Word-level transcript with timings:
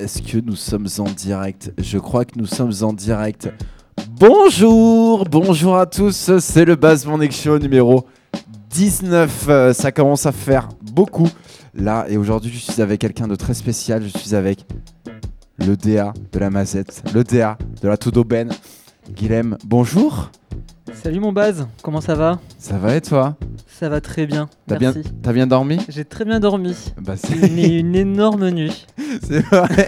Est-ce 0.00 0.22
que 0.22 0.38
nous 0.38 0.56
sommes 0.56 0.88
en 0.98 1.04
direct? 1.04 1.72
Je 1.78 1.98
crois 1.98 2.24
que 2.24 2.36
nous 2.36 2.46
sommes 2.46 2.72
en 2.82 2.92
direct. 2.92 3.48
Bonjour, 4.10 5.24
bonjour 5.24 5.78
à 5.78 5.86
tous, 5.86 6.36
c'est 6.40 6.64
le 6.64 6.76
Morning 7.06 7.30
Show 7.30 7.60
numéro 7.60 8.04
19. 8.70 9.46
Euh, 9.48 9.72
ça 9.72 9.92
commence 9.92 10.26
à 10.26 10.32
faire 10.32 10.68
beaucoup 10.82 11.28
là 11.74 12.06
et 12.08 12.16
aujourd'hui 12.16 12.50
je 12.52 12.72
suis 12.72 12.82
avec 12.82 13.02
quelqu'un 13.02 13.28
de 13.28 13.36
très 13.36 13.54
spécial. 13.54 14.02
Je 14.02 14.18
suis 14.18 14.34
avec 14.34 14.66
le 15.58 15.76
DA 15.76 16.12
de 16.32 16.38
la 16.40 16.50
Mazette, 16.50 17.04
le 17.14 17.22
DA 17.22 17.56
de 17.80 17.86
la 17.86 17.96
Toudoben. 17.96 18.50
Guilhem, 19.12 19.56
bonjour. 19.64 20.32
Salut 20.92 21.18
mon 21.20 21.32
Baz, 21.32 21.66
comment 21.82 22.00
ça 22.02 22.14
va 22.14 22.38
Ça 22.58 22.76
va 22.76 22.94
et 22.94 23.00
toi 23.00 23.36
Ça 23.66 23.88
va 23.88 24.00
très 24.02 24.26
bien. 24.26 24.48
T'as 24.66 24.76
bien, 24.78 24.92
Merci. 24.94 25.10
t'as 25.22 25.32
bien 25.32 25.46
dormi? 25.46 25.78
J'ai 25.88 26.04
très 26.04 26.24
bien 26.26 26.40
dormi. 26.40 26.76
Bah 27.00 27.14
C'est 27.16 27.34
une, 27.36 27.58
une 27.58 27.96
énorme 27.96 28.50
nuit. 28.50 28.86
c'est 29.22 29.40
vrai. 29.40 29.66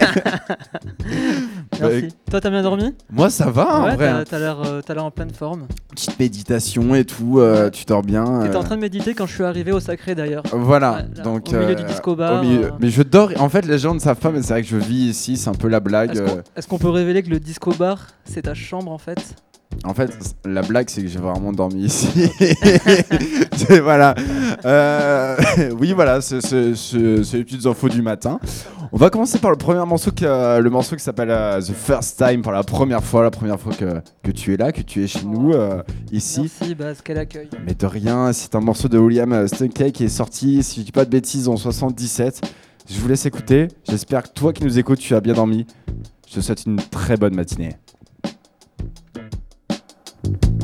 Merci. 1.79 2.07
Toi, 2.31 2.41
t'as 2.41 2.49
bien 2.49 2.63
dormi? 2.63 2.95
Moi 3.11 3.29
ça 3.29 3.51
va 3.51 3.67
en 3.81 3.83
Ouais, 3.85 3.95
vrai. 3.95 4.23
t'as 4.25 4.37
hein. 4.37 4.39
l'air 4.39 4.61
euh, 4.65 4.81
t'as 4.83 4.95
l'air 4.95 5.05
en 5.05 5.11
pleine 5.11 5.29
forme. 5.31 5.67
Petite 5.91 6.19
méditation 6.19 6.95
et 6.95 7.05
tout, 7.05 7.39
euh, 7.39 7.69
tu 7.69 7.85
dors 7.85 8.01
bien. 8.01 8.41
T'étais 8.41 8.55
euh, 8.55 8.59
en 8.59 8.63
train 8.63 8.75
de 8.75 8.81
méditer 8.81 9.13
quand 9.13 9.27
je 9.27 9.33
suis 9.35 9.43
arrivé 9.43 9.71
au 9.71 9.79
sacré 9.79 10.15
d'ailleurs. 10.15 10.43
Voilà, 10.51 10.93
Ouais, 10.93 11.05
là, 11.15 11.23
donc 11.23 11.47
au 11.49 11.51
milieu 11.53 11.69
euh, 11.69 11.75
du 11.75 11.83
disco 11.83 12.15
bar, 12.15 12.43
milieu- 12.43 12.65
euh. 12.65 12.71
Mais 12.79 12.89
je 12.89 13.03
dors. 13.03 13.31
En 13.39 13.49
fait, 13.49 13.65
les 13.67 13.77
gens 13.77 13.93
ne 13.93 13.99
savent 13.99 14.19
pas, 14.19 14.31
mais 14.31 14.41
c'est 14.41 14.53
vrai 14.53 14.63
que 14.63 14.67
je 14.67 14.77
vis 14.77 15.09
ici. 15.09 15.37
C'est 15.37 15.49
un 15.49 15.53
peu 15.53 15.67
la 15.67 15.79
blague. 15.79 16.11
Est-ce 16.13 16.21
qu'on 16.23 16.37
euh. 16.37 16.41
est-ce 16.55 16.67
qu'on 16.67 16.79
peut 16.79 16.89
révéler 16.89 17.21
que 17.21 17.29
le 17.29 17.39
disco 17.39 17.71
bar, 17.73 18.07
c'est 18.25 18.43
ta 18.43 18.55
chambre 18.55 18.91
en 18.91 18.97
fait? 18.97 19.35
En 19.83 19.93
fait, 19.93 20.11
la 20.45 20.61
blague, 20.61 20.89
c'est 20.89 21.01
que 21.01 21.07
j'ai 21.07 21.19
vraiment 21.19 21.51
dormi 21.51 21.85
ici. 21.85 22.29
Voilà. 23.81 24.15
Euh, 24.65 25.35
oui, 25.79 25.91
voilà. 25.93 26.21
C'est 26.21 26.39
les 26.39 27.43
petites 27.43 27.65
infos 27.65 27.89
du 27.89 28.01
matin. 28.01 28.39
On 28.91 28.97
va 28.97 29.09
commencer 29.09 29.39
par 29.39 29.51
le 29.51 29.57
premier 29.57 29.85
morceau, 29.85 30.11
qui, 30.11 30.25
euh, 30.25 30.59
le 30.59 30.69
morceau 30.69 30.95
qui 30.95 31.03
s'appelle 31.03 31.31
euh, 31.31 31.59
The 31.59 31.73
First 31.73 32.17
Time 32.17 32.41
pour 32.41 32.53
la 32.53 32.63
première 32.63 33.03
fois, 33.03 33.23
la 33.23 33.31
première 33.31 33.59
fois 33.59 33.73
que, 33.73 34.01
que 34.23 34.31
tu 34.31 34.53
es 34.53 34.57
là, 34.57 34.71
que 34.71 34.81
tu 34.81 35.03
es 35.03 35.07
chez 35.07 35.25
nous 35.25 35.51
euh, 35.51 35.83
ici. 36.11 36.41
Merci 36.41 36.75
Baz, 36.75 36.99
quel 37.03 37.17
accueil. 37.17 37.49
Mais 37.65 37.73
de 37.73 37.85
rien, 37.85 38.31
c'est 38.31 38.55
un 38.55 38.61
morceau 38.61 38.87
de 38.87 38.97
William 38.97 39.31
euh, 39.33 39.47
Stunke 39.47 39.91
qui 39.91 40.05
est 40.05 40.09
sorti, 40.09 40.63
si 40.63 40.81
je 40.81 40.85
dis 40.85 40.91
pas 40.91 41.03
de 41.03 41.09
bêtises, 41.09 41.49
en 41.49 41.57
77. 41.57 42.41
Je 42.89 42.99
vous 42.99 43.07
laisse 43.09 43.25
écouter. 43.25 43.67
J'espère 43.89 44.23
que 44.23 44.29
toi 44.29 44.53
qui 44.53 44.63
nous 44.63 44.79
écoutes, 44.79 44.99
tu 44.99 45.13
as 45.15 45.19
bien 45.19 45.33
dormi. 45.33 45.67
Je 46.29 46.35
te 46.35 46.39
souhaite 46.39 46.65
une 46.65 46.77
très 46.77 47.17
bonne 47.17 47.35
matinée. 47.35 47.75
thank 50.27 50.45
you 50.45 50.56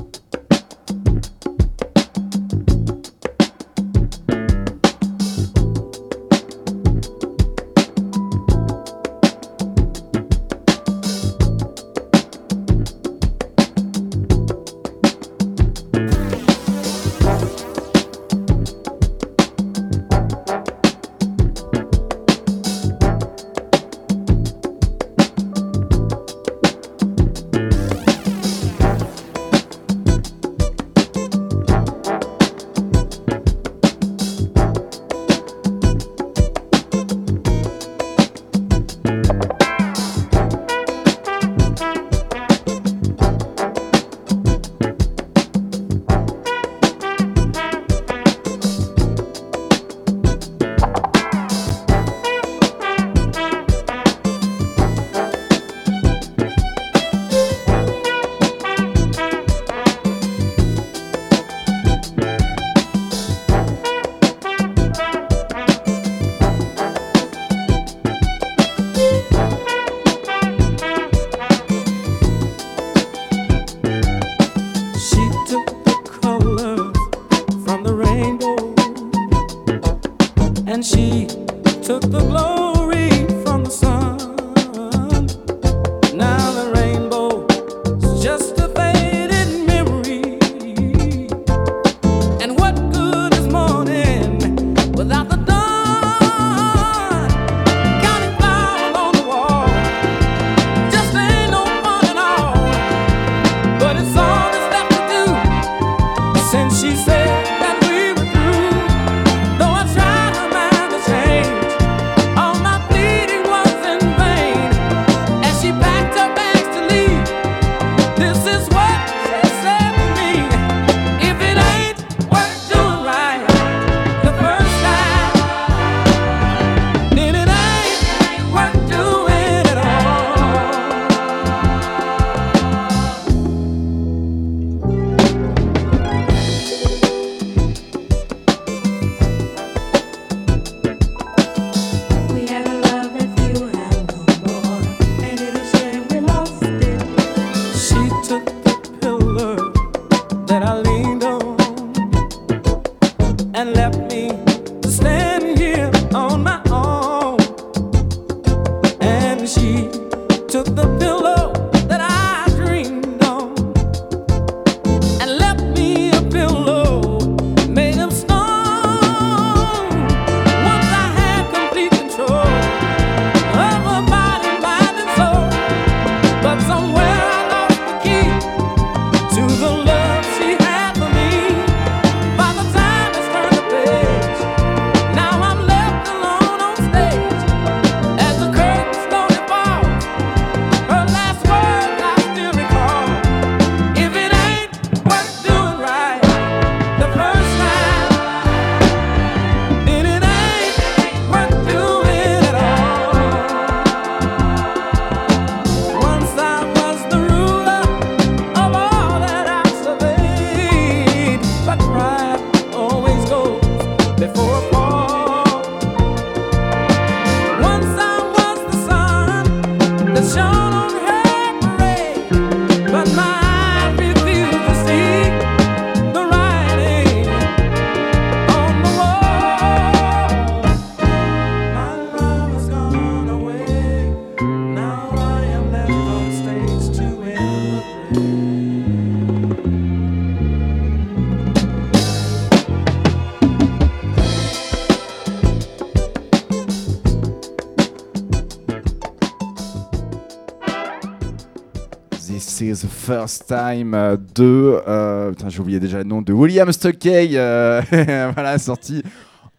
First 253.08 253.48
Time 253.48 253.94
euh, 253.94 254.16
de. 254.36 254.82
euh, 254.88 255.32
putain, 255.32 255.50
j'ai 255.50 255.60
oublié 255.60 255.80
déjà 255.80 255.98
le 255.98 256.04
nom 256.06 256.22
de 256.22 256.32
William 256.32 256.72
Stockey. 256.72 257.32
euh, 257.34 257.82
voilà, 258.34 258.58
sorti 258.58 259.04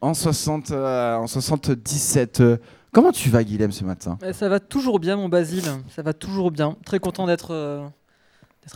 en, 0.01 0.15
60, 0.15 0.71
euh, 0.71 1.17
en 1.17 1.27
77. 1.27 2.41
Euh, 2.41 2.57
Comment 2.93 3.13
tu 3.13 3.29
vas, 3.29 3.43
Guilhem, 3.45 3.73
ce 3.73 3.85
matin? 3.85 4.19
Eh, 4.25 4.33
Ça 4.33 4.49
va 4.49 4.61
toujours 4.61 4.99
bien, 5.01 5.17
mon 5.17 5.29
Basile. 5.29 5.65
Ça 5.95 6.03
va 6.03 6.13
toujours 6.15 6.51
bien. 6.51 6.77
Très 6.87 7.01
content 7.01 7.27
d'être 7.27 7.53
euh, 7.53 7.85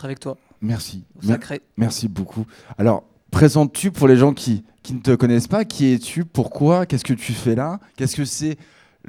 avec 0.03 0.19
toi, 0.19 0.37
Merci. 0.61 1.03
sacré. 1.25 1.61
Merci 1.77 2.07
beaucoup. 2.07 2.45
Alors, 2.77 3.05
présentes-tu 3.31 3.91
pour 3.91 4.07
les 4.07 4.17
gens 4.17 4.33
qui, 4.33 4.65
qui 4.83 4.93
ne 4.93 4.99
te 4.99 5.15
connaissent 5.15 5.47
pas? 5.47 5.65
Qui 5.65 5.93
es-tu? 5.93 6.25
Pourquoi? 6.25 6.85
Qu'est-ce 6.85 7.05
que 7.05 7.13
tu 7.13 7.31
fais 7.33 7.55
là? 7.55 7.79
Qu'est-ce 7.95 8.15
que 8.17 8.25
c'est 8.25 8.57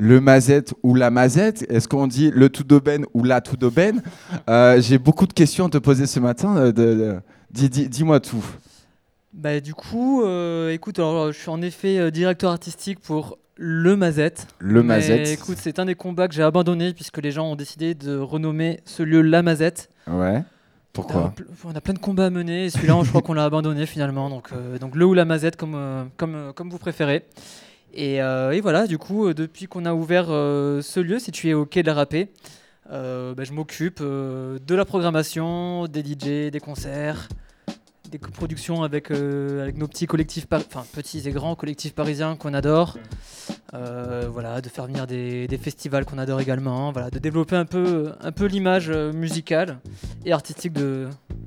le 0.00 0.20
mazette 0.20 0.73
ou 0.82 0.94
la 0.94 1.11
mazette 1.11 1.64
Est-ce 1.70 1.87
qu'on 1.87 2.06
dit 2.06 2.31
le 2.35 2.49
tout 2.49 2.64
d'aubaine 2.64 3.05
ou 3.14 3.23
la 3.23 3.41
tout 3.41 3.56
d'aubaine 3.56 4.02
Euh, 4.49 4.81
J'ai 4.81 4.99
beaucoup 4.99 5.26
de 5.26 5.32
questions 5.35 5.67
à 5.67 5.69
te 5.69 5.79
poser 5.79 6.06
ce 6.06 6.19
matin. 6.20 6.56
euh, 6.56 7.20
Dis-moi 7.50 8.19
tout. 8.20 8.44
Bah, 9.32 9.61
du 9.61 9.75
coup, 9.75 10.23
euh, 10.25 10.73
écoute, 10.73 10.99
alors, 10.99 11.31
je 11.32 11.38
suis 11.38 11.50
en 11.50 11.61
effet 11.62 12.11
directeur 12.11 12.50
artistique 12.50 12.99
pour 13.00 13.38
Le 13.56 13.94
Mazette. 13.94 14.47
Le 14.58 14.82
mazette. 14.82 15.29
écoute, 15.29 15.58
c'est 15.61 15.79
un 15.79 15.85
des 15.85 15.94
combats 15.94 16.26
que 16.29 16.35
j'ai 16.35 16.43
abandonné 16.43 16.94
puisque 16.94 17.19
les 17.19 17.31
gens 17.31 17.52
ont 17.52 17.56
décidé 17.56 17.94
de 17.94 18.17
renommer 18.17 18.81
ce 18.87 19.02
lieu 19.02 19.20
La 19.20 19.43
Mazette. 19.43 19.91
Ouais. 20.08 20.43
Pourquoi 20.93 21.32
on 21.64 21.76
a 21.76 21.81
plein 21.81 21.94
de 21.94 21.99
combats 22.00 22.26
à 22.26 22.31
mener 22.31 22.64
et 22.64 22.70
celui-là, 22.70 22.99
je 23.05 23.08
crois 23.11 23.23
qu'on 23.26 23.35
l'a 23.35 23.44
abandonné 23.44 23.87
finalement. 23.87 24.29
Donc, 24.31 24.49
euh, 24.52 24.79
donc 24.79 24.97
le 24.97 25.05
ou 25.05 25.14
la 25.14 25.25
Mazette, 25.25 25.56
comme, 25.56 26.08
comme, 26.17 26.52
comme 26.56 26.70
vous 26.70 26.79
préférez. 26.79 27.25
Et, 27.92 28.22
euh, 28.22 28.52
et 28.52 28.60
voilà, 28.60 28.87
du 28.87 28.98
coup, 28.98 29.26
euh, 29.26 29.34
depuis 29.34 29.66
qu'on 29.66 29.84
a 29.84 29.94
ouvert 29.94 30.26
euh, 30.28 30.82
ce 30.82 31.00
lieu 31.00 31.19
situé 31.19 31.54
au 31.54 31.66
quai 31.66 31.82
de 31.82 31.88
la 31.88 31.94
Râpée, 31.94 32.28
euh, 32.92 33.34
bah, 33.34 33.44
je 33.44 33.52
m'occupe 33.52 34.00
de 34.00 34.75
la 34.75 34.84
programmation, 34.84 35.87
des 35.87 36.00
DJ, 36.00 36.50
des 36.50 36.60
concerts, 36.60 37.28
des 38.10 38.19
coproductions 38.19 38.82
avec, 38.82 39.10
avec 39.10 39.76
nos 39.76 39.87
petits 39.87 40.06
collectifs, 40.06 40.46
enfin 40.50 40.84
petits 40.92 41.28
et 41.28 41.32
grands 41.32 41.54
collectifs 41.54 41.94
parisiens 41.94 42.37
qu'on 42.37 42.54
adore. 42.54 42.96
Euh, 43.72 44.28
voilà, 44.32 44.61
de 44.61 44.69
faire 44.69 44.87
venir 44.87 45.06
des, 45.06 45.46
des 45.46 45.56
festivals 45.58 46.05
qu'on 46.05 46.19
adore 46.19 46.40
également. 46.40 46.90
Voilà, 46.90 47.08
de 47.11 47.19
développer 47.20 47.55
un 47.56 47.64
peu, 47.64 48.11
un 48.20 48.32
peu 48.32 48.46
l'image 48.46 48.90
euh, 48.90 49.12
musicale 49.12 49.78
et 50.25 50.32
artistique 50.32 50.72
de, 50.72 51.06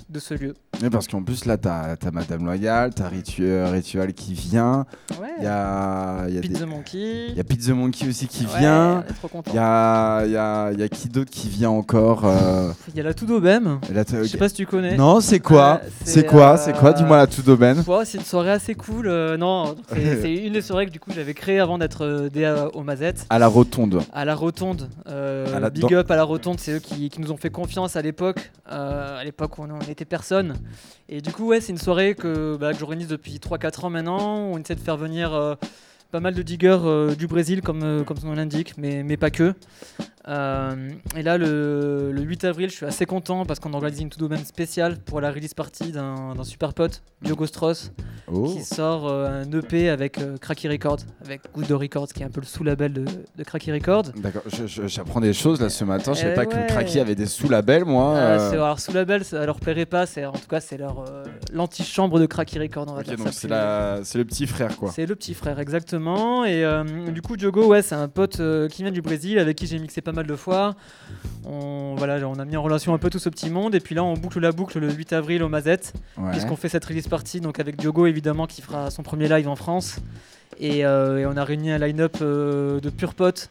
de 0.10 0.20
ce 0.20 0.34
lieu. 0.34 0.54
Mais 0.82 0.90
Parce 0.90 1.08
qu'en 1.08 1.22
plus, 1.22 1.46
là, 1.46 1.58
t'as 1.58 1.96
as 2.02 2.12
Madame 2.12 2.46
Loyal, 2.46 2.94
t'as 2.94 3.08
Rituel, 3.10 3.66
Ritual 3.68 4.14
qui 4.14 4.34
vient. 4.34 4.86
Ouais. 5.22 5.28
Il 5.40 5.44
y 5.44 5.48
a, 5.48 6.26
y 6.30 6.38
a 6.38 6.42
des- 6.42 6.48
Pizza 6.48 6.66
Monkey. 6.66 7.28
il 7.30 7.36
y 7.36 7.40
a 7.40 7.44
Pizza 7.44 7.74
Monkey 7.74 8.08
aussi 8.08 8.28
qui 8.28 8.46
Ouais, 8.46 8.60
vient. 8.60 9.04
Il 9.48 9.54
y 9.56 9.58
a, 9.60 10.26
y, 10.26 10.38
a, 10.38 10.72
y 10.72 10.84
a 10.84 10.88
qui 10.90 11.10
d'autre 11.10 11.30
qui 11.32 11.50
vient 11.50 11.70
encore 11.72 12.24
euh, 12.26 12.72
Il 12.90 12.96
y 12.98 13.00
a 13.02 13.04
la 13.04 13.14
t'as- 14.06 14.24
Je 14.24 14.28
sais 14.30 14.38
pas 14.38 14.48
si 14.50 14.56
tu 14.56 14.66
connais. 14.66 14.96
Non, 14.96 15.20
c'est 15.20 15.40
quoi? 15.42 15.82
Euh, 15.84 15.90
C'est 16.06 16.26
quoi? 16.26 16.54
euh, 16.54 16.58
C'est 16.58 16.74
quoi? 16.74 16.94
Dis-moi 16.94 17.18
la. 17.18 17.84
Ouais, 17.88 18.06
c'est 18.06 18.18
une 18.18 18.24
soirée 18.24 18.52
assez 18.52 18.76
cool. 18.76 19.08
euh, 19.08 19.36
non, 19.38 19.76
c'est 19.92 19.96
c'est 20.22 20.34
une 20.34 20.54
des 20.54 20.62
soirées 20.62 20.86
que 20.86 20.92
du 20.92 21.00
coup 21.00 21.12
j'avais 21.14 21.34
créée 21.34 21.60
avant 21.60 21.78
d'être 21.78 22.06
euh, 22.14 22.30
DA 22.30 22.70
Mazette. 22.84 23.26
À 23.30 23.40
la 23.40 23.48
rotonde. 23.48 24.02
À 24.14 24.26
la 24.26 24.36
Rotonde. 24.36 24.90
euh, 25.08 25.46
À 25.56 25.60
la- 25.60 25.70
big 25.70 25.84
dans- 25.84 25.94
up 25.98 26.12
à 26.12 26.16
la 26.16 26.24
Rotonde, 26.24 26.60
c'est 26.60 26.74
eux 26.74 26.80
qui, 26.80 27.10
qui 27.10 27.20
nous 27.22 27.32
ont 27.32 27.38
fait 27.38 27.50
confiance 27.50 27.96
à 27.96 28.02
l'époque. 28.02 28.52
euh, 28.72 29.20
à 29.20 29.24
l'époque 29.24 29.58
où 29.58 29.64
on 29.64 29.72
on 29.72 29.80
était 29.82 30.06
personne. 30.06 30.56
Et 31.10 31.22
du 31.22 31.32
coup, 31.32 31.48
ouais, 31.48 31.60
c'est 31.62 31.72
une 31.72 31.78
soirée 31.78 32.16
que, 32.16 32.56
bah, 32.58 32.74
que 32.74 32.80
j'organise 32.80 33.08
depuis 33.08 33.40
3-4 33.40 33.86
ans 33.86 33.90
maintenant. 33.90 34.20
On 34.52 34.58
essaie 34.58 34.76
de 34.76 34.80
faire 34.80 34.98
venir 34.98 35.34
euh, 35.34 35.56
pas 36.12 36.20
mal 36.20 36.34
de 36.34 36.42
diggers 36.44 36.78
euh, 36.86 37.16
du 37.16 37.28
Brésil, 37.28 37.62
comme, 37.62 37.82
euh, 37.84 38.04
comme 38.04 38.18
son 38.18 38.28
nom 38.28 38.34
l'indique, 38.36 38.74
mais, 38.78 39.04
mais 39.04 39.18
pas 39.18 39.32
que. 39.32 39.54
Euh, 40.28 40.90
et 41.18 41.22
là, 41.22 41.38
le, 41.38 42.12
le 42.12 42.22
8 42.22 42.46
avril, 42.46 42.70
je 42.70 42.76
suis 42.76 42.86
assez 42.86 43.06
content 43.06 43.46
parce 43.46 43.60
qu'on 43.60 43.74
organise 43.74 44.00
une 44.00 44.10
tout 44.10 44.20
domaine 44.20 44.46
spéciale 44.46 44.98
pour 44.98 45.22
la 45.22 45.32
release 45.32 45.54
party 45.54 45.92
d'un 45.92 46.34
super 46.44 46.74
pote, 46.74 47.02
Diogo 47.22 47.46
Strauss, 47.46 47.92
Oh. 48.32 48.54
qui 48.56 48.64
sort 48.64 49.08
euh, 49.10 49.44
un 49.44 49.52
EP 49.52 49.90
avec 49.90 50.18
euh, 50.18 50.38
Cracky 50.38 50.70
Records, 50.70 51.00
avec 51.26 51.42
Good 51.54 51.70
Records, 51.72 52.08
qui 52.08 52.24
est 52.24 52.26
un 52.26 52.30
peu 52.30 52.40
le 52.40 52.46
sous-label 52.46 52.94
de, 52.94 53.04
de 53.04 53.44
Cracky 53.44 53.70
Records. 53.72 54.06
D'accord, 54.16 54.44
j'apprends 54.88 55.20
des 55.20 55.34
choses 55.34 55.60
là 55.60 55.68
ce 55.68 55.84
matin. 55.84 56.14
Je 56.14 56.20
savais 56.22 56.32
Eh 56.32 56.36
pas 56.36 56.46
que. 56.46 56.68
Cracky 56.68 57.02
avait 57.02 57.16
des 57.16 57.26
sous-labels, 57.26 57.84
moi. 57.84 58.16
Euh, 58.16 58.40
euh. 58.40 58.52
alors 58.54 58.80
sous-label, 58.80 59.26
ça 59.26 59.46
leur 59.46 59.60
plairait 59.60 59.86
pas, 59.86 60.06
en 60.26 60.32
tout 60.32 60.48
cas 60.50 60.62
c'est 60.62 60.78
leur 60.78 61.04
l'antichambre 61.52 62.18
de 62.18 62.26
Cracky 62.26 62.60
Records. 62.60 62.86
On 62.88 62.94
va 62.94 63.02
Ok, 63.02 63.08
dire 63.08 63.18
donc 63.18 63.28
ça 63.34 64.00
c'est 64.04 64.18
le 64.18 64.26
petit 64.26 64.48
frère 64.48 64.78
quoi. 64.78 64.90
C'est 64.92 65.06
le 65.06 65.16
petit 65.16 65.34
frère, 65.34 65.60
exactement. 65.60 66.46
Et 66.46 66.64
du 67.12 67.22
coup, 67.22 67.36
Diogo, 67.36 67.68
ouais, 67.68 67.82
c'est 67.82 67.96
un 67.96 68.08
pote 68.08 68.42
qui 68.70 68.84
vient 68.84 68.92
du 68.92 69.02
Brésil, 69.02 69.38
avec 69.38 69.58
qui 69.58 69.68
j'ai 69.68 69.80
mixé 69.80 70.00
pas 70.00 70.13
mal 70.14 70.28
de 70.28 70.36
fois. 70.36 70.76
On, 71.46 71.96
voilà, 71.98 72.26
on 72.28 72.36
a 72.40 72.46
mis 72.46 72.56
en 72.58 72.64
relation 72.64 72.94
un 72.94 72.98
peu 72.98 73.10
tout 73.10 73.20
ce 73.20 73.30
petit 73.30 73.50
monde. 73.50 73.76
Et 73.76 73.80
puis 73.80 73.96
là, 73.96 74.04
on 74.04 74.14
boucle 74.14 74.40
la 74.40 74.52
boucle 74.52 74.80
le 74.80 74.92
8 74.92 75.14
avril 75.14 75.44
au 75.44 75.50
Mazette, 75.50 75.94
Ouais. 76.18 76.32
puisqu'on 76.32 76.56
fait 76.56 76.70
cette 76.70 76.86
release 76.86 77.08
party 77.08 77.42
donc 77.42 77.60
avec 77.60 77.76
Diogo, 77.78 78.06
évidemment, 78.06 78.48
qui 78.48 78.62
fera 78.62 78.90
son 78.92 79.04
premier 79.04 79.28
live 79.28 79.48
en 79.48 79.56
France. 79.56 79.98
Et, 80.60 80.86
euh, 80.86 81.18
et 81.20 81.26
on 81.26 81.36
a 81.36 81.44
réuni 81.44 81.72
un 81.72 81.80
line-up 81.80 82.18
euh, 82.22 82.80
de 82.80 82.90
purs 82.90 83.14
potes. 83.16 83.50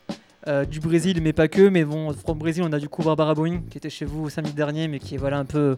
euh, 0.48 0.64
du 0.64 0.80
Brésil, 0.80 1.20
mais 1.22 1.32
pas 1.32 1.46
que. 1.48 1.68
Mais 1.68 1.84
bon, 1.84 2.12
from 2.14 2.36
Brésil, 2.38 2.64
on 2.66 2.72
a 2.72 2.78
du 2.80 2.88
coup 2.88 3.02
Barbara 3.02 3.34
Boeing, 3.34 3.60
qui 3.70 3.78
était 3.78 3.90
chez 3.90 4.04
vous 4.04 4.28
samedi 4.30 4.52
dernier, 4.52 4.88
mais 4.88 4.98
qui 4.98 5.14
est 5.14 5.18
voilà 5.18 5.38
un 5.38 5.44
peu, 5.44 5.76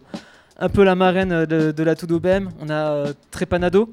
un 0.57 0.69
peu 0.69 0.83
la 0.83 0.95
marraine 0.95 1.45
de, 1.45 1.71
de 1.71 1.83
la 1.83 1.95
Tudobem. 1.95 2.49
On 2.59 2.69
a 2.71 3.05
Trepanado. 3.29 3.91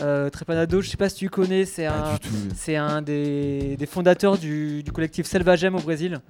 Euh, 0.00 0.30
Trepanado, 0.30 0.80
je 0.80 0.88
sais 0.88 0.96
pas 0.96 1.08
si 1.08 1.16
tu 1.16 1.28
connais, 1.28 1.64
c'est 1.64 1.86
un, 1.86 2.14
du 2.14 2.20
tout. 2.20 2.34
c'est 2.56 2.76
un 2.76 3.02
des, 3.02 3.76
des 3.76 3.86
fondateurs 3.86 4.38
du, 4.38 4.82
du 4.82 4.90
collectif 4.90 5.26
Selvagem 5.26 5.74
au 5.74 5.80
Brésil. 5.80 6.20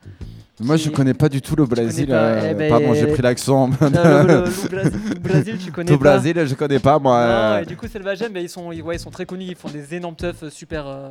Moi, 0.62 0.76
je 0.76 0.90
connais 0.90 1.14
pas 1.14 1.28
du 1.28 1.40
tout 1.42 1.57
le 1.57 1.66
Brésil. 1.66 2.07
pas, 2.09 2.14
euh, 2.14 2.49
eh 2.50 2.54
ben, 2.54 2.71
Pardon, 2.71 2.95
j'ai 2.95 3.07
pris 3.07 3.23
l'accent. 3.23 3.69
Le, 3.81 4.26
le- 4.26 4.85
le 5.14 5.19
Brésil, 5.21 5.57
tu 5.64 5.71
connais 5.73 5.92
Tout 5.92 5.99
pas 5.99 6.19
Brésil, 6.19 6.45
je 6.47 6.54
connais 6.54 6.78
pas 6.78 6.99
moi. 6.99 7.26
Non, 7.57 7.62
et 7.62 7.66
du 7.66 7.76
coup, 7.76 7.87
Selvagem, 7.88 8.33
mais 8.33 8.42
ils 8.45 8.49
sont, 8.49 8.73
ils, 8.73 8.83
ouais, 8.83 8.97
ils 8.97 9.00
sont 9.00 9.11
très 9.11 9.26
connus, 9.26 9.47
ils 9.49 9.54
font 9.57 9.69
des 9.69 9.95
énormes 9.95 10.16
teufs 10.16 10.42
euh, 10.45 10.50
super, 10.50 10.87
euh, 10.87 11.09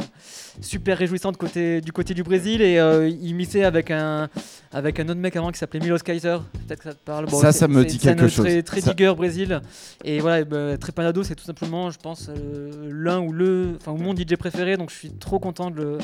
super 0.61 0.99
côté, 1.37 1.81
du 1.81 1.91
côté 1.91 2.13
du 2.13 2.23
Brésil 2.23 2.61
et 2.61 2.79
euh, 2.79 3.07
ils 3.09 3.33
missaient 3.35 3.63
avec 3.63 3.91
un, 3.91 4.29
avec 4.71 4.99
un 4.99 5.03
autre 5.09 5.19
mec 5.19 5.35
avant 5.35 5.51
qui 5.51 5.59
s'appelait 5.59 5.79
Milos 5.79 5.99
Kaiser. 5.99 6.37
Peut-être 6.67 6.79
que 6.83 6.89
ça 6.89 6.93
te 6.95 7.03
parle. 7.03 7.29
Ça, 7.29 7.51
c'est- 7.51 7.59
ça 7.59 7.67
me 7.67 7.83
dit 7.85 7.97
quelque 7.97 8.27
chose. 8.27 8.45
Très, 8.45 8.63
très 8.63 8.81
Ça- 8.81 8.91
digger 8.93 9.13
Brésil. 9.15 9.61
Et 10.03 10.19
voilà, 10.19 10.39
et 10.41 10.45
ben, 10.45 10.77
Trepanado, 10.77 11.23
c'est 11.23 11.35
tout 11.35 11.43
simplement, 11.45 11.89
je 11.91 11.97
pense, 11.97 12.29
euh, 12.29 12.71
l'un 12.91 13.19
ou 13.19 13.31
le, 13.31 13.77
enfin, 13.79 13.93
mon 13.97 14.13
DJ 14.15 14.35
préféré, 14.37 14.77
donc 14.77 14.89
je 14.89 14.95
suis 14.95 15.11
trop 15.11 15.39
content 15.39 15.69
de 15.71 15.75
le, 15.77 15.97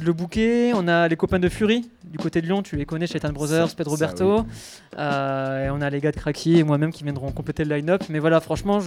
le 0.00 0.12
booker. 0.12 0.72
On 0.74 0.88
a 0.88 1.08
les 1.08 1.16
copains 1.16 1.38
de 1.38 1.48
Fury 1.48 1.90
du 2.04 2.18
côté 2.18 2.40
de 2.40 2.46
Lyon, 2.46 2.62
tu 2.62 2.76
les 2.76 2.86
connais, 2.86 3.06
Shaitan 3.06 3.30
Brothers, 3.32 3.74
Pedro 3.76 3.96
Berto. 3.96 4.44
Euh, 4.98 5.66
et 5.66 5.70
on 5.70 5.80
a 5.80 5.88
les 5.90 6.00
gars 6.00 6.10
de 6.10 6.16
Cracky 6.16 6.58
et 6.58 6.64
moi-même 6.64 6.92
qui 6.92 7.04
viendront 7.04 7.30
compléter 7.30 7.64
le 7.64 7.76
line-up. 7.76 8.02
Mais 8.08 8.18
voilà, 8.18 8.40
franchement, 8.40 8.80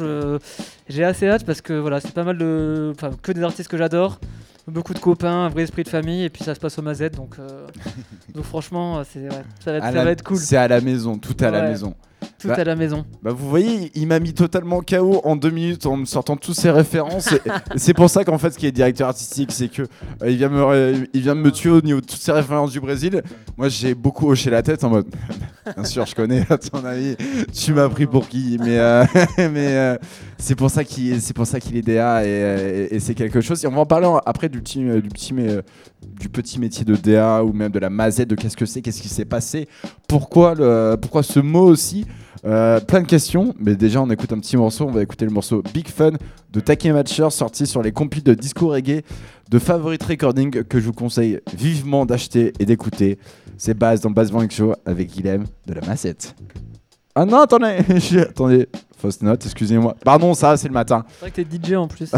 j'ai 0.89 1.03
assez 1.03 1.27
hâte 1.27 1.45
parce 1.45 1.61
que 1.61 1.73
voilà, 1.73 1.99
c'est 1.99 2.13
pas 2.13 2.23
mal 2.23 2.37
de. 2.37 2.91
Enfin, 2.95 3.11
que 3.21 3.31
des 3.31 3.43
artistes 3.43 3.69
que 3.69 3.77
j'adore. 3.77 4.19
Beaucoup 4.65 4.93
de 4.93 4.99
copains, 4.99 5.45
un 5.45 5.49
vrai 5.49 5.63
esprit 5.63 5.83
de 5.83 5.89
famille. 5.89 6.23
Et 6.23 6.29
puis 6.29 6.43
ça 6.43 6.55
se 6.55 6.59
passe 6.59 6.77
au 6.79 6.81
Mazette. 6.81 7.15
Donc, 7.15 7.35
euh, 7.39 7.67
donc 8.33 8.43
franchement, 8.45 9.03
c'est, 9.03 9.23
ouais, 9.23 9.43
ça, 9.63 9.71
va 9.71 9.77
être, 9.77 9.83
À 9.83 9.87
ça 9.87 9.93
la- 9.93 10.03
va 10.05 10.11
être 10.11 10.23
cool. 10.23 10.37
C'est 10.37 10.57
à 10.57 10.67
la 10.67 10.79
maison, 10.81 11.17
tout 11.17 11.35
est 11.43 11.47
à 11.47 11.51
la 11.51 11.63
maison. 11.69 11.95
Tout 12.39 12.47
bah- 12.47 12.55
à 12.55 12.63
la 12.63 12.75
maison. 12.75 13.05
Bah 13.21 13.31
vous 13.31 13.49
voyez, 13.49 13.91
il 13.95 14.07
m'a 14.07 14.19
mis 14.19 14.33
totalement 14.33 14.81
KO 14.81 15.21
en 15.23 15.35
deux 15.35 15.49
minutes 15.49 15.85
en 15.85 15.97
me 15.97 16.05
sortant 16.05 16.35
toutes 16.37 16.55
ses 16.55 16.71
références. 16.71 17.29
C'est 17.75 17.93
pour 17.93 18.09
ça 18.09 18.23
qu'en 18.23 18.37
fait, 18.37 18.51
ce 18.51 18.57
qui 18.57 18.65
est 18.67 18.71
directeur 18.71 19.07
artistique, 19.09 19.51
c'est 19.51 19.67
que 19.69 19.83
euh, 20.21 20.29
il 20.29 20.37
vient 20.37 20.49
me, 20.49 20.61
euh, 20.61 21.05
il 21.13 21.21
vient 21.21 21.35
de 21.35 21.41
me 21.41 21.51
tuer 21.51 21.69
au 21.71 21.81
niveau 21.81 22.01
de 22.01 22.05
toutes 22.05 22.19
ses 22.21 22.31
références 22.31 22.71
du 22.71 22.79
Brésil. 22.79 23.21
Moi, 23.57 23.69
j'ai 23.69 23.93
beaucoup 23.95 24.29
hoché 24.29 24.49
la 24.49 24.61
tête 24.61 24.83
en 24.83 24.89
mode, 24.89 25.07
bien 25.75 25.83
sûr, 25.85 26.05
je 26.05 26.15
connais. 26.15 26.45
À 26.49 26.57
ton 26.57 26.83
avis, 26.85 27.15
tu 27.53 27.73
m'as 27.73 27.89
pris 27.89 28.05
pour 28.05 28.27
qui? 28.27 28.57
Mais, 28.59 28.77
euh, 28.79 29.05
mais 29.37 29.49
euh, 29.75 29.97
c'est 30.37 30.55
pour 30.55 30.69
ça 30.69 30.83
qu'il, 30.83 31.21
c'est 31.21 31.33
pour 31.33 31.47
ça 31.47 31.59
qu'il 31.59 31.77
est 31.77 31.81
DA 31.81 32.25
et, 32.25 32.29
et- 32.91 32.95
et 32.95 32.99
c'est 32.99 33.13
quelque 33.15 33.41
chose. 33.41 33.63
Et 33.63 33.67
on 33.67 33.71
va 33.71 33.79
en 33.81 33.85
parler 33.85 34.07
après 34.25 34.49
du 34.49 34.61
petit, 34.61 34.79
du 34.79 35.09
petit, 35.09 35.33
mais, 35.33 35.47
du 36.19 36.29
petit 36.29 36.59
métier 36.59 36.85
de 36.85 36.95
DA 36.95 37.43
ou 37.43 37.53
même 37.53 37.71
de 37.71 37.79
la 37.79 37.89
mazette, 37.89 38.29
de 38.29 38.35
qu'est-ce 38.35 38.57
que 38.57 38.65
c'est, 38.65 38.81
qu'est-ce 38.81 39.01
qui 39.01 39.09
s'est 39.09 39.25
passé, 39.25 39.67
pourquoi 40.07 40.55
ce 40.55 41.39
mot 41.39 41.65
aussi. 41.65 42.05
Euh, 42.45 42.81
plein 42.81 43.01
de 43.01 43.07
questions, 43.07 43.55
mais 43.57 43.75
déjà 43.75 44.01
on 44.01 44.09
écoute 44.09 44.33
un 44.33 44.39
petit 44.39 44.57
morceau, 44.57 44.85
on 44.85 44.91
va 44.91 45.01
écouter 45.01 45.23
le 45.23 45.31
morceau 45.31 45.63
Big 45.73 45.87
Fun 45.87 46.11
de 46.51 46.59
Take 46.59 46.91
Matcher 46.91 47.29
sorti 47.29 47.65
sur 47.65 47.81
les 47.81 47.93
compiles 47.93 48.23
de 48.23 48.33
disco 48.33 48.67
reggae 48.67 49.01
de 49.49 49.59
Favorite 49.59 50.03
Recording 50.03 50.63
que 50.63 50.79
je 50.79 50.85
vous 50.85 50.93
conseille 50.93 51.39
vivement 51.55 52.05
d'acheter 52.05 52.51
et 52.59 52.65
d'écouter. 52.65 53.17
C'est 53.57 53.73
Baz 53.73 54.01
dans 54.01 54.11
Bass 54.11 54.29
Bank 54.29 54.51
Show 54.51 54.73
avec 54.85 55.11
Guilhem 55.11 55.45
de 55.67 55.73
la 55.73 55.81
Massette. 55.87 56.35
Ah 57.15 57.25
non, 57.25 57.41
attendez, 57.41 57.77
attendez, 58.19 58.67
fausse 59.03 59.21
note, 59.21 59.45
excusez-moi. 59.45 59.95
Pardon, 60.05 60.33
ça 60.33 60.55
c'est 60.55 60.69
le 60.69 60.73
matin. 60.73 61.03
C'est 61.09 61.19
vrai 61.19 61.31
que 61.31 61.41
t'es 61.41 61.73
DJ 61.73 61.73
en 61.75 61.89
plus. 61.89 62.09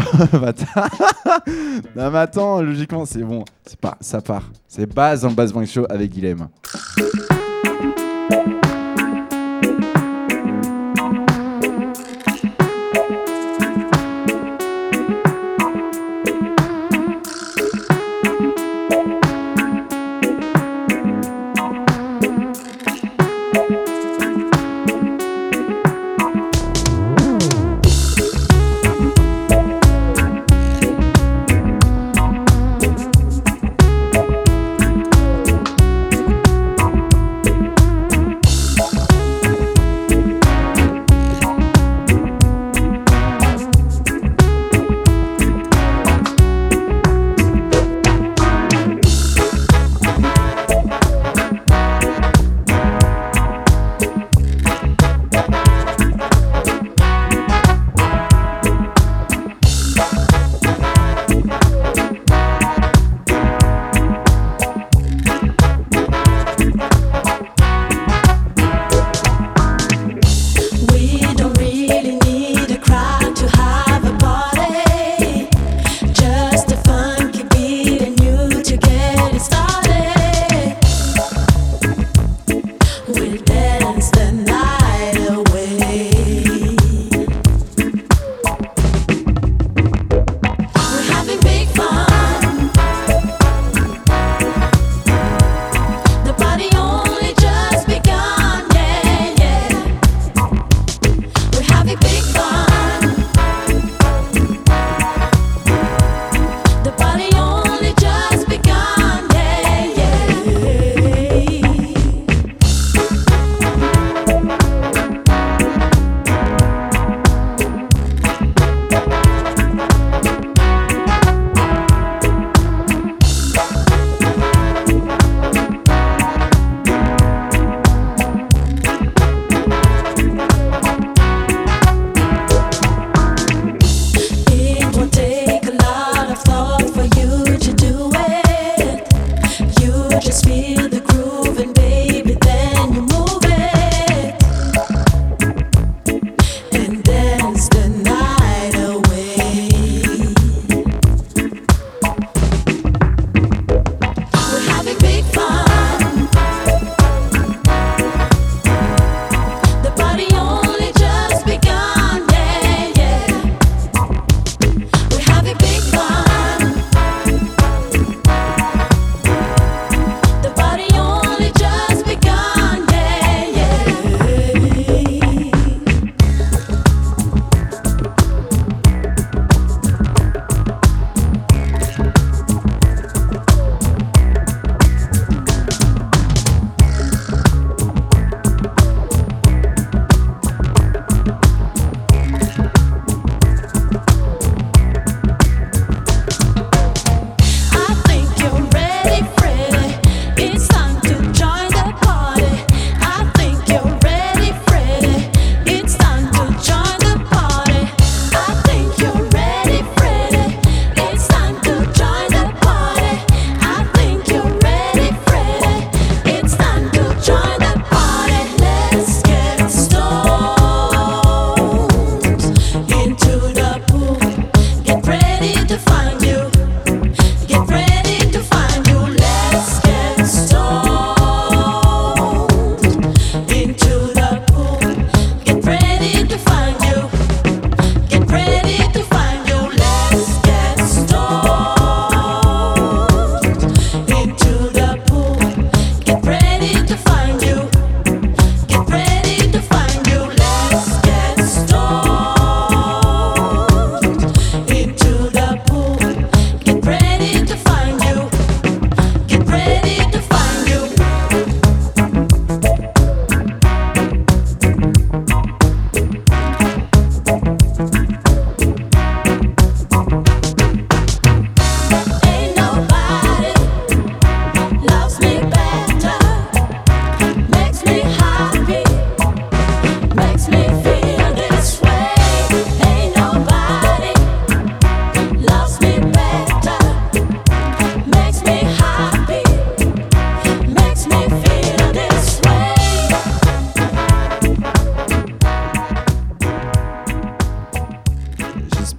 Non 1.96 2.10
mais 2.10 2.18
attends, 2.18 2.62
logiquement 2.62 3.04
c'est 3.04 3.24
bon, 3.24 3.44
c'est 3.64 3.80
pas, 3.80 3.96
ça 4.00 4.20
part. 4.20 4.44
C'est 4.68 4.86
Baz 4.86 5.22
dans 5.22 5.32
Bass 5.32 5.52
Bank 5.52 5.66
Show 5.66 5.84
avec 5.90 6.12
Guilhem. 6.12 6.46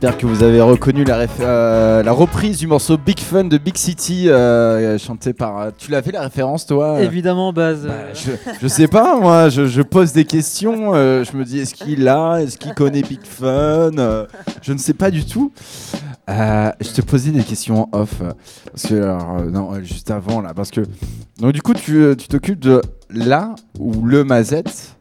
J'espère 0.08 0.22
que 0.22 0.28
vous 0.28 0.42
avez 0.44 0.62
reconnu 0.62 1.04
la, 1.04 1.26
euh, 1.42 2.02
la 2.02 2.12
reprise 2.14 2.60
du 2.60 2.66
morceau 2.66 2.98
Big 2.98 3.20
Fun 3.20 3.44
de 3.44 3.58
Big 3.58 3.76
City, 3.76 4.30
euh, 4.30 4.98
chanté 4.98 5.34
par. 5.34 5.60
euh, 5.60 5.70
tu 5.78 5.92
l'as 5.92 6.02
fait 6.02 6.14
la 6.14 6.22
référence, 6.22 6.66
toi? 6.66 7.02
Évidemment, 7.02 7.52
base. 7.52 7.86
Bah, 7.86 8.14
je, 8.14 8.32
je 8.62 8.68
sais 8.70 8.88
pas, 8.88 9.20
moi, 9.20 9.50
je, 9.50 9.68
je 9.68 9.82
pose 9.82 10.14
des 10.14 10.24
questions. 10.24 10.96
euh, 10.96 11.26
je 11.26 11.36
me 11.36 11.44
dis, 11.44 11.60
est-ce 11.60 11.74
qu'il 11.76 12.06
l'a? 12.06 12.42
Est-ce 12.42 12.58
qu'il 12.58 12.74
connaît 12.74 13.02
Big 13.02 13.20
Fun? 13.26 13.92
Je 14.62 14.72
ne 14.72 14.78
sais 14.78 14.94
pas 14.94 15.12
du 15.12 15.26
tout. 15.26 15.52
Je 16.30 16.94
te 16.94 17.02
posais 17.02 17.32
des 17.32 17.44
questions 17.44 17.90
en 17.92 18.00
off. 18.00 18.22
Parce 18.72 18.84
que, 18.88 18.96
alors, 18.96 19.42
non, 19.42 19.84
juste 19.84 20.10
avant, 20.10 20.40
là. 20.40 20.54
Parce 20.56 20.72
que. 20.72 20.84
Donc, 21.42 21.52
du 21.52 21.62
coup, 21.62 21.74
tu 21.74 22.16
tu 22.18 22.30
t'occupes 22.30 22.62
de 22.62 22.82
la 23.10 23.56
ou 23.78 24.06
le 24.06 24.24
mazette? 24.24 24.96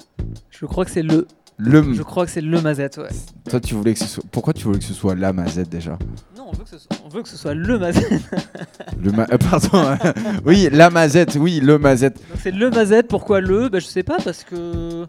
Je 0.51 0.67
crois 0.67 0.85
que 0.85 0.91
c'est 0.91 1.03
le. 1.03 1.29
Le. 1.59 1.95
Je 1.95 2.03
crois 2.03 2.27
que 2.27 2.31
c'est 2.33 2.43
le 2.43 2.61
Mazette, 2.61 2.99
ouais. 2.99 3.09
Toi, 3.49 3.61
tu 3.61 3.75
voulais 3.75 3.95
que 3.95 3.99
ce 4.01 4.07
soit. 4.07 4.25
Pourquoi 4.31 4.53
tu 4.53 4.65
voulais 4.65 4.79
que 4.79 4.85
ce 4.85 4.93
soit 4.93 5.15
la 5.15 5.33
mazette 5.33 5.71
déjà? 5.71 5.99
Non, 6.37 6.49
on 6.49 6.53
veut 6.53 6.65
que 6.65 6.69
ce 6.71 6.79
soit, 6.79 6.97
on 7.05 7.09
veut 7.09 7.23
que 7.23 7.29
ce 7.31 7.37
soit 7.39 7.55
le 7.55 7.79
Mazette. 7.79 8.23
Le 9.03 9.11
ma- 9.13 9.27
euh, 9.33 9.39
Pardon. 9.39 9.97
oui, 10.45 10.69
la 10.73 10.91
mazette. 10.91 11.37
Oui, 11.41 11.61
le 11.61 11.79
mazette. 11.79 12.15
Donc 12.29 12.39
c'est 12.43 12.51
le 12.51 12.71
Mazette, 12.71 13.09
pourquoi 13.09 13.41
le? 13.41 13.69
Bah 13.69 13.79
je 13.79 13.87
sais 13.87 14.03
pas 14.03 14.17
parce 14.23 14.43
que. 14.45 15.07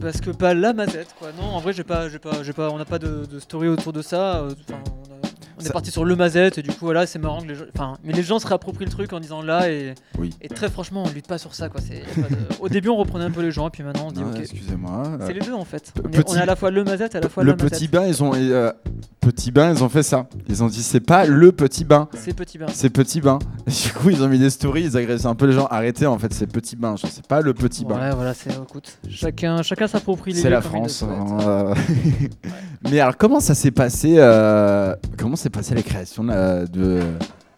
Parce 0.00 0.20
que 0.20 0.30
pas 0.30 0.54
la 0.54 0.72
Mazette 0.72 1.14
quoi. 1.18 1.28
Non, 1.40 1.48
en 1.48 1.60
vrai, 1.60 1.72
j'ai 1.72 1.84
pas, 1.84 2.08
j'ai 2.08 2.18
pas, 2.18 2.42
j'ai 2.42 2.52
pas, 2.52 2.70
on 2.70 2.78
n'a 2.78 2.84
pas 2.84 2.98
de, 2.98 3.26
de 3.26 3.38
story 3.40 3.68
autour 3.68 3.92
de 3.92 4.02
ça. 4.02 4.36
euh, 4.38 4.50
Enfin, 4.68 4.78
on, 4.86 5.12
a- 5.12 5.13
on 5.60 5.64
est 5.64 5.72
parti 5.72 5.90
sur 5.90 6.04
le 6.04 6.16
Mazette 6.16 6.58
et 6.58 6.62
du 6.62 6.70
coup 6.70 6.84
voilà, 6.86 7.06
c'est 7.06 7.18
marrant 7.18 7.40
que 7.42 7.46
les 7.48 7.54
gens, 7.54 7.64
enfin, 7.74 7.96
mais 8.04 8.12
les 8.12 8.22
gens 8.22 8.38
se 8.38 8.46
réapproprient 8.46 8.84
le 8.86 8.90
truc 8.90 9.12
en 9.12 9.20
disant 9.20 9.42
là 9.42 9.70
et, 9.70 9.94
Oui. 10.18 10.30
et 10.40 10.48
très 10.48 10.68
franchement, 10.68 11.04
on 11.06 11.10
lutte 11.12 11.26
pas 11.28 11.38
sur 11.38 11.54
ça 11.54 11.68
quoi. 11.68 11.80
De- 11.80 12.24
Au 12.60 12.68
début, 12.68 12.88
on 12.88 12.96
reprenait 12.96 13.24
un 13.24 13.30
peu 13.30 13.42
les 13.42 13.50
gens 13.50 13.68
et 13.68 13.70
puis 13.70 13.82
maintenant 13.82 14.08
on 14.08 14.12
dit 14.12 14.20
Non, 14.22 14.30
ok. 14.30 14.38
Excusez-moi. 14.40 15.18
C'est 15.26 15.32
les 15.32 15.40
deux 15.40 15.52
en 15.52 15.64
fait. 15.64 15.92
On 15.98 16.10
est, 16.10 16.18
on 16.18 16.22
petit- 16.22 16.36
est 16.36 16.40
à 16.40 16.46
la 16.46 16.56
fois 16.56 16.70
le 16.70 16.84
Mazette 16.84 17.14
et 17.14 17.18
à 17.18 17.20
la 17.20 17.28
fois 17.28 17.44
le 17.44 17.52
Mazette. 17.54 17.70
petit 17.70 17.88
bain, 17.88 18.04
ils 18.06 18.22
ont 18.22 18.32
euh, 18.34 18.72
petit 19.20 19.50
bain, 19.52 19.70
ils 19.72 19.82
ont 19.84 19.88
fait 19.88 20.02
ça. 20.02 20.26
Ils 20.48 20.62
ont 20.62 20.66
dit 20.68 20.82
c'est 20.82 21.00
pas 21.00 21.24
le 21.26 21.52
petit 21.52 21.84
bain, 21.84 22.08
C'est 22.14 22.34
petit 22.34 22.58
bain. 22.58 22.66
c'est 22.72 22.90
petit 22.90 23.20
bain. 23.20 23.38
Et 23.66 23.70
du 23.70 23.92
coup, 23.92 24.10
ils 24.10 24.22
ont 24.22 24.28
mis 24.28 24.38
des 24.38 24.50
stories, 24.50 24.82
ils 24.84 24.96
agressaient 24.96 25.26
un 25.26 25.34
peu 25.34 25.46
les 25.46 25.52
gens. 25.52 25.66
Arrêtez, 25.66 26.06
en 26.06 26.18
fait, 26.18 26.32
c'est 26.34 26.46
petit 26.46 26.76
bain. 26.76 26.96
Je 26.96 27.06
sais 27.06 27.22
pas 27.26 27.40
le 27.40 27.54
petit 27.54 27.84
bain. 27.84 27.96
Ouais, 27.98 28.14
voilà, 28.14 28.34
c'est 28.34 28.50
écoute, 28.52 28.98
chacun, 29.08 29.62
chacun 29.62 29.86
s'approprie 29.86 30.32
les 30.32 30.40
C'est 30.40 30.50
la 30.50 30.56
le 30.56 30.62
France. 30.62 31.02
hein, 31.02 31.38
euh. 31.42 31.74
Mais 32.90 33.00
alors, 33.00 33.16
comment 33.16 33.40
ça 33.40 33.54
s'est 33.54 33.70
passé 33.70 34.16
euh, 34.18 34.94
Comment 35.18 35.36
s'est 35.62 35.74
passée 35.74 35.74
la 35.74 35.82
création 35.82 36.24
de 36.24 37.00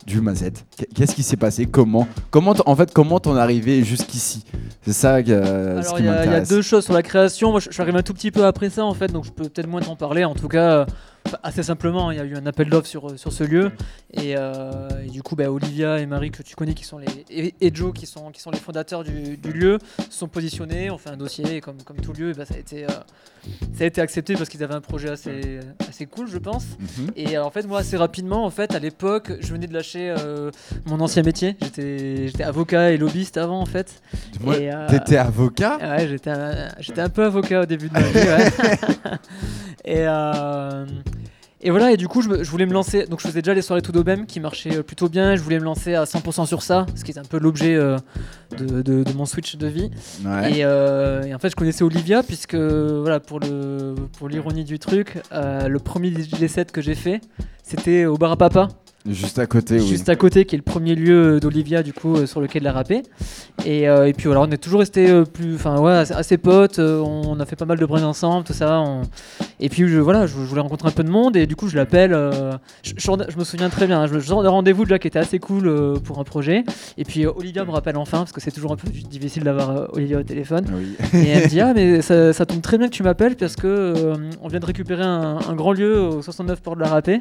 du 0.06 0.20
Mazette 0.20 0.64
Qu- 0.78 0.86
Qu'est-ce 0.94 1.16
qui 1.16 1.24
s'est 1.24 1.36
passé? 1.36 1.66
Comment 1.66 2.06
Comment 2.30 2.54
En 2.66 2.76
fait, 2.76 2.92
comment 2.92 3.18
t'en 3.18 3.36
es 3.36 3.40
arrivé 3.40 3.82
jusqu'ici? 3.82 4.44
C'est 4.82 4.92
ça 4.92 5.16
euh, 5.16 5.82
ce 5.82 5.86
Alors 5.88 5.96
qui 5.96 6.02
il 6.04 6.06
y, 6.06 6.08
a- 6.08 6.40
deux 6.42 6.62
choses 6.62 6.84
sur 6.84 6.94
la 6.94 7.02
création. 7.02 7.50
Moi 7.50 7.58
je, 7.58 7.66
je 7.70 7.72
suis 7.72 7.82
arrivé 7.82 7.98
un 7.98 8.02
tout 8.02 8.14
petit 8.14 8.30
peu 8.30 8.44
après 8.46 8.70
ça 8.70 8.84
en 8.84 8.94
fait, 8.94 9.08
donc 9.10 9.24
je 9.24 9.32
peux 9.32 9.48
peut-être 9.48 9.66
moins 9.66 9.80
t'en 9.80 9.96
parler. 9.96 10.24
En 10.24 10.36
tout 10.36 10.46
cas, 10.46 10.70
euh, 10.70 10.86
assez 11.42 11.64
simplement, 11.64 12.12
il 12.12 12.18
y 12.18 12.20
a 12.20 12.24
eu 12.24 12.36
un 12.36 12.46
appel 12.46 12.68
d'offres 12.70 12.86
sur, 12.86 13.08
euh, 13.10 13.16
sur 13.16 13.32
ce 13.32 13.42
lieu. 13.42 13.72
Et, 14.12 14.36
euh, 14.36 14.88
et 15.04 15.10
du 15.10 15.24
coup, 15.24 15.34
bah, 15.34 15.50
Olivia 15.50 15.98
et 15.98 16.06
Marie 16.06 16.30
que 16.30 16.44
tu 16.44 16.54
connais 16.54 16.74
qui 16.74 16.84
sont 16.84 16.98
les 16.98 17.08
et, 17.28 17.52
et 17.60 17.74
Joe 17.74 17.92
qui 17.92 18.06
sont, 18.06 18.30
qui 18.30 18.40
sont 18.40 18.52
les 18.52 18.60
fondateurs 18.60 19.02
du, 19.02 19.36
du 19.36 19.50
lieu 19.52 19.78
se 20.08 20.18
sont 20.18 20.28
positionnés, 20.28 20.88
ont 20.92 20.98
fait 20.98 21.10
un 21.10 21.16
dossier 21.16 21.56
et 21.56 21.60
comme, 21.60 21.82
comme 21.82 21.96
tout 21.96 22.12
lieu, 22.12 22.32
bah, 22.32 22.44
ça, 22.46 22.54
a 22.54 22.58
été, 22.58 22.86
ça 23.74 23.84
a 23.84 23.86
été 23.86 24.00
accepté 24.00 24.34
parce 24.34 24.48
qu'ils 24.48 24.62
avaient 24.64 24.74
un 24.74 24.80
projet 24.80 25.10
assez, 25.10 25.60
assez 25.88 26.06
cool 26.06 26.28
je 26.28 26.38
pense. 26.38 26.64
Mhm. 26.78 27.10
Et 27.16 27.36
euh, 27.36 27.44
en 27.44 27.50
fait, 27.50 27.66
moi, 27.66 27.80
assez 27.80 27.96
rapidement, 27.96 28.44
en 28.44 28.50
fait, 28.50 28.74
à 28.74 28.78
l'époque, 28.78 29.32
je 29.40 29.52
venais 29.52 29.66
de 29.66 29.74
lâcher 29.74 30.14
euh, 30.18 30.50
mon 30.86 31.00
ancien 31.00 31.22
métier. 31.22 31.56
J'étais, 31.62 32.42
avocat 32.42 32.92
et 32.92 32.96
lobbyiste 32.96 33.36
avant, 33.36 33.60
en 33.60 33.66
fait. 33.66 34.02
Moi, 34.40 34.54
euh, 34.56 34.88
T'étais 34.88 35.16
avocat? 35.16 35.78
Ouais, 35.80 36.08
j'étais 36.08 36.30
un, 36.30 36.68
j'étais 36.78 37.00
un 37.00 37.08
peu 37.08 37.24
avocat 37.24 37.62
au 37.62 37.66
début 37.66 37.88
de 37.88 37.92
ma 37.92 38.00
vie. 38.00 38.18
ouais. 38.18 38.50
et, 39.84 40.06
euh, 40.06 40.86
et 41.60 41.70
voilà, 41.70 41.92
et 41.92 41.96
du 41.96 42.06
coup, 42.08 42.20
je, 42.22 42.28
me- 42.28 42.44
je 42.44 42.50
voulais 42.50 42.66
me 42.66 42.72
lancer. 42.72 43.06
Donc, 43.06 43.20
je 43.20 43.26
faisais 43.28 43.40
déjà 43.42 43.54
les 43.54 43.62
soirées 43.62 43.82
tout 43.82 43.92
d'Aubem 43.92 44.26
qui 44.26 44.40
marchaient 44.40 44.76
euh, 44.78 44.82
plutôt 44.82 45.08
bien. 45.08 45.36
Je 45.36 45.42
voulais 45.42 45.58
me 45.58 45.64
lancer 45.64 45.94
à 45.94 46.04
100% 46.04 46.46
sur 46.46 46.62
ça, 46.62 46.86
ce 46.94 47.02
qui 47.04 47.12
est 47.12 47.18
un 47.18 47.22
peu 47.24 47.38
l'objet 47.38 47.74
euh, 47.74 47.96
de, 48.58 48.82
de- 48.82 49.02
de 49.04 49.12
mon 49.14 49.24
switch 49.26 49.56
de 49.56 49.66
vie. 49.66 49.90
Ouais. 50.24 50.58
Et, 50.58 50.64
euh, 50.64 51.22
et 51.24 51.34
en 51.34 51.38
fait, 51.38 51.48
je 51.50 51.56
connaissais 51.56 51.82
Olivia, 51.84 52.22
puisque, 52.22 52.54
voilà, 52.54 53.20
pour 53.20 53.40
le 53.40 53.94
pour 54.18 54.28
l'ironie 54.28 54.64
du 54.64 54.78
truc, 54.78 55.18
euh, 55.32 55.68
le 55.68 55.78
premier 55.78 56.10
DJ 56.10 56.46
set 56.46 56.72
que 56.72 56.80
j'ai 56.82 56.94
fait, 56.94 57.20
c'était 57.62 58.04
au 58.04 58.16
bar 58.18 58.32
à 58.32 58.36
papa. 58.36 58.68
Juste 59.08 59.38
à 59.38 59.46
côté, 59.46 59.76
oui. 59.78 59.86
juste 59.86 60.08
à 60.08 60.16
côté, 60.16 60.44
qui 60.44 60.54
est 60.54 60.58
le 60.58 60.62
premier 60.62 60.94
lieu 60.94 61.38
d'Olivia, 61.40 61.82
du 61.82 61.92
coup, 61.92 62.16
euh, 62.16 62.26
sur 62.26 62.40
lequel 62.40 62.62
elle 62.62 62.68
a 62.68 62.72
rappé. 62.72 63.02
Et, 63.64 63.88
euh, 63.88 64.06
et 64.08 64.12
puis 64.12 64.26
voilà, 64.26 64.40
on 64.42 64.50
est 64.50 64.56
toujours 64.58 64.80
resté 64.80 65.08
euh, 65.10 65.24
plus, 65.24 65.54
enfin 65.54 65.78
ouais, 65.80 65.92
assez, 66.12 66.38
potes. 66.38 66.78
euh, 66.78 66.98
on 67.00 67.38
a 67.40 67.46
fait 67.46 67.56
pas 67.56 67.64
mal 67.64 67.78
de 67.78 67.86
bruns 67.86 68.02
ensemble, 68.04 68.44
tout 68.44 68.52
ça. 68.52 68.80
on- 68.80 69.02
Et 69.60 69.68
puis 69.68 69.88
je, 69.88 69.98
voilà, 69.98 70.26
je, 70.26 70.32
je 70.32 70.36
voulais 70.38 70.60
rencontrer 70.60 70.88
un 70.88 70.92
peu 70.92 71.02
de 71.04 71.10
monde 71.10 71.36
et 71.36 71.46
du 71.46 71.56
coup 71.56 71.68
je 71.68 71.76
l'appelle. 71.76 72.12
euh, 72.12 72.52
je, 72.82 72.92
je- 72.96 73.10
je 73.30 73.38
me 73.38 73.44
souviens 73.44 73.68
très 73.70 73.86
bien. 73.86 74.02
hein, 74.02 74.06
je, 74.12 74.18
sors 74.20 74.42
de 74.42 74.48
rendez-vous 74.48 74.84
déjà 74.84 74.98
qui 74.98 75.08
était 75.08 75.18
assez 75.18 75.38
cool 75.38 75.66
euh, 75.68 75.94
pour 75.96 76.18
un 76.18 76.24
projet. 76.24 76.64
Et 76.98 77.04
puis 77.04 77.24
euh, 77.26 77.30
Olivia 77.36 77.64
me 77.64 77.70
rappelle 77.70 77.96
enfin 77.96 78.18
parce 78.18 78.32
que 78.32 78.40
c'est 78.40 78.50
toujours 78.50 78.72
un 78.72 78.76
peu 78.76 78.88
difficile 78.88 79.44
d'avoir 79.44 79.70
euh, 79.70 79.86
Olivia 79.92 80.18
au 80.18 80.22
téléphone. 80.22 80.66
Oui. 80.74 80.96
Et 81.20 81.28
elle 81.28 81.44
me 81.44 81.48
dit 81.48 81.60
ah 81.62 81.72
mais 81.74 82.02
ça, 82.02 82.32
ça 82.32 82.44
tombe 82.46 82.60
très 82.62 82.76
bien 82.78 82.88
que 82.88 82.92
tu 82.92 83.02
m'appelles 83.02 83.36
parce 83.36 83.56
que 83.56 83.66
euh, 83.66 84.14
on 84.42 84.48
vient 84.48 84.60
de 84.60 84.66
récupérer 84.66 85.02
un, 85.04 85.38
un 85.48 85.54
grand 85.54 85.72
lieu 85.72 85.98
au 86.00 86.22
69 86.22 86.60
Port 86.60 86.76
de 86.76 86.80
la 86.80 86.88
Râpée 86.88 87.20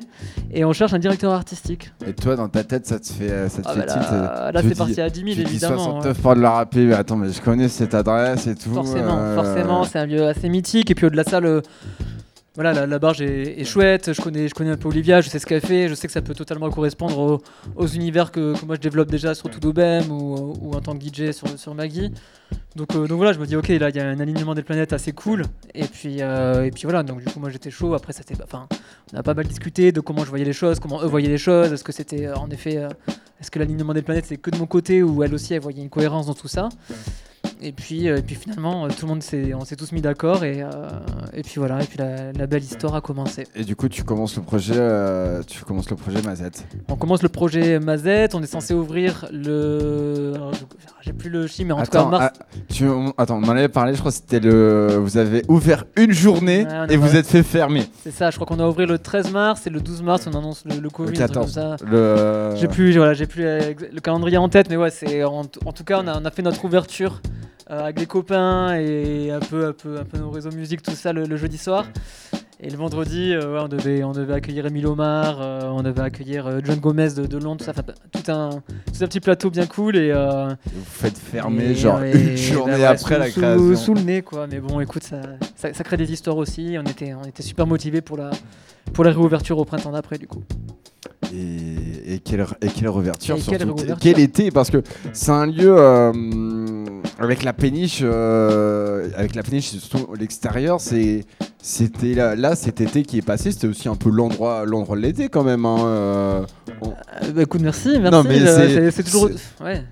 et 0.53 0.65
on 0.65 0.73
cherche 0.73 0.93
un 0.93 0.99
directeur 0.99 1.31
artistique. 1.31 1.74
Et 2.07 2.13
toi, 2.13 2.35
dans 2.35 2.47
ta 2.49 2.63
tête, 2.63 2.85
ça 2.87 2.99
te 2.99 3.07
fait, 3.07 3.29
euh, 3.31 3.49
ça 3.49 3.61
te 3.61 3.67
Ah 3.69 3.73
fait 3.73 3.79
bah 3.79 3.85
tilt. 3.85 4.11
là, 4.11 4.51
là 4.53 4.61
tu 4.61 4.69
c'est 4.69 4.77
parti 4.77 5.01
à 5.01 5.09
10 5.09 5.19
000 5.19 5.29
Tu 5.31 5.35
dis 5.35 5.41
évidemment. 5.41 5.97
hein. 5.97 6.01
69 6.01 6.21
pas 6.21 6.35
de 6.35 6.41
la 6.41 6.51
rapper, 6.51 6.85
mais 6.85 6.93
attends, 6.95 7.15
mais 7.17 7.29
je 7.31 7.41
connais 7.41 7.67
cette 7.69 7.93
adresse 7.93 8.47
et 8.47 8.55
tout. 8.55 8.73
Forcément, 8.73 9.17
euh, 9.19 9.35
forcément, 9.35 9.83
c'est 9.83 9.99
un 9.99 10.05
lieu 10.05 10.25
assez 10.27 10.49
mythique. 10.49 10.91
Et 10.91 10.95
puis 10.95 11.05
au-delà 11.05 11.23
de 11.23 11.29
ça, 11.29 11.39
le, 11.39 11.61
voilà, 12.55 12.73
la, 12.73 12.87
la 12.87 12.99
barge 12.99 13.21
est, 13.21 13.59
est 13.59 13.65
chouette. 13.65 14.13
Je 14.13 14.21
connais, 14.21 14.47
je 14.47 14.53
connais 14.53 14.71
un 14.71 14.77
peu 14.77 14.87
Olivia, 14.87 15.21
je 15.21 15.29
sais 15.29 15.39
ce 15.39 15.45
qu'elle 15.45 15.61
fait. 15.61 15.87
Je 15.87 15.93
sais 15.93 16.07
que 16.07 16.13
ça 16.13 16.21
peut 16.21 16.33
totalement 16.33 16.69
correspondre 16.69 17.17
aux, 17.19 17.41
aux 17.75 17.87
univers 17.87 18.31
que, 18.31 18.57
que 18.59 18.65
moi 18.65 18.75
je 18.75 18.81
développe 18.81 19.11
déjà 19.11 19.35
sur 19.35 19.49
Tudobem 19.49 20.09
ou, 20.11 20.53
ou 20.61 20.73
en 20.73 20.81
tant 20.81 20.97
que 20.97 21.03
DJ 21.03 21.31
sur, 21.31 21.47
sur 21.59 21.75
Maggie. 21.75 22.11
Donc, 22.75 22.95
euh, 22.95 23.07
donc 23.07 23.17
voilà, 23.17 23.33
je 23.33 23.39
me 23.39 23.45
dis, 23.45 23.55
ok, 23.55 23.67
là 23.69 23.89
il 23.89 23.95
y 23.95 23.99
a 23.99 24.07
un 24.07 24.19
alignement 24.19 24.53
des 24.55 24.63
planètes 24.63 24.93
assez 24.93 25.11
cool. 25.11 25.43
Et 25.73 25.85
puis, 25.85 26.17
euh, 26.21 26.65
et 26.65 26.71
puis 26.71 26.83
voilà, 26.83 27.03
donc 27.03 27.19
du 27.19 27.25
coup, 27.25 27.39
moi 27.39 27.49
j'étais 27.49 27.71
chaud. 27.71 27.93
Après, 27.93 28.13
ça 28.13 28.23
enfin, 28.43 28.67
on 29.13 29.17
a 29.17 29.23
pas 29.23 29.33
mal 29.33 29.47
discuté 29.47 29.91
de 29.91 29.99
comment 29.99 30.23
je 30.23 30.29
voyais 30.29 30.45
les 30.45 30.53
choses, 30.53 30.79
comment 30.79 31.01
eux 31.01 31.07
voyaient 31.07 31.29
les 31.29 31.37
choses. 31.37 31.71
Est-ce 31.73 31.83
que 31.83 31.91
c'était 31.91 32.27
euh, 32.27 32.35
en 32.35 32.49
effet, 32.49 32.77
euh, 32.77 32.89
est-ce 33.41 33.51
que 33.51 33.59
l'alignement 33.59 33.93
des 33.93 34.01
planètes 34.01 34.25
c'est 34.27 34.37
que 34.37 34.49
de 34.49 34.57
mon 34.57 34.65
côté 34.65 35.03
ou 35.03 35.23
elle 35.23 35.33
aussi 35.33 35.53
elle 35.53 35.61
voyait 35.61 35.81
une 35.81 35.89
cohérence 35.89 36.27
dans 36.27 36.33
tout 36.33 36.47
ça? 36.47 36.69
Et 37.61 37.71
puis, 37.71 38.07
euh, 38.09 38.17
et 38.17 38.21
puis 38.21 38.35
finalement, 38.35 38.85
euh, 38.85 38.89
tout 38.89 39.05
le 39.05 39.07
monde 39.09 39.23
s'est, 39.23 39.53
on 39.53 39.63
s'est 39.65 39.75
tous 39.75 39.91
mis 39.91 40.01
d'accord 40.01 40.43
et, 40.43 40.61
euh, 40.61 40.67
et 41.33 41.41
puis 41.41 41.55
voilà, 41.57 41.81
et 41.81 41.85
puis 41.85 41.97
la, 41.97 42.31
la 42.33 42.47
belle 42.47 42.63
histoire 42.63 42.95
a 42.95 43.01
commencé. 43.01 43.45
Et 43.55 43.63
du 43.63 43.75
coup, 43.75 43.89
tu 43.89 44.03
commences 44.03 44.35
le 44.37 44.43
projet, 44.43 44.75
tu 45.47 45.63
commences 45.63 45.89
le 45.89 45.95
projet 45.95 46.21
Mazette. 46.21 46.65
On 46.89 46.95
commence 46.95 47.21
le 47.23 47.29
projet 47.29 47.79
Mazette, 47.79 48.35
on 48.35 48.43
est 48.43 48.47
censé 48.47 48.73
ouvrir 48.73 49.27
le, 49.31 50.31
alors, 50.35 50.53
je- 50.53 50.59
j'ai 51.05 51.13
plus 51.13 51.29
le 51.29 51.45
chiffre, 51.47 51.67
mais 51.67 51.73
en 51.73 51.83
tout 51.83 51.91
cas 51.91 51.99
attends, 51.99 52.09
mars. 52.09 52.33
ah, 52.39 52.45
tu, 52.73 52.87
on- 52.87 53.13
attends, 53.17 53.37
on 53.41 53.43
en 53.47 53.49
avait 53.49 53.69
parlé, 53.69 53.93
je 53.93 53.99
crois 53.99 54.11
que 54.11 54.17
c'était 54.17 54.39
le. 54.39 54.97
Vous 54.99 55.17
avez 55.17 55.43
ouvert 55.47 55.85
une 55.97 56.11
journée 56.11 56.65
Ouais, 56.65 56.93
et 56.93 56.97
vous 56.97 57.15
êtes 57.15 57.27
fait 57.27 57.43
fermer. 57.43 57.83
C'est 58.03 58.11
ça, 58.11 58.31
je 58.31 58.35
crois 58.37 58.47
qu'on 58.47 58.59
a 58.63 58.67
ouvert 58.67 58.87
le 58.87 58.97
13 58.97 59.31
mars 59.31 59.67
et 59.67 59.69
le 59.69 59.79
12 59.81 60.01
mars 60.01 60.27
on 60.27 60.35
annonce 60.37 60.63
le, 60.65 60.79
le 60.79 60.89
Covid, 60.89 61.15
Le 61.15 61.21
un 61.23 61.27
truc 61.27 61.33
comme 61.37 61.45
14. 61.45 61.53
ça. 61.79 61.85
Le... 61.85 62.53
J'ai 62.55 62.67
plus, 62.67 62.95
voilà, 62.97 63.13
j'ai 63.13 63.27
plus 63.27 63.45
euh, 63.45 63.73
le 63.93 64.01
calendrier 64.01 64.37
en 64.37 64.49
tête, 64.49 64.69
mais 64.69 64.77
ouais, 64.77 64.89
c'est 64.89 65.23
en, 65.23 65.41
en 65.41 65.71
tout 65.71 65.83
cas 65.83 66.01
on 66.03 66.07
a, 66.07 66.19
on 66.19 66.25
a 66.25 66.31
fait 66.31 66.41
notre 66.41 66.63
ouverture 66.65 67.21
euh, 67.69 67.83
avec 67.83 67.99
les 67.99 68.05
copains 68.07 68.73
et 68.75 69.31
un 69.31 69.39
peu, 69.39 69.67
un 69.67 69.73
peu, 69.73 69.99
un 69.99 70.03
peu 70.03 70.17
nos 70.17 70.29
réseaux 70.31 70.51
musique, 70.51 70.81
tout 70.81 70.91
ça 70.91 71.13
le, 71.13 71.23
le 71.25 71.37
jeudi 71.37 71.57
soir. 71.57 71.85
Et 72.65 72.69
le 72.71 72.77
vendredi, 72.77 73.31
euh, 73.31 73.61
on, 73.63 73.67
devait, 73.67 74.03
on 74.03 74.11
devait 74.11 74.33
accueillir 74.33 74.65
Emile 74.65 74.87
Omar, 74.87 75.37
euh, 75.39 75.61
on 75.71 75.83
devait 75.83 76.01
accueillir 76.01 76.47
euh, 76.47 76.59
John 76.63 76.79
Gomez 76.79 77.09
de, 77.15 77.27
de 77.27 77.37
Londres, 77.37 77.59
tout 77.59 77.65
ça, 77.65 77.73
enfin, 77.77 77.83
tout 78.11 78.31
un, 78.31 78.49
tout 78.49 79.03
un 79.03 79.07
petit 79.07 79.19
plateau 79.19 79.51
bien 79.51 79.67
cool 79.67 79.95
et 79.97 80.11
Vous 80.11 80.83
faites 80.83 81.15
fermer, 81.17 81.65
et- 81.65 81.75
genre 81.75 82.01
une 82.01 82.35
journée 82.35 82.71
bah 82.73 82.77
ouais, 82.79 82.85
après 82.85 83.13
sous- 83.13 83.19
la 83.19 83.29
sous- 83.29 83.39
création. 83.39 83.75
Sous 83.75 83.93
le 83.93 84.01
nez, 84.01 84.21
quoi. 84.23 84.47
Mais 84.49 84.59
bon, 84.59 84.79
écoute, 84.79 85.03
ça, 85.03 85.21
ça, 85.55 85.73
ça 85.73 85.83
crée 85.83 85.97
des 85.97 86.11
histoires 86.11 86.37
aussi. 86.37 86.75
On 86.79 86.89
était, 86.89 87.13
on 87.13 87.23
était 87.27 87.43
super 87.43 87.67
motivés 87.67 88.01
pour 88.01 88.17
la, 88.17 88.31
pour 88.93 89.03
la 89.03 89.11
réouverture 89.11 89.57
au 89.57 89.65
printemps 89.65 89.91
d'après, 89.91 90.17
du 90.17 90.27
coup. 90.27 90.43
Et, 91.33 92.13
et 92.15 92.19
quelle, 92.19 92.45
et 92.61 92.67
quelle 92.67 92.87
réouverture 92.87 93.35
Et 93.35 93.39
quelle 93.41 93.59
surtout. 93.59 93.75
réouverture. 93.75 93.97
Quel 93.99 94.19
été 94.19 94.51
Parce 94.51 94.69
que 94.69 94.83
c'est 95.11 95.31
un 95.31 95.47
lieu 95.47 95.75
euh, 95.77 96.11
avec 97.19 97.43
la 97.43 97.51
péniche, 97.51 97.99
euh, 98.03 99.09
avec 99.17 99.35
la 99.35 99.43
péniche 99.43 99.69
surtout 99.69 100.07
l'extérieur. 100.17 100.79
C'est 100.79 101.25
c'était 101.61 102.13
là, 102.13 102.35
là 102.35 102.55
cet 102.55 102.79
été 102.79 103.01
qui 103.03 103.17
est 103.17 103.21
passé. 103.23 103.51
C'était 103.51 103.67
aussi 103.67 103.89
un 103.89 103.95
peu 103.95 104.09
l'endroit 104.11 104.65
l'endroit 104.65 104.95
de 104.95 105.01
l'été 105.01 105.27
quand 105.29 105.43
même. 105.43 105.65
hein, 105.65 105.77
euh, 105.85 106.45
on- 106.81 106.89
Euh, 106.89 107.31
bah, 107.33 107.41
écoute, 107.41 107.61
merci, 107.61 107.97
merci. 107.99 108.27
Euh, 108.29 108.91
c'est- 108.91 109.03
toujours. 109.03 109.29
Ouais, 109.63 109.83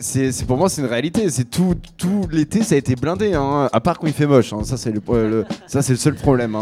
c'est- 0.00 0.46
pour 0.46 0.56
moi 0.56 0.68
c'est 0.68 0.82
une 0.82 0.88
réalité. 0.88 1.30
C'est 1.30 1.48
tout 1.48 1.76
tout 1.96 2.26
l'été 2.30 2.64
ça 2.64 2.74
a 2.74 2.78
été 2.78 2.96
blindé. 2.96 3.34
Hein, 3.34 3.68
à 3.72 3.80
part 3.80 3.98
quand 4.00 4.08
il 4.08 4.12
fait 4.12 4.26
moche. 4.26 4.52
hein, 4.52 4.64
ça 4.64 4.76
c'est 4.76 4.90
le, 4.90 5.00
le- 5.28 5.44
ça 5.68 5.80
c'est 5.80 5.92
le 5.92 5.98
seul 5.98 6.14
problème. 6.16 6.56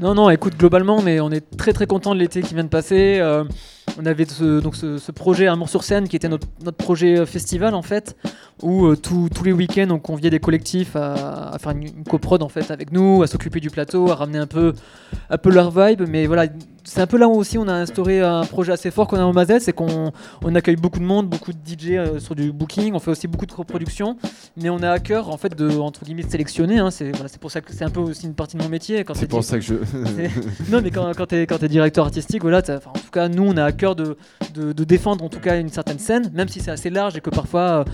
Non, 0.00 0.14
non, 0.14 0.30
écoute, 0.30 0.56
globalement, 0.56 0.96
on 0.96 1.06
est, 1.08 1.18
on 1.18 1.32
est 1.32 1.44
très 1.56 1.72
très 1.72 1.88
content 1.88 2.14
de 2.14 2.20
l'été 2.20 2.40
qui 2.40 2.54
vient 2.54 2.62
de 2.62 2.68
passer. 2.68 3.18
Euh, 3.20 3.42
on 3.98 4.06
avait 4.06 4.26
ce, 4.26 4.60
donc 4.60 4.76
ce, 4.76 5.10
projet 5.10 5.48
Amour 5.48 5.68
sur 5.68 5.82
scène 5.82 6.06
qui 6.06 6.14
était 6.14 6.28
notre, 6.28 6.46
projet 6.70 7.18
euh, 7.18 7.26
festival 7.26 7.74
en 7.74 7.82
fait, 7.82 8.16
où 8.62 8.86
euh, 8.86 8.96
tous 8.96 9.28
les 9.44 9.50
week-ends 9.50 9.88
on 9.90 9.98
conviait 9.98 10.30
des 10.30 10.38
collectifs 10.38 10.94
à, 10.94 11.56
faire 11.60 11.72
une, 11.72 11.82
une 11.82 12.04
coprod 12.04 12.44
en 12.44 12.48
fait 12.48 12.70
avec 12.70 12.92
nous, 12.92 13.24
à 13.24 13.26
s'occuper 13.26 13.58
du 13.58 13.70
plateau, 13.70 14.08
à 14.08 14.14
ramener 14.14 14.38
un 14.38 14.46
peu, 14.46 14.72
un 15.30 15.38
peu 15.38 15.50
leur 15.50 15.72
vibe. 15.72 16.02
Mais 16.08 16.26
voilà, 16.26 16.46
c'est 16.88 17.00
un 17.00 17.06
peu 17.06 17.18
là 17.18 17.28
où 17.28 17.32
aussi 17.34 17.58
on 17.58 17.68
a 17.68 17.74
instauré 17.74 18.20
un 18.22 18.44
projet 18.44 18.72
assez 18.72 18.90
fort 18.90 19.06
qu'on 19.06 19.18
a 19.18 19.24
au 19.24 19.32
Mazette, 19.32 19.62
c'est 19.62 19.72
qu'on 19.74 20.10
on 20.42 20.54
accueille 20.54 20.76
beaucoup 20.76 20.98
de 20.98 21.04
monde, 21.04 21.28
beaucoup 21.28 21.52
de 21.52 21.58
DJ 21.58 21.90
euh, 21.92 22.18
sur 22.18 22.34
du 22.34 22.50
booking, 22.50 22.94
on 22.94 22.98
fait 22.98 23.10
aussi 23.10 23.28
beaucoup 23.28 23.44
de 23.46 23.52
coproduction, 23.52 24.16
mais 24.56 24.70
on 24.70 24.82
a 24.82 24.90
à 24.90 24.98
cœur 24.98 25.28
en 25.28 25.36
fait 25.36 25.54
de 25.54 25.68
entre 25.78 26.04
guillemets 26.04 26.22
de 26.22 26.30
sélectionner. 26.30 26.78
hein. 26.78 26.90
c'est 26.90 27.10
voilà, 27.10 27.28
c'est 27.28 27.40
pour 27.40 27.50
ça 27.50 27.60
que 27.60 27.72
c'est 27.74 27.84
un 27.84 27.90
peu 27.90 28.00
aussi 28.00 28.26
une 28.26 28.34
partie 28.34 28.56
de 28.56 28.62
mon 28.62 28.68
métier. 28.70 29.04
Quand 29.04 29.14
C'est 29.14 29.26
pour 29.28 29.44
ça 29.44 29.58
que 29.58 29.64
je. 29.64 29.74
non, 30.70 30.80
mais 30.82 30.90
quand, 30.90 31.12
quand 31.14 31.26
t'es 31.26 31.46
quand 31.46 31.58
t'es 31.58 31.68
directeur 31.68 32.06
artistique, 32.06 32.40
voilà, 32.42 32.58
en 32.58 32.98
tout 32.98 33.10
cas, 33.12 33.28
nous, 33.28 33.44
on 33.44 33.56
a 33.56 33.64
à 33.64 33.72
cœur 33.72 33.94
de, 33.94 34.16
de, 34.54 34.72
de 34.72 34.84
défendre 34.84 35.24
en 35.24 35.28
tout 35.28 35.40
cas 35.40 35.60
une 35.60 35.68
certaine 35.68 35.98
scène, 35.98 36.30
même 36.32 36.48
si 36.48 36.60
c'est 36.60 36.70
assez 36.70 36.90
large 36.90 37.16
et 37.16 37.20
que 37.20 37.30
parfois 37.30 37.60
euh, 37.60 37.84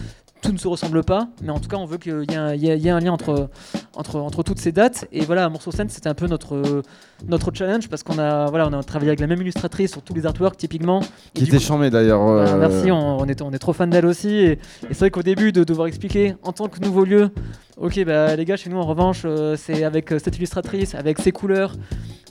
tout 0.45 0.53
ne 0.53 0.59
se 0.59 0.69
ressemble 0.69 1.03
pas. 1.03 1.29
Mais 1.43 1.51
en 1.51 1.59
tout 1.59 1.69
cas, 1.69 1.77
on 1.77 1.87
veut 1.87 1.99
qu'il 1.99 2.25
y 2.31 2.35
ait 2.35 2.37
un, 2.37 2.55
il 2.55 2.63
y 2.63 2.69
ait- 2.71 2.77
il 2.77 2.83
y 2.85 2.89
ait 2.89 2.91
un 2.91 3.01
lien 3.01 3.13
entre, 3.13 3.49
entre, 3.97 4.17
entre 4.21 4.43
toutes 4.43 4.59
ces 4.61 4.73
dates. 4.73 5.07
Et 5.13 5.25
voilà, 5.25 5.49
Morceau 5.49 5.71
Scène, 5.73 5.89
c'était 5.89 6.09
un 6.09 6.15
peu 6.15 6.27
notre, 6.27 6.83
notre 7.27 7.51
challenge 7.53 7.89
parce 7.89 8.03
qu'on 8.03 8.19
a, 8.19 8.47
voilà, 8.47 8.69
on 8.69 8.73
a 8.73 8.83
travaillé 8.83 9.11
avec 9.11 9.21
la 9.21 9.27
même 9.27 9.41
illustratrice 9.41 9.93
sur 9.93 10.03
tous 10.03 10.15
les 10.15 10.27
artworks, 10.27 10.57
typiquement. 10.57 11.01
Et 11.35 11.39
Qui 11.41 11.45
était 11.45 11.57
coup- 11.57 11.63
charmé 11.63 11.91
d'ailleurs. 11.91 12.21
bah, 12.25 12.53
euh, 12.53 12.57
merci, 12.59 12.91
on, 12.93 13.19
on 13.21 13.27
est, 13.27 13.43
on 13.43 13.53
est 13.53 13.59
trop 13.59 13.73
fan 13.73 13.91
d'elle 13.91 14.07
aussi. 14.07 14.29
Et, 14.35 14.53
et 14.53 14.59
c'est 14.91 14.99
vrai 15.01 15.11
qu'au 15.11 15.23
début, 15.23 15.51
de 15.53 15.65
devoir 15.65 15.87
expliquer 15.89 16.37
en 16.43 16.53
tant 16.53 16.69
que 16.69 16.79
nouveau 16.81 17.05
lieu, 17.05 17.31
ok, 17.77 18.05
bah 18.05 18.37
les 18.37 18.45
gars, 18.45 18.57
chez 18.57 18.71
nous 18.71 18.79
en 18.79 18.87
revanche, 18.87 19.23
euh, 19.25 19.57
c'est 19.57 19.85
avec 19.85 20.13
euh, 20.13 20.19
cette 20.19 20.37
illustratrice, 20.37 20.95
avec 20.95 21.19
ses 21.19 21.33
couleurs. 21.33 21.73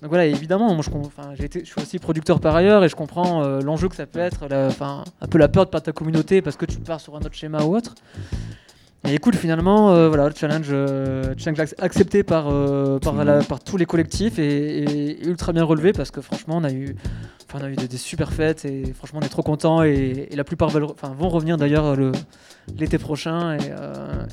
Donc 0.01 0.09
voilà, 0.09 0.25
évidemment, 0.25 0.81
je, 0.81 0.89
suis 1.63 1.81
aussi 1.81 1.99
producteur 1.99 2.39
par 2.39 2.55
ailleurs 2.55 2.83
et 2.83 2.89
je 2.89 2.95
comprends 2.95 3.43
euh, 3.43 3.61
l'enjeu 3.61 3.87
que 3.87 3.95
ça 3.95 4.05
peut 4.05 4.19
être, 4.19 4.43
un 4.51 5.27
peu 5.29 5.37
la 5.37 5.47
peur 5.47 5.65
de 5.65 5.69
perdre 5.69 5.85
ta 5.85 5.91
communauté 5.93 6.41
parce 6.41 6.57
que 6.57 6.65
tu 6.65 6.77
pars 6.79 6.99
sur 6.99 7.15
un 7.15 7.19
autre 7.19 7.33
schéma 7.33 7.63
ou 7.63 7.75
autre. 7.75 7.95
Et 9.05 9.13
écoute, 9.13 9.35
finalement, 9.35 10.07
voilà, 10.07 10.29
le 10.29 10.33
challenge, 10.33 10.69
challenge 11.37 11.59
ac- 11.59 11.75
accepté 11.79 12.23
par, 12.23 12.45
tous 13.65 13.77
les 13.77 13.85
collectifs 13.85 14.39
et, 14.39 15.25
ultra 15.25 15.51
bien 15.51 15.63
relevé 15.65 15.91
parce 15.91 16.09
que 16.09 16.21
franchement, 16.21 16.57
on 16.57 16.63
a 16.63 16.71
eu, 16.71 16.95
des, 17.75 17.97
super 17.97 18.31
fêtes 18.31 18.63
et 18.63 18.93
franchement, 18.93 19.19
on 19.21 19.25
est 19.25 19.29
trop 19.29 19.43
contents 19.43 19.83
et, 19.83 20.29
la 20.33 20.45
plupart 20.45 20.69
vont 20.69 21.29
revenir 21.29 21.57
d'ailleurs 21.57 21.97
le- 21.97 22.13
l'été 22.77 22.97
prochain 22.97 23.57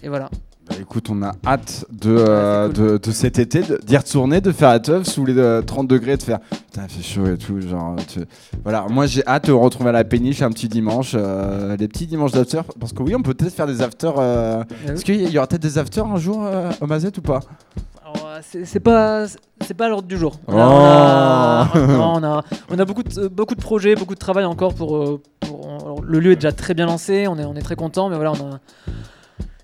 et 0.02 0.08
voilà. 0.08 0.30
Bah, 0.70 0.76
écoute, 0.80 1.08
on 1.10 1.22
a 1.22 1.32
hâte 1.46 1.84
de, 1.90 2.14
euh, 2.16 2.68
Ouais, 2.68 2.72
de, 2.72 2.98
de 2.98 3.10
cet 3.10 3.38
été, 3.38 3.62
de- 3.62 3.78
d'y 3.84 3.96
retourner, 3.96 4.40
de 4.40 4.52
faire 4.52 4.70
la 4.70 4.78
teuf 4.80 5.06
sous 5.06 5.24
les 5.26 5.36
euh, 5.36 5.62
30 5.62 5.88
degrés, 5.88 6.16
de 6.16 6.22
faire 6.22 6.38
putain, 6.40 6.86
fait 6.88 7.02
chaud 7.02 7.26
et 7.26 7.36
tout. 7.36 7.60
Genre, 7.60 7.96
tu- 8.08 8.20
Voilà, 8.62 8.86
moi 8.88 9.06
j'ai 9.06 9.26
hâte 9.26 9.46
de 9.46 9.52
retrouver 9.52 9.88
à 9.90 9.92
la 9.92 10.04
péniche 10.04 10.42
un 10.42 10.50
petit 10.50 10.68
dimanche, 10.68 11.12
euh, 11.14 11.76
les 11.76 11.88
petits 11.88 12.06
dimanches 12.06 12.32
d'after. 12.32 12.60
Parce 12.78 12.92
que 12.92 13.02
oui, 13.02 13.14
on 13.16 13.22
peut 13.22 13.34
peut-être 13.34 13.54
faire 13.54 13.66
des 13.66 13.82
afters. 13.82 14.14
euh, 14.18 14.62
Est-ce 14.88 15.04
qu'il 15.04 15.28
y 15.28 15.38
aura 15.38 15.46
peut-être 15.46 15.62
des 15.62 15.76
afters 15.78 16.06
un 16.06 16.16
jour 16.16 16.44
euh, 16.44 16.70
au 16.80 16.86
Mazette 16.86 17.18
ou 17.18 17.22
pas? 17.22 17.40
Euh, 18.06 18.40
c'est 18.64 18.80
pas 18.80 19.26
c'est 19.66 19.74
pas 19.74 19.88
l'ordre 19.88 20.08
du 20.08 20.16
jour. 20.16 20.38
On 20.48 20.56
a, 20.56 21.68
Oh. 21.74 21.78
on 21.78 21.78
a- 21.84 21.86
non, 21.86 22.12
on 22.16 22.24
a, 22.24 22.44
on 22.70 22.78
a 22.78 22.84
beaucoup 22.84 23.02
de 23.02 23.28
beaucoup 23.28 23.54
de 23.54 23.60
projets, 23.60 23.94
beaucoup 23.94 24.14
de 24.14 24.18
travail 24.20 24.44
encore 24.44 24.74
pour, 24.74 24.96
euh, 24.96 25.20
pour- 25.40 26.02
le 26.02 26.18
lieu 26.20 26.32
est 26.32 26.36
déjà 26.36 26.52
très 26.52 26.74
bien 26.74 26.86
lancé, 26.86 27.26
on 27.28 27.38
est 27.38 27.44
on 27.44 27.54
est 27.54 27.62
très 27.62 27.76
content, 27.76 28.08
mais 28.08 28.16
voilà, 28.16 28.32
on 28.32 28.54
a 28.54 28.58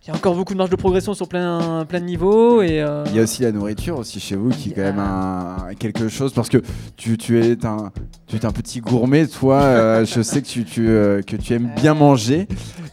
il 0.06 0.10
y 0.10 0.12
a 0.12 0.16
encore 0.16 0.36
beaucoup 0.36 0.52
de 0.52 0.58
marge 0.58 0.70
de 0.70 0.76
progression 0.76 1.14
sur 1.14 1.26
plein 1.26 1.84
plein 1.84 1.98
de 1.98 2.04
niveaux 2.04 2.62
et 2.62 2.80
euh, 2.80 3.02
Il 3.08 3.16
y 3.16 3.18
a 3.18 3.24
aussi 3.24 3.42
la 3.42 3.50
nourriture 3.50 3.98
aussi 3.98 4.20
chez 4.20 4.36
vous 4.36 4.50
qui 4.50 4.70
est 4.70 4.72
quand 4.72 4.82
même 4.82 5.00
un, 5.00 5.56
quelque 5.80 6.08
chose 6.08 6.32
parce 6.32 6.48
que 6.48 6.58
tu, 6.96 7.18
tu 7.18 7.40
es 7.44 7.66
un 7.66 7.90
tu 8.28 8.36
es 8.36 8.46
un 8.46 8.52
petit 8.52 8.80
gourmet 8.80 9.26
toi 9.26 9.62
euh, 9.62 10.04
je 10.06 10.22
sais 10.22 10.42
que 10.42 10.46
tu, 10.46 10.64
tu, 10.64 10.88
euh, 10.88 11.22
que 11.22 11.34
tu 11.34 11.54
aimes 11.54 11.72
bien 11.74 11.94
manger 11.94 12.46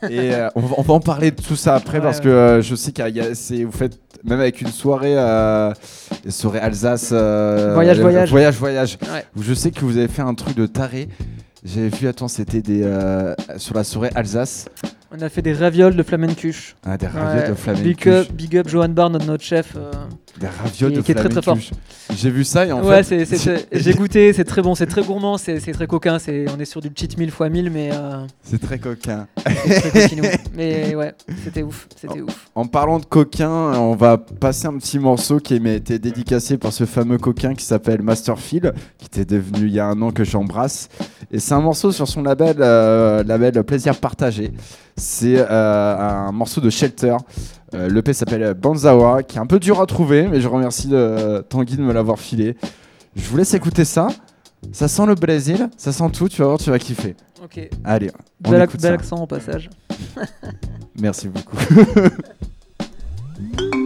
et 0.09 0.31
on, 0.55 0.61
va, 0.61 0.75
on 0.79 0.81
va 0.81 0.93
en 0.95 0.99
parler 0.99 1.29
de 1.29 1.39
tout 1.39 1.55
ça 1.55 1.75
après 1.75 1.99
Ouais, 1.99 2.03
parce 2.03 2.17
ouais. 2.17 2.23
que 2.23 2.61
je 2.63 2.73
sais 2.75 2.91
c'est 3.35 3.63
vous 3.63 3.71
faites 3.71 3.99
même 4.23 4.39
avec 4.39 4.61
une 4.61 4.69
soirée 4.69 5.13
soirées 6.29 6.59
Alsace 6.59 7.11
Voyage, 7.11 7.99
voyage. 7.99 8.29
voyage 8.31 8.57
voyage 8.57 8.97
Ouais. 9.13 9.23
où 9.37 9.43
je 9.43 9.53
sais 9.53 9.69
que 9.69 9.81
vous 9.81 9.97
avez 9.97 10.07
fait 10.07 10.23
un 10.23 10.33
truc 10.33 10.57
de 10.57 10.65
taré 10.65 11.09
j'ai 11.63 11.89
vu 11.89 12.07
attends 12.07 12.27
c'était 12.27 12.63
des 12.63 12.81
sur 13.57 13.75
la 13.75 13.83
soirée 13.83 14.09
Alsace 14.15 14.65
on 15.15 15.21
a 15.21 15.29
fait 15.29 15.41
des 15.43 15.53
ravioles 15.53 15.95
de 15.95 16.03
flamencuche. 16.03 16.75
ah, 16.83 16.97
des 16.97 17.07
ravioles 17.07 17.49
de 17.49 17.53
flamenco 17.53 17.83
Big 17.83 18.09
up, 18.09 18.31
big 18.31 18.57
up 18.57 18.67
Johan 18.67 18.89
Barr, 18.89 19.09
notre, 19.11 19.25
notre 19.25 19.43
chef. 19.43 19.75
Des 20.43 20.49
ravioles 20.49 20.93
de 20.93 21.01
qui 21.01 21.11
est 21.11 21.15
très, 21.15 21.29
très 21.29 21.41
fort. 21.41 21.57
j'ai 22.13 22.29
vu 22.29 22.43
ça 22.43 22.65
et 22.65 22.71
en 22.71 22.83
ouais, 22.83 23.03
fait 23.03 23.25
j'ai 23.71 23.93
goûté, 23.93 24.33
c'est 24.33 24.43
très 24.43 24.61
bon, 24.61 24.75
c'est 24.75 24.87
très 24.87 25.01
gourmand, 25.01 25.37
c'est 25.37 25.59
très 25.59 25.87
coquin, 25.87 26.19
c'est 26.19 26.45
on 26.55 26.59
est 26.59 26.65
sur 26.65 26.81
du 26.81 26.89
cheat 26.93 27.17
meal 27.17 27.29
x 27.29 27.39
1000 27.39 27.69
mais 27.71 27.91
euh, 27.93 28.25
c'est 28.43 28.59
très 28.59 28.77
coquin 28.77 29.27
très 29.35 30.09
mais 30.53 30.95
ouais, 30.95 31.13
c'était 31.43 31.63
ouf, 31.63 31.87
c'était 31.95 32.21
ouf. 32.21 32.49
En 32.55 32.65
parlant 32.65 32.99
de 32.99 33.05
coquin, 33.05 33.49
on 33.49 33.95
va 33.95 34.17
passer 34.17 34.67
un 34.67 34.77
petit 34.77 34.99
morceau 34.99 35.39
qui 35.39 35.59
m'a 35.59 35.71
été 35.71 35.97
dédicacé 35.99 36.57
par 36.57 36.73
ce 36.73 36.85
fameux 36.85 37.17
coquin 37.17 37.55
qui 37.55 37.65
s'appelle 37.65 38.01
Masterfield, 38.01 38.73
qui 38.97 39.05
était 39.05 39.25
devenu 39.25 39.67
il 39.67 39.73
y 39.73 39.79
a 39.79 39.85
un 39.85 40.01
an 40.01 40.11
que 40.11 40.23
j'embrasse. 40.23 40.89
Et 41.31 41.39
c'est 41.39 41.53
un 41.53 41.61
morceau 41.61 41.91
sur 41.91 42.07
son 42.07 42.21
label, 42.21 42.57
euh, 42.59 43.23
label 43.23 43.63
Plaisir 43.63 43.95
Partagé. 43.95 44.51
C'est 44.97 45.37
euh, 45.37 45.97
un 45.97 46.31
morceau 46.31 46.61
de 46.61 46.69
Shelter. 46.69 47.15
Euh, 47.73 47.89
L'EP 47.89 48.13
s'appelle 48.13 48.53
Banzawa, 48.53 49.23
qui 49.23 49.37
est 49.37 49.41
un 49.41 49.45
peu 49.47 49.59
dur 49.59 49.81
à 49.81 49.85
trouver, 49.85 50.27
mais 50.27 50.41
je 50.41 50.47
remercie 50.47 50.89
euh, 50.91 51.41
Tanguy 51.41 51.77
de 51.77 51.81
me 51.81 51.93
l'avoir 51.93 52.19
filé. 52.19 52.55
Je 53.15 53.27
vous 53.27 53.37
laisse 53.37 53.53
écouter 53.53 53.85
ça. 53.85 54.07
Ça 54.71 54.87
sent 54.87 55.05
le 55.05 55.15
Brésil, 55.15 55.69
ça 55.75 55.91
sent 55.91 56.09
tout, 56.13 56.29
tu 56.29 56.41
vas 56.41 56.45
voir, 56.47 56.57
tu 56.57 56.69
vas 56.69 56.79
kiffer. 56.79 57.15
Ok, 57.43 57.69
Allez, 57.83 58.09
on 58.45 58.51
bel, 58.51 58.61
ac- 58.61 58.65
écoute 58.65 58.81
bel 58.81 58.91
ça. 58.91 58.95
accent 58.95 59.17
au 59.21 59.27
passage. 59.27 59.69
Merci 61.01 61.27
beaucoup. 61.27 61.57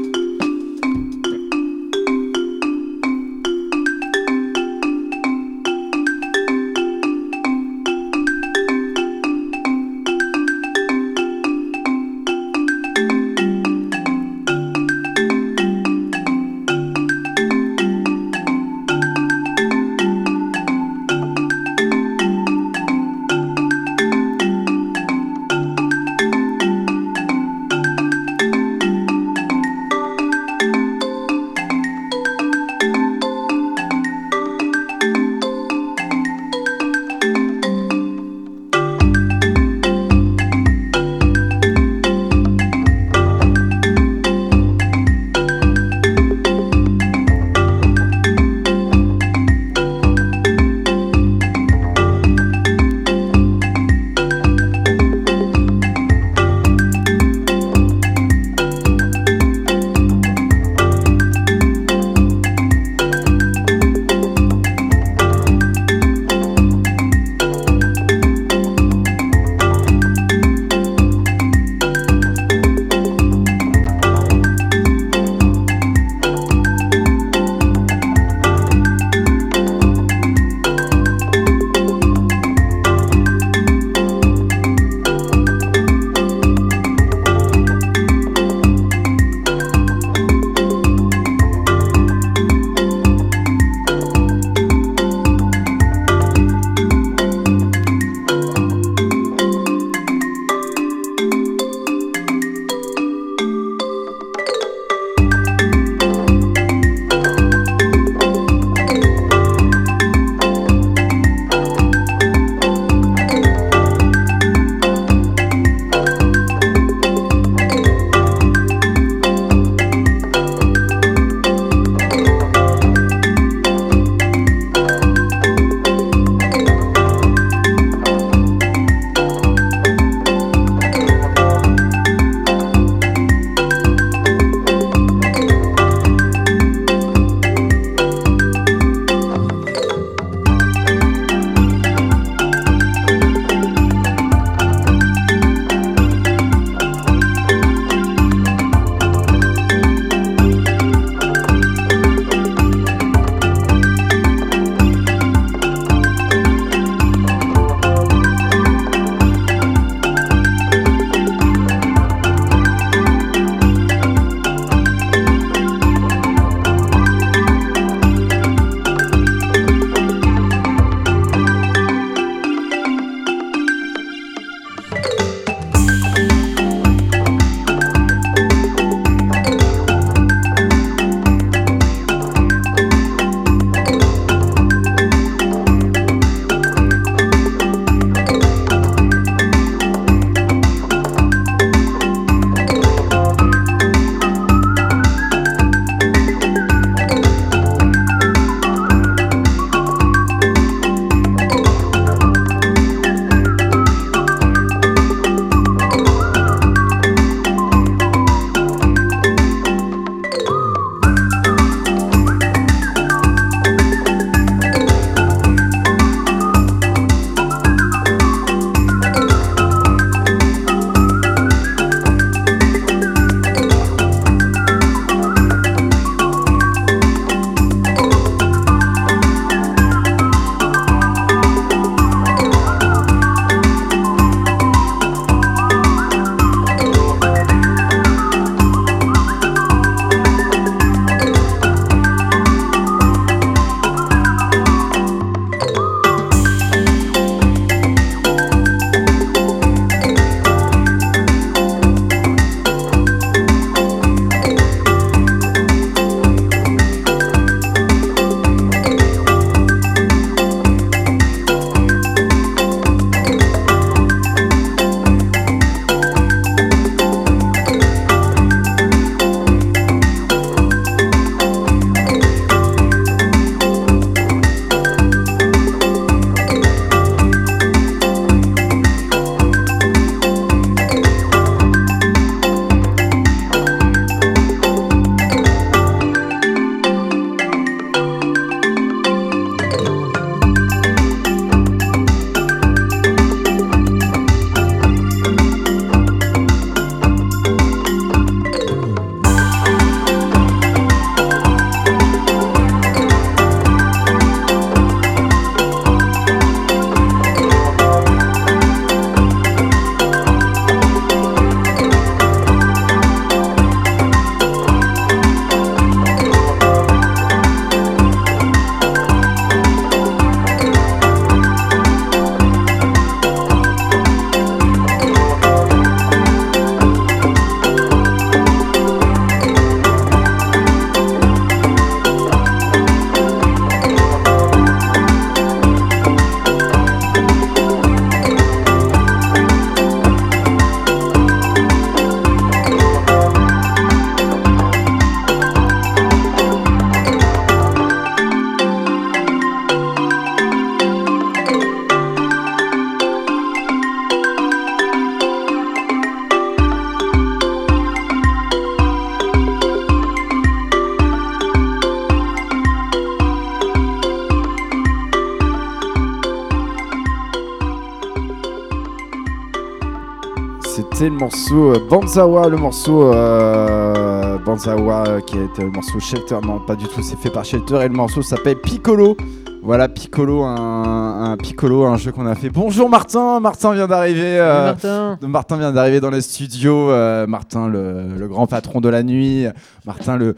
c'était 371.07 371.13
le 371.13 371.19
morceau 371.19 371.71
euh, 371.73 371.79
Banzawa, 371.89 372.49
le 372.49 372.57
morceau 372.57 373.13
euh, 373.13 374.37
Banzawa 374.39 375.07
euh, 375.07 375.19
qui 375.21 375.37
est 375.37 375.57
le 375.63 375.71
morceau 375.71 375.99
Shelter. 375.99 376.37
Non, 376.43 376.59
pas 376.59 376.75
du 376.75 376.85
tout, 376.85 377.01
c'est 377.01 377.17
fait 377.17 377.29
par 377.29 377.45
Shelter 377.45 377.81
et 377.83 377.87
le 377.87 377.93
morceau 377.95 378.21
s'appelle 378.21 378.57
Piccolo. 378.59 379.15
Voilà, 379.63 379.89
Piccolo, 379.89 380.43
un, 380.43 381.31
un 381.31 381.35
Piccolo, 381.37 381.85
un 381.85 381.97
jeu 381.97 382.11
qu'on 382.13 382.25
a 382.25 382.35
fait. 382.35 382.49
Bonjour 382.49 382.89
Martin, 382.89 383.39
Martin 383.41 383.73
vient 383.73 383.87
d'arriver. 383.87 384.37
euh, 384.39 384.65
Martin. 384.67 385.19
Martin 385.21 385.57
vient 385.57 385.71
d'arriver 385.73 385.99
dans 385.99 386.09
les 386.09 386.21
studios. 386.21 386.89
euh, 386.91 387.25
Martin, 387.27 387.67
le, 387.67 388.15
le 388.17 388.27
grand 388.27 388.47
patron 388.47 388.79
de 388.81 388.87
la 388.89 389.03
nuit. 389.03 389.45
Martin, 389.85 390.17
le 390.17 390.35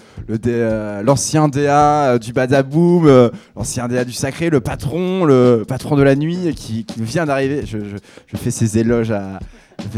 l'ancien 1.04 1.48
DA 1.48 2.18
du 2.18 2.34
Badaboom, 2.34 3.06
euh, 3.08 3.30
l'ancien 3.56 3.88
DA 3.88 4.04
du 4.04 4.14
Sacré, 4.14 4.50
le 4.50 4.62
patron, 4.62 5.26
le 5.26 5.64
patron 5.68 5.96
de 5.96 6.02
la 6.04 6.16
nuit 6.16 6.54
qui, 6.56 6.86
qui 6.86 7.02
vient 7.02 7.26
d'arriver. 7.26 7.64
Je, 7.66 7.80
je- 7.80 7.98
je 8.28 8.38
fais 8.38 8.52
ses 8.52 8.78
éloges 8.80 9.12
à. 9.12 9.40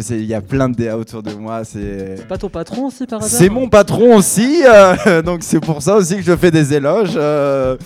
Il 0.09 0.25
y 0.25 0.33
a 0.33 0.41
plein 0.41 0.69
de 0.69 0.75
DA 0.75 0.97
autour 0.97 1.21
de 1.23 1.33
moi. 1.33 1.63
C'est. 1.63 2.27
Pas 2.27 2.37
ton 2.37 2.49
patron 2.49 2.87
aussi 2.87 3.05
par 3.05 3.19
hasard 3.23 3.39
C'est 3.39 3.49
mon 3.49 3.67
patron 3.69 4.15
aussi, 4.15 4.63
euh, 4.65 5.21
donc 5.25 5.43
c'est 5.43 5.59
pour 5.59 5.81
ça 5.81 5.95
aussi 5.95 6.15
que 6.17 6.21
je 6.23 6.35
fais 6.35 6.51
des 6.51 6.73
éloges. 6.73 7.13
euh, 7.15 7.77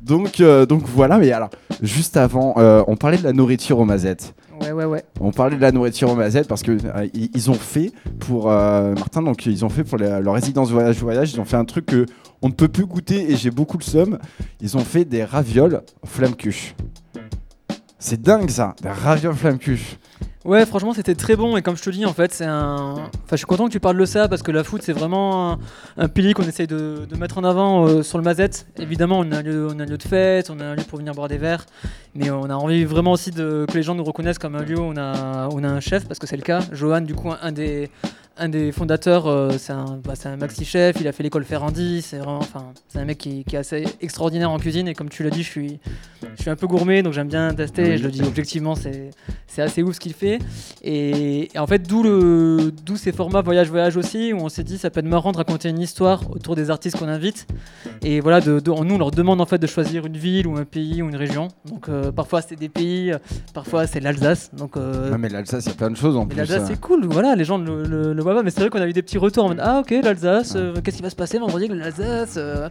donc, 0.00 0.40
euh, 0.40 0.66
donc 0.66 0.82
voilà, 0.86 1.18
mais 1.18 1.30
alors, 1.30 1.50
juste 1.80 2.16
avant, 2.16 2.54
euh, 2.58 2.82
on 2.88 2.96
parlait 2.96 3.18
de 3.18 3.22
la 3.24 3.32
nourriture 3.32 3.78
aux 3.78 3.84
mazettes. 3.84 4.34
Ouais, 4.60 4.72
ouais, 4.72 4.84
ouais. 4.84 5.04
On 5.20 5.30
parlait 5.30 5.56
de 5.56 5.60
la 5.62 5.70
nourriture 5.72 6.10
aux 6.10 6.14
mazettes 6.16 6.48
parce 6.48 6.62
que 6.62 6.72
euh, 6.72 7.06
ils 7.14 7.30
ils 7.34 7.50
ont 7.50 7.54
fait 7.54 7.92
pour 8.20 8.50
euh, 8.50 8.94
Martin, 8.94 9.22
donc 9.22 9.46
ils 9.46 9.64
ont 9.64 9.68
fait 9.68 9.84
pour 9.84 9.98
les- 9.98 10.20
leur 10.20 10.34
résidence 10.34 10.70
voyage 10.70 10.96
voyage, 10.98 11.32
ils 11.32 11.40
ont 11.40 11.44
fait 11.44 11.56
un 11.56 11.64
truc 11.64 11.86
que 11.86 12.06
on 12.42 12.48
ne 12.48 12.52
peut 12.52 12.68
plus 12.68 12.86
goûter 12.86 13.30
et 13.30 13.36
j'ai 13.36 13.50
beaucoup 13.52 13.78
le 13.78 13.84
seum. 13.84 14.18
Ils 14.60 14.76
ont 14.76 14.80
fait 14.84 15.04
des 15.04 15.22
ravioles 15.24 15.82
flamme 16.04 16.34
cuche. 16.34 16.74
C'est 17.98 18.20
dingue 18.20 18.50
ça, 18.50 18.74
des 18.82 18.88
ravioles 18.88 19.34
flamme 19.34 19.58
cuche. 19.58 19.96
Ouais, 20.44 20.66
franchement, 20.66 20.92
c'était 20.92 21.14
très 21.14 21.36
bon. 21.36 21.56
Et 21.56 21.62
comme 21.62 21.76
je 21.76 21.82
te 21.82 21.90
dis, 21.90 22.04
en 22.04 22.12
fait, 22.12 22.34
c'est 22.34 22.44
un. 22.44 22.94
Enfin, 22.94 23.10
je 23.32 23.36
suis 23.36 23.46
content 23.46 23.66
que 23.66 23.72
tu 23.72 23.78
parles 23.78 23.96
de 23.96 24.04
ça 24.04 24.28
parce 24.28 24.42
que 24.42 24.50
la 24.50 24.64
foot, 24.64 24.82
c'est 24.82 24.92
vraiment 24.92 25.58
un, 25.96 26.08
pilier 26.08 26.34
qu'on 26.34 26.42
essaye 26.42 26.66
de, 26.66 27.06
mettre 27.16 27.38
en 27.38 27.44
avant 27.44 27.86
euh, 27.86 28.02
sur 28.02 28.18
le 28.18 28.24
Mazette. 28.24 28.66
Évidemment, 28.78 29.20
on 29.20 29.30
a, 29.30 29.38
un 29.38 29.42
lieu, 29.42 29.68
on 29.72 29.78
a 29.78 29.84
un 29.84 29.86
lieu 29.86 29.98
de 29.98 30.02
fête, 30.02 30.50
on 30.50 30.58
a 30.58 30.64
un 30.64 30.74
lieu 30.74 30.82
pour 30.82 30.98
venir 30.98 31.14
boire 31.14 31.28
des 31.28 31.38
verres. 31.38 31.66
Mais 32.16 32.30
on 32.30 32.50
a 32.50 32.54
envie 32.54 32.84
vraiment 32.84 33.12
aussi 33.12 33.30
de, 33.30 33.66
que 33.68 33.74
les 33.74 33.84
gens 33.84 33.94
nous 33.94 34.04
reconnaissent 34.04 34.40
comme 34.40 34.56
un 34.56 34.64
lieu 34.64 34.78
où 34.78 34.82
on 34.82 34.96
a, 34.96 35.48
on 35.52 35.62
a 35.62 35.68
un 35.68 35.80
chef 35.80 36.06
parce 36.08 36.18
que 36.18 36.26
c'est 36.26 36.36
le 36.36 36.42
cas. 36.42 36.60
Johan, 36.72 37.02
du 37.02 37.14
coup, 37.14 37.30
un 37.40 37.52
des. 37.52 37.88
Un 38.44 38.48
des 38.48 38.72
fondateurs, 38.72 39.28
euh, 39.28 39.52
c'est 39.56 39.72
un, 39.72 40.00
bah, 40.02 40.14
un 40.24 40.36
maxi-chef, 40.36 40.96
il 41.00 41.06
a 41.06 41.12
fait 41.12 41.22
l'école 41.22 41.44
Ferrandi, 41.44 42.02
c'est 42.02 42.20
enfin, 42.22 42.72
un 42.96 43.04
mec 43.04 43.18
qui, 43.18 43.44
qui 43.44 43.54
est 43.54 43.58
assez 43.60 43.84
extraordinaire 44.00 44.50
en 44.50 44.58
cuisine 44.58 44.88
et 44.88 44.94
comme 44.94 45.08
tu 45.08 45.22
l'as 45.22 45.30
dit, 45.30 45.44
je 45.44 45.48
suis, 45.48 45.78
je 46.36 46.42
suis 46.42 46.50
un 46.50 46.56
peu 46.56 46.66
gourmet 46.66 47.04
donc 47.04 47.12
j'aime 47.12 47.28
bien 47.28 47.54
tester. 47.54 47.82
Et 47.92 47.98
je 47.98 48.02
le 48.02 48.10
dis 48.10 48.22
objectivement, 48.22 48.74
c'est, 48.74 49.10
assez 49.58 49.82
ouf 49.84 49.94
ce 49.94 50.00
qu'il 50.00 50.12
fait. 50.14 50.40
Et, 50.82 51.54
et 51.54 51.58
en 51.58 51.68
fait, 51.68 51.82
d'où 51.86 52.96
ces 52.96 53.12
formats 53.12 53.42
voyage-voyage 53.42 53.96
aussi, 53.96 54.32
où 54.32 54.38
on 54.38 54.48
s'est 54.48 54.64
dit 54.64 54.76
ça 54.76 54.90
peut 54.90 54.98
être 55.00 55.06
marrant 55.06 55.30
de 55.30 55.36
raconter 55.36 55.68
une 55.68 55.78
histoire 55.80 56.28
autour 56.32 56.56
des 56.56 56.70
artistes 56.70 56.98
qu'on 56.98 57.08
invite. 57.08 57.46
Et 58.02 58.18
voilà, 58.20 58.40
de, 58.40 58.58
de- 58.58 58.70
nous 58.70 58.94
on 58.94 58.98
leur 58.98 59.12
demande 59.12 59.40
en 59.40 59.46
fait 59.46 59.58
de 59.58 59.66
choisir 59.68 60.04
une 60.06 60.16
ville 60.16 60.48
ou 60.48 60.56
un 60.56 60.64
pays 60.64 61.00
ou 61.00 61.08
une 61.08 61.16
région. 61.16 61.46
Donc 61.66 61.88
euh, 61.88 62.10
parfois 62.10 62.42
c'est 62.42 62.56
des 62.56 62.68
pays, 62.68 63.12
parfois 63.54 63.86
c'est 63.86 64.00
l'Alsace. 64.00 64.50
Donc 64.52 64.76
euh, 64.76 65.16
mais 65.16 65.28
l'Alsace, 65.28 65.64
il 65.66 65.68
y 65.68 65.72
a 65.72 65.76
plein 65.76 65.90
de 65.90 65.96
choses 65.96 66.16
en 66.16 66.26
plus. 66.26 66.36
l'Alsace 66.36 66.62
euh. 66.62 66.66
c'est 66.70 66.80
cool, 66.80 67.06
voilà, 67.06 67.36
les 67.36 67.44
gens 67.44 67.58
le, 67.58 67.84
le- 67.84 68.12
le 68.12 68.22
mais 68.42 68.50
c'est 68.50 68.60
vrai 68.60 68.70
qu'on 68.70 68.80
a 68.80 68.86
eu 68.86 68.92
des 68.92 69.02
petits 69.02 69.18
retours 69.18 69.44
en 69.44 69.48
mode 69.48 69.60
Ah 69.60 69.80
ok, 69.80 69.90
l'Alsace, 70.02 70.54
euh, 70.56 70.74
qu'est-ce 70.82 70.96
qui 70.96 71.02
va 71.02 71.10
se 71.10 71.16
passer 71.16 71.38
vendredi 71.38 71.66
avec 71.66 71.78
l'Alsace 71.78 72.34
euh, 72.36 72.68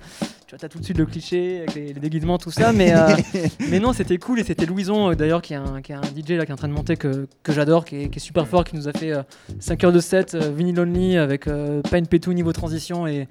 Tu 0.48 0.52
vois, 0.52 0.60
t'as 0.60 0.68
tout 0.68 0.80
de 0.80 0.84
suite 0.84 0.98
le 0.98 1.06
cliché 1.06 1.60
avec 1.60 1.76
les, 1.76 1.94
les 1.94 2.00
déguisements, 2.00 2.38
tout 2.38 2.52
ça, 2.52 2.72
mais, 2.74 2.96
euh, 2.96 3.16
mais 3.70 3.80
non, 3.80 3.94
c'était 3.94 4.18
cool 4.18 4.40
et 4.40 4.44
c'était 4.44 4.66
Louison 4.66 5.12
euh, 5.12 5.16
d'ailleurs 5.16 5.42
qui 5.42 5.54
est, 5.54 5.58
un, 5.58 5.82
qui 5.82 5.92
est 5.92 5.96
un 5.96 6.02
DJ 6.02 6.32
là 6.32 6.46
qui 6.46 6.52
est 6.52 6.54
en 6.54 6.58
train 6.58 6.68
de 6.68 6.74
monter 6.74 6.96
que, 6.96 7.28
que 7.44 7.52
j'adore, 7.52 7.86
qui 7.86 8.04
est, 8.04 8.10
qui 8.10 8.18
est 8.18 8.22
super 8.22 8.48
fort, 8.48 8.64
qui 8.64 8.76
nous 8.76 8.88
a 8.88 8.94
fait 8.94 9.14
5 9.60 9.84
heures 9.84 9.92
de 9.92 10.00
set, 10.00 10.36
Vinyl 10.36 10.80
Only 10.80 11.18
avec 11.18 11.46
pas 11.46 11.98
une 11.98 12.08
pétou 12.08 12.34
niveau 12.34 12.54
transition 12.54 13.08
et, 13.08 13.28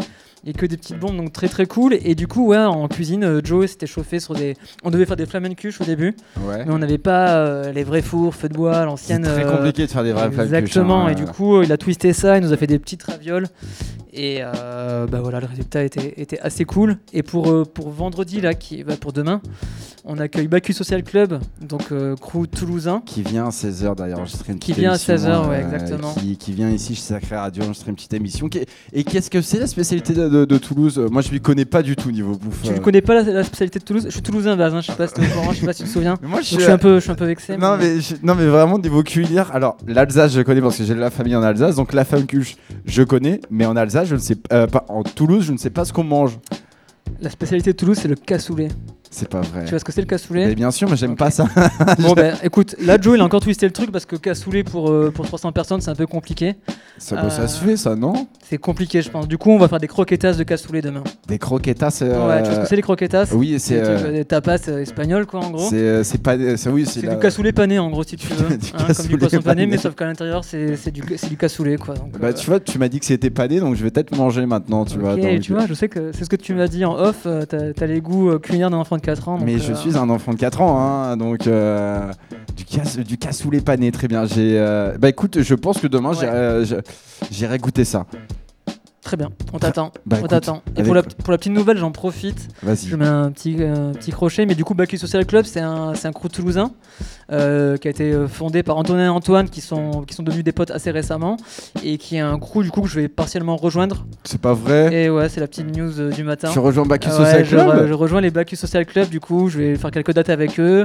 et 0.46 0.53
que 0.53 0.64
des 0.66 0.76
petites 0.76 0.98
bombes, 0.98 1.16
donc 1.16 1.33
très 1.33 1.48
très 1.48 1.66
cool. 1.66 1.94
Et 2.03 2.14
du 2.14 2.26
coup, 2.26 2.46
ouais, 2.48 2.57
en 2.59 2.88
cuisine, 2.88 3.24
euh, 3.24 3.40
Joe 3.44 3.66
s'était 3.70 3.87
chauffé 3.87 4.20
sur 4.20 4.35
des. 4.35 4.57
On 4.85 4.90
devait 4.90 5.07
faire 5.07 5.16
des 5.16 5.26
flamencuches 5.26 5.81
au 5.81 5.85
début, 5.85 6.14
Ouais. 6.48 6.64
mais 6.64 6.72
on 6.72 6.79
n'avait 6.79 6.98
pas 6.98 7.35
euh, 7.37 7.72
les 7.72 7.85
vrais 7.85 8.03
fours, 8.03 8.35
feu 8.35 8.48
de 8.48 8.55
bois, 8.55 8.74
C'est 8.81 8.85
l'ancienne. 8.85 9.22
très 9.22 9.44
euh, 9.44 9.50
compliqué 9.50 9.87
de 9.87 9.90
faire 9.90 10.03
des 10.05 10.12
vrais 10.12 10.31
flamme 10.31 10.48
cuche, 10.48 10.57
Exactement, 10.59 11.07
hein, 11.07 11.11
et 11.11 11.14
du 11.14 11.24
coup, 11.26 11.62
il 11.62 11.70
a 11.72 11.76
twisté 11.76 12.12
ça, 12.12 12.38
il 12.38 12.42
nous 12.44 12.53
a 12.53 12.57
fait 12.57 12.66
des 12.66 12.79
petites 12.79 13.03
ravioles. 13.03 13.46
Et 14.12 14.38
euh, 14.40 15.06
bah 15.06 15.20
voilà, 15.22 15.38
le 15.40 15.46
résultat 15.46 15.84
était, 15.84 16.14
était 16.16 16.40
assez 16.40 16.64
cool. 16.64 16.96
Et 17.12 17.22
pour, 17.22 17.48
euh, 17.50 17.64
pour 17.64 17.90
vendredi, 17.90 18.40
là, 18.40 18.54
qui, 18.54 18.82
bah, 18.82 18.94
pour 19.00 19.12
demain, 19.12 19.40
on 20.04 20.18
accueille 20.18 20.48
Bacu 20.48 20.72
Social 20.72 21.02
Club, 21.04 21.38
donc 21.60 21.92
euh, 21.92 22.16
crew 22.16 22.46
toulousain. 22.50 23.02
Qui 23.06 23.22
vient 23.22 23.46
à 23.46 23.50
16h 23.50 23.94
d'ailleurs 23.96 24.18
enregistrer 24.18 24.52
une 24.52 24.58
Qui 24.58 24.72
petite 24.72 24.80
vient 24.80 24.90
à 24.92 24.94
émission, 24.94 25.14
16h, 25.14 25.48
ouais, 25.48 25.60
exactement. 25.60 26.12
Qui, 26.14 26.36
qui 26.36 26.52
vient 26.52 26.70
ici 26.70 26.94
chez 26.96 27.02
Sacré 27.02 27.36
Radio 27.36 27.62
enregistrer 27.62 27.90
une 27.90 27.96
petite 27.96 28.14
émission. 28.14 28.48
Qui- 28.48 28.64
Et 28.92 29.04
qu'est-ce 29.04 29.30
que 29.30 29.42
c'est 29.42 29.58
la 29.60 29.66
spécialité 29.68 30.12
de, 30.14 30.28
de- 30.28 30.44
de 30.44 30.58
Toulouse? 30.58 30.98
Euh, 30.98 31.08
Moi 31.08 31.22
je 31.22 31.30
lui 31.30 31.40
connais 31.40 31.64
pas 31.66 31.82
du 31.82 31.94
tout 31.96 32.10
niveau 32.10 32.34
bouffe. 32.34 32.62
Tu 32.62 32.70
euh. 32.70 32.74
ne 32.74 32.78
connais 32.80 33.02
pas 33.02 33.14
la, 33.14 33.22
la 33.22 33.44
spécialité 33.44 33.78
de 33.78 33.84
Toulouse? 33.84 34.04
Je 34.06 34.10
suis 34.10 34.22
toulousain, 34.22 34.56
Baz, 34.56 34.74
hein, 34.74 34.80
je 34.80 34.86
sais 34.88 34.96
pas 34.96 35.06
si 35.06 35.14
je 35.20 35.60
sais 35.60 35.66
pas 35.66 35.72
si 35.72 35.82
tu 35.82 35.88
te 35.88 35.92
souviens. 35.92 36.16
Mais 36.22 36.28
moi 36.28 36.38
Donc, 36.38 36.48
je, 36.48 36.54
suis 36.60 36.64
un 36.70 36.78
peu, 36.78 36.96
je 36.96 37.00
suis 37.00 37.10
un 37.12 37.14
peu 37.14 37.26
vexé. 37.26 37.56
Non 37.56 37.76
mais, 37.76 38.00
je- 38.00 38.16
non 38.22 38.34
mais 38.34 38.46
vraiment 38.46 38.78
niveau 38.78 39.02
culinaire. 39.02 39.50
Alors 39.54 39.76
l'Alsace 39.86 40.32
je 40.32 40.40
connais 40.40 40.60
parce 40.62 40.76
que 40.78 40.84
j'ai 40.84 40.94
de 40.94 41.00
la 41.00 41.10
famille 41.10 41.36
en 41.36 41.42
Alsace, 41.42 41.76
donc 41.76 41.92
la 41.92 42.04
femme 42.04 42.26
cuche 42.26 42.56
je 42.86 43.02
connais, 43.02 43.40
mais 43.50 43.66
en 43.66 43.76
Alsace 43.76 43.99
je 44.04 44.14
ne 44.14 44.20
sais 44.20 44.36
euh, 44.52 44.66
pas. 44.66 44.84
En 44.88 45.02
Toulouse 45.02 45.44
je 45.44 45.52
ne 45.52 45.58
sais 45.58 45.70
pas 45.70 45.84
ce 45.84 45.92
qu'on 45.92 46.04
mange. 46.04 46.38
La 47.20 47.28
spécialité 47.28 47.72
de 47.72 47.76
Toulouse, 47.76 47.98
c'est 48.00 48.08
le 48.08 48.14
cassoulet. 48.14 48.68
C'est 49.12 49.28
pas 49.28 49.40
vrai. 49.40 49.64
Tu 49.64 49.70
vois 49.70 49.78
ce 49.80 49.84
que 49.84 49.90
c'est 49.90 50.00
le 50.00 50.04
Mais 50.06 50.10
cassoulet 50.10 50.54
bien 50.54 50.70
sûr, 50.70 50.88
mais 50.88 50.96
j'aime 50.96 51.16
pas 51.16 51.30
ça. 51.32 51.44
Bon, 51.98 52.12
ben 52.12 52.34
écoute, 52.44 52.76
là, 52.80 52.96
Joe, 53.00 53.16
il 53.16 53.20
a 53.20 53.24
encore 53.24 53.40
twisté 53.40 53.66
le 53.66 53.72
truc 53.72 53.90
parce 53.90 54.06
que 54.06 54.14
cassoulet 54.14 54.62
pour, 54.62 54.88
euh, 54.88 55.10
pour 55.12 55.26
300 55.26 55.50
personnes, 55.50 55.80
c'est 55.80 55.90
un 55.90 55.96
peu 55.96 56.06
compliqué. 56.06 56.54
ça, 56.96 57.16
bah, 57.16 57.28
ça 57.28 57.42
Euh, 57.42 57.46
se 57.48 57.64
fait 57.64 57.76
ça, 57.76 57.96
non? 57.96 58.28
C'est 58.48 58.58
compliqué, 58.58 59.02
je 59.02 59.10
pense. 59.10 59.26
Du 59.26 59.36
coup, 59.36 59.50
on 59.50 59.58
va 59.58 59.66
faire 59.66 59.80
des 59.80 59.88
croquetas 59.88 60.34
de 60.34 60.42
cassoulet 60.44 60.80
demain. 60.80 61.02
Des 61.26 61.38
croquetas. 61.38 61.90
c'est, 61.90 62.04
Ouais, 62.08 62.14
tu 62.14 62.16
vois 62.16 62.44
ce 62.54 62.58
euh, 62.58 62.62
que 62.62 62.68
c'est 62.68 62.76
les 62.76 62.82
croquetas? 62.82 63.28
Oui, 63.34 63.56
c'est. 63.58 63.74
des, 63.74 63.80
euh, 63.80 63.98
euh, 64.06 64.12
des 64.12 64.24
tapas 64.24 64.68
euh, 64.68 64.78
espagnols, 64.82 65.26
quoi, 65.26 65.40
en 65.40 65.50
gros. 65.50 65.68
C'est 65.68 65.76
euh, 65.76 66.02
pas. 66.22 66.36
c'est- 66.56 66.70
oui, 66.70 66.86
C'est 66.86 67.02
la- 67.02 67.14
du 67.16 67.20
cassoulet 67.20 67.52
pané, 67.52 67.80
en 67.80 67.90
gros, 67.90 68.04
si 68.04 68.16
tu 68.16 68.28
veux. 68.32 68.56
Du 68.56 68.66
hein, 68.78 68.86
comme 68.96 69.06
du 69.06 69.18
poisson 69.18 69.42
pané, 69.42 69.66
mais 69.66 69.76
sauf 69.78 69.96
qu'à 69.96 70.06
l'intérieur, 70.06 70.44
c'est 70.44 70.90
du, 70.92 71.00
du 71.02 71.36
cassoulet, 71.36 71.78
quoi. 71.78 71.94
Donc, 71.94 72.12
Bah 72.18 72.28
euh, 72.28 72.32
tu 72.32 72.46
vois, 72.46 72.60
tu 72.60 72.78
m'as 72.78 72.88
dit 72.88 73.00
que 73.00 73.06
c'était 73.06 73.30
pané, 73.30 73.58
donc 73.58 73.74
je 73.74 73.82
vais 73.82 73.90
peut-être 73.90 74.16
manger 74.16 74.46
maintenant, 74.46 74.84
tu 74.84 74.98
vois. 74.98 75.14
ok, 75.14 75.20
donc- 75.20 75.40
tu 75.40 75.52
vois, 75.52 75.66
je 75.66 75.74
sais 75.74 75.88
que 75.88 76.12
c'est 76.12 76.22
ce 76.24 76.30
que 76.30 76.36
tu 76.36 76.54
m'as 76.54 76.68
dit 76.68 76.84
en 76.84 76.94
off. 76.96 77.22
euh, 77.26 77.44
T'as 77.46 77.86
les 77.86 78.00
goûts 78.00 78.30
euh, 78.30 78.38
culinaires 78.38 78.70
d'un 78.70 78.76
enfant 78.78 78.98
de 79.00 79.04
4 79.06 79.28
ans. 79.28 79.36
donc, 79.36 79.46
Mais 79.46 79.58
je 79.58 79.72
euh, 79.72 79.76
suis 79.76 79.96
un 79.96 80.08
enfant 80.10 80.32
de 80.32 80.38
4 80.38 80.60
ans, 80.60 80.78
hein, 80.80 81.16
donc 81.16 81.46
euh, 81.46 82.12
du, 82.56 82.64
casse, 82.64 82.98
du 82.98 83.18
cassoulet 83.18 83.60
pané, 83.60 83.90
très 83.90 84.08
bien. 84.08 84.24
J'ai, 84.26 84.58
euh, 84.58 84.96
Bah 84.98 85.08
écoute, 85.08 85.42
je 85.42 85.54
pense 85.54 85.78
que 85.78 85.86
demain 85.86 86.10
Ouais. 86.14 86.64
j'irai 87.30 87.58
goûter 87.58 87.84
ça. 87.84 88.06
Très 89.10 89.16
bien, 89.16 89.30
on 89.52 89.58
t'attend. 89.58 89.90
Bah, 90.06 90.18
on 90.22 90.28
t'attend. 90.28 90.62
Et 90.76 90.84
pour 90.84 90.94
la, 90.94 91.02
pour 91.02 91.32
la 91.32 91.38
petite 91.38 91.52
nouvelle, 91.52 91.76
j'en 91.76 91.90
profite. 91.90 92.46
Vas-y. 92.62 92.86
Je 92.86 92.94
mets 92.94 93.08
un 93.08 93.32
petit, 93.32 93.56
euh, 93.58 93.92
petit 93.92 94.12
crochet, 94.12 94.46
mais 94.46 94.54
du 94.54 94.62
coup, 94.64 94.74
Bacu 94.74 94.98
Social 94.98 95.26
Club, 95.26 95.46
c'est 95.46 95.58
un, 95.58 95.94
un 96.00 96.12
crew 96.12 96.28
toulousain 96.28 96.70
euh, 97.32 97.76
qui 97.76 97.88
a 97.88 97.90
été 97.90 98.12
euh, 98.12 98.28
fondé 98.28 98.62
par 98.62 98.76
Antonin 98.76 99.06
et 99.06 99.08
Antoine, 99.08 99.50
qui 99.50 99.62
sont, 99.62 100.02
qui 100.02 100.14
sont 100.14 100.22
devenus 100.22 100.44
des 100.44 100.52
potes 100.52 100.70
assez 100.70 100.92
récemment, 100.92 101.38
et 101.82 101.98
qui 101.98 102.18
est 102.18 102.20
un 102.20 102.38
crew 102.38 102.62
du 102.62 102.70
coup 102.70 102.82
que 102.82 102.86
je 102.86 103.00
vais 103.00 103.08
partiellement 103.08 103.56
rejoindre. 103.56 104.06
C'est 104.22 104.40
pas 104.40 104.54
vrai? 104.54 104.94
Et 104.94 105.10
ouais, 105.10 105.28
c'est 105.28 105.40
la 105.40 105.48
petite 105.48 105.76
news 105.76 105.98
euh, 105.98 106.12
du 106.12 106.22
matin. 106.22 106.50
Tu 106.52 106.60
rejoins 106.60 106.86
Bacchus 106.86 107.10
ouais, 107.10 107.16
Social 107.16 107.44
je, 107.44 107.56
Club? 107.56 107.88
je 107.88 107.92
rejoins 107.94 108.20
les 108.20 108.30
Bacchus 108.30 108.54
Social 108.54 108.86
Club, 108.86 109.08
du 109.08 109.18
coup, 109.18 109.48
je 109.48 109.58
vais 109.58 109.74
faire 109.74 109.90
quelques 109.90 110.12
dates 110.14 110.30
avec 110.30 110.60
eux, 110.60 110.84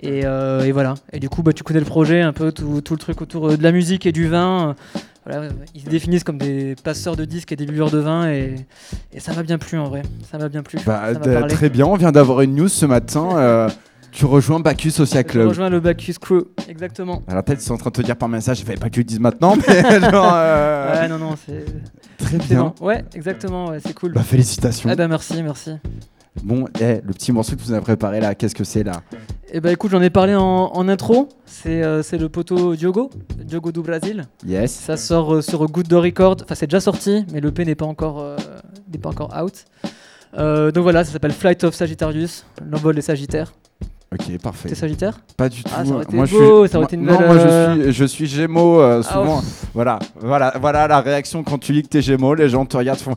et, 0.00 0.20
et 0.20 0.72
voilà. 0.72 0.94
Et 1.12 1.20
du 1.20 1.28
coup, 1.28 1.42
bah, 1.42 1.52
tu 1.52 1.62
connais 1.62 1.80
le 1.80 1.84
projet, 1.84 2.22
un 2.22 2.32
peu 2.32 2.52
tout, 2.52 2.80
tout 2.80 2.94
le 2.94 3.00
truc 3.00 3.20
autour 3.20 3.54
de 3.54 3.62
la 3.62 3.70
musique 3.70 4.06
et 4.06 4.12
du 4.12 4.28
vin. 4.28 4.74
Voilà, 5.28 5.48
ils 5.74 5.80
se 5.80 5.86
définissent 5.88 6.22
comme 6.22 6.38
des 6.38 6.76
passeurs 6.84 7.16
de 7.16 7.24
disques 7.24 7.50
et 7.50 7.56
des 7.56 7.66
buveurs 7.66 7.90
de 7.90 7.98
vin, 7.98 8.30
et, 8.30 8.54
et 9.12 9.18
ça 9.20 9.34
m'a 9.34 9.42
bien 9.42 9.58
plu 9.58 9.76
en 9.78 9.88
vrai. 9.88 10.02
Ça 10.30 10.38
m'a 10.38 10.48
bien 10.48 10.62
plu. 10.62 10.78
Bah, 10.86 11.12
ça 11.14 11.42
très 11.48 11.68
bien, 11.68 11.84
on 11.86 11.96
vient 11.96 12.12
d'avoir 12.12 12.42
une 12.42 12.54
news 12.54 12.68
ce 12.68 12.86
matin. 12.86 13.30
euh, 13.36 13.68
tu 14.12 14.24
rejoins 14.24 14.60
Bacchus 14.60 14.92
Social 14.92 15.24
Je 15.26 15.30
Club. 15.32 15.48
rejoins 15.48 15.68
le 15.68 15.78
Bacchus 15.80 16.14
Crew, 16.20 16.44
exactement. 16.68 17.22
Alors 17.28 17.42
peut-être 17.42 17.60
ils 17.60 17.64
sont 17.66 17.74
en 17.74 17.76
train 17.76 17.90
de 17.90 17.96
te 17.96 18.02
dire 18.02 18.16
par 18.16 18.28
message, 18.28 18.60
il 18.60 18.64
fallait 18.64 18.78
pas 18.78 18.86
que 18.88 18.94
tu 18.94 19.00
le 19.00 19.04
dises 19.04 19.20
maintenant, 19.20 19.56
mais 19.68 20.00
genre, 20.00 20.30
euh, 20.32 20.92
Ouais, 21.02 21.08
non, 21.08 21.18
non, 21.18 21.34
c'est 21.44 21.64
très 22.24 22.38
bien. 22.38 22.72
bon. 22.78 22.86
Ouais, 22.86 23.04
exactement, 23.14 23.66
ouais, 23.70 23.78
c'est 23.84 23.92
cool. 23.94 24.12
Bah 24.12 24.22
félicitations. 24.22 24.88
Ah 24.90 24.94
bah 24.96 25.08
merci, 25.08 25.42
merci. 25.42 25.72
Bon, 26.42 26.66
eh, 26.80 27.00
le 27.04 27.12
petit 27.12 27.32
morceau 27.32 27.56
que 27.56 27.62
tu 27.62 27.70
nous 27.70 27.74
as 27.74 27.80
préparé 27.80 28.20
là, 28.20 28.34
qu'est-ce 28.34 28.54
que 28.54 28.64
c'est 28.64 28.84
là 28.84 29.02
Et 29.52 29.60
bah 29.60 29.72
écoute, 29.72 29.90
j'en 29.90 30.02
ai 30.02 30.10
parlé 30.10 30.34
en, 30.34 30.42
en 30.42 30.88
intro. 30.88 31.28
C'est 31.44 31.82
euh, 31.82 32.02
c'est 32.02 32.18
le 32.18 32.28
poteau 32.28 32.76
Diogo, 32.76 33.10
Diogo 33.44 33.72
do 33.72 33.82
Brasil. 33.82 34.24
Yes. 34.46 34.72
Ça 34.72 34.96
sort 34.96 35.34
euh, 35.34 35.42
sur 35.42 35.64
Good 35.66 35.88
Door 35.88 36.04
Record. 36.04 36.36
Enfin, 36.44 36.54
c'est 36.54 36.66
déjà 36.66 36.80
sorti, 36.80 37.24
mais 37.32 37.40
le 37.40 37.50
P 37.52 37.64
n'est 37.64 37.74
pas 37.74 37.86
encore, 37.86 38.20
euh, 38.20 38.36
n'est 38.92 38.98
pas 38.98 39.08
encore 39.10 39.34
out. 39.42 39.64
Donc 40.36 40.82
voilà, 40.82 41.02
ça 41.02 41.12
s'appelle 41.12 41.32
Flight 41.32 41.64
of 41.64 41.74
Sagittarius, 41.74 42.44
l'envol 42.70 42.94
des 42.94 43.00
Sagittaires. 43.00 43.52
Ok, 44.18 44.38
parfait. 44.38 44.68
T'es 44.68 44.74
Sagittaire 44.74 45.18
Pas 45.36 45.48
du 45.48 45.62
ah, 45.66 45.84
tout. 45.84 45.94
Ah, 45.98 46.02
été 46.02 46.16
moi, 46.16 46.26
beau, 46.26 46.30
je 46.30 46.62
suis... 46.62 46.72
ça 46.72 46.78
aurait 46.78 46.86
été 46.86 46.96
une 46.96 47.04
Non, 47.04 47.20
moi 47.20 47.38
je 47.38 47.46
euh, 47.46 48.06
suis, 48.06 48.26
je 48.26 48.36
Gémeaux, 48.36 48.80
euh, 48.80 49.02
ah, 49.04 49.12
souvent. 49.12 49.40
Ah, 49.42 49.66
voilà, 49.74 49.98
voilà, 50.18 50.54
voilà 50.60 50.88
la 50.88 51.00
réaction 51.00 51.42
quand 51.42 51.58
tu 51.58 51.72
lis 51.72 51.82
que 51.82 51.88
t'es 51.88 52.02
Gémeaux, 52.02 52.34
les 52.34 52.48
gens 52.48 52.64
te 52.64 52.76
regardent, 52.76 52.98
font. 52.98 53.14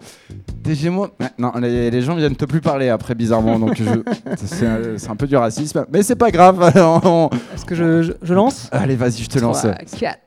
T'es 0.64 0.76
Gémeaux? 0.76 1.08
Non, 1.38 1.54
les, 1.62 1.90
les, 1.90 2.02
gens 2.02 2.16
viennent 2.16 2.36
te 2.36 2.46
plus 2.46 2.62
parler 2.62 2.90
après, 2.90 3.16
bizarrement. 3.16 3.60
donc 3.60 3.82
c'est 4.36 5.10
un, 5.10 5.16
peu 5.16 5.28
du 5.28 5.38
racisme, 5.38 5.86
mais 5.92 6.04
c'est 6.04 6.16
pas 6.16 6.32
grave. 6.32 6.72
On... 7.06 7.30
Est-ce 7.54 7.66
que 7.66 7.76
je, 7.76 8.04
je, 8.04 8.12
je 8.22 8.34
lance? 8.34 8.68
Allez, 8.72 8.96
vas-y, 8.96 9.24
je 9.24 9.30
te 9.30 9.40
lance. 9.40 9.66
4. 10.00 10.20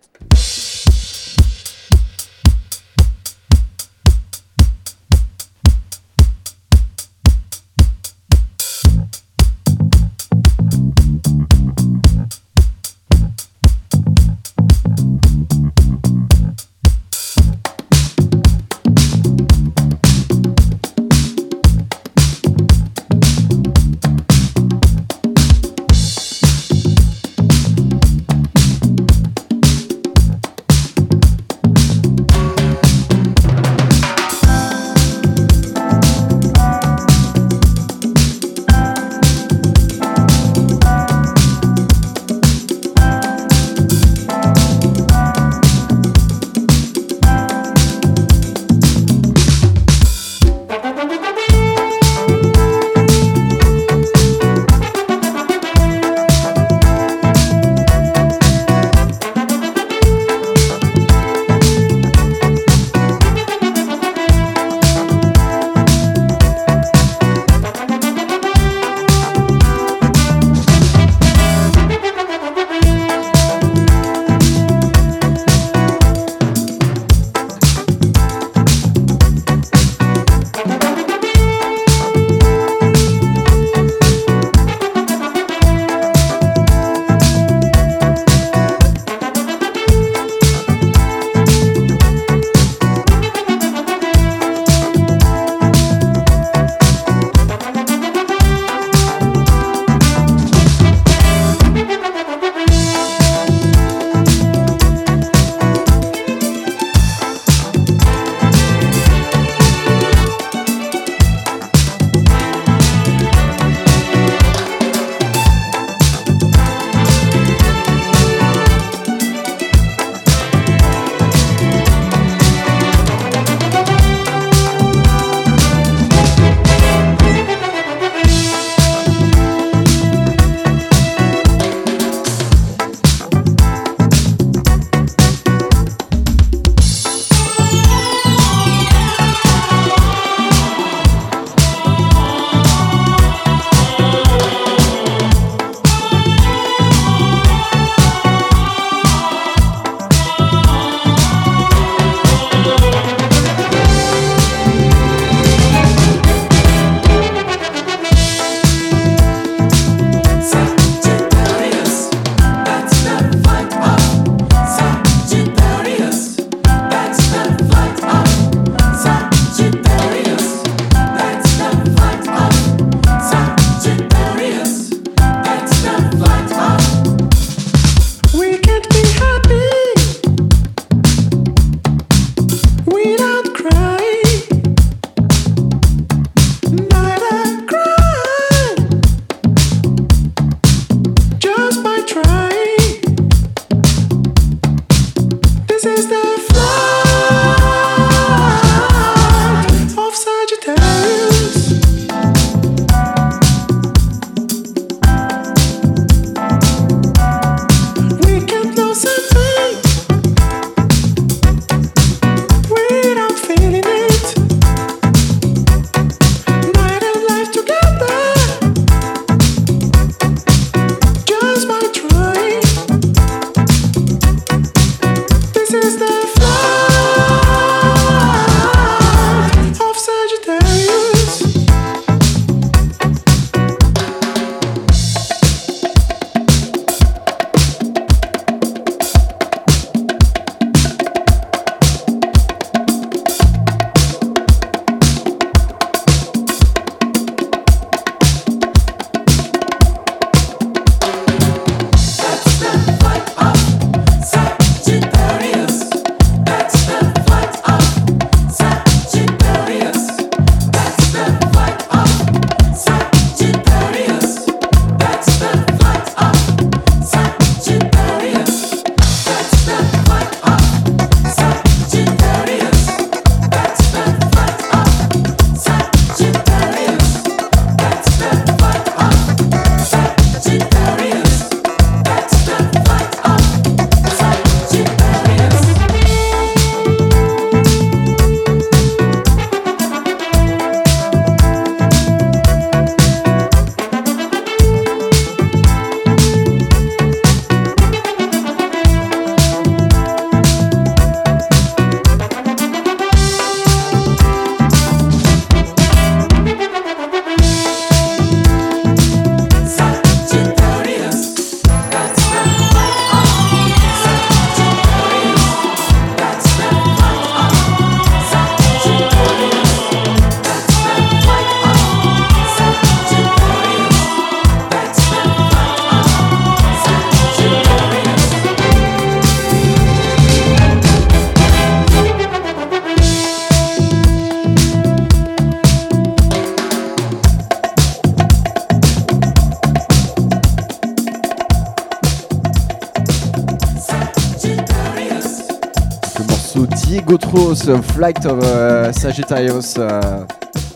Tros, 347.55 347.83
Flight 347.83 348.25
of 348.25 348.39
euh, 348.45 348.93
Sagittarius. 348.95 349.75
euh, 349.79 350.01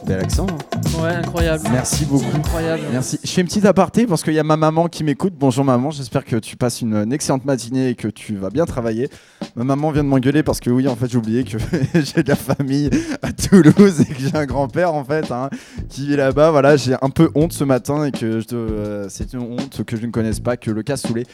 bel 0.06 0.20
accent. 0.20 0.46
hein. 0.50 1.02
Ouais, 1.02 1.10
incroyable. 1.10 1.64
Merci 1.72 2.04
beaucoup. 2.04 2.24
Incroyable. 2.34 2.82
Merci. 2.92 3.18
Je 3.24 3.30
fais 3.30 3.40
une 3.40 3.46
petite 3.46 3.64
aparté 3.64 4.06
parce 4.06 4.22
qu'il 4.22 4.34
y 4.34 4.38
a 4.38 4.42
ma 4.44 4.56
maman 4.56 4.86
qui 4.88 5.02
m'écoute. 5.02 5.32
Bonjour 5.38 5.64
maman, 5.64 5.90
j'espère 5.90 6.24
que 6.24 6.36
tu 6.36 6.56
passes 6.56 6.80
une, 6.82 6.94
une 6.94 7.12
excellente 7.12 7.44
matinée 7.44 7.88
et 7.90 7.94
que 7.94 8.08
tu 8.08 8.36
vas 8.36 8.50
bien 8.50 8.66
travailler. 8.66 9.08
Ma 9.56 9.64
maman 9.64 9.90
vient 9.90 10.04
de 10.04 10.08
m'engueuler 10.08 10.42
parce 10.42 10.60
que 10.60 10.70
oui, 10.70 10.86
en 10.86 10.96
fait, 10.96 11.10
j'ai 11.10 11.18
oublié 11.18 11.44
que 11.44 11.56
j'ai 11.94 12.22
de 12.22 12.28
la 12.28 12.36
famille 12.36 12.88
à 13.22 13.32
Toulouse 13.32 14.00
et 14.02 14.04
que 14.04 14.20
j'ai 14.20 14.34
un 14.36 14.46
grand-père 14.46 14.92
en 14.94 15.04
fait 15.04 15.30
hein, 15.32 15.48
qui 15.88 16.12
est 16.12 16.16
là-bas. 16.16 16.50
Voilà, 16.50 16.76
j'ai 16.76 16.94
un 17.00 17.10
peu 17.10 17.30
honte 17.34 17.52
ce 17.52 17.64
matin 17.64 18.04
et 18.04 18.12
que 18.12 18.40
je 18.40 18.44
te- 18.46 18.54
euh, 18.54 19.06
c'est 19.08 19.32
une 19.32 19.40
honte 19.40 19.82
que 19.84 19.96
je 19.96 20.06
ne 20.06 20.10
connaisse 20.12 20.40
pas 20.40 20.56
que 20.56 20.70
le 20.70 20.82
cassoulet. 20.82 21.24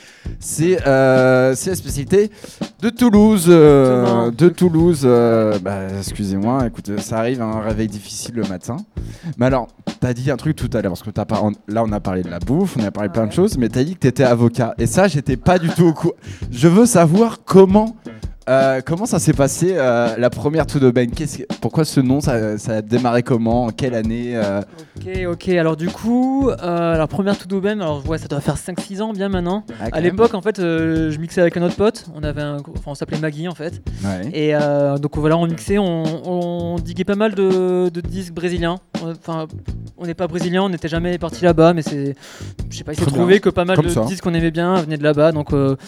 C'est 0.41 0.87
euh, 0.87 1.55
c'est 1.57 1.71
la 1.71 1.77
spécialité 1.77 2.31
de 2.83 2.91
Toulouse. 2.91 3.47
euh, 3.49 4.31
de 4.33 4.49
Toulouse. 4.49 5.03
euh, 5.05 5.59
bah, 5.61 5.79
excusez-moi, 5.99 6.67
écoute, 6.67 6.99
ça 7.01 7.19
arrive, 7.19 7.41
un 7.41 7.61
réveil 7.61 7.87
difficile 7.89 8.35
le 8.35 8.43
matin. 8.43 8.77
Mais 9.39 9.47
alors, 9.47 9.69
t'as 10.01 10.13
dit 10.13 10.31
un 10.33 10.37
truc 10.37 10.57
tout 10.57 10.69
à 10.73 10.83
l'heure, 10.83 10.91
parce 10.93 11.03
que 11.05 11.11
t'as 11.11 11.25
pas, 11.25 11.41
on- 11.43 11.53
là 11.69 11.85
on 11.87 11.93
a 11.93 12.01
parlé 12.01 12.23
de 12.23 12.29
la 12.29 12.41
bouffe, 12.41 12.77
on 12.79 12.85
a 12.85 12.91
parlé 12.91 13.09
de 13.09 13.15
plein 13.15 13.27
de 13.29 13.33
choses, 13.33 13.57
mais 13.57 13.69
t'as 13.69 13.85
dit 13.85 13.95
que 13.95 14.01
t'étais 14.01 14.25
avocat. 14.25 14.75
Et 14.79 14.87
ça, 14.87 15.07
j'étais 15.07 15.37
pas 15.37 15.59
du 15.61 15.69
tout 15.69 15.85
au 15.87 15.93
courant. 15.93 16.15
Je 16.51 16.67
veux 16.69 16.87
savoir 16.87 17.39
comment, 17.45 17.95
euh, 18.49 18.81
comment 18.85 19.07
ça 19.07 19.19
s'est 19.19 19.33
passé 19.33 19.75
euh, 19.77 20.17
la 20.19 20.31
première 20.31 20.67
to 20.67 20.79
the 20.79 20.93
bank. 20.93 21.11
Pourquoi 21.61 21.85
ce 21.85 22.01
nom, 22.01 22.21
ça, 22.21 22.59
ça 22.59 22.77
a 22.77 22.83
démarré 22.83 23.23
comment? 23.23 23.65
En 23.65 23.71
quelle 23.71 23.95
année 23.95 24.33
euh, 24.37 24.61
Ok, 24.97 25.09
ok. 25.29 25.49
Alors 25.51 25.77
du 25.77 25.89
coup, 25.89 26.51
alors 26.61 27.09
première 27.09 27.39
tout 27.39 27.61
même, 27.61 27.81
alors 27.81 28.07
ouais, 28.09 28.19
ça 28.19 28.29
doit 28.29 28.41
faire 28.41 28.57
5-6 28.57 29.01
ans 29.03 29.13
bien 29.13 29.29
maintenant. 29.29 29.65
ah, 29.81 29.89
À 29.93 30.01
l'époque, 30.01 30.35
en 30.35 30.43
fait, 30.43 30.57
je 30.61 31.17
mixais 31.19 31.41
avec 31.41 31.57
un 31.57 31.63
autre 31.63 31.77
pote. 31.77 32.07
On 32.15 32.23
avait 32.23 32.43
un, 32.43 32.57
enfin, 32.57 32.83
on 32.93 32.95
s'appelait 32.95 33.19
Maggie 33.19 33.49
en 33.49 33.55
fait. 33.55 33.81
Ouais. 34.05 34.29
Et 34.33 34.53
donc 35.01 35.17
voilà, 35.17 35.37
on 35.37 35.47
mixait, 35.47 35.79
on, 35.79 36.03
on 36.75 36.77
diguait 36.79 37.05
pas 37.05 37.15
mal 37.17 37.35
de, 37.35 37.89
de 37.89 38.01
disques 38.01 38.33
brésiliens. 38.35 38.79
On- 39.03 39.13
Enfin, 39.13 39.47
on 39.99 40.07
n'est 40.07 40.15
pas 40.15 40.27
brésilien, 40.27 40.63
on 40.63 40.69
n'était 40.69 40.89
jamais 40.89 41.17
parti 41.19 41.45
là-bas, 41.45 41.75
mais 41.75 41.83
c'est, 41.83 42.15
je 42.71 42.77
sais 42.77 42.83
pas, 42.83 42.93
il 42.93 42.99
s'est 42.99 43.05
trouvé 43.07 43.39
que 43.41 43.51
pas 43.51 43.65
mal 43.65 43.77
Comme 43.77 43.85
de 43.87 43.91
ça. 43.91 44.05
disques 44.05 44.25
qu'on 44.25 44.35
aimait 44.35 44.51
bien 44.51 44.75
venaient 44.81 44.97
de 44.97 45.03
là-bas. 45.03 45.31
Donc, 45.33 45.51
donc 45.51 45.79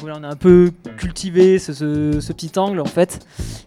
voilà, 0.00 0.16
on 0.20 0.24
a 0.24 0.28
un 0.28 0.36
peu 0.36 0.70
cultivé 0.96 1.58
ce, 1.58 1.72
ce- 1.72 2.18
ce 2.20 2.32
petit 2.32 2.58
angle 2.58 2.80
en 2.80 2.84
fait. 2.86 3.20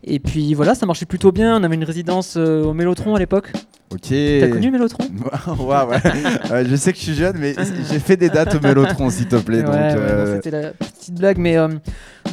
Et 0.03 0.19
puis 0.19 0.53
voilà, 0.53 0.75
ça 0.75 0.85
marchait 0.85 1.05
plutôt 1.05 1.31
bien. 1.31 1.59
On 1.59 1.63
avait 1.63 1.75
une 1.75 1.83
résidence 1.83 2.35
euh, 2.37 2.63
au 2.63 2.73
Mélotron 2.73 3.15
à 3.15 3.19
l'époque. 3.19 3.51
Ok. 3.93 4.09
T'as 4.09 4.47
connu 4.49 4.69
Mélotron? 4.71 5.05
Ouais, 5.59 5.85
ouais. 5.85 5.97
Euh, 6.51 6.65
je 6.69 6.75
sais 6.75 6.91
que 6.91 6.97
je 6.99 7.03
suis 7.03 7.13
jeune, 7.15 7.37
mais 7.39 7.55
j'ai 7.89 7.99
fait 7.99 8.17
des 8.17 8.29
dates 8.29 8.55
au 8.55 8.59
Mélotron, 8.59 9.09
s'il 9.09 9.27
te 9.27 9.37
plaît. 9.37 9.59
Ouais, 9.59 9.63
donc, 9.63 9.73
ouais, 9.73 9.79
euh, 9.79 10.35
c'était 10.35 10.51
la 10.51 10.71
petite 10.71 11.15
blague, 11.15 11.37
mais 11.37 11.55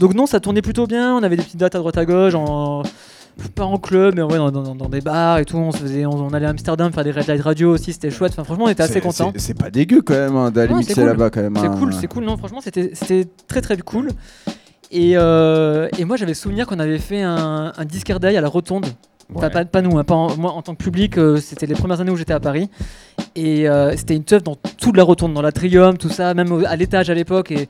donc 0.00 0.14
non, 0.14 0.26
ça 0.26 0.40
tournait 0.40 0.62
plutôt 0.62 0.86
bien. 0.86 1.14
On 1.14 1.22
avait 1.22 1.36
des 1.36 1.42
petites 1.44 1.60
dates 1.60 1.74
à 1.76 1.78
droite 1.78 1.96
à 1.98 2.04
gauche, 2.04 2.34
en, 2.34 2.82
pas 3.54 3.64
en 3.64 3.78
club, 3.78 4.14
mais 4.16 4.22
ouais, 4.22 4.36
dans, 4.36 4.50
dans- 4.50 4.74
dans 4.74 4.88
des 4.88 5.00
bars 5.00 5.38
et 5.38 5.44
tout. 5.44 5.56
On 5.56 5.72
se 5.72 5.78
faisait, 5.78 6.06
on, 6.06 6.10
on 6.12 6.30
allait 6.30 6.46
à 6.46 6.50
Amsterdam 6.50 6.92
faire 6.92 7.04
des 7.04 7.10
red 7.10 7.26
light 7.26 7.40
radio 7.42 7.72
aussi, 7.74 7.92
c'était 7.92 8.10
chouette. 8.10 8.32
Enfin, 8.32 8.44
franchement, 8.44 8.64
on 8.66 8.68
était 8.68 8.82
assez 8.82 9.00
contents. 9.00 9.32
c'est- 9.36 9.54
pas 9.54 9.70
dégueu 9.70 10.02
quand 10.02 10.14
même 10.14 10.36
hein, 10.36 10.50
d'aller 10.50 10.74
mixer 10.74 10.94
cool. 10.94 11.04
là-bas 11.04 11.30
quand 11.30 11.42
même. 11.42 11.56
C'est 11.56 11.66
hein. 11.66 11.76
cool, 11.78 11.92
c'est 11.92 12.06
cool. 12.06 12.24
Non, 12.24 12.36
franchement, 12.36 12.60
c'était 12.60 13.26
très 13.48 13.60
très 13.60 13.76
cool. 13.78 14.08
Et, 14.90 15.12
euh, 15.16 15.88
et 15.98 16.04
moi, 16.04 16.16
j'avais 16.16 16.34
souvenir 16.34 16.66
qu'on 16.66 16.78
avait 16.78 16.98
fait 16.98 17.22
un, 17.22 17.72
un 17.76 18.18
d'ail 18.18 18.36
à 18.36 18.40
la 18.40 18.48
Rotonde. 18.48 18.86
Ouais. 19.34 19.48
pas, 19.50 19.64
pas 19.64 19.80
nous, 19.80 19.98
hein, 19.98 20.04
pas 20.04 20.14
en- 20.14 20.36
moi 20.36 20.52
en 20.52 20.60
tant 20.62 20.74
que 20.74 20.82
public, 20.84 21.16
euh, 21.16 21.38
c'était 21.38 21.64
les 21.66 21.74
premières 21.74 22.00
années 22.00 22.10
où 22.10 22.16
j'étais 22.16 22.34
à 22.34 22.40
Paris. 22.40 22.68
Et 23.36 23.68
euh, 23.68 23.96
c'était 23.96 24.14
une 24.14 24.22
teuf 24.24 24.42
dans 24.44 24.54
toute 24.54 24.96
la 24.96 25.02
rotonde, 25.02 25.34
dans 25.34 25.42
l'atrium, 25.42 25.96
tout 25.98 26.08
ça, 26.08 26.34
même 26.34 26.52
au- 26.52 26.64
à 26.64 26.76
l'étage 26.76 27.10
à 27.10 27.14
l'époque. 27.14 27.50
Et, 27.50 27.68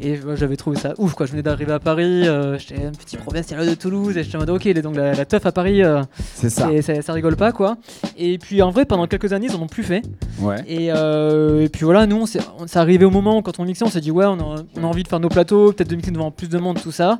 et 0.00 0.16
moi, 0.24 0.36
j'avais 0.36 0.56
trouvé 0.56 0.76
ça 0.78 0.92
ouf, 0.98 1.14
quoi. 1.14 1.26
Je 1.26 1.32
venais 1.32 1.42
d'arriver 1.42 1.72
à 1.72 1.80
Paris, 1.80 2.28
euh, 2.28 2.56
j'étais 2.58 2.84
un 2.86 2.92
petit 2.92 3.16
provincial 3.16 3.66
de 3.68 3.74
Toulouse, 3.74 4.16
et 4.16 4.22
j'étais 4.22 4.36
en 4.36 4.40
mode, 4.40 4.50
ok, 4.50 4.68
donc 4.82 4.94
la, 4.94 5.14
la 5.14 5.24
teuf 5.24 5.44
à 5.46 5.52
Paris, 5.52 5.82
euh, 5.82 6.02
C'est 6.34 6.48
ça. 6.50 6.68
c'est- 6.70 6.82
ça, 6.82 7.02
ça 7.02 7.12
rigole 7.12 7.34
pas, 7.34 7.50
quoi. 7.50 7.76
Et 8.16 8.38
puis 8.38 8.62
en 8.62 8.70
vrai, 8.70 8.84
pendant 8.84 9.06
quelques 9.08 9.32
années, 9.32 9.48
ils 9.50 9.56
en 9.56 9.62
ont 9.62 9.66
plus 9.66 9.82
fait. 9.82 10.02
Ouais. 10.40 10.56
Et, 10.68 10.86
et 10.88 11.68
puis 11.70 11.84
voilà, 11.84 12.06
nous, 12.06 12.16
on 12.22 12.26
c'est 12.26 12.78
arrivé 12.78 13.04
au 13.04 13.10
moment 13.10 13.38
où, 13.38 13.42
quand 13.42 13.58
on 13.58 13.64
mixait, 13.64 13.84
on 13.84 13.90
s'est 13.90 14.00
dit, 14.00 14.12
ouais, 14.12 14.26
on 14.26 14.38
a, 14.38 14.56
on 14.78 14.84
a 14.84 14.86
envie 14.86 15.02
de 15.02 15.08
faire 15.08 15.18
nos 15.20 15.28
plateaux, 15.28 15.72
peut-être 15.72 15.90
de 15.90 15.96
mixer 15.96 16.12
devant 16.12 16.30
plus 16.30 16.48
de 16.48 16.58
monde, 16.58 16.80
tout 16.80 16.92
ça. 16.92 17.18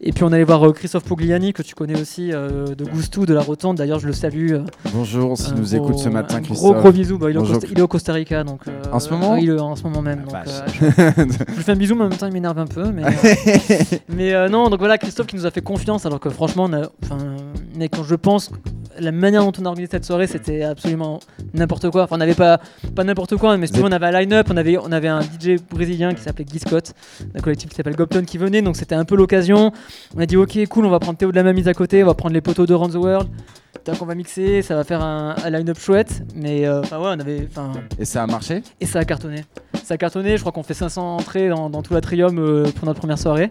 Et 0.00 0.12
puis 0.12 0.24
on 0.24 0.32
allait 0.32 0.44
voir 0.44 0.72
Christophe 0.72 1.04
Pogliani, 1.04 1.52
que 1.52 1.62
tu 1.62 1.74
connais 1.76 2.00
aussi, 2.00 2.30
de 2.30 2.84
Goustou, 2.84 3.26
de 3.26 3.34
la 3.34 3.42
Rotonde. 3.42 3.76
D'ailleurs, 3.76 4.00
je 4.00 4.06
le 4.08 4.12
salue. 4.12 4.54
Bonjour, 4.92 5.34
un 5.40 5.54
nous 5.54 5.62
gros- 5.62 5.74
écoute 5.76 5.98
ce 5.98 6.08
matin, 6.08 6.36
un 6.36 6.40
Christophe. 6.40 6.58
Gros 6.72 6.74
gros 6.74 6.92
bisous 6.92 7.07
bisou. 7.08 7.18
Bah, 7.18 7.30
il, 7.30 7.36
est 7.36 7.38
au. 7.38 7.44
Costa, 7.44 7.66
il 7.70 7.78
est 7.78 7.82
au 7.82 7.88
Costa 7.88 8.12
Rica, 8.12 8.44
donc. 8.44 8.60
euh, 8.68 8.82
En 8.92 9.00
ce 9.00 9.10
moment 9.10 9.36
il 9.36 9.50
est 9.50 9.58
en 9.60 9.76
ce 9.76 9.82
moment 9.84 10.02
même. 10.02 10.24
Ah, 10.32 10.42
donc, 10.44 10.54
euh, 10.88 11.14
je 11.50 11.54
lui 11.56 11.62
fais 11.62 11.72
un 11.72 11.76
bisou, 11.76 11.94
mais 11.94 12.04
en 12.04 12.08
même 12.08 12.18
temps, 12.18 12.26
il 12.26 12.32
m'énerve 12.32 12.58
un 12.58 12.66
peu. 12.66 12.90
Mais, 12.90 13.02
euh, 13.04 13.08
mais 14.08 14.48
non, 14.48 14.68
donc 14.68 14.78
voilà, 14.78 14.98
Christophe 14.98 15.26
qui 15.26 15.36
nous 15.36 15.46
a 15.46 15.50
fait 15.50 15.62
confiance, 15.62 16.06
alors 16.06 16.20
que 16.20 16.30
franchement, 16.30 16.64
on 16.68 16.72
a- 16.72 16.88
enfin, 17.04 17.18
mais 17.76 17.88
quand 17.88 18.04
je 18.04 18.14
pense, 18.14 18.50
la 19.00 19.12
manière 19.12 19.44
dont 19.44 19.52
on 19.60 19.64
a 19.64 19.68
organisé 19.68 19.90
cette 19.92 20.04
soirée, 20.04 20.26
c'était 20.26 20.62
absolument 20.64 21.20
n'importe 21.54 21.88
quoi. 21.90 22.02
Enfin, 22.04 22.16
on 22.16 22.18
n'avait 22.18 22.34
pas, 22.34 22.60
pas 22.96 23.04
n'importe 23.04 23.36
quoi, 23.36 23.56
mais 23.56 23.66
on 23.82 23.92
avait 23.92 24.06
un 24.06 24.20
line-up, 24.20 24.48
on 24.50 24.56
avait, 24.56 24.76
on 24.78 24.90
avait 24.90 25.08
un 25.08 25.20
DJ 25.20 25.56
brésilien 25.70 26.14
qui 26.14 26.22
s'appelait 26.22 26.44
Guy 26.44 26.58
Scott, 26.58 26.92
d'un 27.32 27.40
collectif 27.40 27.70
qui 27.70 27.76
s'appelle 27.76 27.94
Gopton 27.96 28.24
qui 28.26 28.38
venait, 28.38 28.60
donc 28.62 28.76
c'était 28.76 28.94
un 28.96 29.04
peu 29.04 29.16
l'occasion. 29.16 29.72
On 30.16 30.20
a 30.20 30.26
dit, 30.26 30.36
ok, 30.36 30.58
cool, 30.68 30.86
on 30.86 30.90
va 30.90 30.98
prendre 30.98 31.16
Théo 31.18 31.30
de 31.30 31.36
la 31.36 31.42
Mamise 31.44 31.68
à 31.68 31.74
côté, 31.74 32.02
on 32.02 32.06
va 32.06 32.14
prendre 32.14 32.34
les 32.34 32.40
poteaux 32.40 32.66
de 32.66 32.74
Round 32.74 32.92
the 32.92 32.96
World. 32.96 33.28
Tac, 33.84 34.00
on 34.02 34.06
va 34.06 34.14
mixer, 34.14 34.62
ça 34.62 34.74
va 34.74 34.84
faire 34.84 35.02
un, 35.02 35.36
un 35.42 35.50
line-up 35.50 35.78
chouette, 35.78 36.22
mais 36.34 36.66
euh, 36.66 36.80
ouais, 36.82 36.86
on 36.92 37.20
avait, 37.20 37.48
Et 37.98 38.04
ça 38.04 38.22
a 38.22 38.26
marché? 38.26 38.62
Et 38.80 38.86
ça 38.86 39.00
a 39.00 39.04
cartonné. 39.04 39.44
Ça 39.82 39.94
a 39.94 39.96
cartonné, 39.96 40.36
je 40.36 40.40
crois 40.40 40.52
qu'on 40.52 40.62
fait 40.62 40.74
500 40.74 41.16
entrées 41.16 41.48
dans, 41.48 41.70
dans 41.70 41.82
tout 41.82 41.94
l'atrium 41.94 42.38
euh, 42.38 42.70
pour 42.72 42.86
notre 42.86 42.98
première 43.00 43.18
soirée. 43.18 43.50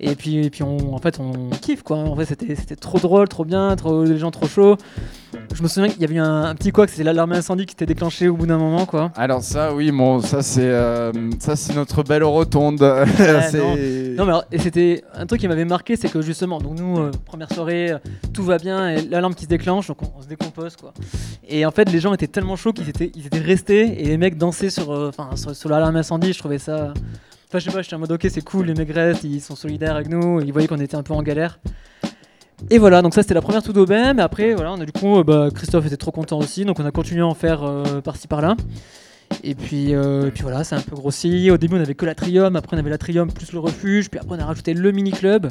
Et 0.00 0.14
puis, 0.14 0.46
et 0.46 0.50
puis 0.50 0.62
on, 0.62 0.94
en 0.94 0.98
fait, 0.98 1.20
on 1.20 1.50
kiffe 1.50 1.82
quoi. 1.82 1.98
En 1.98 2.16
fait, 2.16 2.24
c'était 2.24 2.54
c'était 2.54 2.76
trop 2.76 2.98
drôle, 2.98 3.28
trop 3.28 3.44
bien, 3.44 3.74
trop, 3.76 4.04
les 4.04 4.18
gens 4.18 4.30
trop 4.30 4.46
chauds. 4.46 4.76
Je 5.54 5.62
me 5.62 5.68
souviens 5.68 5.88
qu'il 5.88 6.00
y 6.00 6.04
avait 6.04 6.14
eu 6.14 6.20
un, 6.20 6.44
un 6.44 6.54
petit 6.54 6.72
quoi, 6.72 6.86
c'était 6.86 7.04
l'alarme 7.04 7.32
incendie 7.32 7.66
qui 7.66 7.74
était 7.74 7.86
déclenchée 7.86 8.28
au 8.28 8.36
bout 8.36 8.46
d'un 8.46 8.58
moment 8.58 8.86
quoi. 8.86 9.12
Alors 9.16 9.42
ça, 9.42 9.72
oui, 9.74 9.90
bon, 9.92 10.20
ça 10.20 10.42
c'est 10.42 10.62
euh, 10.68 11.12
ça 11.38 11.56
c'est 11.56 11.74
notre 11.74 12.02
belle 12.02 12.24
rotonde. 12.24 12.80
Non 14.16 14.24
mais 14.26 14.30
alors, 14.30 14.44
et 14.52 14.58
c'était 14.58 15.02
un 15.12 15.26
truc 15.26 15.40
qui 15.40 15.48
m'avait 15.48 15.64
marqué, 15.64 15.96
c'est 15.96 16.08
que 16.08 16.22
justement, 16.22 16.58
donc 16.58 16.78
nous, 16.78 16.98
euh, 16.98 17.10
première 17.24 17.52
soirée, 17.52 17.92
euh, 17.92 17.98
tout 18.32 18.44
va 18.44 18.58
bien, 18.58 18.88
et 18.88 19.02
l'alarme 19.02 19.34
qui 19.34 19.44
se 19.44 19.48
déclenche, 19.48 19.88
donc 19.88 20.02
on, 20.02 20.12
on 20.16 20.22
se 20.22 20.28
décompose 20.28 20.76
quoi. 20.76 20.94
Et 21.48 21.66
en 21.66 21.72
fait, 21.72 21.90
les 21.90 21.98
gens 21.98 22.14
étaient 22.14 22.28
tellement 22.28 22.54
chauds 22.54 22.72
qu'ils 22.72 22.88
étaient, 22.88 23.10
ils 23.16 23.26
étaient 23.26 23.40
restés, 23.40 24.02
et 24.02 24.04
les 24.04 24.16
mecs 24.16 24.38
dansaient 24.38 24.70
sur, 24.70 24.90
enfin, 24.90 25.30
sur, 25.34 25.54
sur 25.54 25.68
l'alarme 25.68 25.96
incendie, 25.96 26.32
je 26.32 26.38
trouvais 26.38 26.58
ça... 26.58 26.94
Enfin, 27.48 27.58
je 27.58 27.64
sais 27.64 27.70
pas, 27.70 27.82
j'étais 27.82 27.96
en 27.96 27.98
mode, 27.98 28.12
ok, 28.12 28.26
c'est 28.30 28.44
cool, 28.44 28.66
les 28.66 28.74
mecs 28.74 28.90
restent, 28.92 29.24
ils 29.24 29.40
sont 29.40 29.56
solidaires 29.56 29.96
avec 29.96 30.08
nous, 30.08 30.40
ils 30.40 30.52
voyaient 30.52 30.68
qu'on 30.68 30.80
était 30.80 30.96
un 30.96 31.02
peu 31.02 31.14
en 31.14 31.22
galère. 31.22 31.58
Et 32.70 32.78
voilà, 32.78 33.02
donc 33.02 33.14
ça 33.14 33.22
c'était 33.22 33.34
la 33.34 33.42
première 33.42 33.62
tout 33.62 33.72
d'aubaine, 33.72 34.16
mais 34.16 34.22
après, 34.22 34.54
voilà, 34.54 34.72
on 34.72 34.80
a 34.80 34.84
du 34.84 34.92
coup, 34.92 35.18
euh, 35.18 35.24
bah, 35.24 35.48
Christophe 35.54 35.86
était 35.86 35.96
trop 35.96 36.12
content 36.12 36.38
aussi, 36.38 36.64
donc 36.64 36.78
on 36.80 36.86
a 36.86 36.90
continué 36.90 37.20
à 37.20 37.26
en 37.26 37.34
faire 37.34 37.62
euh, 37.62 38.00
par-ci 38.00 38.28
par-là. 38.28 38.56
Et 39.42 39.54
puis, 39.54 39.94
euh, 39.94 40.28
et 40.28 40.30
puis 40.30 40.42
voilà, 40.42 40.62
c'est 40.64 40.76
un 40.76 40.80
peu 40.80 40.94
grossi. 40.94 41.50
Au 41.50 41.56
début, 41.56 41.76
on 41.76 41.80
avait 41.80 41.94
que 41.94 42.06
l'atrium, 42.06 42.54
après 42.56 42.76
on 42.76 42.78
avait 42.80 42.90
l'atrium 42.90 43.32
plus 43.32 43.52
le 43.52 43.58
refuge, 43.58 44.08
puis 44.08 44.20
après 44.20 44.36
on 44.36 44.38
a 44.38 44.44
rajouté 44.44 44.74
le 44.74 44.92
mini 44.92 45.10
club. 45.10 45.48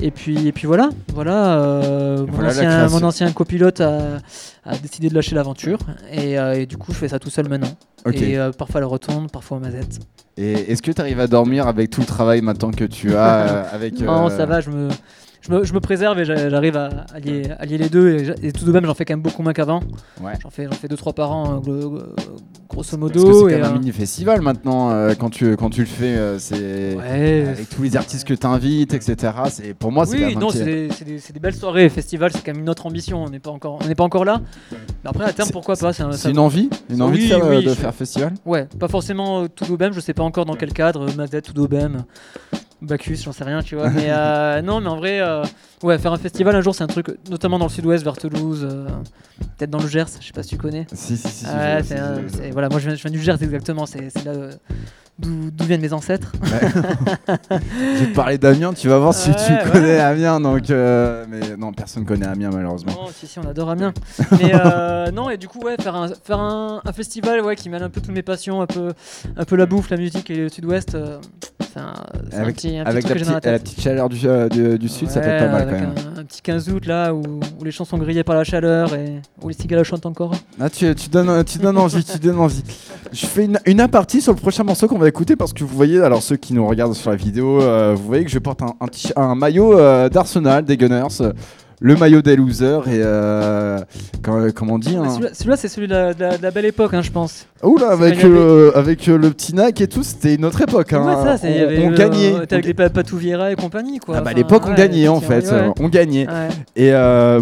Et 0.00 0.10
puis, 0.10 0.48
et 0.48 0.52
puis 0.52 0.66
voilà, 0.66 0.88
voilà. 1.12 1.58
euh, 1.60 2.18
mon, 2.26 2.32
voilà 2.32 2.50
ancien, 2.50 2.62
création. 2.64 2.98
mon 3.00 3.06
ancien 3.06 3.32
copilote 3.32 3.80
a, 3.80 4.18
a 4.64 4.78
décidé 4.78 5.08
de 5.08 5.14
lâcher 5.14 5.34
l'aventure, 5.34 5.78
et, 6.10 6.38
euh, 6.38 6.54
et 6.54 6.66
du 6.66 6.76
coup, 6.76 6.92
je 6.92 6.98
fais 6.98 7.08
ça 7.08 7.18
tout 7.18 7.30
seul 7.30 7.48
maintenant. 7.48 7.72
Et 8.14 8.36
parfois 8.56 8.80
elle 8.80 8.86
retourne, 8.86 9.28
parfois 9.30 9.58
à 9.58 9.60
mazette. 9.60 10.00
Et 10.36 10.52
est-ce 10.72 10.82
que 10.82 10.90
tu 10.90 11.00
arrives 11.00 11.20
à 11.20 11.26
dormir 11.26 11.68
avec 11.68 11.90
tout 11.90 12.00
le 12.00 12.06
travail 12.06 12.40
maintenant 12.40 12.70
que 12.70 12.84
tu 12.84 13.14
as 13.14 13.60
avec 13.72 14.00
Non, 14.00 14.28
ça 14.28 14.46
va, 14.46 14.60
je 14.60 14.70
me, 14.70 14.88
je 15.42 15.50
me, 15.52 15.64
je 15.64 15.74
me 15.74 15.80
préserve 15.80 16.18
et 16.20 16.24
j'a- 16.24 16.48
j'arrive 16.48 16.76
à 16.76 16.88
allier, 17.14 17.42
allier 17.58 17.76
les 17.76 17.88
deux. 17.88 18.34
Et, 18.42 18.52
tout 18.52 18.64
de 18.64 18.72
même, 18.72 18.86
j'en 18.86 18.94
fais 18.94 19.04
quand 19.04 19.12
même 19.14 19.22
beaucoup 19.22 19.42
moins 19.42 19.52
qu'avant. 19.52 19.80
Ouais. 20.22 20.32
J'en 20.42 20.50
fais, 20.50 20.66
fais 20.72 20.88
2-3 20.88 21.12
par 21.12 21.32
an, 21.32 21.56
euh, 21.56 21.58
gro- 21.60 21.96
euh, 21.98 22.14
grosso 22.68 22.96
modo. 22.96 23.48
c'est 23.48 23.56
même 23.56 23.64
un 23.64 23.70
euh, 23.70 23.72
mini 23.74 23.92
festival 23.92 24.40
maintenant 24.40 24.90
euh, 24.92 25.12
quand 25.18 25.28
tu 25.28 25.56
quand 25.58 25.68
tu 25.68 25.80
le 25.80 25.86
fais 25.86 26.16
euh, 26.16 26.38
c'est 26.38 26.94
ouais, 26.96 27.46
avec 27.50 27.68
tous 27.68 27.82
les 27.82 27.96
artistes 27.96 28.26
que 28.26 28.32
tu 28.32 28.46
invites 28.46 28.94
etc. 28.94 29.32
C'est 29.50 29.74
pour 29.74 29.92
moi 29.92 30.06
c'est 30.06 30.24
Oui, 30.24 30.36
non, 30.36 30.48
c'est 30.48 30.64
des, 31.04 31.40
belles 31.40 31.54
soirées. 31.54 31.88
Festival, 31.90 32.30
c'est 32.32 32.42
quand 32.44 32.52
même 32.52 32.62
une 32.62 32.70
autre 32.70 32.86
ambition. 32.86 33.22
On 33.24 33.28
n'est 33.28 33.40
pas 33.40 33.50
encore, 33.50 33.78
on 33.82 33.86
n'est 33.86 33.94
pas 33.94 34.04
encore 34.04 34.24
là. 34.24 34.40
Mais 34.70 35.10
après, 35.10 35.24
à 35.24 35.32
terme, 35.32 35.50
pourquoi 35.50 35.74
pas 35.76 35.92
C'est 35.92 36.02
un- 36.04 36.12
ça- 36.12 36.18
C'est 36.18 36.30
une 36.30 36.38
envie, 36.38 36.70
une 36.88 37.02
envie 37.02 37.18
Oui, 37.18 37.28
de 37.28 37.34
faire, 37.34 37.46
oui, 37.48 37.64
de 37.64 37.74
faire 37.74 37.94
festival. 37.94 38.32
Ouais, 38.46 38.66
pas 38.78 38.88
forcément 38.88 39.42
euh, 39.42 39.48
tout 39.54 39.64
d'Aubem. 39.66 39.92
Je 39.92 40.00
sais 40.00 40.14
pas 40.14 40.22
encore 40.22 40.44
dans 40.46 40.54
quel 40.54 40.72
cadre. 40.72 41.08
euh, 41.08 41.14
Mazette, 41.16 41.46
tout 41.46 41.52
d'Aubem, 41.52 42.04
Bacchus, 42.82 43.16
j'en 43.24 43.32
sais 43.32 43.44
rien, 43.44 43.62
tu 43.62 43.76
vois. 43.76 43.90
Mais 43.90 44.06
euh, 44.08 44.60
non, 44.60 44.80
mais 44.80 44.88
en 44.88 44.96
vrai, 44.96 45.20
euh, 45.20 45.44
ouais, 45.82 45.98
faire 45.98 46.12
un 46.12 46.18
festival 46.18 46.54
un 46.56 46.60
jour, 46.60 46.74
c'est 46.74 46.84
un 46.84 46.88
truc, 46.88 47.06
notamment 47.30 47.58
dans 47.58 47.66
le 47.66 47.70
Sud-Ouest, 47.70 48.02
vers 48.04 48.16
Toulouse, 48.16 48.66
euh, 48.68 48.86
peut-être 49.56 49.70
dans 49.70 49.80
le 49.80 49.86
Gers. 49.88 50.06
Je 50.20 50.26
sais 50.26 50.32
pas 50.32 50.42
si 50.42 50.50
tu 50.50 50.56
connais. 50.56 50.86
Si 50.92 51.16
si 51.16 51.28
si. 51.28 51.46
Ouais, 51.46 51.82
voilà, 52.50 52.68
moi 52.68 52.80
je 52.80 52.88
viens, 52.88 52.96
je 52.96 53.02
viens 53.02 53.10
du 53.10 53.20
Gers 53.20 53.42
exactement. 53.42 53.86
C'est 53.86 54.10
c'est 54.10 54.24
là 54.24 54.32
euh, 54.32 54.52
d'où 55.18 55.64
viennent 55.64 55.80
mes 55.80 55.92
ancêtres. 55.92 56.32
Je 56.42 57.98
vais 58.04 58.06
te 58.10 58.14
parler 58.14 58.38
d'Amiens, 58.38 58.72
tu 58.72 58.88
vas 58.88 58.98
voir 58.98 59.14
si 59.14 59.30
Ouais, 59.30 59.36
tu 59.46 59.52
ouais. 59.52 59.70
connais 59.72 59.98
Amiens. 60.00 60.40
Donc, 60.40 60.70
euh, 60.70 61.24
mais 61.28 61.56
non, 61.58 61.72
personne 61.72 62.04
connaît 62.04 62.26
Amiens 62.26 62.50
malheureusement. 62.52 62.92
Non, 62.92 63.08
si, 63.14 63.26
si, 63.26 63.38
on 63.38 63.48
adore 63.48 63.70
Amiens. 63.70 63.92
Mais 64.32 64.52
euh, 64.54 65.10
non, 65.12 65.30
et 65.30 65.36
du 65.36 65.48
coup, 65.48 65.60
ouais, 65.60 65.76
faire 65.80 65.94
un, 65.94 66.08
faire 66.08 66.40
un, 66.40 66.80
un 66.84 66.92
festival 66.92 67.40
ouais, 67.42 67.56
qui 67.56 67.68
mêle 67.68 67.82
un 67.82 67.90
peu 67.90 68.00
toutes 68.00 68.14
mes 68.14 68.22
passions, 68.22 68.60
un 68.62 68.66
peu, 68.66 68.92
un 69.36 69.44
peu 69.44 69.56
la 69.56 69.66
bouffe, 69.66 69.90
la 69.90 69.96
musique 69.96 70.30
et 70.30 70.36
le 70.36 70.48
sud-ouest, 70.48 70.94
euh, 70.94 71.18
c'est 71.72 71.80
un, 71.80 71.94
Avec, 72.40 72.56
petit, 72.56 72.76
un 72.76 72.84
petit 72.84 72.90
avec 72.90 73.04
truc 73.06 73.18
la, 73.18 73.24
j'ai 73.24 73.24
petite, 73.30 73.34
la 73.34 73.40
tête. 73.52 73.62
petite 73.62 73.80
chaleur 73.80 74.08
du, 74.08 74.18
euh, 74.26 74.48
du, 74.48 74.78
du 74.78 74.88
sud, 74.88 75.08
ça 75.10 75.20
peut 75.20 75.26
Ouais, 75.28 75.32
être 75.36 75.44
pas 75.46 75.52
mal 75.52 75.62
avec 75.62 75.74
quand 75.80 75.80
même. 76.04 76.18
Un, 76.18 76.24
petit 76.24 76.42
15 76.42 76.68
août 76.70 76.86
là 76.86 77.14
où, 77.14 77.22
où 77.22 77.64
les 77.64 77.70
gens 77.70 77.84
sont 77.84 77.96
grillés 77.98 78.24
par 78.24 78.34
la 78.36 78.44
chaleur 78.44 78.94
et 78.94 79.20
où 79.40 79.48
les 79.48 79.54
cigales 79.54 79.82
chantent 79.84 80.04
encore. 80.06 80.32
Ah, 80.60 80.68
tu, 80.68 80.94
tu 80.94 81.08
donnes, 81.08 81.44
tu 81.44 81.58
donnes 81.58 81.78
envie, 81.78 82.04
tu 82.04 82.18
donnes 82.18 82.38
envie. 82.38 82.62
Je 83.12 83.26
fais 83.26 83.44
une, 83.46 83.58
une 83.66 83.80
apartie 83.80 84.20
sur 84.20 84.32
le 84.32 84.38
prochain 84.38 84.64
morceau 84.64 84.86
qu'on 84.86 84.98
va 85.02 85.08
écouter 85.08 85.36
parce 85.36 85.52
que 85.52 85.64
vous 85.64 85.76
voyez, 85.76 86.00
alors 86.00 86.22
ceux 86.22 86.36
qui 86.36 86.54
nous 86.54 86.66
regardent 86.66 86.94
sur 86.94 87.10
la 87.10 87.16
vidéo, 87.16 87.60
euh, 87.60 87.94
vous 87.96 88.06
voyez 88.06 88.24
que 88.24 88.30
je 88.30 88.38
porte 88.38 88.60
un, 89.16 89.34
maillot 89.34 89.76
euh, 89.76 90.08
d'Arsenal, 90.08 90.64
des 90.64 90.76
Gunners, 90.76 91.32
le 91.82 91.96
maillot 91.96 92.22
des 92.22 92.36
losers 92.36 92.86
et 92.88 93.00
euh, 93.02 93.78
comment, 94.22 94.74
on 94.74 94.78
dit 94.78 94.96
Mais 94.96 95.06
hein. 95.08 95.18
Celui-là, 95.32 95.56
c'est 95.56 95.68
celui 95.68 95.88
de 95.88 95.92
la, 95.94 96.14
de 96.14 96.20
la- 96.20 96.38
de 96.38 96.42
la 96.42 96.50
belle 96.50 96.64
époque, 96.66 96.94
hein, 96.94 97.02
je 97.02 97.10
pense. 97.10 97.46
Oula, 97.62 97.90
avec, 97.90 98.24
euh, 98.24 98.70
avec 98.74 99.08
euh, 99.08 99.18
le 99.18 99.30
petit 99.30 99.54
Nac 99.54 99.80
et 99.80 99.88
tout, 99.88 100.02
c'était 100.02 100.34
une 100.34 100.44
autre 100.44 100.60
époque. 100.62 100.92
Hein. 100.92 101.04
Ouais, 101.04 101.24
ça, 101.24 101.36
c'est- 101.38 101.50
il 101.50 101.56
y 101.56 101.60
on 101.60 101.64
avait, 101.64 101.84
on 101.86 101.90
euh, 101.92 101.94
gagnait. 101.96 102.46
T'es 102.46 102.54
avec 102.54 102.66
les 102.66 102.74
Pa- 102.74 102.88
Patou 102.90 103.16
Vieira 103.16 103.50
et 103.52 103.56
compagnie, 103.56 103.98
quoi. 103.98 104.16
Ah 104.18 104.20
bah, 104.20 104.30
à 104.30 104.32
Enfin, 104.32 104.38
l'époque, 104.38 104.62
on 104.66 104.70
ouais, 104.70 104.76
gagnait 104.76 105.08
en 105.08 105.20
fait. 105.20 105.50
ouais, 105.50 105.70
On 105.80 105.88
gagnait. 105.88 106.26
Et 106.76 106.92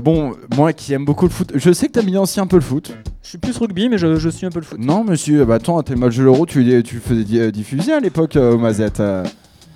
bon, 0.02 0.32
moi 0.56 0.72
qui 0.72 0.92
aime 0.94 1.04
beaucoup 1.04 1.26
le 1.26 1.30
foot, 1.30 1.52
je 1.54 1.72
sais 1.72 1.86
que 1.86 1.92
t'aimes 1.92 2.06
bien 2.06 2.22
aussi 2.22 2.40
un 2.40 2.46
peu 2.46 2.56
le 2.56 2.62
foot. 2.62 2.92
Je 3.22 3.28
suis 3.28 3.38
plus 3.38 3.56
rugby, 3.58 3.88
mais 3.88 3.98
je, 3.98 4.16
je 4.16 4.28
suis 4.28 4.46
un 4.46 4.50
peu 4.50 4.60
le 4.60 4.64
foot. 4.64 4.78
Non, 4.80 5.04
monsieur, 5.04 5.44
bah 5.44 5.56
attends, 5.56 5.80
tes 5.82 5.94
matchs 5.94 6.16
de 6.16 6.24
l'Euro, 6.24 6.46
tu, 6.46 6.64
tu 6.82 6.94
le 6.96 7.00
faisais 7.00 7.24
di- 7.24 7.52
diffuser 7.52 7.92
à 7.92 8.00
l'époque 8.00 8.36
au 8.36 8.56
Mazette. 8.58 9.00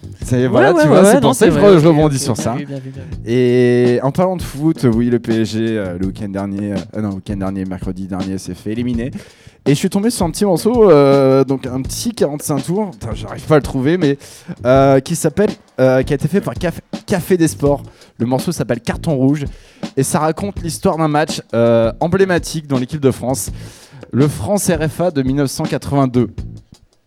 Euh. 0.04 0.24
C'est 0.24 0.46
voilà, 0.46 0.72
Ouais, 0.72 0.82
tu 0.82 0.88
ouais, 0.88 0.94
vois, 0.94 1.02
ouais, 1.02 1.10
c'est 1.12 1.20
pour 1.20 1.34
ça 1.34 1.46
que 1.46 1.52
je, 1.52 1.58
vrai, 1.58 1.72
je 1.78 1.86
ok, 1.86 1.96
rebondis 1.96 2.18
sur 2.18 2.36
ça. 2.36 2.54
bien 2.54 2.66
bien. 2.66 2.80
Et 3.26 3.98
en 4.02 4.10
parlant 4.12 4.36
de 4.36 4.42
foot, 4.42 4.86
oui, 4.94 5.10
le 5.10 5.18
PSG, 5.18 5.58
euh, 5.60 5.98
le 5.98 6.06
week-end 6.06 6.28
dernier, 6.28 6.72
euh, 6.72 6.76
euh, 6.96 7.00
non, 7.02 7.08
le 7.10 7.14
week-end 7.16 7.36
dernier, 7.36 7.64
mercredi 7.64 8.06
dernier, 8.06 8.38
s'est 8.38 8.54
fait 8.54 8.72
éliminer. 8.72 9.10
Et 9.66 9.70
je 9.70 9.74
suis 9.76 9.88
tombé 9.88 10.10
sur 10.10 10.26
un 10.26 10.30
petit 10.30 10.44
morceau, 10.44 10.90
euh, 10.90 11.42
donc 11.44 11.66
un 11.66 11.80
petit 11.80 12.12
45 12.12 12.64
tours, 12.64 12.90
j'arrive 13.14 13.42
pas 13.46 13.54
à 13.54 13.58
le 13.58 13.62
trouver, 13.62 13.96
mais 13.96 14.18
euh, 14.66 15.00
qui 15.00 15.16
s'appelle, 15.16 15.48
euh, 15.80 16.02
qui 16.02 16.12
a 16.12 16.16
été 16.16 16.28
fait 16.28 16.42
par 16.42 16.52
Caf- 16.54 16.80
Café 17.06 17.38
des 17.38 17.48
Sports. 17.48 17.82
Le 18.18 18.26
morceau 18.26 18.52
s'appelle 18.52 18.80
Carton 18.80 19.14
Rouge 19.16 19.46
et 19.96 20.02
ça 20.02 20.18
raconte 20.18 20.60
l'histoire 20.62 20.98
d'un 20.98 21.08
match 21.08 21.40
euh, 21.54 21.90
emblématique 22.00 22.66
dans 22.66 22.78
l'équipe 22.78 23.00
de 23.00 23.10
France, 23.10 23.50
le 24.12 24.28
France 24.28 24.70
RFA 24.70 25.10
de 25.10 25.22
1982. 25.22 26.28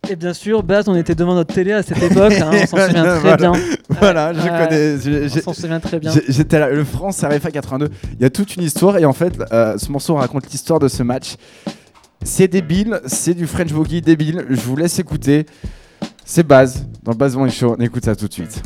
Et 0.09 0.15
bien 0.15 0.33
sûr, 0.33 0.63
Baz, 0.63 0.87
on 0.87 0.95
était 0.95 1.15
devant 1.15 1.35
notre 1.35 1.53
télé 1.53 1.73
à 1.73 1.83
cette 1.83 2.01
époque, 2.01 2.33
hein, 2.33 2.49
on 2.53 2.65
s'en 2.67 2.77
souvient 2.87 3.03
très 3.03 3.19
Voilà. 3.19 3.35
bien. 3.37 3.51
Voilà, 3.89 4.33
je 4.33 4.39
connais. 4.39 5.37
On 5.37 5.41
s'en 5.41 5.53
souvient 5.53 5.79
très 5.79 5.99
bien. 5.99 6.11
J'étais 6.29 6.59
là, 6.59 6.69
le 6.69 6.83
France 6.83 7.21
RFA 7.23 7.51
82. 7.51 7.89
Il 8.13 8.21
y 8.21 8.25
a 8.25 8.29
toute 8.29 8.55
une 8.55 8.63
histoire 8.63 8.97
et 8.97 9.05
en 9.05 9.13
fait, 9.13 9.33
euh, 9.51 9.77
ce 9.77 9.91
morceau 9.91 10.15
raconte 10.15 10.49
l'histoire 10.51 10.79
de 10.79 10.87
ce 10.87 11.03
match. 11.03 11.35
C'est 12.23 12.47
débile, 12.47 12.99
c'est 13.05 13.33
du 13.33 13.47
French 13.47 13.71
Boogie 13.73 14.01
débile. 14.01 14.45
Je 14.49 14.61
vous 14.61 14.75
laisse 14.75 14.97
écouter. 14.99 15.45
C'est 16.25 16.45
Baz 16.45 16.85
dans 17.03 17.11
le 17.11 17.17
Baz 17.17 17.35
Morning 17.35 17.53
Show. 17.53 17.75
On 17.77 17.81
écoute 17.81 18.05
ça 18.05 18.15
tout 18.15 18.27
de 18.27 18.33
suite. 18.33 18.61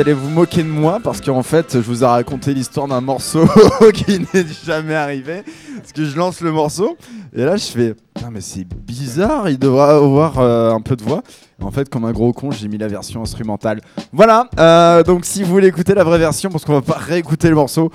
Allez 0.00 0.12
vous 0.12 0.30
moquer 0.30 0.62
de 0.62 0.68
moi 0.68 0.98
parce 1.02 1.20
qu'en 1.20 1.42
fait, 1.42 1.74
je 1.74 1.78
vous 1.78 2.02
ai 2.02 2.06
raconté 2.06 2.54
l'histoire 2.54 2.88
d'un 2.88 3.00
morceau 3.00 3.44
qui 3.94 4.18
n'est 4.18 4.46
jamais 4.64 4.94
arrivé. 4.94 5.42
Parce 5.76 5.92
que 5.92 6.04
je 6.04 6.16
lance 6.16 6.40
le 6.40 6.52
morceau 6.52 6.96
et 7.34 7.44
là, 7.44 7.56
je 7.56 7.64
fais 7.64 7.94
Putain, 8.14 8.30
mais 8.32 8.40
c'est 8.40 8.64
bizarre, 8.64 9.48
il 9.48 9.58
devrait 9.58 9.92
avoir 9.92 10.40
euh, 10.40 10.72
un 10.72 10.80
peu 10.80 10.96
de 10.96 11.02
voix. 11.02 11.22
Et 11.60 11.64
en 11.64 11.70
fait, 11.70 11.88
comme 11.88 12.04
un 12.04 12.12
gros 12.12 12.32
con, 12.32 12.50
j'ai 12.50 12.66
mis 12.66 12.76
la 12.76 12.88
version 12.88 13.22
instrumentale. 13.22 13.80
Voilà, 14.12 14.48
euh, 14.58 15.02
donc 15.04 15.24
si 15.24 15.44
vous 15.44 15.50
voulez 15.50 15.68
écouter 15.68 15.94
la 15.94 16.02
vraie 16.02 16.18
version, 16.18 16.50
parce 16.50 16.64
qu'on 16.64 16.72
va 16.72 16.82
pas 16.82 16.98
réécouter 16.98 17.48
le 17.48 17.54
morceau, 17.54 17.90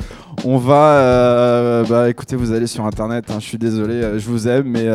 on 0.45 0.57
va. 0.57 0.95
euh, 0.95 1.83
bah 1.85 2.09
écoutez, 2.09 2.37
vous 2.37 2.53
allez 2.53 2.65
sur 2.65 2.85
internet, 2.85 3.25
hein, 3.29 3.37
je 3.39 3.45
suis 3.45 3.57
désolé, 3.57 3.95
euh, 3.95 4.17
je 4.17 4.29
vous 4.29 4.47
aime, 4.47 4.67
mais 4.67 4.87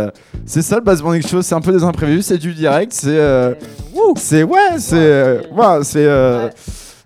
c'est 0.47 0.63
ça 0.63 0.77
le 0.77 0.83
Bass 0.83 1.03
Morning 1.03 1.23
Show, 1.23 1.43
c'est 1.43 1.55
un 1.55 1.61
peu 1.61 1.73
des 1.73 1.85
imprévus, 1.85 2.23
c'est 2.23 2.39
du 2.39 2.55
direct, 2.55 2.93
c'est. 2.93 3.21
c'est 4.17 4.43
ouais, 4.43 4.79
c'est 4.79 5.51
ouais, 5.53 5.85
c'est. 5.85 6.51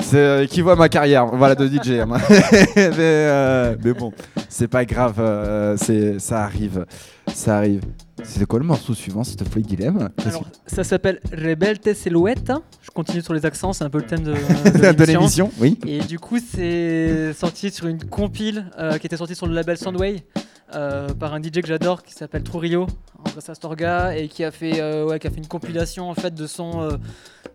C'est 0.04 0.16
euh, 0.18 0.46
qui 0.46 0.60
voit 0.60 0.76
ma 0.76 0.88
carrière, 0.88 1.26
voilà 1.26 1.54
de 1.54 1.66
DJ. 1.66 2.00
hein. 2.00 2.06
mais, 2.76 2.94
euh, 2.98 3.76
mais 3.82 3.92
bon, 3.92 4.12
c'est 4.48 4.68
pas 4.68 4.84
grave, 4.84 5.16
euh, 5.18 5.76
c'est 5.76 6.18
ça 6.18 6.42
arrive, 6.42 6.84
ça 7.32 7.56
arrive. 7.56 7.80
C'est 8.22 8.46
quoi 8.46 8.58
le 8.58 8.64
morceau 8.64 8.94
suivant, 8.94 9.24
s'il 9.24 9.36
te 9.36 9.44
plaît, 9.44 9.60
Guilhem? 9.62 10.08
Alors, 10.24 10.44
ça 10.66 10.84
s'appelle 10.84 11.20
Rebelte 11.32 11.92
Silhouette. 11.94 12.52
Je 12.80 12.90
continue 12.90 13.20
sur 13.20 13.34
les 13.34 13.44
accents, 13.44 13.72
c'est 13.72 13.84
un 13.84 13.90
peu 13.90 13.98
le 13.98 14.06
thème 14.06 14.22
de, 14.22 15.04
l'émission. 15.04 15.50
oui. 15.58 15.78
Et 15.86 15.98
du 15.98 16.18
coup, 16.18 16.38
c'est 16.38 17.32
sorti 17.34 17.70
sur 17.70 17.86
une 17.86 18.02
compile 18.04 18.66
euh, 18.78 18.96
qui 18.98 19.06
était 19.06 19.16
sortie 19.16 19.34
sur 19.34 19.46
le 19.46 19.54
label 19.54 19.76
Soundway 19.76 20.24
par 20.70 21.34
un 21.34 21.42
DJ 21.42 21.60
que 21.60 21.66
j'adore 21.66 22.02
qui 22.02 22.12
s'appelle 22.14 22.42
Trurio, 22.42 22.86
Andrés 23.20 23.40
Astorga, 23.48 24.16
et 24.16 24.28
qui 24.28 24.44
a 24.44 24.50
fait, 24.50 24.80
euh, 24.80 25.06
ouais, 25.06 25.18
qui 25.18 25.26
a 25.26 25.30
fait 25.30 25.38
une 25.38 25.46
compilation 25.46 26.10
en 26.10 26.14
fait 26.14 26.34
de 26.34 26.46
sons 26.46 26.82
euh, 26.82 26.96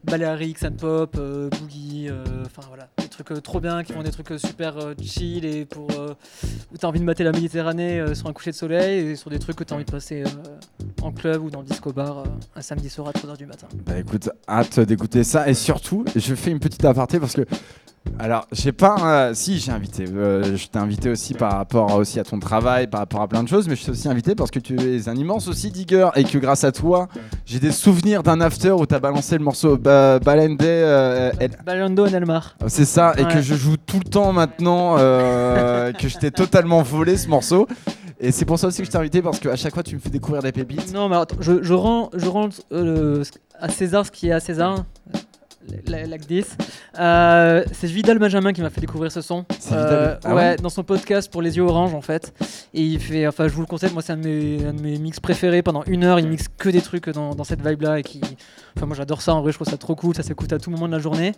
Balearic, 0.04 0.58
Sun 0.58 0.76
Pop, 0.76 1.16
euh, 1.20 1.50
Boogie, 1.50 2.08
euh, 2.10 2.24
enfin 2.46 2.62
voilà, 2.68 2.88
des 2.98 3.08
trucs 3.08 3.32
euh, 3.32 3.42
trop 3.42 3.60
bien 3.60 3.84
qui 3.84 3.94
font 3.94 4.02
des 4.04 4.12
trucs 4.12 4.32
euh, 4.32 4.38
super 4.38 4.78
euh, 4.78 4.94
chill 5.02 5.46
et 5.46 5.66
pour 5.66 5.88
euh, 5.92 6.14
où 6.74 6.78
t'as 6.78 6.88
envie 6.88 7.00
de 7.00 7.06
mater 7.06 7.24
la 7.24 7.32
Méditerranée 7.32 8.00
euh, 8.00 8.16
sur 8.16 8.28
un 8.28 8.34
coucher 8.34 8.52
de 8.52 8.56
soleil 8.56 9.10
et 9.10 9.16
sur 9.16 9.30
des 9.30 9.40
trucs 9.40 9.58
que 9.58 9.64
t'as 9.64 9.76
envie 9.76 9.86
de 9.86 9.92
passer 9.92 10.24
euh, 10.24 10.58
en 11.02 11.12
club 11.12 11.44
ou 11.44 11.50
dans 11.50 11.60
le 11.60 11.66
disco 11.66 11.92
bar 11.92 12.20
euh, 12.20 12.24
un 12.56 12.62
samedi 12.62 12.90
soir 12.90 13.10
à 13.10 13.12
3h 13.12 13.38
du 13.38 13.46
matin. 13.46 13.68
Bah 13.86 13.98
écoute, 13.98 14.30
hâte 14.48 14.80
d'écouter 14.80 15.24
ça 15.24 15.50
et 15.50 15.54
surtout, 15.54 16.06
je 16.16 16.36
fais 16.36 16.52
une 16.52 16.60
petite 16.60 16.86
aparté 16.86 17.20
parce 17.20 17.34
que 17.34 17.46
alors, 18.18 18.48
j'ai 18.52 18.72
pas 18.74 18.96
euh, 19.30 19.34
si 19.34 19.60
j'ai 19.60 19.72
invité 19.72 20.06
euh, 20.14 20.58
je 20.58 20.68
t'ai 20.68 20.80
invité 20.80 21.10
aussi 21.10 21.34
par 21.34 21.54
rapport 21.54 21.96
aussi 21.96 22.20
à 22.20 22.24
ton 22.24 22.40
travail, 22.40 22.88
par 22.88 23.00
rapport 23.02 23.22
à 23.22 23.28
plein 23.28 23.44
de 23.44 23.48
choses, 23.48 23.68
mais 23.70 23.76
je 23.78 23.86
t'ai 23.86 23.92
aussi 23.92 24.10
invité 24.10 24.36
parce 24.36 24.52
que 24.52 24.60
tu 24.60 24.76
es 24.80 25.08
un 25.08 25.16
immense 25.16 25.48
aussi 25.48 25.72
digger 25.72 26.10
et 26.16 26.24
que 26.26 26.38
grâce 26.38 26.64
à 26.64 26.72
toi, 26.72 27.08
j'ai 27.46 27.60
des 27.60 27.72
souvenirs 27.72 28.22
d'un 28.24 28.42
after 28.42 28.72
où 28.72 28.86
t'as 28.86 29.00
balancé 29.00 29.38
le 29.38 29.44
morceau 29.44 29.78
ba 29.78 30.20
Balende 30.20 30.62
euh, 30.64 31.32
El- 31.40 31.52
Balondo 31.66 32.06
en 32.08 32.14
Elmar. 32.14 32.56
c'est 32.68 32.86
ça, 32.86 33.14
et 33.18 33.24
que 33.26 33.42
je 33.42 33.56
joue 33.56 33.78
tout 33.78 34.00
le 34.04 34.10
temps 34.10 34.34
maintenant, 34.34 34.96
euh, 34.98 35.92
que 35.98 36.08
je 36.10 36.18
t'ai 36.18 36.32
totalement 36.32 36.82
volé 36.82 37.16
ce 37.16 37.28
morceau. 37.30 37.68
Et 38.20 38.32
c'est 38.34 38.44
pour 38.44 38.60
ça 38.60 38.68
aussi 38.68 38.80
que 38.80 38.86
je 38.86 38.92
t'ai 38.92 38.98
invité 38.98 39.22
parce 39.22 39.40
qu'à 39.40 39.56
chaque 39.56 39.74
fois 39.74 39.84
tu 39.84 39.96
me 39.96 40.02
fais 40.02 40.10
découvrir 40.10 40.42
des 40.44 40.52
pépites. 40.52 40.94
Non, 40.94 41.08
mais 41.08 41.16
attends, 41.16 41.38
je, 41.40 41.64
je 41.64 41.74
rends, 41.74 42.10
je 42.14 42.28
rends 42.28 42.50
euh, 42.74 43.24
à 43.58 43.70
César 43.70 44.06
ce 44.06 44.12
qui 44.12 44.28
est 44.28 44.34
à 44.34 44.42
César. 44.42 44.84
Like 45.88 46.28
this. 46.28 46.56
Euh, 47.00 47.64
c'est 47.72 47.88
Vidal 47.88 48.20
Benjamin 48.20 48.54
qui 48.54 48.62
m'a 48.62 48.70
fait 48.70 48.82
découvrir 48.82 49.12
ce 49.12 49.22
son. 49.22 49.46
C'est 49.60 49.70
Vidal- 49.76 50.20
ah 50.24 50.30
ouais, 50.30 50.36
ouais 50.36 50.56
dans 50.58 50.70
son 50.70 50.84
podcast 50.84 51.32
pour 51.32 51.42
les 51.42 51.58
yeux 51.58 51.64
orange 51.64 51.94
en 51.94 52.02
fait. 52.02 52.34
Et 52.74 52.82
il 52.84 53.00
fait, 53.00 53.28
enfin, 53.28 53.48
je 53.48 53.54
vous 53.54 53.62
le 53.62 53.68
conseille, 53.68 53.92
moi 53.94 54.02
c'est 54.02 54.14
un, 54.14 54.18
de 54.18 54.28
mes- 54.28 54.66
un 54.66 54.74
de 54.74 54.82
mes 54.82 54.98
mix 55.00 55.20
préférés. 55.20 55.62
Pendant 55.62 55.84
une 55.88 56.04
heure, 56.04 56.20
il 56.20 56.28
mixe 56.28 56.46
que 56.58 56.70
des 56.70 56.82
trucs 56.82 57.10
dans, 57.10 57.36
dans 57.36 57.44
cette 57.44 57.66
vibe 57.66 57.82
là 57.82 58.00
et 58.00 58.04
qui, 58.04 58.22
enfin, 58.78 58.86
moi 58.86 58.96
j'adore 58.96 59.22
ça. 59.22 59.34
En 59.34 59.42
vrai, 59.42 59.52
je 59.52 59.58
trouve 59.58 59.68
ça 59.70 59.78
trop 59.78 59.96
cool. 59.96 60.16
Ça 60.16 60.24
s'écoute 60.24 60.52
à 60.54 60.58
tout 60.60 60.70
moment 60.72 60.88
de 60.88 60.92
la 60.94 61.00
journée. 61.00 61.34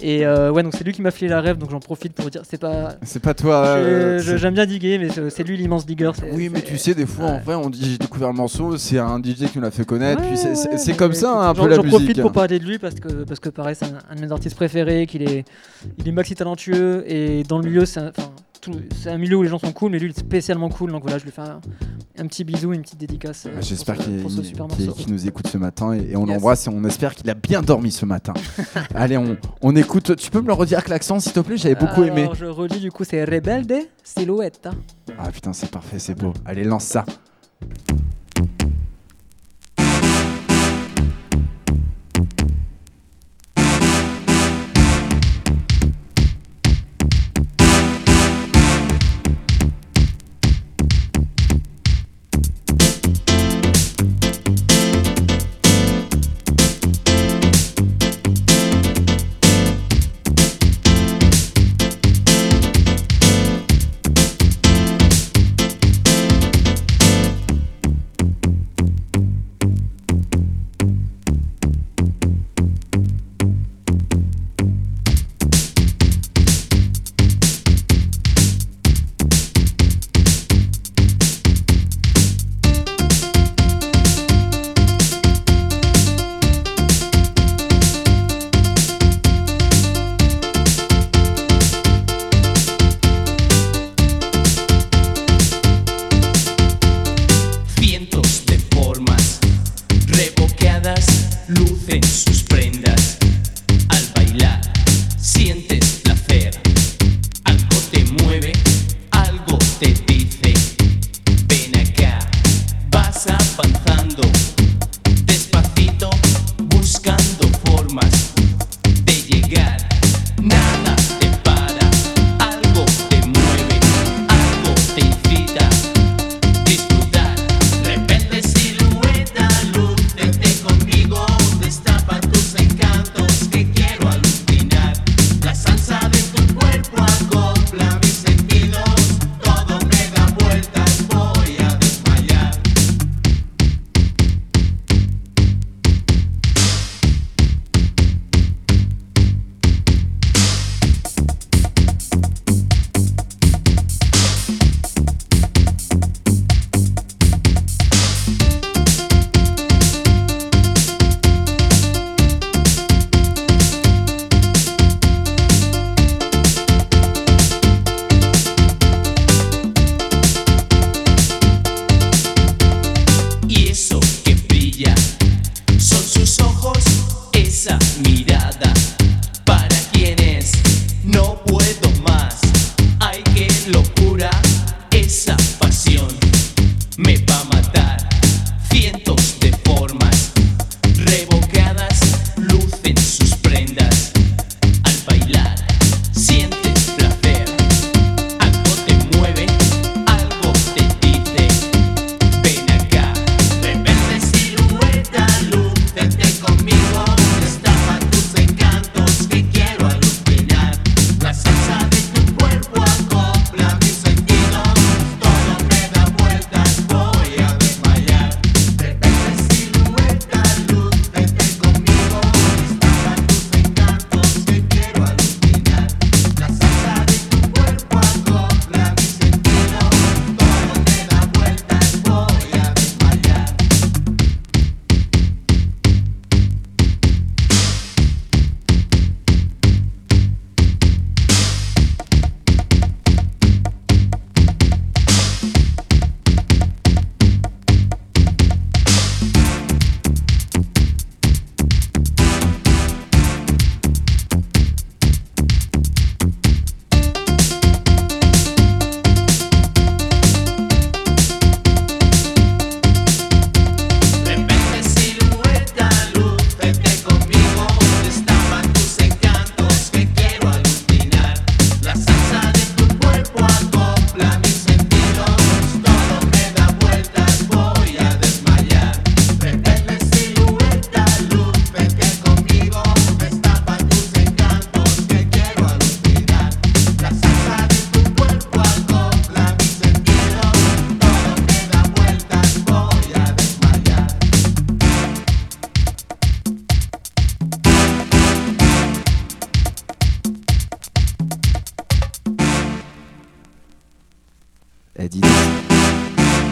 Et 0.00 0.26
euh, 0.26 0.50
ouais, 0.50 0.62
donc 0.62 0.72
c'est 0.76 0.84
lui 0.84 0.92
qui 0.92 1.02
m'a 1.02 1.10
filé 1.10 1.28
la 1.30 1.40
rêve. 1.40 1.58
Donc 1.58 1.70
j'en 1.70 1.80
profite 1.80 2.12
pour 2.14 2.28
dire, 2.30 2.42
c'est 2.48 2.60
pas. 2.60 2.94
C'est 3.02 3.22
pas 3.22 3.34
toi. 3.34 3.64
euh, 3.66 4.18
J'aime 4.20 4.54
bien 4.54 4.66
diguer, 4.66 4.98
mais 4.98 5.08
c'est 5.30 5.44
lui 5.44 5.56
l'immense 5.56 5.86
digger. 5.86 6.10
Oui, 6.32 6.48
mais 6.52 6.62
tu 6.62 6.76
sais, 6.78 6.94
des 6.94 7.06
fois, 7.06 7.26
en 7.26 7.38
vrai, 7.40 7.54
on 7.54 7.70
dit 7.70 7.92
j'ai 7.92 7.98
découvert 7.98 8.28
le 8.28 8.34
morceau, 8.34 8.76
c'est 8.76 8.98
un 8.98 9.18
DJ 9.18 9.46
qui 9.50 9.52
nous 9.56 9.62
l'a 9.62 9.70
fait 9.70 9.84
connaître, 9.84 10.22
Ouais, 10.22 10.28
puis 10.28 10.36
c'est- 10.36 10.94
comme 10.96 11.12
ça 11.12 11.30
hein, 11.32 11.50
un 11.50 11.54
j'en- 11.54 11.62
peu 11.64 11.68
la 11.68 11.76
J'en 11.76 11.82
musique. 11.82 11.98
profite 11.98 12.20
pour 12.20 12.30
hein. 12.30 12.34
parler 12.34 12.58
de 12.58 12.64
lui 12.64 12.78
parce 12.78 12.94
que, 12.94 13.08
parce 13.24 13.40
que 13.40 13.48
pareil, 13.48 13.73
c'est 13.74 13.86
un, 13.86 13.98
un 14.10 14.14
de 14.14 14.20
mes 14.20 14.32
artistes 14.32 14.56
préférés, 14.56 15.06
qu'il 15.06 15.22
est, 15.22 15.44
il 15.98 16.08
est 16.08 16.12
maxi 16.12 16.34
talentueux 16.34 17.04
et 17.10 17.42
dans 17.44 17.58
le 17.58 17.64
milieu, 17.68 17.84
c'est 17.86 18.00
un, 19.10 19.18
milieu 19.18 19.36
où 19.36 19.42
les 19.42 19.48
gens 19.48 19.58
sont 19.58 19.72
cool, 19.72 19.90
mais 19.92 19.98
lui, 19.98 20.06
il 20.06 20.10
est 20.10 20.18
spécialement 20.18 20.68
cool. 20.70 20.90
Donc 20.90 21.02
voilà, 21.02 21.18
je 21.18 21.24
lui 21.24 21.30
fais 21.32 21.42
un, 21.42 21.60
un 22.18 22.26
petit 22.26 22.44
bisou, 22.44 22.72
une 22.72 22.80
petite 22.80 22.98
dédicace. 22.98 23.44
euh, 23.46 23.50
Ah, 23.56 23.60
J'espère 23.60 23.98
qu'il 23.98 24.20
morceau. 24.20 24.40
qu'il 24.96 25.12
nous 25.12 25.26
écoute 25.28 25.46
ce 25.48 25.58
matin 25.58 25.92
et, 25.92 26.12
et 26.12 26.16
on 26.16 26.24
Yes. 26.26 26.36
l'embrasse 26.36 26.66
et 26.66 26.70
on 26.70 26.82
espère 26.84 27.14
qu'il 27.14 27.28
a 27.28 27.34
bien 27.34 27.60
dormi 27.60 27.90
ce 27.92 28.06
matin. 28.06 28.32
Allez, 28.94 29.18
on, 29.18 29.36
on 29.60 29.76
écoute. 29.76 30.16
Tu 30.16 30.30
peux 30.30 30.40
me 30.40 30.46
le 30.46 30.54
redire 30.54 30.78
avec 30.78 30.88
l'accent, 30.88 31.20
s'il 31.20 31.32
te 31.32 31.40
plaît? 31.40 31.58
J'avais 31.58 31.74
beaucoup 31.74 32.04
aimé. 32.04 32.28
Je 32.34 32.46
relis 32.46 32.80
du 32.80 32.90
coup, 32.90 33.04
c'est 33.04 33.22
Rebelde 33.24 33.74
Silhouette. 34.02 34.66
Ah 35.18 35.30
putain, 35.30 35.52
c'est 35.52 35.70
parfait, 35.70 35.98
c'est 35.98 36.14
beau. 36.18 36.32
Allez, 36.46 36.64
lance 36.64 36.84
ça. 36.84 37.04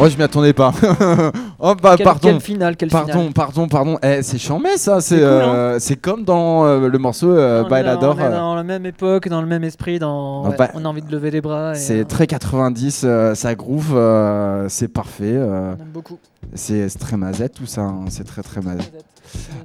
Moi, 0.02 0.08
je 0.08 0.16
m'y 0.16 0.24
attendais 0.24 0.52
pas. 0.52 0.72
oh, 1.60 1.74
bah, 1.80 1.94
Quel, 1.96 2.04
pardon. 2.04 2.20
quel 2.28 2.40
final, 2.40 2.76
quel 2.76 2.88
Pardon, 2.88 3.12
final. 3.12 3.32
pardon, 3.32 3.68
pardon. 3.68 3.98
Eh, 4.02 4.20
c'est 4.24 4.36
chambé 4.38 4.76
ça. 4.76 5.00
C'est 5.00 5.14
cool, 5.16 5.24
hein. 5.24 5.54
euh, 5.54 5.78
c'est 5.78 5.94
comme 5.94 6.24
dans 6.24 6.64
euh, 6.64 6.88
le 6.88 6.98
morceau 6.98 7.30
euh, 7.30 7.62
Bailador. 7.68 8.16
on 8.16 8.20
est 8.20 8.24
euh, 8.24 8.30
dans 8.32 8.54
la 8.56 8.64
même 8.64 8.84
époque, 8.84 9.28
dans 9.28 9.40
le 9.40 9.46
même 9.46 9.62
esprit, 9.62 10.00
dans, 10.00 10.48
ouais, 10.48 10.56
pas- 10.56 10.70
on 10.74 10.84
a 10.84 10.88
envie 10.88 11.02
de 11.02 11.12
lever 11.12 11.30
les 11.30 11.40
bras. 11.40 11.76
C'est 11.76 12.00
euh, 12.00 12.04
très 12.04 12.26
90, 12.26 13.02
euh, 13.04 13.36
ça 13.36 13.54
groove, 13.54 13.92
euh, 13.94 14.68
c'est 14.68 14.88
parfait. 14.88 15.34
euh, 15.36 15.74
on 15.78 15.82
aime 15.82 15.88
beaucoup. 15.92 16.18
c'est 16.54 16.88
très 16.98 17.16
mazette 17.16 17.54
tout 17.54 17.66
ça, 17.66 17.82
hein, 17.82 18.06
c'est 18.08 18.24
très 18.24 18.42
très 18.42 18.60
mazette. 18.60 19.04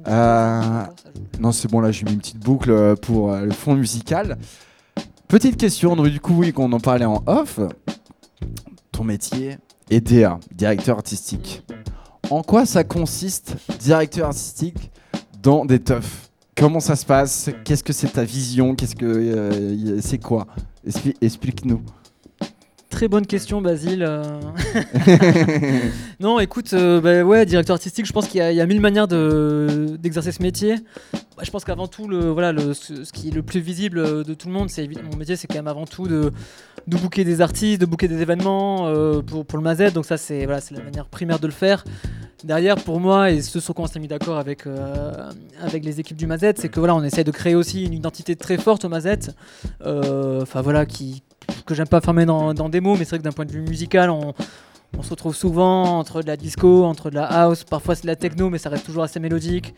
Euh, 0.06 0.60
Non, 1.40 1.50
c'est 1.50 1.68
bon, 1.68 1.80
là 1.80 1.90
j'ai 1.90 2.04
mis 2.04 2.12
une 2.12 2.18
petite 2.20 2.38
boucle 2.38 2.70
euh, 2.70 2.94
pour 2.94 3.32
euh, 3.32 3.40
le 3.40 3.50
fond 3.50 3.74
musical. 3.74 4.38
Petite 5.26 5.56
question, 5.56 5.96
donc, 5.96 6.06
du 6.06 6.20
coup, 6.20 6.34
oui, 6.38 6.52
qu'on 6.52 6.70
en 6.72 6.78
parlait 6.80 7.04
en 7.06 7.24
off. 7.26 7.58
Ton 8.92 9.02
métier? 9.04 9.58
DA, 9.90 10.38
directeur 10.54 10.96
artistique. 10.98 11.62
En 12.30 12.42
quoi 12.42 12.66
ça 12.66 12.84
consiste, 12.84 13.56
directeur 13.80 14.26
artistique, 14.28 14.90
dans 15.42 15.64
des 15.64 15.78
teufs? 15.78 16.30
Comment 16.56 16.80
ça 16.80 16.96
se 16.96 17.06
passe? 17.06 17.50
Qu'est-ce 17.64 17.84
que 17.84 17.92
c'est 17.92 18.08
ta 18.08 18.24
vision? 18.24 18.74
Qu'est-ce 18.74 18.96
que 18.96 19.06
euh, 19.06 20.00
c'est 20.00 20.18
quoi? 20.18 20.46
Expli- 20.86 21.14
Explique-nous. 21.20 21.80
Très 22.90 23.06
bonne 23.06 23.26
question, 23.26 23.60
Basile. 23.60 24.02
non, 26.20 26.40
écoute, 26.40 26.72
euh, 26.72 27.00
bah 27.00 27.22
ouais, 27.22 27.44
directeur 27.46 27.74
artistique, 27.74 28.06
je 28.06 28.12
pense 28.12 28.26
qu'il 28.28 28.38
y, 28.38 28.42
a- 28.42 28.50
il 28.50 28.56
y 28.56 28.60
a 28.60 28.66
mille 28.66 28.80
manières 28.80 29.06
de- 29.06 29.96
d'exercer 30.00 30.32
ce 30.32 30.42
métier. 30.42 30.76
Bah, 31.36 31.42
je 31.44 31.50
pense 31.50 31.64
qu'avant 31.64 31.86
tout, 31.86 32.08
le, 32.08 32.30
voilà, 32.30 32.50
le, 32.52 32.72
ce, 32.74 33.04
ce 33.04 33.12
qui 33.12 33.28
est 33.28 33.30
le 33.30 33.42
plus 33.42 33.60
visible 33.60 33.98
euh, 33.98 34.24
de 34.24 34.32
tout 34.34 34.48
le 34.48 34.54
monde, 34.54 34.70
c'est 34.70 34.88
mon 34.88 35.16
métier, 35.18 35.36
c'est 35.36 35.46
quand 35.46 35.56
même 35.56 35.68
avant 35.68 35.84
tout 35.84 36.08
de, 36.08 36.32
de 36.86 36.96
booker 36.96 37.24
des 37.24 37.40
artistes, 37.42 37.80
de 37.80 37.86
booker 37.86 38.08
des 38.08 38.22
événements 38.22 38.86
euh, 38.86 39.20
pour, 39.20 39.44
pour 39.44 39.58
le 39.58 39.64
Mazet. 39.64 39.90
Donc 39.90 40.06
ça, 40.06 40.16
c'est 40.16 40.46
voilà, 40.46 40.60
c'est 40.62 40.74
la 40.74 40.82
manière 40.82 41.06
primaire 41.06 41.38
de 41.38 41.46
le 41.46 41.52
faire. 41.52 41.84
Derrière, 42.42 42.76
pour 42.76 43.00
moi, 43.00 43.30
et 43.30 43.42
ce 43.42 43.60
sur 43.60 43.74
quoi 43.74 43.84
on 43.84 43.88
s'est 43.88 44.00
mis 44.00 44.08
d'accord 44.08 44.38
avec, 44.38 44.66
euh, 44.66 45.12
avec 45.60 45.84
les 45.84 46.00
équipes 46.00 46.16
du 46.16 46.26
Mazet, 46.26 46.54
c'est 46.56 46.68
que 46.68 46.80
voilà, 46.80 46.94
on 46.94 47.02
essaye 47.04 47.24
de 47.24 47.30
créer 47.32 47.54
aussi 47.54 47.84
une 47.84 47.92
identité 47.92 48.34
très 48.34 48.56
forte 48.56 48.84
au 48.84 48.88
Mazet. 48.88 49.18
Enfin 49.84 50.62
voilà, 50.62 50.86
qui, 50.86 51.22
que 51.66 51.74
j'aime 51.74 51.88
pas 51.88 52.00
fermer 52.00 52.26
dans, 52.26 52.54
dans 52.54 52.68
des 52.68 52.80
mots, 52.80 52.96
mais 52.96 53.04
c'est 53.04 53.10
vrai 53.10 53.18
que 53.18 53.24
d'un 53.24 53.32
point 53.32 53.44
de 53.44 53.52
vue 53.52 53.62
musical, 53.62 54.10
on, 54.10 54.34
on 54.96 55.02
se 55.02 55.10
retrouve 55.10 55.34
souvent 55.34 55.98
entre 55.98 56.22
de 56.22 56.26
la 56.26 56.36
disco, 56.36 56.84
entre 56.84 57.10
de 57.10 57.16
la 57.16 57.24
house, 57.24 57.64
parfois 57.64 57.94
c'est 57.94 58.02
de 58.02 58.08
la 58.08 58.16
techno, 58.16 58.50
mais 58.50 58.58
ça 58.58 58.70
reste 58.70 58.86
toujours 58.86 59.02
assez 59.02 59.20
mélodique. 59.20 59.74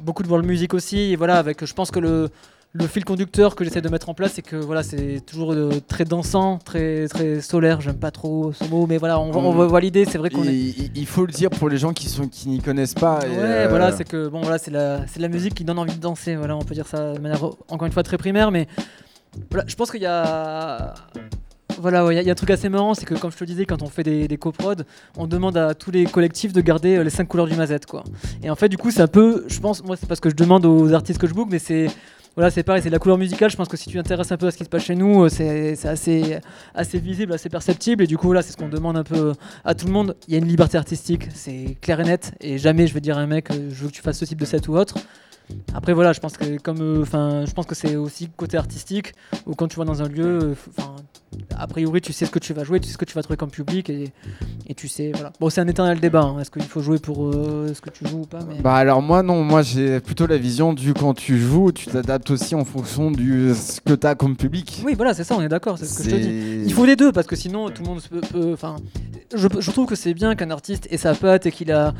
Beaucoup 0.00 0.22
de 0.22 0.28
world 0.28 0.46
music 0.46 0.74
aussi, 0.74 1.12
et 1.12 1.16
voilà, 1.16 1.38
avec, 1.38 1.64
je 1.64 1.74
pense 1.74 1.90
que 1.90 2.00
le, 2.00 2.30
le 2.72 2.86
fil 2.86 3.04
conducteur 3.04 3.54
que 3.54 3.64
j'essaie 3.64 3.82
de 3.82 3.88
mettre 3.88 4.08
en 4.08 4.14
place, 4.14 4.32
c'est 4.34 4.42
que 4.42 4.56
voilà, 4.56 4.82
c'est 4.82 5.20
toujours 5.26 5.52
euh, 5.52 5.80
très 5.86 6.04
dansant, 6.04 6.58
très, 6.58 7.06
très 7.08 7.40
solaire, 7.40 7.80
j'aime 7.80 7.98
pas 7.98 8.10
trop 8.10 8.52
ce 8.52 8.64
mot, 8.64 8.86
mais 8.86 8.98
voilà, 8.98 9.20
on, 9.20 9.30
voit 9.30 9.80
l'idée, 9.80 10.04
c'est 10.04 10.18
vrai 10.18 10.30
qu'on 10.30 10.44
est... 10.44 10.54
Il, 10.54 10.90
il 10.94 11.06
faut 11.06 11.26
le 11.26 11.32
dire 11.32 11.50
pour 11.50 11.68
les 11.68 11.76
gens 11.76 11.92
qui 11.92 12.08
sont 12.08 12.26
qui 12.28 12.48
n'y 12.48 12.60
connaissent 12.60 12.94
pas. 12.94 13.20
et, 13.26 13.28
Ouais, 13.28 13.36
euh, 13.38 13.66
voilà, 13.68 13.92
c'est 13.92 14.04
que 14.04 14.28
bon, 14.28 14.40
voilà, 14.40 14.58
c'est 14.58 14.70
la, 14.70 15.06
c'est 15.06 15.20
la 15.20 15.28
musique 15.28 15.54
qui 15.54 15.64
donne 15.64 15.78
envie 15.78 15.94
de 15.94 16.00
danser. 16.00 16.34
Voilà, 16.34 16.56
on 16.56 16.62
peut 16.62 16.74
dire 16.74 16.86
ça 16.86 17.12
de 17.12 17.20
manière 17.20 17.44
encore 17.68 17.86
une 17.86 17.92
fois 17.92 18.02
très 18.02 18.18
primaire, 18.18 18.50
mais 18.50 18.66
voilà, 19.50 19.64
je 19.66 19.74
pense 19.74 19.90
qu'il 19.90 20.02
y 20.02 20.06
a, 20.06 20.94
il 21.78 21.84
y, 21.84 22.28
a- 22.28 22.32
un 22.32 22.34
truc 22.34 22.50
assez 22.50 22.68
marrant, 22.68 22.94
c'est 22.94 23.04
que 23.04 23.14
comme 23.14 23.30
je 23.30 23.36
te 23.36 23.44
le 23.44 23.48
disais, 23.48 23.66
quand 23.66 23.82
on 23.82 23.88
fait 23.88 24.02
des, 24.02 24.36
coprods, 24.36 24.82
on 25.16 25.26
demande 25.26 25.56
à 25.56 25.74
tous 25.74 25.90
les 25.90 26.04
collectifs 26.04 26.52
de 26.52 26.60
garder 26.60 26.96
euh, 26.96 27.04
les 27.04 27.10
cinq 27.10 27.28
couleurs 27.28 27.46
du 27.46 27.54
Mazette, 27.54 27.86
quoi. 27.86 28.04
Et 28.42 28.50
en 28.50 28.54
fait, 28.54 28.68
du 28.68 28.76
coup, 28.76 28.90
c'est 28.90 29.02
un 29.02 29.08
peu, 29.08 29.44
je 29.48 29.60
pense, 29.60 29.84
moi, 29.84 29.96
c'est 29.96 30.06
parce 30.08 30.20
que 30.20 30.30
je 30.30 30.34
demande 30.34 30.64
aux 30.64 30.92
artistes 30.92 31.20
que 31.20 31.26
je 31.26 31.34
book, 31.34 31.48
mais 31.50 31.58
c'est 31.58 31.88
voilà, 32.36 32.50
c'est 32.50 32.62
pareil, 32.62 32.82
c'est 32.82 32.90
la 32.90 32.98
couleur 32.98 33.16
musicale. 33.16 33.50
Je 33.50 33.56
pense 33.56 33.68
que 33.68 33.78
si 33.78 33.88
tu 33.88 33.96
t'intéresses 33.96 34.30
un 34.30 34.36
peu 34.36 34.46
à 34.46 34.50
ce 34.50 34.58
qui 34.58 34.64
se 34.64 34.68
passe 34.68 34.84
chez 34.84 34.94
nous, 34.94 35.24
euh, 35.24 35.28
c'est 35.30 35.86
assez, 35.86 36.38
assez 36.74 36.98
visible, 36.98 37.32
assez 37.32 37.48
perceptible. 37.48 38.04
Et 38.04 38.06
du 38.06 38.18
coup, 38.18 38.34
là, 38.34 38.42
c'est 38.42 38.52
ce 38.52 38.58
qu'on 38.58 38.68
demande 38.68 38.98
un 38.98 39.04
peu 39.04 39.32
à 39.64 39.74
tout 39.74 39.86
le 39.86 39.92
monde. 39.92 40.14
Il 40.28 40.34
y 40.34 40.36
a 40.36 40.38
une 40.38 40.46
liberté 40.46 40.76
artistique, 40.76 41.28
c'est 41.34 41.78
clair 41.80 41.98
et 42.00 42.04
net. 42.04 42.32
Et 42.42 42.58
jamais 42.58 42.86
je 42.86 42.92
vais 42.92 43.00
dire 43.00 43.16
à 43.16 43.22
un 43.22 43.26
mec, 43.26 43.50
euh, 43.50 43.70
je 43.70 43.82
veux 43.82 43.88
que 43.88 43.94
tu 43.94 44.02
fasses 44.02 44.18
ce 44.18 44.26
type 44.26 44.38
de 44.38 44.44
set 44.44 44.68
ou 44.68 44.76
autre. 44.76 44.96
Après, 45.74 45.92
voilà, 45.92 46.12
je 46.12 46.20
pense 46.20 46.36
que 46.36 46.58
comme, 46.58 46.80
euh, 46.80 47.02
enfin, 47.02 47.44
je 47.46 47.52
pense 47.52 47.66
que 47.66 47.74
c'est 47.74 47.96
aussi 47.96 48.28
côté 48.28 48.56
artistique 48.56 49.12
où 49.46 49.54
quand 49.54 49.68
tu 49.68 49.76
vas 49.78 49.84
dans 49.84 50.02
un 50.02 50.08
lieu, 50.08 50.38
euh, 50.42 50.54
a 51.58 51.66
priori, 51.66 52.00
tu 52.00 52.12
sais 52.12 52.26
ce 52.26 52.30
que 52.30 52.38
tu 52.38 52.52
vas 52.52 52.64
jouer, 52.64 52.80
tu 52.80 52.86
sais 52.86 52.92
ce 52.92 52.98
que 52.98 53.04
tu 53.04 53.14
vas 53.14 53.22
trouver 53.22 53.36
comme 53.36 53.50
public 53.50 53.88
et, 53.90 54.12
et 54.66 54.74
tu 54.74 54.88
sais, 54.88 55.12
voilà. 55.12 55.32
Bon, 55.40 55.48
c'est 55.50 55.60
un 55.60 55.68
éternel 55.68 56.00
débat. 56.00 56.22
hein. 56.22 56.40
Est-ce 56.40 56.50
qu'il 56.50 56.62
faut 56.62 56.80
jouer 56.80 56.98
pour 56.98 57.26
euh, 57.28 57.70
ce 57.74 57.80
que 57.80 57.90
tu 57.90 58.06
joues 58.06 58.20
ou 58.22 58.26
pas 58.26 58.40
mais... 58.48 58.60
Bah 58.60 58.74
alors 58.74 59.02
moi 59.02 59.22
non, 59.22 59.42
moi 59.42 59.62
j'ai 59.62 60.00
plutôt 60.00 60.26
la 60.26 60.36
vision 60.36 60.72
du 60.72 60.94
quand 60.94 61.14
tu 61.14 61.38
joues, 61.38 61.72
tu 61.72 61.86
t'adaptes 61.86 62.30
aussi 62.30 62.54
en 62.54 62.64
fonction 62.64 63.10
du 63.10 63.54
ce 63.54 63.80
que 63.80 63.94
t'as 63.94 64.14
comme 64.14 64.36
public. 64.36 64.82
Oui, 64.84 64.94
voilà, 64.94 65.14
c'est 65.14 65.24
ça, 65.24 65.34
on 65.36 65.42
est 65.42 65.48
d'accord, 65.48 65.78
c'est 65.78 65.86
ce 65.86 65.98
que 65.98 66.04
je 66.04 66.10
te 66.10 66.16
dis. 66.16 66.62
Il 66.66 66.72
faut 66.72 66.84
les 66.84 66.96
deux 66.96 67.12
parce 67.12 67.26
que 67.26 67.36
sinon 67.36 67.68
tout 67.70 67.82
le 67.82 67.88
monde 67.88 68.00
peut. 68.32 68.52
Enfin, 68.52 68.76
je, 69.34 69.48
je 69.58 69.70
trouve 69.70 69.86
que 69.86 69.94
c'est 69.96 70.14
bien 70.14 70.34
qu'un 70.34 70.50
artiste 70.50 70.86
ait 70.90 70.96
sa 70.96 71.14
patte 71.14 71.46
et 71.46 71.50
qu'il 71.52 71.72
a 71.72 71.94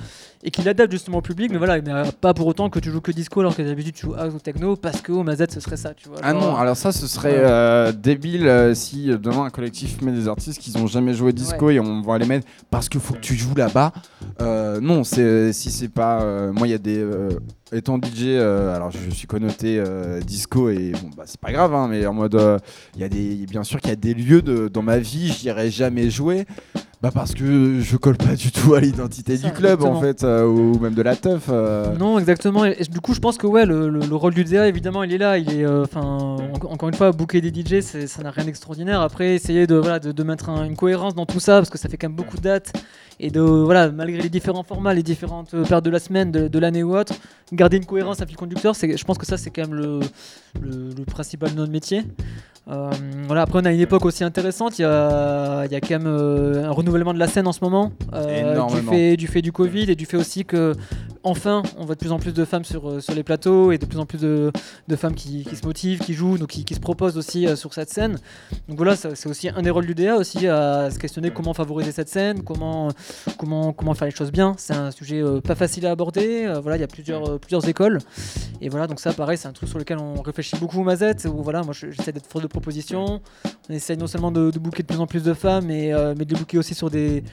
et 0.45 0.51
qu'il 0.51 0.69
adapte 0.69 0.93
justement 0.93 1.19
au 1.19 1.23
public, 1.23 1.51
mais 1.51 1.59
voilà, 1.59 1.81
mais 1.81 2.11
pas 2.21 2.33
pour 2.35 2.47
autant 2.47 2.69
que 2.71 2.79
tu 2.79 2.91
joues 2.91 3.01
que 3.01 3.11
disco 3.11 3.41
alors 3.41 3.57
que 3.57 3.63
d'habitude 3.63 3.95
tu 3.95 4.07
joues 4.07 4.15
house 4.15 4.35
ou 4.35 4.39
techno 4.39 4.77
parce 4.77 5.01
que 5.01 5.11
au 5.11 5.23
Mazette 5.25 5.51
ce 5.53 5.61
serait 5.61 5.77
ça, 5.79 5.93
tu 5.95 6.09
vois. 6.09 6.19
Ah 6.23 6.33
non, 6.35 6.55
alors 6.57 6.77
ça 6.77 6.93
ce 6.93 7.07
serait 7.09 7.35
euh, 7.39 7.91
débile 7.91 8.47
euh, 8.47 8.75
si 8.75 9.11
demain 9.31 9.45
un 9.45 9.51
collectif 9.51 10.01
met 10.03 10.13
des 10.13 10.29
artistes 10.29 10.61
qui 10.61 10.77
ont 10.77 10.87
jamais 10.87 11.15
joué 11.15 11.33
disco 11.33 11.71
et 11.71 11.81
on 11.81 12.01
va 12.03 12.19
les 12.19 12.27
mettre 12.27 12.47
parce 12.71 12.89
qu'il 12.89 13.01
faut 13.01 13.15
que 13.15 13.21
tu 13.21 13.35
joues 13.35 13.55
là-bas. 13.55 13.93
Euh, 14.41 14.81
non, 14.81 15.05
c'est 15.05 15.53
si 15.53 15.71
c'est 15.71 15.89
pas 15.89 16.23
euh, 16.23 16.53
moi 16.53 16.67
il 16.67 16.71
y 16.71 16.75
a 16.75 16.79
des 16.79 16.99
euh, 16.99 17.31
étant 17.73 17.99
DJ 17.99 18.37
alors 18.37 18.91
je 18.91 19.11
suis 19.11 19.27
connoté 19.27 19.83
disco 20.25 20.71
et 20.71 20.93
bon 20.93 21.11
bah 21.17 21.25
c'est 21.27 21.41
pas 21.41 21.53
grave 21.53 21.75
hein, 21.75 21.89
mais 21.91 22.07
en 22.07 22.15
mode 22.15 22.41
il 22.95 23.01
y 23.01 23.05
a 23.05 23.09
des 23.09 23.47
bien 23.47 23.65
sûr 23.65 23.81
qu'il 23.81 23.91
y 23.91 23.93
a 23.93 23.97
des 23.97 24.15
lieux 24.15 24.43
de- 24.43 24.69
dans 24.69 24.83
ma 24.83 24.99
vie 24.99 25.33
j'y 25.33 25.47
irais 25.47 25.71
jamais 25.71 26.09
jouer 26.11 26.47
bah 27.07 27.13
parce 27.15 27.35
que 27.35 27.81
je 27.81 27.97
colle 27.97 28.17
pas 28.17 28.35
du 28.35 28.51
tout 28.51 28.75
à 28.75 28.81
l'identité 28.81 29.37
du 29.39 29.51
club 29.53 29.81
en 29.85 30.01
fait 30.01 30.25
euh, 30.25 30.45
ou 30.47 30.79
même 30.79 30.95
de 30.95 31.03
la 31.03 31.15
teuf. 31.15 31.45
euh. 31.49 31.95
Non, 31.97 32.19
exactement. 32.19 32.65
Et, 32.65 32.77
du 32.91 33.01
coup, 33.01 33.15
je 33.15 33.21
pense 33.21 33.39
que 33.39 33.47
ouais, 33.47 33.65
le, 33.65 33.89
le- 33.89 34.01
le 34.01 34.15
rôle 34.17 34.35
du 34.35 34.43
DA, 34.45 34.67
évidemment, 34.69 35.03
il 35.05 35.13
est 35.13 35.19
là. 35.19 35.39
Il 35.39 35.53
est, 35.53 35.65
euh, 35.65 35.85
en- 35.95 36.37
encore 36.65 36.89
une 36.89 36.95
fois, 36.95 37.13
booker 37.13 37.41
des 37.41 37.51
DJ, 37.53 37.81
ça 37.81 38.23
n'a 38.23 38.31
rien 38.31 38.45
d'extraordinaire. 38.45 39.01
Après, 39.01 39.35
essayer 39.35 39.67
de 39.67 39.77
voilà, 39.77 39.99
de, 40.01 40.11
de 40.11 40.23
mettre 40.25 40.49
un- 40.51 40.65
une 40.65 40.77
cohérence 40.77 41.15
dans 41.15 41.27
tout 41.27 41.41
ça, 41.41 41.59
parce 41.59 41.71
que 41.71 41.79
ça 41.79 41.89
fait 41.89 41.97
quand 41.97 42.09
même 42.09 42.17
beaucoup 42.17 42.37
de 42.39 42.43
dates. 42.43 42.73
Et 43.19 43.31
de 43.31 43.41
voilà, 43.41 43.91
malgré 43.91 44.21
les 44.21 44.29
différents 44.29 44.63
formats, 44.63 44.93
les 44.93 45.03
différentes 45.03 45.51
périodes 45.53 45.85
de 45.85 45.91
la 45.91 45.99
semaine, 46.01 46.31
de, 46.33 46.49
de 46.49 46.59
l'année 46.59 46.83
ou 46.83 46.95
autre, 46.97 47.15
garder 47.53 47.79
une 47.79 47.87
cohérence, 47.87 48.21
un 48.21 48.27
fil 48.27 48.37
conducteur, 48.37 48.77
c'est, 48.77 48.95
je 48.95 49.05
pense 49.05 49.17
que 49.17 49.25
ça, 49.25 49.39
c'est 49.39 49.49
quand 49.51 49.63
même 49.63 49.75
le, 49.75 50.01
le, 50.61 50.91
le 50.99 51.05
principal 51.07 51.51
de 51.53 51.57
notre 51.57 51.73
métier. 51.73 52.03
Euh, 52.69 52.91
voilà, 53.27 53.43
après, 53.43 53.61
on 53.63 53.65
a 53.65 53.73
une 53.73 53.81
époque 53.81 54.05
aussi 54.05 54.25
intéressante. 54.25 54.79
Il 54.79 54.83
y 54.83 54.85
a, 54.85 55.65
il 55.67 55.73
y 55.73 55.77
a 55.77 55.81
quand 55.81 55.91
même 55.91 56.07
euh, 56.07 56.65
un 56.65 56.71
renouvellement 56.71 57.15
de 57.15 57.19
la 57.19 57.29
scène 57.29 57.47
en 57.47 57.53
ce 57.53 57.61
moment, 57.63 57.93
euh, 58.13 58.25
du, 58.27 58.51
Énormément. 58.53 58.93
fait, 58.93 59.17
du 59.17 59.29
fait 59.29 59.43
du 59.43 59.53
Covid 59.53 59.91
et 59.91 59.95
du 59.95 60.05
fait 60.05 60.17
aussi 60.17 60.45
que 60.45 60.73
enfin, 61.27 61.63
on 61.77 61.85
voit 61.85 61.97
de 61.97 62.01
plus 62.01 62.13
en 62.13 62.19
plus 62.19 62.33
de 62.33 62.45
femmes 62.45 62.65
sur, 62.65 62.89
euh, 62.89 63.01
les 63.15 63.23
plateaux 63.25 63.73
et 63.73 63.79
de 63.79 63.85
plus 63.85 63.99
en 63.99 64.07
plus 64.07 64.21
de, 64.21 64.53
femmes 64.97 65.15
qui, 65.15 65.45
se 65.45 65.67
motivent, 65.67 65.99
qui 65.99 66.15
jouent, 66.15 66.39
donc 66.39 66.49
qui, 66.49 66.75
se 66.75 66.81
proposent 66.81 67.19
aussi 67.19 67.47
euh, 67.47 67.57
sur 67.57 67.75
cette 67.75 67.91
scène. 67.91 68.19
Donc 68.69 68.77
voilà, 68.77 68.95
c'est 68.97 69.29
aussi 69.29 69.49
un 69.49 69.61
des 69.63 69.71
rôles 69.71 69.87
du 69.87 69.95
DA 69.95 70.17
aussi 70.17 70.47
à 70.47 70.89
se 70.91 70.99
questionner 70.99 71.31
comment 71.31 71.53
favoriser 71.53 71.91
cette 71.91 72.09
scène, 72.09 72.43
comment, 72.45 72.89
comment, 73.39 73.73
comment 73.73 73.95
faire 73.95 74.07
les 74.07 74.15
choses 74.15 74.31
bien. 74.31 74.55
C'est 74.57 74.75
un 74.75 74.93
sujet 74.93 75.21
euh, 75.21 75.41
pas 75.41 75.57
facile 75.57 75.87
à 75.87 75.91
aborder. 75.91 76.47
voilà, 76.63 76.77
il 76.77 76.81
y 76.81 76.85
a 76.85 76.89
plusieurs, 76.89 77.41
plusieurs 77.41 77.69
écoles. 77.69 77.99
Et 78.61 78.69
voilà, 78.69 78.87
donc 78.87 79.01
ça, 79.01 79.13
pareil, 79.13 79.37
c'est 79.37 79.49
un 79.49 79.53
truc 79.53 79.69
sur 79.69 79.79
lequel 79.79 79.99
on 79.99 80.23
réfléchit 80.23 80.57
beaucoup 80.61 80.81
au 80.81 80.85
Mazette. 80.85 81.27
Où 81.27 81.43
voilà, 81.43 81.63
moi, 81.63 81.75
je- 81.75 81.91
j'essaie 81.91 82.13
d'être 82.13 82.31
force 82.31 82.43
de 82.43 82.49
proposition. 82.49 83.21
On 83.69 83.73
essaye 83.75 83.97
non 83.97 84.07
seulement 84.07 84.31
de, 84.31 84.51
de 84.53 84.59
de 84.67 84.83
plus 84.83 85.01
en 85.01 85.07
plus 85.07 85.23
de 85.23 85.35
femmes, 85.35 85.67
mais, 85.67 85.93
mais 86.17 86.25
de 86.25 86.35
les 86.35 86.39
booker 86.41 86.59
aussi 86.59 86.75
sur 86.75 86.91
des 86.91 87.25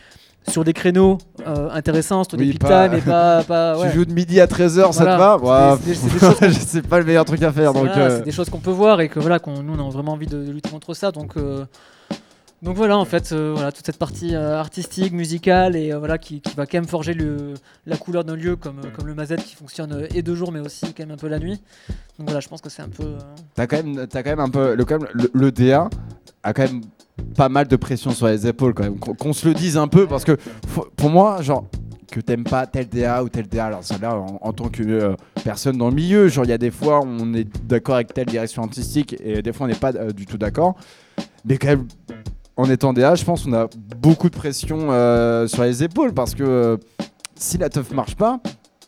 sur 0.49 0.63
des 0.63 0.73
créneaux 0.73 1.17
euh, 1.47 1.69
intéressants, 1.71 2.23
sur 2.23 2.37
des 2.37 2.45
Oui, 2.45 2.51
peak 2.51 2.61
pas- 2.61 2.89
time 2.89 2.97
et 2.97 3.01
pas, 3.01 3.43
pas 3.47 3.77
ouais. 3.79 3.89
Tu 3.89 3.95
joues 3.97 4.05
de 4.05 4.13
midi 4.13 4.39
à 4.39 4.45
13h, 4.47 4.91
ça 4.91 5.05
te 5.05 5.45
va 5.45 5.77
C'est 5.83 6.87
pas 6.87 6.99
le 6.99 7.05
meilleur 7.05 7.25
truc 7.25 7.41
à 7.43 7.51
faire 7.51 7.71
C'est 7.73 7.79
donc. 7.79 7.87
voilà, 7.89 8.05
euh, 8.05 8.17
c'est 8.17 8.25
des 8.25 8.31
choses 8.31 8.49
qu'on 8.49 8.59
peut 8.59 8.71
voir 8.71 9.01
et 9.01 9.09
que 9.09 9.19
voilà 9.19 9.39
qu'on 9.39 9.61
nous 9.63 9.73
on 9.79 9.87
a 9.87 9.91
vraiment 9.91 10.13
envie 10.13 10.27
de, 10.27 10.43
de 10.43 10.51
lutter 10.51 10.69
contre 10.69 10.93
ça 10.93 11.11
donc 11.11 11.37
euh, 11.37 11.65
donc 12.61 12.77
voilà 12.77 12.97
en 12.97 13.03
fait 13.05 13.31
euh, 13.33 13.51
voilà 13.55 13.71
toute 13.73 13.85
cette 13.85 13.97
partie 13.97 14.35
euh, 14.35 14.57
artistique 14.57 15.11
musicale 15.11 15.75
et 15.75 15.91
euh, 15.91 15.99
voilà 15.99 16.17
qui, 16.17 16.39
qui 16.39 16.55
va 16.55 16.65
quand 16.65 16.77
même 16.77 16.87
forger 16.87 17.13
le, 17.13 17.55
la 17.85 17.97
couleur 17.97 18.23
d'un 18.23 18.35
lieu 18.37 18.55
comme, 18.55 18.79
comme 18.95 19.05
le 19.07 19.13
Mazette 19.13 19.43
qui 19.43 19.55
fonctionne 19.55 20.07
et 20.15 20.21
de 20.21 20.33
jour 20.35 20.51
mais 20.53 20.59
aussi 20.61 20.85
quand 20.93 20.99
même 21.05 21.11
un 21.11 21.17
peu 21.17 21.27
la 21.27 21.39
nuit 21.39 21.61
donc 22.19 22.27
voilà 22.29 22.39
je 22.39 22.47
pense 22.47 22.61
que 22.61 22.69
c'est 22.69 22.81
un 22.81 22.89
peu 22.89 23.15
T'as 23.55 23.67
quand 23.67 23.83
même, 23.83 24.07
t'as 24.07 24.23
quand 24.23 24.29
même 24.29 24.39
un 24.39 24.49
peu, 24.49 24.75
le, 24.75 24.85
quand 24.85 24.99
même, 24.99 25.09
le, 25.13 25.29
le 25.33 25.51
DA 25.51 25.89
a 26.43 26.53
quand 26.53 26.63
même 26.63 26.81
pas 27.35 27.49
mal 27.49 27.67
de 27.67 27.75
pression 27.75 28.11
sur 28.11 28.27
les 28.27 28.47
épaules 28.47 28.73
quand 28.73 28.83
même. 28.83 28.99
Qu'on 28.99 29.33
se 29.33 29.47
le 29.47 29.53
dise 29.53 29.77
un 29.77 29.87
peu 29.87 30.07
parce 30.07 30.23
que 30.23 30.37
pour 30.95 31.09
moi, 31.09 31.41
genre 31.41 31.65
que 32.11 32.19
t'aimes 32.19 32.43
pas 32.43 32.67
tel 32.67 32.87
DA 32.87 33.23
ou 33.23 33.29
tel 33.29 33.47
DA, 33.47 33.65
alors 33.65 33.83
ça 33.83 33.97
là 33.97 34.15
en, 34.15 34.53
tant 34.53 34.69
que 34.69 34.83
euh, 34.83 35.15
personne 35.43 35.77
dans 35.77 35.89
le 35.89 35.95
milieu, 35.95 36.27
genre 36.27 36.45
il 36.45 36.49
y 36.49 36.53
a 36.53 36.59
des 36.59 36.69
fois 36.69 37.01
on 37.03 37.33
est 37.33 37.47
d'accord 37.65 37.95
avec 37.95 38.13
telle 38.13 38.27
direction 38.27 38.61
artistique 38.61 39.15
et 39.23 39.41
des 39.41 39.51
fois 39.51 39.65
on 39.65 39.69
n'est 39.69 39.75
pas 39.75 39.95
euh, 39.95 40.11
du 40.11 40.27
tout 40.27 40.37
d'accord, 40.37 40.75
mais 41.43 41.57
quand 41.57 41.69
même 41.69 41.87
en 42.55 42.69
étant 42.69 42.93
DA, 42.93 43.15
je 43.15 43.25
pense 43.25 43.45
qu'on 43.45 43.53
a 43.53 43.67
beaucoup 43.99 44.29
de 44.29 44.35
pression 44.35 44.91
euh, 44.91 45.47
sur 45.47 45.63
les 45.63 45.83
épaules 45.83 46.13
parce 46.13 46.35
que 46.35 46.79
si 47.35 47.57
la 47.57 47.69
teuf 47.69 47.91
marche 47.91 48.15
pas. 48.15 48.39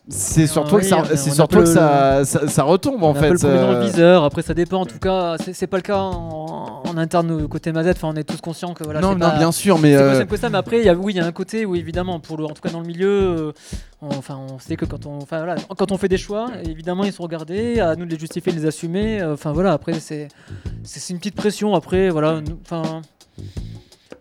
C'est 0.08 0.46
surtout, 0.46 0.76
que, 0.76 0.82
ça, 0.84 1.02
c'est 1.16 1.40
un 1.40 1.46
peu 1.48 1.60
que 1.62 1.66
ça, 1.66 2.24
ça, 2.24 2.46
ça 2.46 2.62
retombe 2.62 3.02
en 3.02 3.10
on 3.10 3.14
fait. 3.14 3.34
premier 3.34 3.56
dans 3.58 3.70
le 3.72 3.76
euh, 3.78 3.80
viseur 3.86 4.22
après 4.22 4.42
ça 4.42 4.54
dépend 4.54 4.82
en 4.82 4.86
tout 4.86 5.00
cas 5.00 5.34
c'est 5.44 5.52
c'est 5.52 5.66
pas 5.66 5.78
le 5.78 5.82
cas 5.82 5.98
en, 5.98 6.82
en 6.86 6.96
interne 6.96 7.48
côté 7.48 7.72
Mazette, 7.72 7.96
enfin 7.96 8.10
on 8.14 8.16
est 8.16 8.22
tous 8.24 8.40
conscients 8.40 8.72
que 8.72 8.84
voilà. 8.84 9.00
non, 9.00 9.08
c'est 9.10 9.14
non, 9.18 9.30
pas- 9.30 9.36
bien 9.38 9.50
sûr, 9.52 9.78
mais 9.78 9.96
c'est 9.96 10.02
euh, 10.02 10.10
pas 10.12 10.18
simple 10.18 10.30
que 10.30 10.36
ça, 10.36 10.48
mais 10.48 10.58
après, 10.58 10.78
il 10.78 10.84
y 10.84 10.88
a, 10.88 10.94
oui, 10.94 11.12
il 11.12 11.16
y 11.16 11.20
a 11.20 11.26
un 11.26 11.32
côté 11.32 11.66
où 11.66 11.74
évidemment, 11.74 12.20
pour 12.20 12.36
le, 12.38 12.44
en 12.44 12.50
tout 12.50 12.62
cas 12.62 12.70
dans 12.70 12.80
le 12.80 12.86
milieu, 12.86 13.08
euh, 13.08 13.52
on, 14.00 14.08
enfin, 14.08 14.38
on 14.48 14.58
sait 14.58 14.76
que 14.76 14.84
quand 14.84 15.06
on, 15.06 15.16
enfin, 15.18 15.38
voilà, 15.38 15.56
quand 15.76 15.90
on 15.92 15.98
fait 15.98 16.08
des 16.08 16.16
choix, 16.18 16.50
évidemment, 16.64 17.04
ils 17.04 17.12
sont 17.12 17.22
regardés, 17.24 17.80
à 17.80 17.96
nous 17.96 18.06
de 18.06 18.10
les 18.10 18.18
justifier, 18.18 18.52
de 18.52 18.58
les 18.58 18.66
assumer. 18.66 19.20
euh, 19.20 19.34
Enfin 19.34 19.52
voilà, 19.52 19.72
après, 19.72 19.94
c'est, 20.00 20.28
c'est 20.84 21.00
c'est 21.00 21.12
une 21.12 21.18
petite 21.18 21.34
pression. 21.36 21.74
Après, 21.74 22.08
voilà, 22.10 22.40
enfin. 22.62 23.02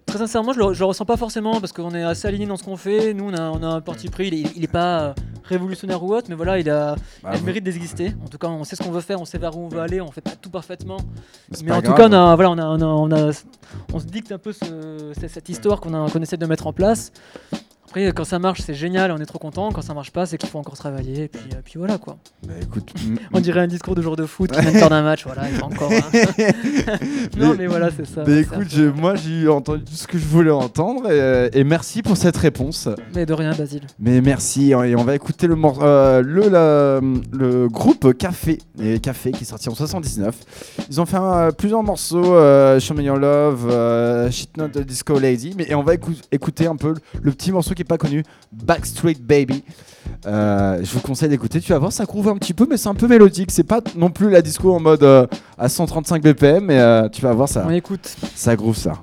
Très 0.06 0.20
sincèrement, 0.20 0.54
je 0.54 0.60
le, 0.60 0.74
je 0.74 0.80
le 0.80 0.86
ressens 0.86 1.04
pas 1.06 1.18
forcément 1.18 1.60
parce 1.60 1.74
qu'on 1.74 1.94
est 1.96 2.04
assez 2.04 2.28
aligné 2.28 2.46
dans 2.46 2.58
ce 2.58 2.64
qu'on 2.64 2.78
fait. 2.78 3.14
Nous, 3.14 3.26
on 3.28 3.34
a, 3.34 3.50
on 3.50 3.62
a 3.64 3.68
un 3.68 3.82
parti 3.82 4.08
pris. 4.10 4.28
Il 4.28 4.34
est, 4.36 4.52
il 4.56 4.64
est 4.64 4.68
pas 4.72 5.00
euh, 5.02 5.14
révolutionnaire 5.44 6.02
ou 6.04 6.14
autre, 6.14 6.28
mais 6.30 6.36
voilà, 6.36 6.60
il 6.60 6.70
a, 6.70 6.96
bah, 6.96 7.02
il 7.24 7.36
a 7.36 7.38
le 7.38 7.44
mérite 7.44 7.64
d'exister. 7.64 8.14
En 8.24 8.28
tout 8.28 8.38
cas, 8.38 8.48
on 8.48 8.64
sait 8.64 8.76
ce 8.76 8.84
qu'on 8.84 8.92
veut 8.92 9.02
faire, 9.02 9.20
on 9.20 9.26
sait 9.26 9.40
vers 9.40 9.58
où 9.58 9.62
on 9.66 9.68
veut 9.68 9.80
aller. 9.80 10.00
On 10.02 10.12
fait 10.12 10.22
pas 10.22 10.36
tout 10.40 10.52
parfaitement, 10.52 10.98
mais 11.64 11.72
en 11.72 11.82
tout 11.82 11.94
cas, 11.96 12.08
on, 12.08 12.14
a, 12.14 12.36
voilà, 12.36 12.52
on, 12.52 12.58
a, 12.60 12.66
on, 12.66 12.82
a, 12.82 12.86
on, 12.86 13.12
a- 13.30 13.32
on 13.94 14.00
se 14.00 14.06
dicte 14.06 14.32
un 14.32 14.38
peu 14.38 14.54
ce- 14.54 15.12
cette- 15.28 15.50
histoire 15.50 15.82
qu'on 15.82 16.08
essaie 16.22 16.38
de 16.38 16.46
mettre 16.46 16.68
en 16.68 16.74
place. 16.74 17.12
Après, 17.88 18.12
quand 18.12 18.26
ça 18.26 18.40
marche, 18.40 18.62
c'est 18.66 18.74
génial, 18.74 19.12
on 19.12 19.18
est 19.20 19.26
trop 19.26 19.40
content. 19.40 19.72
Quand 19.72 19.82
ça 19.82 19.94
marche 19.94 20.12
pas, 20.12 20.26
c'est 20.26 20.38
qu'il 20.38 20.50
faut 20.50 20.60
encore 20.60 20.76
travailler. 20.76 21.24
Et 21.24 21.28
puis, 21.28 21.40
euh, 21.54 21.58
puis 21.64 21.74
voilà 21.78 21.98
quoi. 21.98 22.18
Bah, 22.46 22.54
écoute, 22.62 22.92
m- 23.06 23.18
On 23.32 23.40
dirait 23.40 23.62
un 23.62 23.68
discours 23.68 23.96
de 23.96 24.02
jour 24.02 24.16
de 24.16 24.26
foot 24.26 24.52
qui 24.52 24.60
vient 24.60 24.72
de 24.72 24.78
perdre 24.78 24.96
un 24.96 25.04
match. 25.04 25.24
Voilà, 25.26 25.44
il 25.50 25.62
encore. 25.64 25.92
hein. 25.92 26.02
non, 27.38 27.50
Mais- 27.52 27.56
mais 27.60 27.68
voilà, 27.68 27.90
c'est 27.96 28.06
ça. 28.06 28.24
bah, 28.24 28.38
écoute, 28.40 28.76
moi 28.96 29.16
j'ai 29.16 29.48
entendu 29.48 29.84
tout 29.84 29.94
ce 29.94 30.08
que 30.08 30.18
je 30.18 30.26
voulais 30.26 30.52
entendre 30.52 31.10
et, 31.10 31.20
euh, 31.20 31.50
et 31.54 31.64
merci 31.64 32.02
pour 32.02 32.18
cette 32.18 32.38
réponse. 32.38 32.90
Mais 33.14 33.26
de 33.26 33.34
rien, 33.34 33.54
Basile. 33.54 33.82
Mais 34.00 34.20
merci 34.22 34.72
et 34.72 34.96
on 34.96 35.04
va 35.04 35.16
écouter 35.16 35.48
le, 35.48 35.56
mor- 35.56 35.80
euh, 35.84 36.22
le, 36.22 36.50
la- 36.50 37.00
le 37.38 37.68
groupe 37.70 38.14
Café 38.18 38.58
et 38.82 39.00
Café 39.00 39.32
qui 39.32 39.44
est 39.44 39.48
sorti 39.48 39.70
en 39.70 39.76
79. 39.76 40.36
Ils 40.90 41.00
ont 41.00 41.06
fait 41.06 41.18
euh, 41.20 41.52
plusieurs 41.52 41.84
morceaux, 41.84 42.36
euh, 42.36 42.80
Show 42.80 42.94
Me 42.96 43.04
Your 43.04 43.18
Love, 43.18 43.70
euh, 43.70 44.30
Shit 44.32 44.58
Not 44.58 44.70
the 44.70 44.80
Disco 44.80 45.18
Lady, 45.20 45.54
mais 45.58 45.66
et 45.70 45.76
on 45.76 45.84
va 45.84 45.94
écou- 45.96 46.20
écouter 46.32 46.68
un 46.68 46.76
peu 46.76 46.90
le, 46.90 46.96
le 47.22 47.32
petit 47.32 47.52
morceau 47.52 47.74
qui 47.76 47.84
est 47.84 47.86
pas 47.86 47.98
connu, 47.98 48.24
Backstreet 48.52 49.18
Baby. 49.22 49.64
Euh, 50.26 50.80
je 50.84 50.92
vous 50.92 51.00
conseille 51.02 51.30
d'écouter, 51.30 51.60
tu 51.60 51.72
vas 51.72 51.80
voir, 51.80 51.92
ça 51.92 52.06
groove 52.06 52.30
un 52.30 52.38
petit 52.38 52.54
peu, 52.54 52.66
mais 52.70 52.78
c'est 52.78 52.90
un 52.90 52.96
peu 52.96 53.08
mélodique. 53.08 53.52
C'est 53.52 53.64
pas 53.64 53.82
non 53.96 54.10
plus 54.10 54.30
la 54.30 54.42
disco 54.42 54.74
en 54.74 54.80
mode 54.80 55.04
euh, 55.04 55.28
à 55.58 55.70
135 55.70 56.22
BPM, 56.24 56.66
mais 56.66 56.80
euh, 56.80 57.10
tu 57.10 57.22
vas 57.22 57.34
voir 57.34 57.50
ça, 57.50 57.64
On 57.68 57.72
écoute. 57.72 58.16
ça 58.36 58.56
groove 58.56 58.78
ça. 58.78 58.94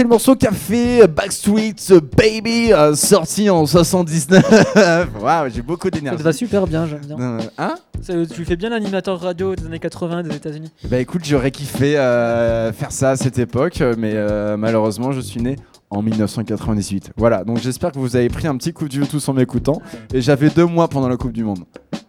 C'était 0.00 0.08
le 0.08 0.14
morceau 0.14 0.34
qu'a 0.34 0.52
fait 0.52 1.06
Backstreet 1.06 1.74
Baby, 2.16 2.72
euh, 2.72 2.94
sorti 2.94 3.50
en 3.50 3.66
79. 3.66 5.12
Waouh, 5.20 5.50
j'ai 5.50 5.60
beaucoup 5.60 5.88
Ça 5.88 5.90
d'énergie. 5.90 6.16
te 6.16 6.22
va 6.22 6.32
super 6.32 6.66
bien, 6.66 6.86
j'aime 6.86 7.04
bien. 7.04 7.20
Euh, 7.20 7.40
Hein 7.58 7.74
Ça, 8.00 8.14
Tu 8.24 8.46
fais 8.46 8.56
bien 8.56 8.70
l'animateur 8.70 9.20
radio 9.20 9.54
des 9.54 9.66
années 9.66 9.78
80 9.78 10.22
des 10.22 10.34
États-Unis. 10.34 10.70
Bah 10.88 10.96
écoute, 11.00 11.20
j'aurais 11.26 11.50
kiffé 11.50 11.98
euh, 11.98 12.72
faire 12.72 12.92
ça 12.92 13.10
à 13.10 13.16
cette 13.16 13.38
époque, 13.38 13.82
mais 13.98 14.12
euh, 14.14 14.56
malheureusement, 14.56 15.12
je 15.12 15.20
suis 15.20 15.42
né 15.42 15.56
en 15.90 16.00
1998. 16.00 17.10
Voilà, 17.18 17.44
donc 17.44 17.58
j'espère 17.58 17.92
que 17.92 17.98
vous 17.98 18.16
avez 18.16 18.30
pris 18.30 18.46
un 18.46 18.56
petit 18.56 18.72
coup 18.72 18.88
de 18.88 18.94
vieux 18.94 19.06
tous 19.06 19.28
en 19.28 19.34
m'écoutant. 19.34 19.82
Et 20.14 20.22
j'avais 20.22 20.48
deux 20.48 20.64
mois 20.64 20.88
pendant 20.88 21.10
la 21.10 21.18
Coupe 21.18 21.32
du 21.32 21.44
Monde. 21.44 21.64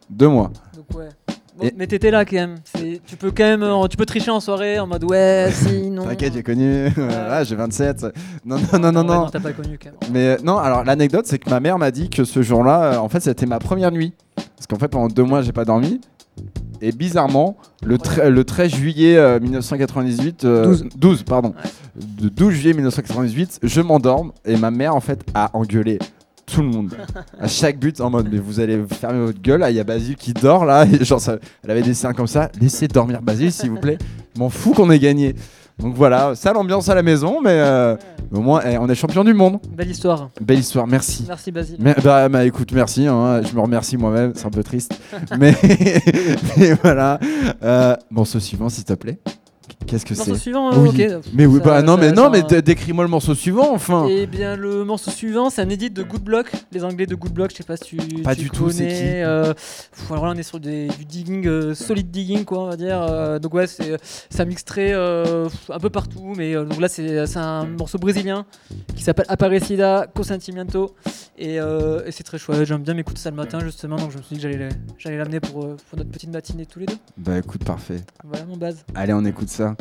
Deux 0.10 0.30
mois. 0.30 0.50
Donc 1.62 1.64
ouais. 1.64 1.70
Bon, 1.70 1.76
Et- 1.76 1.78
Mais 1.78 1.88
t'étais 1.88 2.12
là 2.12 2.26
quand 2.26 2.36
même. 2.36 2.56
Tu 3.06 3.16
peux 3.18 3.32
quand 3.32 3.44
même, 3.44 3.64
euh, 3.64 3.88
tu 3.88 3.98
peux 3.98 4.06
tricher 4.06 4.32
en 4.32 4.40
soirée 4.40 4.80
en 4.80 4.88
mode 4.88 5.04
ouais, 5.04 5.50
si, 5.54 5.90
non. 5.90 6.04
T'inquiète, 6.06 6.34
j'ai 6.34 6.44
connu. 6.44 6.88
ah, 7.30 7.44
j'ai 7.44 7.56
27. 7.56 8.08
Non, 8.46 8.58
non, 8.74 8.80
non, 8.80 8.92
non, 8.92 9.02
Ouais, 9.02 9.16
non. 9.16 9.30
T'as 9.30 9.40
pas 9.40 9.54
connu 9.54 9.78
quand 9.82 9.90
même. 9.90 10.12
Mais 10.14 10.28
euh, 10.28 10.38
non, 10.44 10.58
alors 10.58 10.84
l'anecdote, 10.84 11.26
c'est 11.28 11.40
que 11.40 11.50
ma 11.50 11.60
mère 11.60 11.78
m'a 11.78 11.92
dit 11.92 12.10
que 12.10 12.24
ce 12.24 12.42
jour-là, 12.42 12.84
euh, 12.94 12.98
en 12.98 13.10
fait, 13.10 13.20
c'était 13.20 13.46
ma 13.46 13.60
première 13.60 13.92
nuit. 13.92 14.14
Parce 14.36 14.68
qu'en 14.68 14.78
fait, 14.78 14.88
pendant 14.88 15.08
deux 15.08 15.24
mois, 15.24 15.42
j'ai 15.42 15.52
pas 15.52 15.66
dormi. 15.66 16.02
Et 16.84 16.92
bizarrement, 16.92 17.58
le, 17.84 17.98
tre- 17.98 18.28
le 18.30 18.44
13 18.44 18.72
juillet 18.74 19.16
euh, 19.18 19.40
1998, 19.40 20.46
euh, 20.46 20.66
12. 20.66 20.86
12, 20.96 21.24
pardon, 21.24 21.54
le 22.22 22.30
12 22.30 22.54
juillet 22.54 22.74
1998, 22.74 23.60
je 23.62 23.82
m'endorme 23.82 24.32
et 24.46 24.56
ma 24.58 24.72
mère 24.72 24.96
en 24.96 25.00
fait 25.00 25.22
a 25.36 25.52
engueulé 25.54 26.00
tout 26.52 26.62
le 26.62 26.68
monde 26.68 26.96
à 27.40 27.48
chaque 27.48 27.80
but 27.80 28.02
en 28.02 28.10
mode 28.10 28.28
mais 28.32 28.38
vous 28.40 28.60
allez 28.60 28.84
fermer 29.00 29.26
votre 29.26 29.42
gueule, 29.42 29.66
il 29.70 29.76
y 29.76 29.80
a 29.80 29.84
Basile 29.84 30.16
qui 30.16 30.34
dort 30.34 30.66
là, 30.66 30.86
et 30.86 31.04
genre 31.04 31.22
ça, 31.22 31.38
elle 31.64 31.72
avait 31.72 31.82
des 31.82 31.94
seins 31.94 32.14
comme 32.14 32.28
ça, 32.28 32.52
laissez 32.60 32.88
dormir 32.88 33.22
Basile 33.22 33.52
s'il 33.52 33.70
vous 33.70 33.80
plaît, 33.80 33.98
m'en 34.38 34.50
fous 34.50 34.74
qu'on 34.74 34.90
ait 34.92 35.00
gagné. 35.00 35.36
Donc 35.80 35.96
voilà, 35.96 36.36
sale 36.36 36.58
ambiance 36.58 36.90
à 36.90 36.96
la 36.96 37.02
maison, 37.02 37.42
mais 37.42 37.54
euh, 37.54 37.96
au 38.32 38.42
moins 38.42 38.62
eh, 38.66 38.78
on 38.78 38.88
est 38.88 38.94
champion 38.94 39.24
du 39.24 39.34
monde. 39.34 39.60
Belle 39.76 39.90
histoire. 39.90 40.30
Belle 40.40 40.60
histoire, 40.60 40.86
merci. 40.86 41.26
Merci 41.28 41.52
Basile. 41.52 41.78
Mais, 41.80 41.96
bah, 42.04 42.30
bah, 42.30 42.46
écoute, 42.46 42.72
merci. 42.74 43.08
hein, 43.08 43.42
je 43.42 43.56
me 43.56 43.62
remercie 43.62 43.98
moi-même, 43.98 44.34
c'est 44.36 44.46
un 44.46 44.52
peu 44.52 44.64
triste. 44.64 44.94
mais, 45.40 45.56
mais 46.58 46.74
voilà. 46.84 47.20
Euh, 47.64 47.96
morceau 48.12 48.40
suivant, 48.40 48.70
s'il 48.70 48.84
te 48.84 48.94
plaît. 48.94 49.18
Qu'est-ce 49.88 50.06
que 50.06 50.14
Morceau 50.16 50.34
c'est 50.36 50.40
suivant, 50.40 50.72
Oui. 50.78 50.90
ok. 50.90 51.24
Mais 51.34 51.46
oui, 51.46 51.58
Ça- 51.60 51.66
bah 51.66 51.82
non, 51.82 51.96
ça- 51.96 52.02
mais 52.02 52.12
non, 52.12 52.30
mais 52.30 52.44
d- 52.44 52.62
décris-moi 52.62 53.04
le 53.04 53.10
morceau 53.10 53.36
suivant, 53.36 53.74
enfin. 53.74 54.08
Eh 54.10 54.26
bien, 54.28 54.56
le 54.56 54.86
morceau 54.86 55.12
suivant, 55.12 55.50
c'est 55.50 55.62
un 55.62 55.70
edit 55.70 55.90
de 55.90 56.04
Good 56.04 56.22
Block, 56.24 56.52
les 56.72 56.84
Anglais 56.84 57.06
de 57.06 57.16
Good 57.16 57.34
Block. 57.34 57.52
Je 57.52 57.58
sais 57.58 57.64
pas 57.64 57.76
si 57.78 57.84
tu, 57.84 58.22
Pas 58.22 58.36
tu 58.36 58.44
du 58.44 58.50
tout, 58.50 58.70
c'est 58.70 58.84
connais. 58.86 58.96
qui? 58.96 59.04
euh, 59.04 59.54
pff, 59.54 60.12
alors 60.12 60.26
là, 60.28 60.34
on 60.36 60.38
est 60.40 60.44
sur 60.44 60.60
des- 60.60 60.88
du 60.88 61.06
digging, 61.06 61.46
euh, 61.48 61.74
solid 61.74 62.10
digging, 62.10 62.46
quoi, 62.46 62.60
on 62.60 62.68
va 62.68 62.78
dire. 62.78 63.02
Euh, 63.02 63.40
donc 63.40 63.54
ouais, 63.54 63.68
c'est 63.68 63.98
ça 64.30 64.46
mixerait 64.46 64.92
euh, 64.94 65.50
un 65.70 65.80
peu 65.80 65.90
partout, 65.90 66.34
mais 66.38 66.56
euh, 66.56 66.64
donc 66.64 66.80
là, 66.80 66.88
c'est 66.88 67.26
c'est 67.28 67.40
un 67.40 67.66
morceau 67.66 67.98
brésilien 67.98 68.46
qui 68.96 69.04
s'appelle 69.04 69.26
Aparecida 69.30 70.08
Consentimiento 70.14 70.96
et, 71.38 71.60
euh, 71.60 72.02
et 72.06 72.12
c'est 72.12 72.24
très 72.24 72.38
chouette. 72.38 72.64
J'aime 72.66 72.82
bien 72.84 72.94
m'écouter 72.94 73.20
ça 73.20 73.30
le 73.30 73.36
matin 73.36 73.60
justement, 73.64 73.96
donc 73.98 74.12
je 74.12 74.18
me 74.18 74.24
suis 74.24 74.36
dit 74.38 74.42
que 74.42 74.50
j'allais 74.52 74.70
j'allais 74.98 75.18
l'amener 75.18 75.40
pour, 75.40 75.64
euh, 75.64 75.76
pour 75.90 75.98
notre 75.98 76.10
petite 76.12 76.32
matinée 76.32 76.66
tous 76.66 76.80
les 76.80 76.86
deux. 76.86 76.98
Bah 77.18 77.38
écoute, 77.38 77.64
parfait. 77.64 78.02
Voilà 78.24 78.46
mon 78.46 78.58
base. 78.58 78.84
Allez, 78.96 79.14
on 79.14 79.26
écoute 79.26 79.50
ça. 79.50 79.61
ça. 79.62 79.76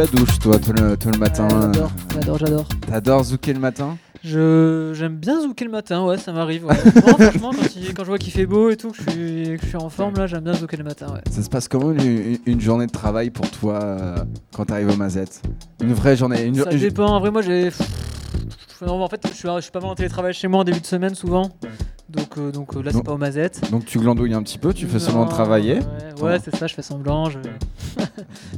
La 0.00 0.06
douche, 0.06 0.38
toi, 0.38 0.58
tout 0.58 0.72
le, 0.72 0.96
tout 0.96 1.10
le 1.10 1.18
matin. 1.18 1.46
J'adore, 1.50 1.90
j'adore, 2.14 2.38
j'adore. 2.38 2.64
T'adores 2.88 3.24
zouker 3.24 3.52
le 3.52 3.60
matin? 3.60 3.98
Je 4.24 4.92
j'aime 4.94 5.16
bien 5.16 5.42
zouker 5.42 5.66
le 5.66 5.70
matin, 5.70 6.04
ouais, 6.06 6.16
ça 6.16 6.32
m'arrive. 6.32 6.64
Ouais. 6.64 6.74
Non, 7.06 7.18
franchement, 7.18 7.50
quand, 7.52 7.76
il- 7.76 7.92
quand 7.92 8.04
je 8.04 8.08
vois 8.08 8.16
qu'il 8.18 8.32
fait 8.32 8.46
beau 8.46 8.70
et 8.70 8.78
tout, 8.78 8.92
que 8.92 8.96
je 8.96 9.10
suis, 9.10 9.58
que 9.58 9.62
je 9.62 9.66
suis 9.66 9.76
en 9.76 9.90
forme, 9.90 10.14
là, 10.16 10.26
j'aime 10.26 10.44
bien 10.44 10.54
zouker 10.54 10.78
le 10.78 10.84
matin, 10.84 11.08
ouais. 11.12 11.20
Ça 11.30 11.42
se 11.42 11.50
passe 11.50 11.68
comment 11.68 11.90
une, 11.92 12.60
journée 12.62 12.86
de 12.86 12.92
travail 12.92 13.28
pour 13.28 13.50
toi 13.50 13.74
euh, 13.82 14.16
quand 14.54 14.64
t'arrives 14.66 14.88
au 14.88 14.96
Mazette? 14.96 15.42
Une 15.82 15.92
vraie 15.92 16.16
journée 16.16 16.44
une, 16.44 16.54
Ça 16.54 16.70
dépend. 16.70 17.06
En 17.06 17.20
vrai, 17.20 17.30
moi, 17.30 17.42
j'ai. 17.42 17.68
Non, 18.86 19.02
en 19.02 19.08
fait, 19.10 19.20
je 19.28 19.34
suis, 19.34 19.48
je 19.56 19.60
suis 19.60 19.70
pas 19.70 19.80
mal 19.80 19.90
en 19.90 19.94
télétravail 19.94 20.32
chez 20.32 20.48
moi 20.48 20.60
en 20.60 20.64
début 20.64 20.80
de 20.80 20.86
semaine 20.86 21.14
souvent. 21.14 21.50
Donc, 22.08 22.38
euh, 22.38 22.50
donc 22.50 22.74
euh, 22.74 22.82
là, 22.82 22.90
c'est 22.92 23.04
pas 23.04 23.12
aux 23.12 23.18
mazettes. 23.18 23.70
Donc 23.70 23.84
tu 23.84 23.98
glandouilles 24.00 24.34
un 24.34 24.42
petit 24.42 24.58
peu, 24.58 24.72
tu 24.72 24.86
fais 24.86 24.94
Non, 24.94 24.98
semblant 25.00 25.24
de 25.26 25.30
travailler? 25.30 25.78
Ouais, 26.20 26.38
c'est 26.42 26.54
ça, 26.56 26.66
je 26.66 26.74
fais 26.74 26.82
semblant. 26.82 27.30
je- 27.30 27.38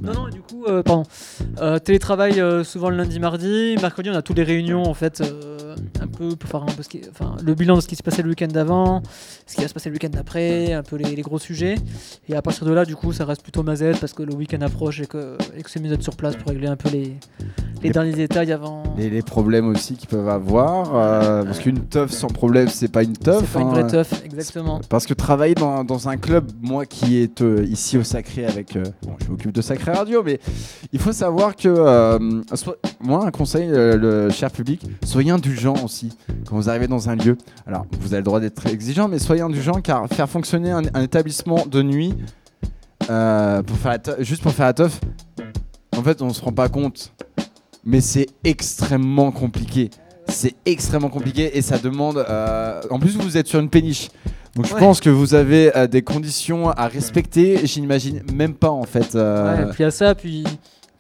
non, 0.03 0.13
non, 0.13 0.29
du 0.29 0.41
coup, 0.41 0.65
euh, 0.67 0.83
pardon. 0.83 1.05
Euh, 1.59 1.79
télétravail 1.79 2.41
euh, 2.41 2.65
souvent 2.65 2.91
le 2.91 2.97
lundi, 2.97 3.21
mardi. 3.21 3.77
Mercredi, 3.81 4.11
on 4.11 4.15
a 4.15 4.23
toutes 4.23 4.37
les 4.37 4.43
réunions 4.43 4.83
en 4.83 4.95
fait, 4.95 5.23
un 6.01 6.07
peu 6.07 6.37
pour 6.37 6.49
faire 6.51 6.63
un 6.63 6.67
peu 6.67 6.83
ce 6.83 6.89
qui, 6.89 7.01
enfin, 7.11 7.37
le 7.43 7.55
bilan 7.55 7.77
de 7.77 7.81
ce 7.81 7.89
qui 7.89 7.97
s'est 7.97 8.03
passé 8.03 8.23
le 8.23 8.29
week-end 8.31 8.49
d'avant, 8.49 9.03
ce 9.47 9.55
qui 9.57 9.63
va 9.63 9.69
se 9.69 9.75
passer 9.75 9.89
le 9.89 9.95
week-end 9.95 10.11
d'après, 10.11 10.73
un 10.73 10.83
peu 10.83 10.97
les, 10.97 11.15
les 11.17 11.23
gros 11.23 11.39
sujets. 11.39 11.75
Et 12.29 12.35
à 12.35 12.43
partir 12.43 12.67
de 12.67 12.73
là, 12.73 12.85
du 12.85 12.97
coup, 12.97 13.13
ça 13.13 13.25
reste 13.25 13.43
plutôt 13.43 13.63
mazette 13.63 13.99
parce 14.01 14.13
que 14.13 14.23
le 14.23 14.35
week-end 14.35 14.61
approche 14.63 15.01
et 15.01 15.07
que, 15.07 15.37
et 15.57 15.63
que 15.63 15.71
c'est 15.71 15.81
mieux 15.81 15.89
d'être 15.91 16.03
sur 16.03 16.17
place 16.17 16.37
pour 16.37 16.49
régler 16.49 16.69
un 16.69 16.77
peu 16.77 16.89
les, 16.91 17.01
les, 17.03 17.17
Les- 17.83 17.91
derniers 17.91 18.13
détails 18.13 18.53
avant. 18.53 18.83
Les, 18.97 19.11
les 19.11 19.23
problèmes 19.23 19.69
aussi 19.69 19.97
qu'ils 19.97 20.09
peuvent 20.09 20.29
avoir. 20.29 20.95
euh, 20.95 21.45
parce 21.45 21.59
qu'une 21.61 21.81
teuf 21.81 22.11
sans 22.11 22.29
problème, 22.29 22.69
c'est 22.69 22.91
pas 22.93 23.03
une 23.03 23.17
teuf. 23.17 23.41
C'est 23.41 23.53
pas 23.53 23.61
une 23.61 23.69
hein. 23.69 23.71
vraie 23.71 23.87
teuf, 23.87 24.23
exactement. 24.25 24.81
Parce 24.89 25.07
que 25.07 25.15
travailler 25.15 25.55
dans, 25.55 25.85
dans 25.85 26.09
un 26.09 26.17
club, 26.17 26.51
moi 26.61 26.87
qui 26.87 27.19
est 27.19 27.41
euh, 27.43 27.65
ici 27.69 27.97
au 27.99 28.03
Sacré 28.05 28.45
avec. 28.47 28.77
euh, 28.77 28.83
bon, 29.03 29.15
je 29.25 29.31
m'occupe 29.31 29.53
de 29.53 29.63
Sacré 29.63 29.93
Radio, 29.93 30.23
mais 30.25 30.39
il 30.93 30.99
faut 30.99 31.13
savoir 31.13 31.57
que. 31.57 31.73
so- 32.55 32.77
moi, 33.01 33.27
un 33.27 33.31
conseil, 33.31 33.69
le 33.69 34.31
cher 34.31 34.51
public, 34.51 34.83
soyez 35.05 35.31
indulgent 35.31 35.62
aussi 35.71 36.11
quand 36.49 36.57
vous 36.57 36.69
arrivez 36.69 36.87
dans 36.89 37.09
un 37.09 37.17
lieu. 37.17 37.37
Alors, 37.67 37.87
vous 38.01 38.09
avez 38.13 38.19
le 38.19 38.25
droit 38.25 38.41
d'être 38.41 38.55
très 38.57 38.73
exigeant, 38.73 39.09
mais 39.09 39.19
soyez 39.19 39.43
indulgent 39.43 39.81
car 39.83 40.07
faire 40.09 40.29
fonctionner 40.29 40.71
un, 40.71 40.83
un 40.95 41.03
établissement 41.03 41.65
de 41.67 41.83
nuit, 41.83 42.15
euh, 43.11 43.63
pour 43.63 43.77
faire 43.79 43.99
la 44.07 44.23
juste 44.23 44.43
pour 44.43 44.53
faire 44.53 44.67
la 44.67 44.75
teuf, 44.75 45.01
en 45.97 46.03
fait, 46.03 46.23
on 46.23 46.31
se 46.31 46.41
rend 46.43 46.53
pas 46.53 46.69
compte. 46.69 47.13
Mais 47.85 48.01
c'est 48.01 48.27
extrêmement 48.45 49.33
compliqué. 49.33 49.91
C'est 50.29 50.55
extrêmement 50.65 51.09
compliqué 51.09 51.57
et 51.59 51.63
ça 51.63 51.79
demande. 51.79 52.17
euh, 52.19 52.81
En 52.91 53.01
plus, 53.01 53.17
vous 53.17 53.37
êtes 53.37 53.49
sur 53.49 53.59
une 53.59 53.69
péniche. 53.69 54.09
Donc 54.55 54.67
je 54.67 54.75
Ouais. 54.75 54.81
pense 54.81 55.01
que 55.01 55.11
vous 55.11 55.35
avez 55.35 55.77
euh, 55.77 55.87
des 55.89 56.03
conditions 56.03 56.71
à 56.71 56.87
respecter. 56.87 57.67
J'imagine 57.67 58.23
même 58.33 58.55
pas 58.55 58.71
en 58.71 58.85
fait. 58.85 59.15
euh, 59.17 59.67
Ouais, 59.67 59.73
puis 59.73 59.83
a 59.85 59.91
ça, 59.91 60.15
puis, 60.15 60.45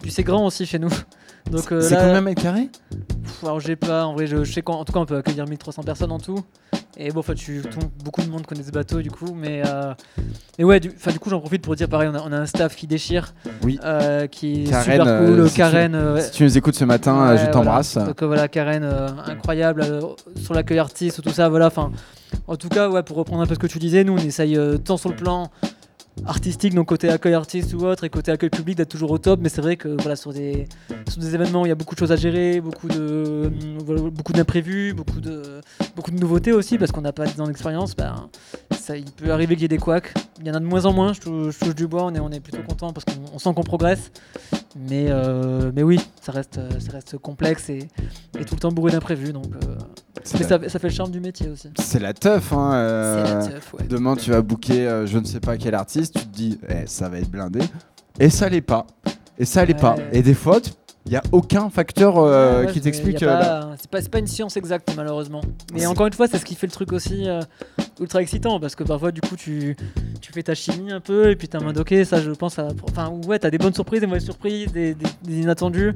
puis 0.00 0.10
c'est 0.10 0.24
grand 0.24 0.46
aussi 0.46 0.66
chez 0.66 0.78
nous. 0.80 0.90
Donc 1.50 1.70
euh, 1.72 1.80
c'est 1.80 1.94
là, 1.94 2.00
combien 2.04 2.20
de 2.20 2.24
mètres 2.24 2.42
carrés 2.42 2.70
pff, 3.22 3.44
alors 3.44 3.60
j'ai 3.60 3.76
pas, 3.76 4.04
en 4.06 4.14
vrai, 4.14 4.26
je, 4.26 4.44
je 4.44 4.52
sais 4.52 4.62
qu'en 4.62 4.74
en 4.80 4.84
tout 4.84 4.92
cas 4.92 5.00
on 5.00 5.06
peut 5.06 5.16
accueillir 5.16 5.46
1300 5.46 5.82
personnes 5.82 6.12
en 6.12 6.18
tout. 6.18 6.40
Et 6.98 7.10
bon, 7.10 7.20
enfin, 7.20 7.34
tu, 7.34 7.62
tout- 7.62 7.78
beaucoup 8.04 8.20
de 8.22 8.28
monde 8.28 8.46
connaît 8.46 8.62
ce 8.62 8.70
bateau 8.70 9.00
du 9.00 9.10
coup, 9.10 9.34
mais, 9.34 9.62
euh, 9.66 9.94
mais 10.58 10.64
ouais, 10.64 10.78
du, 10.78 10.88
du 10.90 11.18
coup 11.18 11.30
j'en 11.30 11.40
profite 11.40 11.62
pour 11.62 11.74
dire 11.74 11.88
pareil, 11.88 12.08
on 12.12 12.14
a, 12.14 12.20
on 12.22 12.32
a 12.32 12.36
un 12.38 12.46
staff 12.46 12.76
qui 12.76 12.86
déchire, 12.86 13.32
Oui. 13.64 13.78
euh, 13.84 14.26
qui 14.26 14.64
est 14.64 14.70
Karen, 14.70 14.82
super 14.84 15.04
cool. 15.04 15.40
euh, 15.40 15.46
si 15.46 15.52
tu- 15.54 15.56
Karen, 15.58 15.94
euh, 15.94 16.14
ouais. 16.14 16.20
Si 16.22 16.30
tu 16.32 16.42
nous 16.44 16.58
écoutes 16.58 16.74
ce 16.74 16.84
matin, 16.84 17.14
euh, 17.16 17.22
Ouais, 17.30 17.32
je 17.32 17.36
voilà. 17.38 17.50
t'embrasse. 17.52 17.96
Donc 17.96 18.22
euh, 18.22 18.26
voilà, 18.26 18.48
Karen, 18.48 18.84
euh, 18.84 19.08
incroyable 19.26 19.82
euh, 19.82 20.00
sur 20.36 20.52
l'accueil 20.54 20.78
artiste, 20.78 21.22
tout 21.22 21.30
ça, 21.30 21.48
voilà. 21.48 21.66
Enfin, 21.68 21.90
en 22.46 22.56
tout 22.56 22.68
cas, 22.68 22.88
ouais, 22.90 23.02
pour 23.02 23.16
reprendre 23.16 23.42
un 23.42 23.46
peu 23.46 23.54
ce 23.54 23.58
que 23.58 23.66
tu 23.66 23.78
disais, 23.78 24.04
nous 24.04 24.12
on 24.14 24.18
essaye 24.18 24.56
euh, 24.56 24.76
tant 24.76 24.96
sur 24.98 25.08
le 25.08 25.16
plan 25.16 25.50
artistique, 26.26 26.74
donc 26.74 26.88
côté 26.88 27.08
accueil 27.08 27.34
artiste 27.34 27.74
ou 27.74 27.84
autre, 27.84 28.04
et 28.04 28.10
côté 28.10 28.30
accueil 28.30 28.50
public 28.50 28.76
d'être 28.76 28.88
toujours 28.88 29.10
au 29.10 29.18
top. 29.18 29.40
Mais 29.42 29.48
c'est 29.48 29.60
vrai 29.60 29.76
que 29.76 29.88
voilà, 30.00 30.16
sur 30.16 30.32
des, 30.32 30.68
sur 31.08 31.20
des 31.20 31.34
événements, 31.34 31.62
où 31.62 31.66
il 31.66 31.70
y 31.70 31.72
a 31.72 31.76
beaucoup 31.76 31.94
de 31.94 32.00
choses 32.00 32.12
à 32.12 32.16
gérer, 32.16 32.60
beaucoup 32.60 32.88
de, 32.88 33.50
voilà, 33.84 34.02
beaucoup 34.10 34.32
d'imprévus, 34.32 34.94
beaucoup 34.94 35.20
de, 35.20 35.60
beaucoup 35.96 36.10
de 36.10 36.20
nouveautés 36.20 36.52
aussi, 36.52 36.78
parce 36.78 36.92
qu'on 36.92 37.02
n'a 37.02 37.12
pas 37.12 37.26
10 37.26 37.40
ans 37.40 37.46
d'expérience. 37.46 37.96
Ben, 37.96 38.28
ça, 38.70 38.96
il 38.96 39.10
peut 39.10 39.32
arriver 39.32 39.54
qu'il 39.54 39.62
y 39.62 39.64
ait 39.66 39.68
des 39.68 39.78
couacs. 39.78 40.12
Il 40.40 40.46
y 40.46 40.50
en 40.50 40.54
a 40.54 40.60
de 40.60 40.64
moins 40.64 40.86
en 40.86 40.92
moins. 40.92 41.12
Je 41.12 41.20
touche, 41.20 41.74
du 41.74 41.86
bois, 41.86 42.04
on 42.04 42.14
est, 42.14 42.20
on 42.20 42.30
est 42.30 42.40
plutôt 42.40 42.62
content 42.62 42.92
parce 42.92 43.04
qu'on 43.04 43.34
on 43.34 43.38
sent 43.38 43.54
qu'on 43.54 43.62
progresse. 43.62 44.10
Mais, 44.76 45.06
euh, 45.08 45.70
oui, 45.82 46.00
ça 46.20 46.32
reste, 46.32 46.58
euh, 46.58 47.18
complexe 47.20 47.68
et, 47.70 47.88
tout 48.46 48.54
le 48.54 48.60
temps 48.60 48.72
bourré 48.72 48.92
d'imprévus. 48.92 49.32
Donc, 49.32 49.46
euh, 49.54 49.76
mais 50.34 50.40
la, 50.40 50.48
ça, 50.48 50.68
ça 50.68 50.78
fait 50.78 50.88
le 50.88 50.94
charme 50.94 51.10
du 51.10 51.20
métier 51.20 51.48
aussi. 51.48 51.68
c'est 51.78 51.98
la 51.98 52.12
teuf. 52.14 52.52
Hein, 52.52 52.72
euh, 52.74 53.24
C'est 53.42 53.48
la 53.48 53.54
teuf, 53.54 53.74
ouais. 53.74 53.84
Demain, 53.88 54.16
tu 54.16 54.30
vas 54.30 54.42
booker 54.42 54.86
euh, 54.86 55.06
je 55.06 55.18
ne 55.18 55.24
sais 55.24 55.40
pas 55.40 55.56
quel 55.56 55.74
artiste. 55.74 56.14
Tu 56.18 56.24
te 56.26 56.34
dis, 56.34 56.58
eh, 56.68 56.86
ça 56.86 57.08
va 57.08 57.18
être 57.18 57.30
blindé. 57.30 57.60
Et 58.20 58.30
ça 58.30 58.48
l'est 58.48 58.60
pas. 58.60 58.86
Et 59.38 59.44
ça 59.44 59.64
l'est 59.64 59.74
pas. 59.78 59.96
Et 60.12 60.22
des 60.22 60.34
fois, 60.34 60.60
il 61.06 61.10
n'y 61.10 61.16
a 61.16 61.22
aucun 61.32 61.68
facteur 61.70 62.16
euh, 62.18 62.60
Ouais, 62.60 62.66
ouais, 62.66 62.72
qui 62.72 62.80
t'explique. 62.80 63.22
a 63.22 63.26
euh, 63.26 63.60
pas- 63.62 63.76
C'est 63.80 63.90
pas, 63.90 64.00
pas 64.10 64.18
une 64.18 64.26
science 64.26 64.56
exacte 64.56 64.92
malheureusement. 64.96 65.40
Mais 65.74 65.86
encore 65.86 66.06
une 66.06 66.12
fois, 66.12 66.28
c'est 66.28 66.38
ce 66.38 66.44
qui 66.44 66.54
fait 66.54 66.66
le 66.66 66.72
truc 66.72 66.92
aussi 66.92 67.28
euh, 67.28 67.40
ultra 68.00 68.22
excitant 68.22 68.60
parce 68.60 68.74
que 68.74 68.84
parfois 68.84 69.10
du 69.12 69.20
coup 69.20 69.36
tu, 69.36 69.76
tu 70.20 70.32
fais 70.32 70.42
ta 70.42 70.54
chimie 70.54 70.92
un 70.92 71.00
peu 71.00 71.30
et 71.30 71.36
puis 71.36 71.48
t'as 71.48 71.58
un 71.60 71.74
ok 71.76 71.94
ça 72.04 72.20
je 72.22 72.30
pense 72.30 72.58
à... 72.58 72.68
Enfin 72.88 73.12
ouais 73.26 73.38
t'as 73.38 73.50
des 73.50 73.58
bonnes 73.58 73.74
surprises, 73.74 74.00
des 74.00 74.06
mauvaises 74.06 74.24
surprises, 74.24 74.72
des, 74.72 74.94
des- 74.94 75.06
des 75.24 75.40
inattendus. 75.40 75.92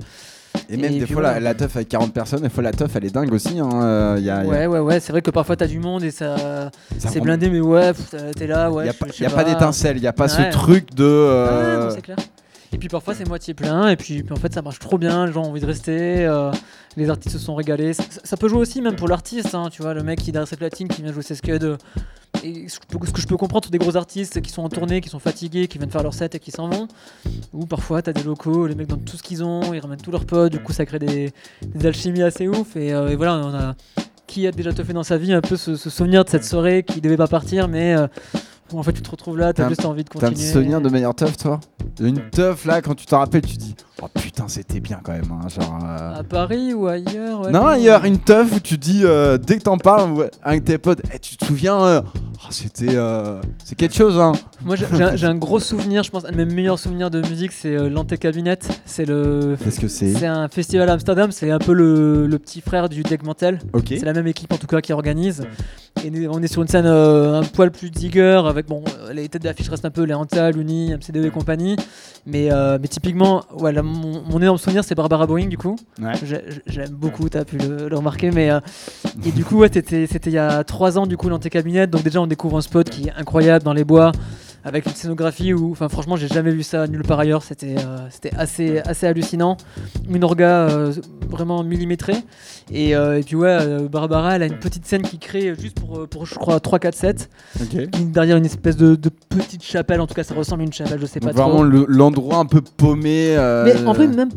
Et 0.70 0.76
même 0.78 0.92
Et 0.94 0.98
des 1.00 1.06
fois, 1.06 1.20
la, 1.22 1.38
la 1.38 1.54
teuf 1.54 1.76
avec 1.76 1.88
40 1.90 2.14
personnes, 2.14 2.40
des 2.40 2.48
fois, 2.48 2.62
la 2.62 2.72
teuf, 2.72 2.96
elle 2.96 3.04
est 3.04 3.14
dingue 3.14 3.30
aussi. 3.32 3.58
hein, 3.60 3.68
euh, 3.74 4.16
y 4.18 4.30
a, 4.30 4.42
y 4.42 4.46
a- 4.46 4.48
Ouais 4.48 4.66
ouais 4.66 4.78
ouais 4.80 5.00
c'est 5.00 5.12
vrai 5.12 5.20
que 5.22 5.30
parfois 5.30 5.54
t'as 5.54 5.66
du 5.66 5.78
monde 5.78 6.02
et 6.02 6.10
ça, 6.10 6.36
ça 6.36 6.70
c'est 7.10 7.18
rend- 7.18 7.26
blindé 7.26 7.50
mais 7.50 7.60
ouais 7.60 7.92
t'es- 8.34 8.46
là 8.46 8.70
ouais. 8.72 8.84
Il 8.84 8.86
n'y 8.86 8.90
a 8.90 9.12
je- 9.12 9.24
pas, 9.34 9.42
pas 9.42 9.44
d'étincelle, 9.44 9.98
il 9.98 10.00
n'y 10.00 10.06
a 10.08 10.12
pas 10.14 10.28
ce 10.28 10.42
truc 10.50 10.94
de. 10.94 11.04
Ah, 11.04 11.08
euh, 11.08 11.84
non, 11.88 11.94
c'est 11.94 12.00
clair. 12.02 12.16
Et 12.76 12.78
puis 12.78 12.88
parfois 12.88 13.14
c'est 13.14 13.26
moitié 13.26 13.54
plein, 13.54 13.88
et 13.88 13.96
puis, 13.96 14.22
en 14.30 14.36
fait 14.36 14.52
ça 14.52 14.60
marche 14.60 14.80
trop 14.80 14.98
bien, 14.98 15.24
les 15.24 15.32
gens 15.32 15.44
ont 15.44 15.48
envie 15.48 15.62
de 15.62 15.66
rester, 15.66 16.26
euh, 16.26 16.50
les 16.98 17.08
artistes 17.08 17.38
se 17.38 17.42
sont 17.42 17.54
régalés. 17.54 17.94
Ça, 17.94 18.36
peut 18.36 18.48
jouer 18.48 18.58
aussi 18.58 18.82
même 18.82 18.96
pour 18.96 19.08
l'artiste, 19.08 19.54
hein, 19.54 19.70
tu 19.72 19.80
vois, 19.80 19.94
le 19.94 20.02
mec 20.02 20.20
qui 20.20 20.30
derrière 20.30 20.46
ses 20.46 20.58
platines, 20.58 20.86
qui 20.86 21.00
vient 21.00 21.10
jouer 21.10 21.22
ses 21.22 21.36
scuds. 21.36 21.52
euh, 21.62 21.78
Et 22.44 22.68
ce 22.68 22.78
que 22.78 23.18
je 23.18 23.26
peux- 23.26 23.38
comprendre, 23.38 23.64
tous 23.64 23.70
des 23.70 23.78
gros 23.78 23.96
artistes 23.96 24.42
qui 24.42 24.50
sont 24.50 24.62
en 24.62 24.68
tournée, 24.68 25.00
qui 25.00 25.08
sont 25.08 25.18
fatigués, 25.18 25.68
qui 25.68 25.78
viennent 25.78 25.90
faire 25.90 26.02
leur 26.02 26.12
set 26.12 26.34
et 26.34 26.38
qui 26.38 26.50
s'en 26.50 26.68
vont. 26.68 26.86
Ou 27.54 27.64
parfois 27.64 28.02
t'as 28.02 28.12
des 28.12 28.24
locaux, 28.24 28.66
les 28.66 28.74
mecs 28.74 28.88
donnent 28.88 29.04
tout 29.04 29.16
ce 29.16 29.22
qu'ils 29.22 29.42
ont, 29.42 29.72
ils 29.72 29.80
ramènent 29.80 30.02
tous 30.02 30.10
leurs 30.10 30.26
potes, 30.26 30.52
du 30.52 30.58
coup 30.58 30.74
ça 30.74 30.84
crée 30.84 30.98
des, 30.98 31.32
alchimies 31.82 32.24
assez 32.24 32.46
ouf. 32.46 32.76
Et, 32.76 32.92
euh, 32.92 33.08
et 33.08 33.16
voilà, 33.16 33.38
on 33.38 33.54
a 33.54 33.74
qui 34.26 34.46
a 34.46 34.50
déjà 34.50 34.74
te 34.74 34.84
fait 34.84 34.92
dans 34.92 35.02
sa 35.02 35.16
vie 35.16 35.32
un 35.32 35.40
peu 35.40 35.56
ce, 35.56 35.76
souvenir 35.76 36.26
de 36.26 36.28
cette 36.28 36.44
soirée 36.44 36.82
qui 36.82 37.00
devait 37.00 37.16
pas 37.16 37.28
partir, 37.28 37.68
mais 37.68 37.96
en 38.72 38.82
fait 38.82 38.92
tu 38.92 39.02
te 39.02 39.10
retrouves 39.10 39.38
là, 39.38 39.52
T'as 39.52 39.64
t'as 39.64 39.68
juste 39.68 39.84
envie 39.84 40.04
de 40.04 40.08
T'as 40.08 40.28
continuer. 40.28 40.48
un 40.48 40.52
souvenir 40.52 40.80
de 40.80 40.88
meilleure 40.88 41.14
teuf, 41.14 41.36
toi? 41.36 41.60
Une 42.00 42.20
teuf, 42.30 42.64
là, 42.66 42.82
quand 42.82 42.94
tu 42.94 43.06
t'en 43.06 43.18
rappelles, 43.20 43.42
tu 43.42 43.56
dis 43.56 43.74
Oh 44.02 44.08
putain, 44.12 44.46
c'était 44.46 44.80
bien 44.80 45.00
quand 45.02 45.12
même. 45.12 45.24
hein, 45.32 45.48
genre, 45.48 45.78
euh, 45.82 46.20
À 46.20 46.22
Paris 46.22 46.74
ou 46.74 46.86
ailleurs 46.86 47.40
ouais, 47.40 47.50
Non, 47.50 47.66
ailleurs, 47.66 48.04
une 48.04 48.18
teuf 48.18 48.54
où 48.54 48.60
tu 48.60 48.76
dis, 48.76 49.00
euh, 49.04 49.38
dès 49.38 49.56
que 49.56 49.62
t'en 49.62 49.78
parles 49.78 50.12
ouais, 50.12 50.30
avec 50.42 50.64
tes 50.64 50.76
potes, 50.76 51.00
Eh, 51.14 51.18
tu 51.18 51.38
te 51.38 51.46
souviens, 51.46 51.80
euh, 51.82 52.02
oh, 52.04 52.46
c'était. 52.50 52.94
c'est 53.64 53.74
quelque 53.74 53.94
chose, 53.94 54.18
hein. 54.20 54.32
Moi 54.64 54.76
j'ai 54.76 55.26
un, 55.26 55.34
gros 55.34 55.60
souvenir, 55.60 56.02
je 56.02 56.10
pense, 56.10 56.26
un 56.26 56.30
de 56.32 56.36
mes 56.36 56.44
meilleurs 56.44 56.78
souvenirs 56.78 57.10
de 57.10 57.22
musique, 57.26 57.52
c'est 57.52 57.88
l'Antecabinet. 57.88 58.58
C'est 58.84 59.06
le. 59.06 59.56
Qu'est-ce 59.64 59.80
que 59.80 59.88
c'est? 59.88 60.12
C'est 60.12 60.26
un 60.26 60.48
festival 60.48 60.90
à 60.90 60.92
Amsterdam, 60.92 61.32
c'est 61.32 61.50
un 61.50 61.58
peu 61.58 61.72
le, 61.72 62.26
le 62.26 62.38
petit 62.38 62.60
frère 62.60 62.90
du 62.90 63.02
Degmantel. 63.02 63.60
Ok. 63.72 63.86
C'est 63.88 64.04
la 64.04 64.12
même 64.12 64.26
équipe 64.26 64.52
en 64.52 64.58
tout 64.58 64.66
cas 64.66 64.82
qui 64.82 64.92
organise. 64.92 65.46
Et 66.04 66.28
on 66.28 66.42
est 66.42 66.46
sur 66.48 66.60
une 66.60 66.68
scène 66.68 66.84
un 66.84 67.40
poil 67.42 67.70
plus 67.70 67.90
digger 67.90 68.42
avec 68.46 68.66
bon 68.66 68.84
les 69.14 69.30
têtes 69.30 69.42
d'affiche 69.42 69.70
restent 69.70 69.86
un 69.86 69.90
peu 69.90 70.02
les 70.02 70.12
Anta, 70.12 70.50
Luni, 70.50 70.92
MCD 70.94 71.24
et 71.26 71.30
compagnie. 71.30 71.76
Mais, 72.26 72.50
mais 72.80 72.88
typiquement, 72.88 73.44
ouais, 73.58 73.72
là, 73.72 73.82
mon, 73.86 74.22
mon 74.22 74.42
énorme 74.42 74.58
souvenir 74.58 74.84
c'est 74.84 74.94
Barbara 74.94 75.26
Boeing 75.26 75.46
du 75.46 75.56
coup. 75.56 75.76
Ouais. 76.00 76.12
J'aime 76.66 76.90
beaucoup, 76.90 77.28
t'as 77.28 77.44
pu 77.44 77.56
le, 77.58 77.88
le 77.88 77.96
remarquer, 77.96 78.30
mais 78.30 78.50
euh, 78.50 78.60
et 79.24 79.32
du 79.32 79.44
coup 79.44 79.58
ouais, 79.58 79.70
c'était 79.72 80.04
il 80.04 80.32
y 80.32 80.38
a 80.38 80.64
trois 80.64 80.98
ans 80.98 81.06
du 81.06 81.16
coup 81.16 81.28
l'antécabinet, 81.28 81.86
donc 81.86 82.02
déjà 82.02 82.20
on 82.20 82.26
découvre 82.26 82.58
un 82.58 82.62
spot 82.62 82.90
qui 82.90 83.08
est 83.08 83.12
incroyable 83.16 83.64
dans 83.64 83.72
les 83.72 83.84
bois 83.84 84.12
avec 84.66 84.84
une 84.86 84.92
scénographie 84.94 85.54
où, 85.54 85.70
enfin 85.70 85.88
franchement 85.88 86.16
j'ai 86.16 86.28
jamais 86.28 86.50
vu 86.50 86.62
ça 86.62 86.86
nulle 86.88 87.02
part 87.04 87.20
ailleurs, 87.20 87.42
c'était 87.42 87.76
euh, 87.78 87.98
c'était 88.10 88.34
assez 88.36 88.80
assez 88.80 89.06
hallucinant, 89.06 89.56
une 90.10 90.24
orga 90.24 90.68
euh, 90.68 90.92
vraiment 91.30 91.62
millimétrée 91.62 92.16
et, 92.72 92.96
euh, 92.96 93.18
et 93.20 93.22
puis 93.22 93.36
ouais 93.36 93.58
Barbara 93.90 94.36
elle 94.36 94.42
a 94.42 94.46
une 94.46 94.58
petite 94.58 94.84
scène 94.86 95.02
qui 95.02 95.18
crée 95.18 95.54
juste 95.58 95.78
pour 95.80 96.08
pour 96.08 96.26
je 96.26 96.34
crois 96.34 96.58
3 96.60 96.78
4 96.80 96.94
sets 96.94 97.14
Ok. 97.60 97.90
qui- 97.90 98.04
derrière 98.06 98.36
une 98.36 98.44
espèce 98.44 98.76
de, 98.76 98.96
de 98.96 99.08
petite 99.08 99.62
chapelle, 99.62 100.00
en 100.00 100.06
tout 100.06 100.14
cas 100.14 100.24
ça 100.24 100.34
ressemble 100.34 100.62
à 100.62 100.64
une 100.64 100.72
chapelle, 100.72 100.98
je 101.00 101.06
sais 101.06 101.20
Donc 101.20 101.32
pas 101.32 101.40
trop. 101.40 101.48
vraiment 101.50 101.62
le- 101.62 101.86
l'endroit 101.88 102.38
un 102.38 102.44
peu 102.46 102.60
paumé. 102.60 103.36
Mais 103.64 103.86
en 103.86 103.92
vrai, 103.92 104.08
même, 104.08 104.30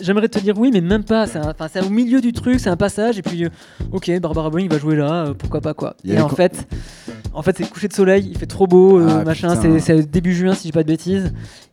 j'aimerais 0.00 0.28
te 0.28 0.38
dire 0.38 0.58
oui, 0.58 0.70
mais 0.72 0.80
même 0.80 1.04
pas. 1.04 1.26
C'est 1.26 1.38
un- 1.38 1.50
enfin, 1.50 1.68
c'est 1.72 1.80
au 1.84 1.88
milieu 1.90 2.20
du 2.20 2.32
truc, 2.32 2.60
c'est 2.60 2.68
un 2.70 2.76
passage, 2.76 3.18
et 3.18 3.22
puis, 3.22 3.46
ok, 3.92 4.10
Barbara 4.20 4.50
Boeing 4.50 4.66
va 4.68 4.78
jouer 4.78 4.96
là, 4.96 5.32
pourquoi 5.38 5.60
pas 5.60 5.72
quoi. 5.74 5.94
Et 6.04 6.20
en 6.20 6.28
co- 6.28 6.36
fait, 6.36 6.66
en 7.32 7.42
fait, 7.42 7.56
c'est 7.58 7.70
coucher 7.70 7.88
de 7.88 7.92
soleil, 7.92 8.28
il 8.30 8.36
fait 8.38 8.46
trop 8.46 8.66
beau, 8.66 9.00
Ah, 9.00 9.24
machin. 9.24 9.48
putain. 9.50 9.62
C'est 9.62 9.69
c'est 9.78 10.10
début 10.10 10.34
juin, 10.34 10.54
si 10.54 10.68
j'ai 10.68 10.72
pas 10.72 10.82
de 10.82 10.88
bêtises. 10.88 11.32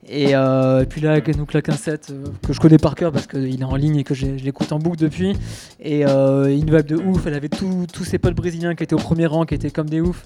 Et, 0.10 0.36
euh, 0.36 0.86
puis 0.86 1.02
là, 1.02 1.20
nous 1.38 1.46
claque 1.46 1.70
un 1.70 1.76
set 1.76 2.10
euh, 2.12 2.26
que 2.46 2.54
je 2.54 2.60
connais 2.60 2.78
par 2.78 2.96
cœur 2.96 3.12
parce 3.12 3.28
qu'il 3.28 3.60
est 3.60 3.64
en 3.64 3.76
ligne 3.76 3.98
et 3.98 4.04
que 4.04 4.14
je 4.14 4.26
l'écoute 4.26 4.72
en 4.72 4.80
boucle 4.80 4.98
depuis. 4.98 5.36
Et 5.82 6.06
euh, 6.06 6.46
une 6.48 6.66
vibe 6.66 6.86
de 6.86 6.96
ouf. 6.96 7.26
Elle 7.26 7.34
avait 7.34 7.50
tous 7.50 7.88
tous 7.92 8.06
ses 8.06 8.18
potes 8.18 8.36
brésiliens 8.36 8.76
qui 8.76 8.84
étaient 8.84 8.96
au 8.96 9.00
premier 9.00 9.26
rang, 9.26 9.46
qui 9.46 9.56
étaient 9.56 9.72
comme 9.72 9.90
des 9.90 10.02
oufs. 10.02 10.26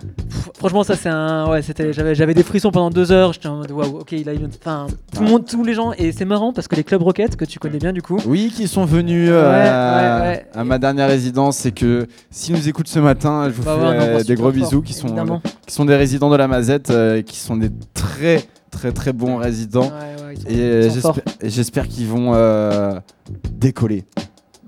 Pff, 0.00 0.50
Franchement, 0.58 0.84
ça 0.84 0.96
c'est 0.96 1.08
un. 1.08 1.48
Ouais, 1.48 1.62
c'était. 1.62 1.92
J'avais, 1.92 2.14
j'avais 2.14 2.34
des 2.34 2.42
frissons 2.42 2.70
pendant 2.70 2.90
deux 2.90 3.12
heures. 3.12 3.32
J'étais 3.32 3.48
en 3.48 3.56
mode 3.56 3.70
waouh, 3.70 4.00
ok, 4.00 4.12
il 4.12 4.28
a 4.28 4.32
une. 4.32 4.48
Enfin, 4.60 4.86
tout 5.14 5.22
le 5.22 5.28
monde, 5.28 5.46
tous 5.46 5.64
les 5.64 5.74
gens. 5.74 5.92
Et 5.96 6.12
c'est 6.12 6.24
marrant 6.24 6.52
parce 6.52 6.68
que 6.68 6.76
les 6.76 6.84
clubs 6.84 7.02
Rocket 7.02 7.36
que 7.36 7.44
tu 7.44 7.58
connais 7.58 7.78
bien 7.78 7.92
du 7.92 8.02
coup. 8.02 8.18
Oui, 8.26 8.52
qui 8.54 8.68
sont 8.68 8.84
venus 8.84 9.30
euh, 9.32 10.22
ouais, 10.22 10.28
ouais. 10.28 10.46
à 10.54 10.64
ma 10.64 10.78
dernière 10.78 11.08
résidence. 11.08 11.56
C'est 11.58 11.72
que 11.72 12.06
s'ils 12.30 12.54
nous 12.54 12.68
écoutent 12.68 12.88
ce 12.88 12.98
matin, 12.98 13.48
je 13.48 13.54
vous 13.54 13.62
Bah 13.62 13.76
fais 13.78 13.86
euh, 13.86 14.22
des 14.22 14.34
gros 14.34 14.44
fort, 14.44 14.52
bisous, 14.52 14.82
qui 14.82 14.92
sont, 14.92 15.08
évidemment. 15.08 15.40
qui 15.66 15.74
sont 15.74 15.84
des 15.84 15.96
résidents 15.96 16.30
de 16.30 16.36
la 16.36 16.48
Mazette, 16.48 16.90
euh, 16.90 17.22
qui 17.22 17.38
sont 17.38 17.56
des 17.56 17.70
très 17.94 18.44
très 18.70 18.92
très 18.92 19.12
bons 19.12 19.36
résidents. 19.36 19.90
J'espère 20.48 21.14
et 21.40 21.50
j'espère 21.50 21.88
qu'ils 21.88 22.06
vont 22.06 22.32
euh, 22.34 22.92
décoller. 23.50 24.04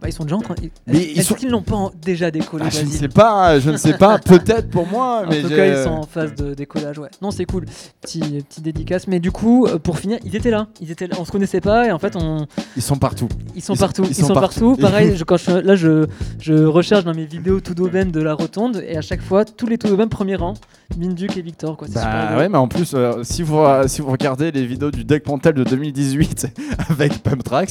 Bah, 0.02 0.08
ils 0.08 0.12
sont 0.12 0.24
déjà 0.24 0.36
en 0.36 0.40
train. 0.40 0.56
Est-ce 0.88 1.34
qu'ils 1.34 1.50
n'ont 1.50 1.62
pas 1.62 1.90
déjà 2.04 2.30
décollé 2.32 2.64
Ah, 2.66 2.70
je 2.70 2.82
ne 2.82 2.90
sais 2.90 3.08
pas, 3.08 3.60
je 3.60 3.70
ne 3.70 3.76
sais 3.76 3.96
pas, 3.96 4.18
peut-être 4.18 4.68
pour 4.68 4.86
moi, 4.88 5.22
En 5.26 5.30
tout 5.30 5.48
cas, 5.48 5.66
ils 5.66 5.84
sont 5.84 5.90
en 5.90 6.02
phase 6.02 6.34
de 6.34 6.54
décollage, 6.54 6.98
ouais. 6.98 7.08
Non, 7.20 7.30
c'est 7.30 7.44
cool. 7.44 7.66
Petit, 8.00 8.20
petit 8.20 8.60
dédicace. 8.60 9.06
Mais 9.06 9.20
du 9.20 9.30
coup, 9.30 9.66
euh, 9.66 9.78
pour 9.78 9.98
finir, 10.00 10.18
ils 10.24 10.34
étaient 10.34 10.50
là. 10.50 10.66
Ils 10.80 10.90
étaient 10.90 11.06
là. 11.06 11.16
On 11.20 11.24
se 11.24 11.30
connaissait 11.30 11.60
pas 11.60 11.86
et 11.86 11.92
en 11.92 11.98
fait, 12.00 12.16
on, 12.16 12.46
ils 12.76 12.82
sont 12.82 12.96
partout. 12.96 13.28
ils 13.54 13.62
sont 13.62 13.74
Ils 13.74 13.76
sont- 13.76 13.80
partout. 13.84 14.04
ils 14.08 14.14
sont 14.14 14.34
partout. 14.34 14.40
partout. 14.70 14.76
Pareil, 14.80 15.14
je, 15.16 15.22
quand 15.24 15.36
je, 15.36 15.52
là, 15.52 15.76
je, 15.76 16.06
je 16.40 16.54
recherche 16.64 17.04
dans 17.04 17.14
mes 17.14 17.24
vidéos 17.26 17.60
tout 17.60 17.74
d'aubaine 17.74 18.10
de 18.10 18.20
la 18.20 18.34
rotonde 18.34 18.82
et 18.86 18.96
à 18.96 19.02
chaque 19.02 19.22
fois, 19.22 19.44
tous 19.44 19.66
les 19.66 19.78
tout 19.78 19.86
d'aubaine 19.88 20.08
premier 20.08 20.34
rang, 20.34 20.54
Minduc 20.98 21.36
et 21.36 21.42
Victor. 21.42 21.76
Quoi. 21.76 21.86
Super 21.88 22.02
Bah 22.04 22.36
ouais, 22.38 22.48
mais 22.48 22.58
en 22.58 22.66
plus, 22.68 22.92
euh, 22.94 23.22
si, 23.22 23.42
vous, 23.42 23.58
euh, 23.58 23.86
si 23.86 24.00
vous 24.00 24.10
regardez 24.10 24.50
les 24.50 24.66
vidéos 24.66 24.90
du 24.90 25.04
deck 25.04 25.22
Pantel 25.22 25.54
de 25.54 25.64
2018 25.64 26.48
avec 26.90 27.22
Pump 27.22 27.42
Tracks, 27.44 27.70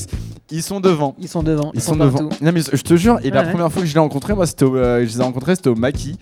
ils 0.49 0.63
sont 0.63 0.79
devant. 0.79 1.15
Ils 1.19 1.27
sont 1.27 1.43
devant. 1.43 1.71
Ils, 1.73 1.81
sont, 1.81 1.95
devant. 1.95 2.20
Non 2.21 2.51
mais 2.53 2.61
je 2.61 2.81
te 2.81 2.95
jure, 2.95 3.19
et 3.23 3.31
la 3.31 3.41
Ouais, 3.41 3.49
première 3.49 3.71
fois 3.71 3.81
que 3.81 3.87
je 3.87 3.93
l'ai 3.93 3.99
rencontré, 3.99 4.33
moi 4.33 4.45
c'était 4.45 4.65
au, 4.65 4.75
euh, 4.75 4.99
je 4.99 5.05
les 5.05 5.19
ai 5.19 5.23
rencontrés, 5.23 5.55
c'était 5.55 5.69
au 5.69 5.75
Maki. 5.75 6.17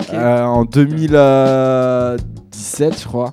Ok. 0.00 0.08
euh, 0.12 0.42
en 0.42 0.64
2017, 0.64 3.00
je 3.00 3.06
crois. 3.06 3.32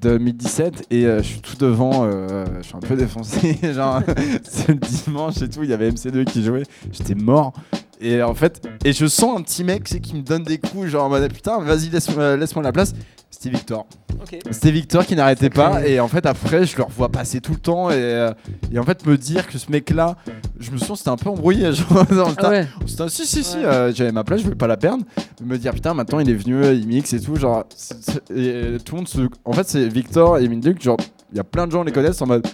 2017 0.00 0.86
et 0.90 1.06
euh, 1.06 1.18
je 1.18 1.22
suis 1.28 1.40
tout 1.40 1.56
devant, 1.56 2.04
euh, 2.04 2.44
je 2.58 2.62
suis 2.66 2.74
un 2.76 2.80
peu 2.80 2.96
défoncé, 2.96 3.56
genre 3.74 4.00
c'est 4.44 4.68
le 4.68 4.74
dimanche 4.74 5.40
et 5.40 5.48
tout, 5.48 5.62
il 5.62 5.70
y 5.70 5.72
avait 5.72 5.88
MC2 5.90 6.24
qui 6.24 6.44
jouait, 6.44 6.64
j'étais 6.92 7.14
mort. 7.14 7.52
Et 8.00 8.22
en 8.22 8.34
fait, 8.34 8.66
et 8.84 8.92
je 8.92 9.06
sens 9.06 9.38
un 9.38 9.42
petit 9.42 9.62
mec 9.64 9.84
qui 9.84 10.14
me 10.16 10.22
donne 10.22 10.42
des 10.42 10.58
coups 10.58 10.88
genre 10.88 11.04
en 11.04 11.08
mode 11.08 11.32
putain 11.32 11.60
vas-y 11.60 11.88
laisse-moi 11.90 12.36
laisse 12.36 12.54
la 12.54 12.72
place, 12.72 12.92
c'était 13.44 13.56
Victor. 13.56 13.86
Ok. 14.22 14.38
C'était 14.50 14.70
Victor 14.70 15.04
qui 15.06 15.16
n'arrêtait 15.16 15.50
pas 15.50 15.86
et 15.86 15.98
en 16.00 16.08
fait 16.08 16.24
après 16.24 16.64
je 16.66 16.76
le 16.76 16.84
revois 16.84 17.08
passer 17.10 17.40
tout 17.40 17.52
le 17.52 17.58
temps 17.58 17.90
et, 17.90 17.94
euh, 17.96 18.32
et 18.72 18.78
en 18.78 18.84
fait 18.84 19.04
me 19.06 19.16
dire 19.18 19.46
que 19.46 19.58
ce 19.58 19.70
mec 19.70 19.90
là, 19.90 20.16
je 20.60 20.70
me 20.70 20.78
sens 20.78 20.98
c'était 20.98 21.10
un 21.10 21.16
peu 21.16 21.28
embrouillé 21.30 21.72
genre 21.72 22.06
le 22.10 22.20
Ah 22.20 22.34
tas. 22.34 22.50
ouais. 22.50 22.66
C'était 22.86 23.02
un- 23.02 23.08
si 23.08 23.26
si 23.26 23.42
si 23.44 23.56
Ouais. 23.58 23.64
euh, 23.64 23.92
j'avais 23.92 24.12
ma 24.12 24.24
place 24.24 24.38
je 24.40 24.44
voulais 24.44 24.56
pas 24.56 24.66
la 24.68 24.76
perdre 24.76 25.04
me 25.44 25.56
dire 25.58 25.72
putain 25.74 25.94
maintenant 25.94 26.20
il 26.20 26.30
est 26.30 26.34
venu 26.34 26.54
euh, 26.62 26.72
il 26.74 26.86
mixe 26.86 27.12
et 27.12 27.20
tout 27.20 27.36
genre 27.36 27.64
c'est- 27.74 27.96
c'est- 28.02 28.30
et 28.30 28.52
euh, 28.54 28.78
tout 28.78 28.94
le 28.94 29.00
monde 29.00 29.08
se 29.08 29.20
en 29.44 29.52
fait 29.52 29.68
c'est 29.68 29.88
Victor 29.88 30.38
et 30.38 30.48
Minduc 30.48 30.80
genre 30.82 30.96
il 31.32 31.36
y 31.36 31.40
a 31.40 31.44
plein 31.44 31.66
de 31.66 31.72
gens 31.72 31.80
qui 31.80 31.86
les 31.86 31.92
connaissent 31.92 32.22
en 32.22 32.26
mode 32.26 32.46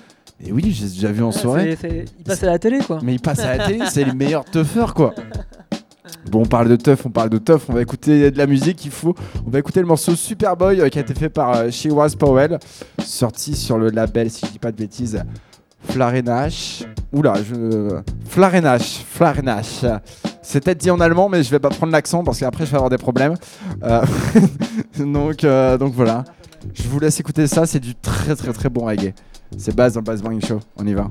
et 0.45 0.51
oui 0.53 0.73
j'ai 0.73 0.87
déjà 0.87 1.13
vu 1.13 1.23
en 1.23 1.31
soirée 1.33 1.77
Ils 2.19 2.25
passent 2.25 2.43
à 2.43 2.47
la 2.47 2.59
télé, 2.59 2.79
quoi. 2.79 2.99
mais 3.03 3.13
il 3.15 3.21
passe 3.21 3.41
à 3.41 3.57
la 3.57 3.67
télé 3.67 3.85
c'est 3.91 4.05
les 4.05 4.13
meilleurs 4.15 4.45
tuffers 4.47 4.95
quoi 4.95 5.15
Bon, 6.31 6.43
on 6.43 6.47
parle 6.47 6.69
de 6.69 6.77
teuf, 6.77 7.05
on 7.07 7.11
parle 7.11 7.31
de 7.31 7.39
teuf, 7.39 7.69
on 7.69 7.75
va 7.75 7.83
écouter 7.83 8.31
de 8.31 8.39
la 8.39 8.47
musique, 8.47 8.85
il 8.85 8.91
faut. 8.91 9.15
On 9.47 9.51
va 9.51 9.59
écouter 9.59 9.81
le 9.81 9.87
morceau 9.87 10.15
Superboy 10.15 10.81
euh, 10.81 10.89
qui 10.89 10.99
a 10.99 11.03
été 11.03 11.15
fait 11.15 11.29
par 11.29 11.55
euh, 11.55 11.71
She 11.71 11.87
Was 11.91 12.11
Powell, 12.19 12.59
sorti 13.05 13.55
sur 13.55 13.79
le 13.79 13.91
label, 13.91 14.31
si 14.31 14.47
je 14.47 14.53
dis 14.53 14.59
pas 14.59 14.73
de 14.73 14.77
bêtises, 14.77 15.23
Flarenache. 15.83 16.85
Oula, 17.13 17.35
je. 17.43 18.01
Flarenache, 18.27 19.05
Flarenache. 19.09 19.85
C'est 20.43 20.63
peut-être 20.65 20.79
dit 20.79 20.91
en 20.91 21.01
allemand, 21.01 21.29
mais 21.29 21.43
je 21.43 21.51
vais 21.51 21.59
pas 21.59 21.71
prendre 21.71 21.93
l'accent 21.93 22.25
parce 22.25 22.41
qu'après 22.41 22.67
je 22.67 22.71
vais 22.71 22.77
avoir 22.77 22.91
des 22.91 22.99
problèmes. 22.99 23.35
Euh, 23.83 24.03
donc, 24.99 25.45
euh, 25.45 25.79
donc 25.79 25.93
voilà. 25.95 26.25
Je 26.75 26.89
vous 26.89 27.01
laisse 27.01 27.19
écouter 27.21 27.47
ça, 27.47 27.67
c'est 27.67 27.81
du 27.81 27.95
très 27.95 28.37
très 28.37 28.53
très 28.53 28.69
bon 28.69 28.85
reggae. 28.85 29.15
C'est 29.57 29.75
base 29.75 29.95
dans 29.95 30.01
le 30.01 30.05
Bass 30.05 30.23
Bang 30.23 30.45
Show, 30.45 30.61
on 30.77 30.87
y 30.87 30.95
va. 30.95 31.09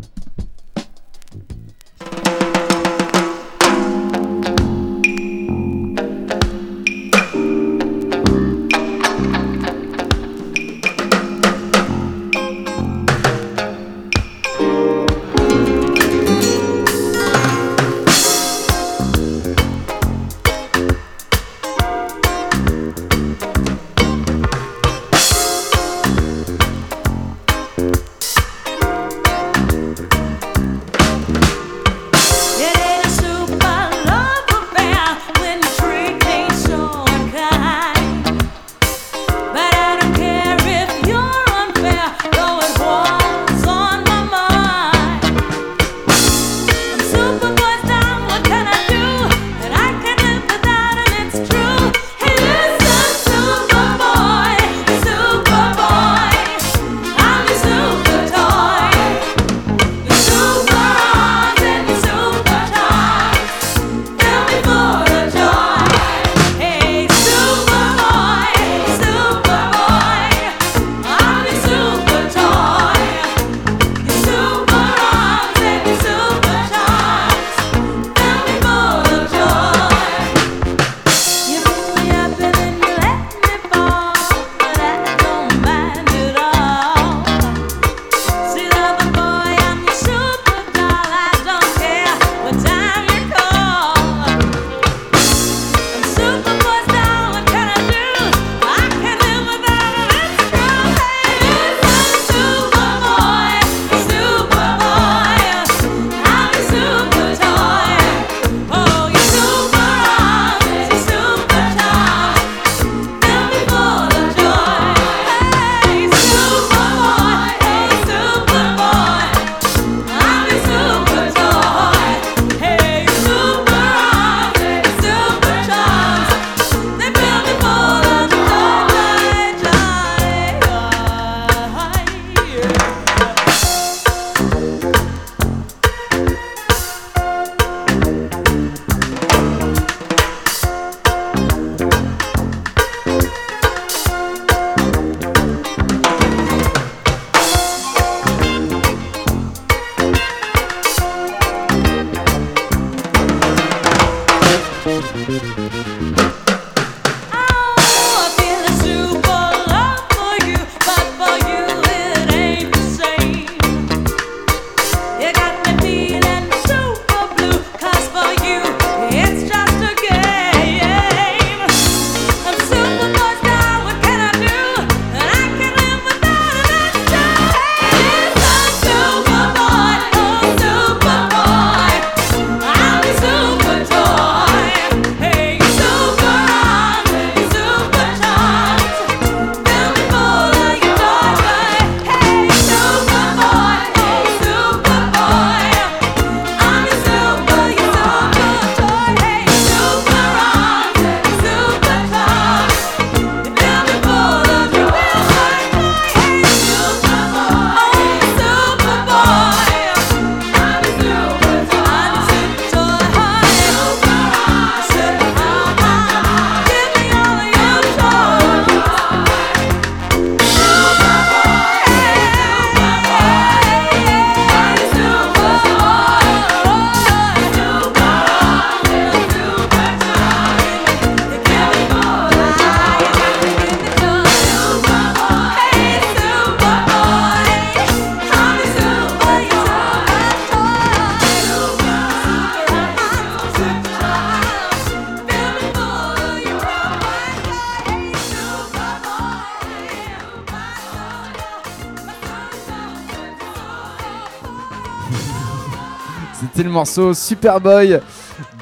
Morceau 256.80 257.14
Superboy 257.14 258.00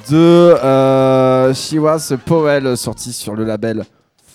de 0.10 0.16
euh, 0.16 1.54
She 1.54 1.74
Was 1.74 2.14
Powell, 2.26 2.76
sorti 2.76 3.14
sur 3.14 3.36
le 3.36 3.44
label 3.44 3.84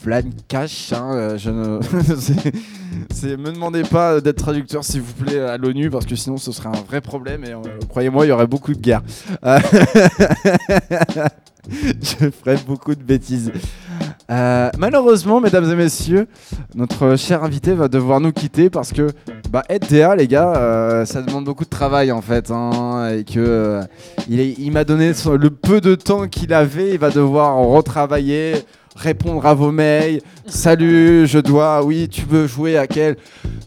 Flan 0.04 0.22
Cash. 0.46 0.92
hein, 0.92 1.10
euh, 1.14 1.36
je 1.36 1.50
ne... 1.50 1.80
me 3.36 3.50
demandez 3.50 3.82
pas 3.82 4.20
d'être 4.20 4.36
traducteur, 4.36 4.84
s'il 4.84 5.00
vous 5.00 5.14
plaît, 5.14 5.40
à 5.40 5.56
l'ONU, 5.56 5.90
parce 5.90 6.06
que 6.06 6.14
sinon 6.14 6.36
ce 6.36 6.52
serait 6.52 6.68
un 6.68 6.80
vrai 6.86 7.00
problème 7.00 7.42
et 7.44 7.54
euh, 7.54 7.58
croyez-moi, 7.88 8.24
il 8.24 8.28
y 8.28 8.32
aurait 8.32 8.46
beaucoup 8.46 8.72
de 8.72 8.78
guerres. 8.78 9.02
Euh, 9.44 9.58
je 11.68 12.30
ferais 12.30 12.58
beaucoup 12.64 12.94
de 12.94 13.02
bêtises. 13.02 13.50
Euh, 14.30 14.70
malheureusement, 14.78 15.40
mesdames 15.40 15.70
et 15.70 15.74
messieurs, 15.74 16.26
notre 16.74 17.16
cher 17.16 17.42
invité 17.44 17.74
va 17.74 17.88
devoir 17.88 18.20
nous 18.20 18.32
quitter 18.32 18.70
parce 18.70 18.92
que 18.92 19.08
bah, 19.50 19.62
être 19.68 19.90
DA, 19.90 20.16
les 20.16 20.26
gars, 20.28 20.54
euh, 20.56 21.04
ça 21.04 21.20
demande 21.20 21.44
beaucoup 21.44 21.64
de 21.64 21.70
travail 21.70 22.10
en 22.12 22.22
fait. 22.22 22.50
hein, 22.50 22.70
et 23.10 23.24
que 23.24 23.38
euh, 23.38 23.82
il, 24.28 24.70
m'a 24.72 24.84
donné 24.84 25.12
le 25.38 25.50
peu 25.50 25.80
de 25.80 25.94
temps 25.94 26.28
qu'il 26.28 26.52
avait, 26.52 26.90
il 26.90 26.98
va 26.98 27.10
devoir 27.10 27.56
retravailler, 27.56 28.54
répondre 28.96 29.44
à 29.46 29.54
vos 29.54 29.72
mails. 29.72 30.20
Salut, 30.46 31.26
je 31.26 31.38
dois, 31.38 31.84
oui, 31.84 32.08
tu 32.08 32.24
veux 32.24 32.46
jouer 32.46 32.76
à 32.76 32.86
quel? 32.86 33.16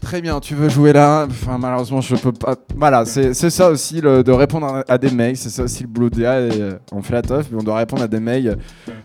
Très 0.00 0.20
bien, 0.20 0.40
tu 0.40 0.54
veux 0.54 0.68
jouer 0.68 0.92
là? 0.92 1.26
Enfin, 1.28 1.58
malheureusement, 1.58 2.00
je 2.00 2.16
peux 2.16 2.32
pas. 2.32 2.54
Voilà, 2.76 3.04
c'est 3.04 3.34
ça 3.34 3.70
aussi 3.70 4.00
de 4.00 4.30
répondre 4.30 4.84
à, 4.86 4.98
des 4.98 5.10
mails, 5.10 5.36
c'est 5.36 5.50
ça 5.50 5.64
aussi 5.64 5.82
le 5.82 5.88
boulot 5.88 6.10
de 6.10 6.20
DA. 6.20 6.40
et, 6.40 6.60
euh, 6.60 6.78
on 6.92 7.02
fait 7.02 7.14
la 7.14 7.22
teuf, 7.22 7.48
mais 7.50 7.60
on 7.60 7.64
doit 7.64 7.76
répondre 7.76 8.02
à 8.02 8.08
des 8.08 8.20
mails 8.20 8.56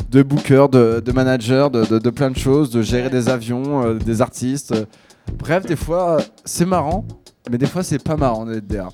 de 0.10 0.24
bookers, 0.24 0.70
de, 0.70 1.12
managers, 1.12 1.68
de, 1.72 2.10
plein 2.10 2.30
de 2.30 2.38
choses, 2.38 2.70
de 2.70 2.82
gérer 2.82 3.10
des 3.10 3.30
avions, 3.30 3.86
euh, 3.86 3.94
des 3.95 4.22
artistes. 4.22 4.74
Bref, 5.38 5.66
des 5.66 5.76
fois, 5.76 6.18
c'est 6.45 6.66
marrant, 6.66 7.06
mais 7.49 7.58
des 7.58 7.66
fois, 7.66 7.84
c'est 7.84 8.03
pas 8.03 8.18
marrant 8.18 8.45
d'être 8.45 8.68
DA. 8.68 8.90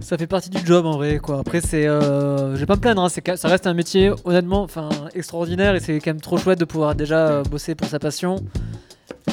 Ça 0.00 0.18
fait 0.18 0.26
partie 0.26 0.50
du 0.50 0.58
job 0.66 0.84
en 0.86 0.96
vrai 0.96 1.18
quoi. 1.18 1.38
Après 1.38 1.60
c'est, 1.60 1.86
euh, 1.86 2.54
vais 2.54 2.66
pas 2.66 2.74
me 2.76 2.80
plaindre, 2.80 3.02
hein, 3.02 3.08
ça 3.36 3.48
reste 3.48 3.66
un 3.66 3.74
métier 3.74 4.10
honnêtement, 4.24 4.62
enfin 4.62 4.88
extraordinaire 5.14 5.74
et 5.76 5.80
c'est 5.80 5.98
quand 6.00 6.10
même 6.10 6.20
trop 6.20 6.36
chouette 6.38 6.58
de 6.58 6.64
pouvoir 6.64 6.94
déjà 6.94 7.28
euh, 7.28 7.42
bosser 7.44 7.74
pour 7.74 7.86
sa 7.88 7.98
passion 7.98 8.36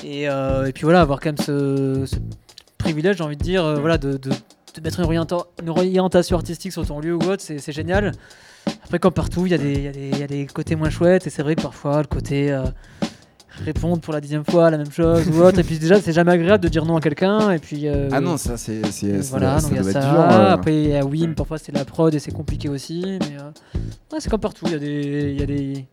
et, 0.03 0.29
euh, 0.29 0.67
et 0.67 0.71
puis 0.71 0.83
voilà 0.83 1.01
avoir 1.01 1.19
quand 1.19 1.29
même 1.29 1.37
ce, 1.37 2.05
privilège 2.77 3.17
j'ai 3.17 3.23
envie 3.23 3.37
de 3.37 3.43
dire, 3.43 3.65
euh, 3.65 3.75
voilà 3.79 3.97
de, 3.97 4.19
mettre 4.83 4.99
une, 4.99 5.05
orienta- 5.07 5.45
une 5.61 5.69
orientation 5.69 6.37
artistique 6.37 6.71
sur 6.71 6.85
ton 6.85 6.99
lieu 6.99 7.15
ou 7.15 7.21
autre, 7.23 7.41
c'est 7.43 7.71
génial. 7.71 8.11
Après 8.83 8.99
comme 8.99 9.13
partout 9.13 9.47
il 9.47 9.53
y, 9.53 9.55
y, 9.55 10.19
y 10.19 10.23
a 10.23 10.27
des 10.27 10.45
côtés 10.45 10.75
moins 10.75 10.89
chouettes 10.91 11.25
et 11.25 11.29
c'est 11.31 11.41
vrai 11.43 11.55
que 11.55 11.61
parfois 11.61 12.01
le 12.01 12.07
côté 12.07 12.55
répondre 13.65 13.99
pour 14.01 14.13
la 14.13 14.21
dixième 14.21 14.43
fois 14.45 14.67
à 14.67 14.69
la 14.71 14.77
même 14.77 14.91
chose 14.91 15.27
ou 15.29 15.41
autre 15.41 15.59
et 15.59 15.63
puis 15.63 15.77
déjà 15.79 15.99
c'est 16.01 16.13
jamais 16.13 16.31
agréable 16.31 16.63
de 16.63 16.69
dire 16.69 16.85
non 16.85 16.95
à 16.97 17.01
quelqu'un 17.01 17.51
et 17.51 17.59
puis 17.59 17.87
euh, 17.87 18.09
Ah 18.11 18.21
non, 18.21 18.37
ça, 18.37 18.57
c'est. 18.57 18.85
ça 18.91 19.05
voilà, 19.31 19.59
doit- 19.59 19.61
donc 19.61 19.69
ça 19.69 19.69
il 19.71 19.75
y 19.75 19.79
a 19.79 19.83
doit 19.83 19.91
ça. 19.91 19.99
être 19.99 20.09
dur. 20.11 20.19
euh. 20.21 20.53
Après, 20.53 20.81
il 20.83 20.89
y 20.89 20.95
a 20.95 21.05
Wim, 21.05 21.35
parfois 21.35 21.57
c'est 21.57 21.71
la 21.73 21.85
prod 21.85 22.13
et 22.13 22.19
c'est 22.19 22.31
compliqué 22.31 22.69
aussi. 22.69 23.01
Mais 23.05 23.37
euh, 23.39 23.49
ouais, 24.13 24.19
c'est 24.19 24.29
comme 24.29 24.39
partout, 24.39 24.65
il 24.67 24.71
y 24.71 24.75
a 24.75 24.79
des. 24.79 25.31
Il 25.33 25.39
y 25.39 25.43
a 25.43 25.45
des 25.45 25.85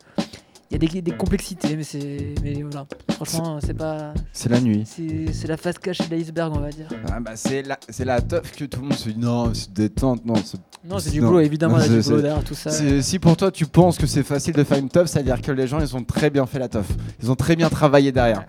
il 0.70 0.82
y 0.82 0.84
a 0.86 0.90
des, 0.92 1.02
des 1.02 1.10
complexités, 1.16 1.76
mais 1.76 1.82
c'est. 1.84 2.34
Mais 2.42 2.62
voilà, 2.62 2.86
franchement, 3.10 3.58
c'est 3.64 3.74
pas. 3.74 4.12
C'est 4.32 4.48
la 4.48 4.60
nuit. 4.60 4.84
C'est 4.86 5.32
c'est 5.32 5.46
la 5.48 5.56
face 5.56 5.78
cachée 5.78 6.04
de 6.06 6.14
l'iceberg, 6.14 6.52
on 6.56 6.60
va 6.60 6.70
dire. 6.70 6.88
Ah 7.10 7.20
bah, 7.20 7.32
c'est 7.34 7.62
la, 7.62 7.78
c'est 7.88 8.04
la 8.04 8.20
teuf 8.20 8.52
que 8.56 8.64
tout 8.64 8.80
le 8.80 8.86
monde 8.88 8.96
se 8.96 9.08
dit 9.10 9.18
non, 9.18 9.52
c'est 9.54 9.72
détente, 9.72 10.24
non. 10.24 10.34
c'est- 10.36 10.58
Non, 10.84 10.98
c'est 10.98 11.10
du 11.10 11.20
boulot, 11.20 11.40
évidemment, 11.40 11.78
il 11.78 11.82
y 11.92 11.94
a 11.94 11.98
du 11.98 12.02
boulot 12.04 12.20
derrière 12.22 12.44
tout 12.44 12.54
ça. 12.54 12.70
Si 13.02 13.18
pour 13.18 13.36
toi 13.36 13.50
tu 13.50 13.66
penses 13.66 13.98
que 13.98 14.06
c'est 14.06 14.22
facile 14.22 14.54
de 14.54 14.64
faire 14.64 14.78
une 14.78 14.88
teuf, 14.88 15.08
ça 15.08 15.18
veut 15.20 15.24
dire 15.24 15.40
que 15.40 15.52
les 15.52 15.66
gens 15.66 15.80
ils 15.80 15.96
ont 15.96 16.02
très 16.04 16.30
bien 16.30 16.46
fait 16.46 16.58
la 16.58 16.68
teuf. 16.68 16.86
Ils 17.22 17.30
ont 17.30 17.36
très 17.36 17.56
bien 17.56 17.68
travaillé 17.68 18.12
derrière. 18.12 18.44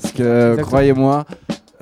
Parce 0.00 0.14
que 0.14 0.56
croyez-moi, 0.62 1.24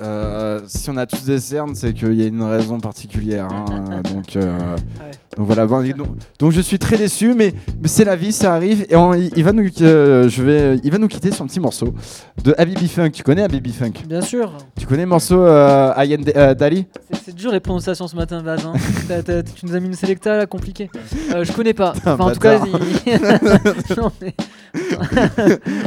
euh, 0.01 0.59
si 0.67 0.89
on 0.89 0.97
a 0.97 1.05
tous 1.05 1.23
des 1.23 1.39
cernes, 1.39 1.75
c'est 1.75 1.93
qu'il 1.93 2.13
y 2.13 2.23
a 2.23 2.27
une 2.27 2.43
raison 2.43 2.79
particulière. 2.79 3.47
hein. 3.51 3.65
donc, 4.13 4.35
euh, 4.35 4.57
Ouais. 4.57 5.11
donc 5.37 5.45
voilà. 5.47 5.65
Bon, 5.65 5.81
donc, 5.81 6.07
donc 6.39 6.51
je 6.51 6.61
suis 6.61 6.79
très 6.79 6.97
déçu, 6.97 7.33
mais, 7.35 7.53
mais 7.81 7.87
c'est 7.87 8.03
la 8.05 8.15
vie, 8.15 8.31
ça 8.31 8.53
arrive. 8.53 8.85
Et 8.89 8.95
on- 8.95 9.13
il, 9.13 9.43
va 9.43 9.51
nous, 9.53 9.67
euh, 9.81 10.27
je 10.29 10.43
vais, 10.43 10.79
il 10.83 10.91
va 10.91 10.97
nous 10.97 11.07
quitter 11.07 11.31
sur 11.31 11.43
un 11.43 11.47
petit 11.47 11.59
morceau 11.59 11.93
de 12.43 12.53
Habibi 12.57 12.87
Funk. 12.87 13.11
Tu 13.11 13.23
connais 13.23 13.43
Habibi 13.43 13.71
Funk? 13.73 13.93
Bien 14.07 14.21
sûr, 14.21 14.51
Tu 14.79 14.85
connais 14.85 15.03
le 15.03 15.09
morceau 15.09 15.39
euh, 15.41 15.93
euh, 15.97 16.53
Dali? 16.55 16.85
C'est 17.23 17.35
dur 17.35 17.51
les 17.51 17.59
prononciations 17.59 18.07
ce 18.07 18.15
matin, 18.15 18.41
Vaz. 18.41 18.65
hein. 18.65 18.73
Tu 19.55 19.65
nous 19.65 19.75
as 19.75 19.79
mis 19.79 19.87
une 19.87 19.93
sélecta 19.93 20.37
là, 20.37 20.45
compliquée. 20.45 20.89
Je 21.29 21.51
connais 21.51 21.73
pas. 21.73 21.93
Enfin, 22.05 22.17
en 22.19 22.31
tout 22.31 22.39
cas, 22.39 22.59
il- 22.65 23.11
non, 23.97 24.11
mais 24.21 24.33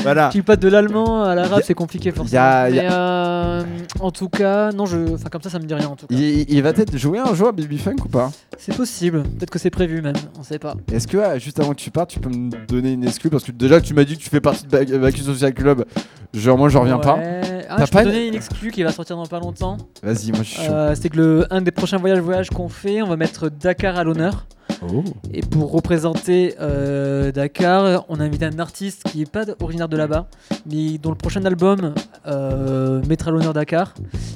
Voilà. 0.03 0.29
tu 0.33 0.43
pas 0.43 0.57
de 0.57 0.69
l'allemand 0.69 1.23
à 1.25 1.35
l'arabe, 1.35 1.63
c'est 1.65 1.75
compliqué 1.75 2.11
forcément. 2.11 2.35
y 2.43 2.45
a- 2.45 2.71
y 2.71 2.79
a- 2.81 3.63
Mais, 3.65 4.01
en 4.05 4.11
tout 4.11 4.29
cas, 4.29 4.71
non, 4.73 4.87
je. 4.87 5.15
Enfin, 5.15 5.29
comme 5.31 5.43
ça, 5.43 5.51
ça 5.51 5.59
me 5.59 5.65
dit 5.65 5.75
rien 5.75 5.89
en 5.89 5.97
tout 5.97 6.07
cas. 6.07 6.15
Il, 6.15 6.49
il 6.51 6.63
va 6.63 6.73
peut-être 6.73 6.97
jouer 6.97 7.19
un 7.19 7.35
jour 7.35 7.49
à 7.49 7.53
Baby 7.53 7.79
Funk 7.79 7.97
ou 8.05 8.09
pas? 8.09 8.31
C'est 8.59 8.77
possible, 8.77 9.23
peut-être 9.23 9.51
que 9.51 9.59
c'est 9.59 9.71
prévu 9.71 10.01
même, 10.03 10.15
on 10.39 10.43
sait 10.43 10.59
pas. 10.59 10.75
Est-ce 10.93 11.07
que 11.09 11.17
euh, 11.17 11.39
juste 11.39 11.59
avant 11.61 11.71
que 11.71 11.81
tu 11.81 11.91
partes, 11.91 12.11
tu 12.11 12.21
peux 12.21 12.29
me 12.31 12.51
donner 12.67 12.93
une 12.93 13.05
excuse? 13.05 13.31
Parce 13.31 13.45
que 13.45 13.53
déjà 13.53 13.81
que 13.81 13.87
tu 13.87 13.95
m'as 13.95 14.05
dit 14.05 14.17
que 14.17 14.23
tu 14.23 14.31
fais 14.31 14.41
partie 14.41 14.65
de 14.65 14.71
Bac- 14.71 14.93
Bacchus 14.99 15.23
Social 15.23 15.53
Club, 15.55 15.85
genre 16.33 16.57
moi 16.59 16.69
je 16.69 16.79
reviens 16.79 16.99
pas. 16.99 17.19
Ah, 17.69 17.77
T'as 17.79 17.87
je 17.87 17.91
pas 17.91 18.03
peux 18.03 18.09
une- 18.09 18.13
donner 18.15 18.27
une 18.29 18.35
exclue 18.35 18.71
qui 18.71 18.83
va 18.83 18.93
sortir 18.93 19.17
dans 19.17 19.27
pas 19.27 19.41
longtemps. 19.41 19.79
Vas-y, 20.03 20.31
moi 20.33 20.41
je 20.43 20.49
suis 20.51 20.63
chaud. 20.63 20.71
Euh, 20.73 20.95
c'est 21.01 21.09
que 21.09 21.17
le, 21.17 21.47
un 21.51 21.61
des 21.63 21.71
prochains 21.71 21.97
voyages 21.97 22.21
voyages 22.21 22.51
qu'on 22.51 22.69
fait, 22.69 23.01
on 23.03 23.09
va 23.09 23.17
mettre 23.17 23.49
Dakar 23.49 23.97
à 23.97 24.05
l'honneur. 24.05 24.47
Oh. 24.93 25.03
Et 25.33 25.41
pour 25.41 25.73
représenter 25.73 26.55
euh, 26.61 27.33
Dakar, 27.33 28.05
on 28.09 28.21
a 28.21 28.25
invité 28.25 28.45
un 28.45 28.59
artiste 28.59 29.05
qui 29.05 29.23
est 29.23 29.31
pas 29.31 29.45
originaire 29.61 29.89
de 29.89 29.97
là-bas, 29.97 30.27
mais 30.71 30.99
dont 30.99 31.11
le 31.11 31.17
prochain 31.17 31.45
album 31.45 31.95
euh, 32.27 33.03
mettra 33.09 33.31
à 33.31 33.33
l'honneur 33.33 33.53
Dakar. 33.53 33.95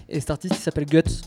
Et 0.09 0.20
cet 0.20 0.31
artiste 0.31 0.55
il 0.57 0.62
s'appelle 0.62 0.87
Guts. 0.87 1.23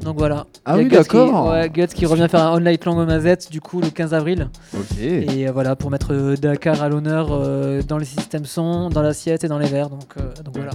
Donc 0.00 0.16
voilà. 0.16 0.46
Ah 0.64 0.76
oui, 0.76 0.88
d'accord. 0.88 1.50
Ouais, 1.50 1.68
Guts 1.68 1.88
qui 1.88 2.06
revient 2.06 2.28
faire 2.30 2.42
un 2.46 2.56
On 2.56 2.60
Night 2.60 2.84
Long 2.84 2.96
au 2.98 3.04
Mazette, 3.04 3.50
du 3.50 3.60
coup 3.60 3.80
le 3.80 3.90
15 3.90 4.14
avril. 4.14 4.48
Ok. 4.74 4.98
Et 5.00 5.48
euh, 5.48 5.52
voilà, 5.52 5.74
pour 5.74 5.90
mettre 5.90 6.14
euh, 6.14 6.36
Dakar 6.36 6.82
à 6.82 6.88
l'honneur 6.88 7.28
euh, 7.30 7.82
dans 7.82 7.98
les 7.98 8.04
systèmes 8.04 8.44
son, 8.44 8.90
dans 8.90 9.02
l'assiette 9.02 9.42
et 9.44 9.48
dans 9.48 9.58
les 9.58 9.66
verres. 9.66 9.90
Donc, 9.90 10.14
euh, 10.18 10.32
donc 10.44 10.56
voilà. 10.56 10.70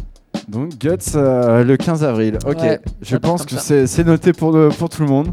Donc 0.50 0.78
Guts 0.78 1.14
le 1.16 1.76
15 1.76 2.04
avril. 2.04 2.38
Ok. 2.46 2.58
Ouais, 2.58 2.82
je 3.02 3.16
pense 3.16 3.46
que 3.46 3.56
c'est 3.58 4.04
noté 4.04 4.34
pour 4.34 4.52
tout 4.52 5.02
le 5.02 5.08
monde. 5.08 5.30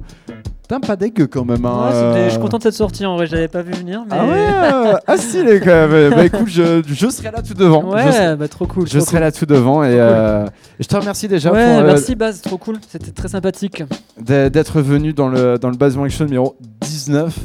T'as 0.71 0.79
pas 0.79 0.95
dégueu 0.95 1.27
quand 1.27 1.45
même. 1.45 1.65
hein, 1.67 1.89
Ouais, 1.91 1.97
euh. 1.97 2.25
Je 2.27 2.31
suis 2.31 2.39
content 2.39 2.59
de 2.59 2.63
cette 2.63 2.75
sortie 2.75 3.05
en 3.05 3.17
vrai, 3.17 3.27
je 3.27 3.35
l'avais 3.35 3.49
pas 3.49 3.63
vu 3.63 3.73
venir. 3.73 4.05
Mais... 4.09 4.17
Ah 4.17 4.25
ouais 4.25 4.93
euh, 4.93 4.95
Ah 5.09 5.17
stylé 5.17 5.59
quand 5.59 5.89
même. 5.89 6.15
bah 6.15 6.25
écoute, 6.25 6.47
je, 6.47 6.81
je 6.87 7.09
serai 7.09 7.33
là 7.33 7.43
tout 7.43 7.55
devant. 7.55 7.83
Ouais, 7.93 8.05
Je 8.13 8.35
bah 8.37 8.47
trop 8.47 8.67
cool. 8.69 8.87
je 8.87 8.99
trop 8.99 9.01
serai 9.01 9.17
cool. 9.17 9.21
là 9.21 9.33
tout 9.33 9.47
devant 9.47 9.83
et, 9.83 9.89
euh, 9.99 10.47
je 10.79 10.87
te 10.87 10.95
remercie 10.95 11.27
déjà 11.27 11.51
Ouais, 11.51 11.65
pour 11.75 11.81
euh, 11.83 11.87
merci 11.89 12.15
Baz, 12.15 12.41
trop 12.41 12.57
cool. 12.57 12.77
C'était 12.89 13.11
très 13.11 13.27
sympathique. 13.27 13.83
d'être 14.21 14.81
venu 14.81 15.13
dans 15.13 15.29
le, 15.29 15.59
dans 15.59 15.71
le 15.71 15.77
Basement 15.77 16.05
Action 16.05 16.25
numéro 16.25 16.57
19. 16.83 17.37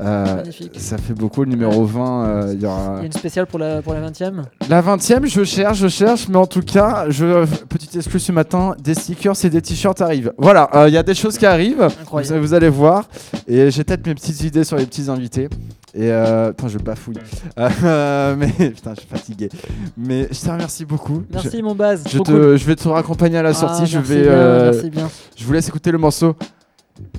Euh, 0.00 0.44
ça 0.76 0.96
fait 0.96 1.14
beaucoup 1.14 1.42
le 1.42 1.50
numéro 1.50 1.84
20. 1.84 2.24
euh, 2.24 2.50
Il 2.54 2.62
y 2.62 2.66
aura 2.66 2.94
Il 2.96 3.00
y 3.00 3.02
a 3.02 3.06
une 3.06 3.12
spéciale 3.12 3.46
pour 3.46 3.58
la, 3.58 3.82
pour 3.82 3.94
la 3.94 4.08
20ème. 4.08 4.42
la 4.68 4.80
20 4.80 5.10
e 5.10 5.26
je 5.26 5.44
cherche, 5.44 5.78
je 5.78 5.88
cherche, 5.88 6.28
mais 6.28 6.36
en 6.36 6.46
tout 6.46 6.62
cas, 6.62 7.06
je, 7.08 7.44
petite 7.66 7.96
excuse 7.96 8.22
ce 8.22 8.32
matin, 8.32 8.74
des 8.82 8.94
stickers 8.94 9.44
et 9.44 9.50
des 9.50 9.62
t-shirts 9.62 10.00
arrivent. 10.00 10.32
Voilà, 10.38 10.70
euh, 10.74 10.88
il 10.88 10.94
y 10.94 10.98
a 10.98 11.02
des 11.02 11.14
choses 11.14 11.36
qui 11.36 11.46
arrivent, 11.46 11.88
vous, 12.10 12.54
allez 12.54 12.68
voir, 12.68 13.08
et 13.46 13.70
j'ai 13.70 13.84
peut-être 13.84 14.06
mes 14.06 14.14
petites 14.14 14.40
idées 14.42 14.64
sur 14.64 14.76
les 14.76 14.86
petits 14.86 15.10
invités. 15.10 15.48
Et 15.94 16.12
putain, 16.50 16.68
je 16.68 16.78
bafouille. 16.78 17.16
Mais 17.56 18.70
putain, 18.70 18.94
je 18.94 19.00
suis 19.00 19.08
fatigué. 19.10 19.48
Mais 19.96 20.28
je 20.30 20.40
te 20.40 20.50
remercie 20.50 20.84
beaucoup. 20.84 21.22
Merci 21.32 21.62
mon 21.62 21.74
Baz. 21.74 22.04
Je, 22.06 22.18
je 22.18 22.18
te, 22.18 22.30
cool. 22.30 22.56
je 22.56 22.64
vais 22.64 22.76
te 22.76 22.88
raccompagner 22.88 23.38
à 23.38 23.42
la 23.42 23.54
sortie. 23.54 23.82
Ah, 23.82 23.86
je 23.86 23.98
merci 23.98 24.12
vais, 24.12 24.24
euh, 24.28 24.82
bien. 24.90 25.08
je 25.36 25.44
vous 25.44 25.52
laisse 25.52 25.68
écouter 25.68 25.90
le 25.90 25.98
morceau. 25.98 26.36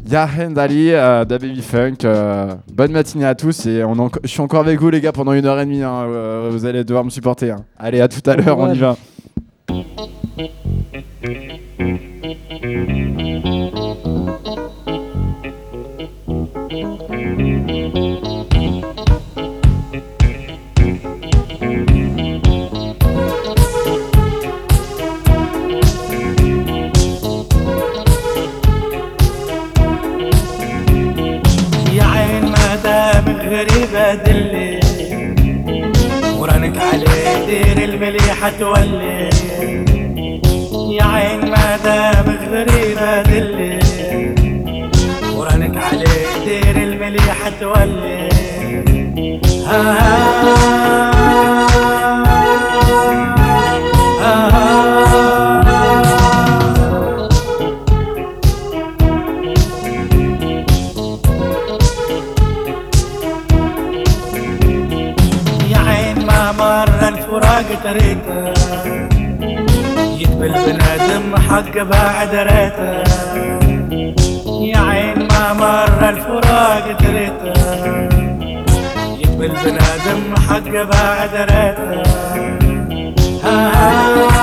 Yahen 0.09 0.53
Dali 0.53 0.91
euh, 0.91 1.25
da 1.25 1.37
Baby 1.37 1.61
Funk. 1.61 2.03
euh, 2.03 2.53
bonne 2.73 2.91
matinée 2.91 3.25
à 3.25 3.35
tous 3.35 3.65
et 3.65 3.83
je 4.23 4.27
suis 4.27 4.41
encore 4.41 4.61
avec 4.61 4.79
vous 4.79 4.89
les 4.89 5.01
gars 5.01 5.11
pendant 5.11 5.33
une 5.33 5.45
heure 5.45 5.59
et 5.59 5.65
demie. 5.65 5.83
hein, 5.83 6.03
euh, 6.07 6.49
vous 6.51 6.65
allez 6.65 6.83
devoir 6.83 7.03
me 7.05 7.09
supporter. 7.09 7.51
hein. 7.51 7.65
Allez, 7.77 8.01
à 8.01 8.07
tout 8.07 8.27
à 8.29 8.35
l'heure, 8.35 8.57
on 8.57 8.73
y 8.73 8.77
va. 8.77 8.95
دلي. 34.13 34.79
ورنك 36.37 36.77
عليه 36.77 37.45
دير 37.45 37.89
المليحة 37.89 38.51
تولي. 38.59 39.29
يا 40.97 41.03
عين 41.03 41.51
ما 41.51 41.77
دام 41.83 42.37
غريبة 42.51 43.21
دلي. 43.21 43.79
ورنك 45.35 45.77
عليه 45.77 46.27
دير 46.45 46.77
المليحة 46.83 47.51
تولي. 47.59 48.29
ها 49.67 49.81
ها 49.91 51.18
عين 71.29 71.35
محجة 71.35 71.83
بعد 71.83 72.35
ريتها 72.35 73.03
يا 74.61 74.77
عين 74.77 75.27
ما 75.27 75.53
مر 75.53 76.09
الفراق 76.09 76.97
تريتها 76.97 78.09
يبقى 79.19 79.47
البنادم 79.47 80.35
حق 80.49 80.69
بعد 80.71 81.29
ريتها 81.35 82.03
آه. 83.45 84.38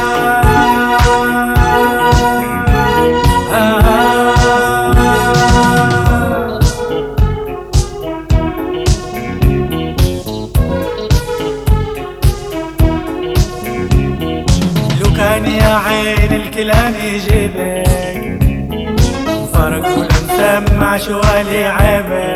معش 20.81 21.09
ولي 21.09 21.65
عبر. 21.65 22.35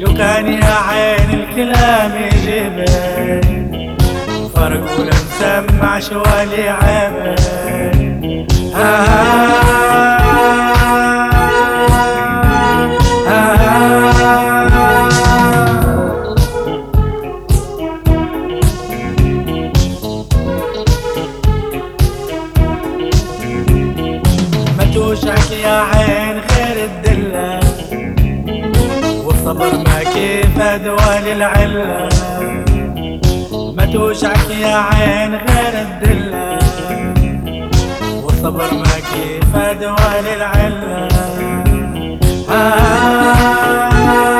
لو 0.00 0.14
كان 0.14 0.52
يا 0.52 0.74
عين 0.88 1.30
الكلام 1.30 2.12
جبر 2.46 3.40
فرق 4.54 5.00
ولا 5.00 5.10
مسمعش 5.10 6.10
ولي 6.12 6.68
عبر. 6.68 7.34
آه. 8.76 10.17
العلة. 31.32 32.08
ما 33.76 33.84
توجعك 33.92 34.50
يا 34.50 34.76
عين 34.76 35.34
غير 35.34 35.74
الدلة. 35.86 36.58
والصبر 38.22 38.74
ما 38.74 38.94
كيف 39.12 39.56
دوا 39.80 40.20
للعلة. 40.20 41.08
آه. 42.50 44.37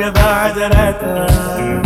بعد 0.00 0.58
رتاح 0.58 1.83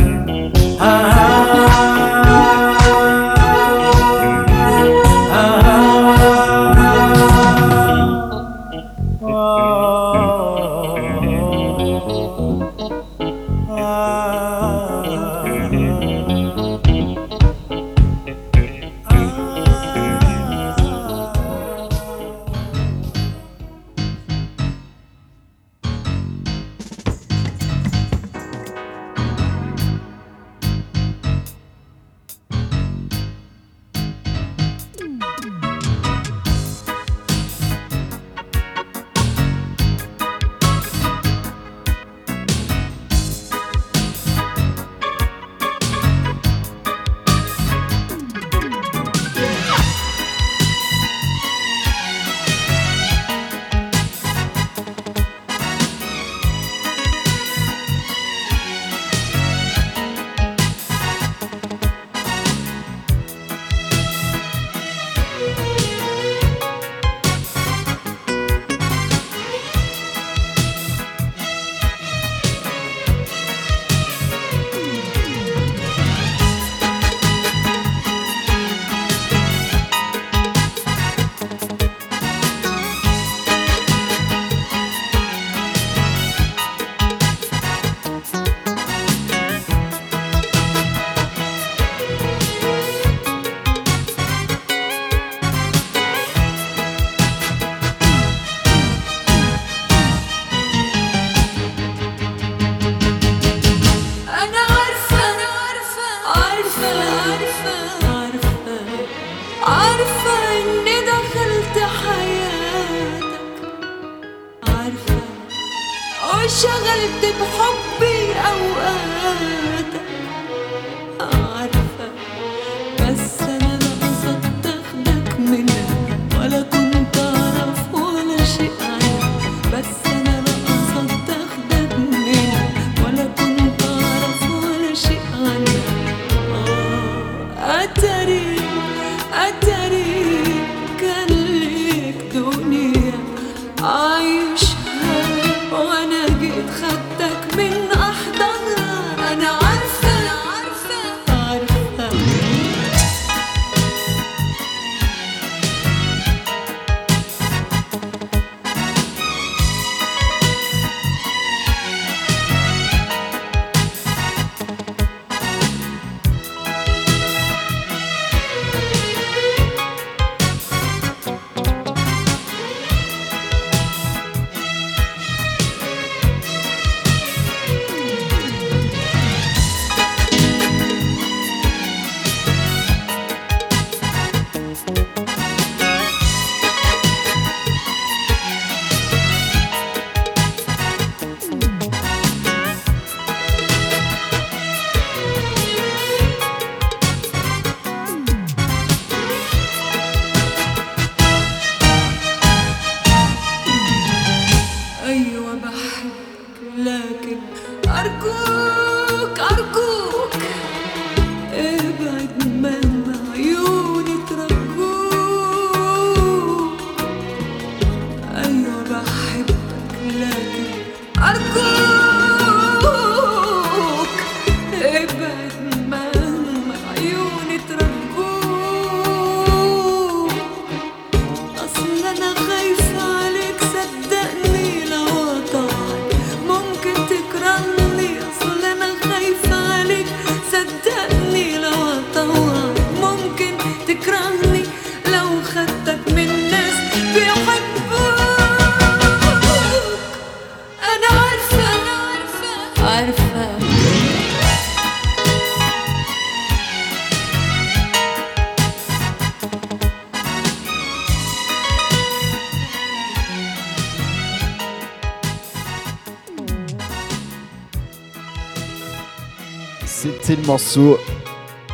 morceau 270.49 270.99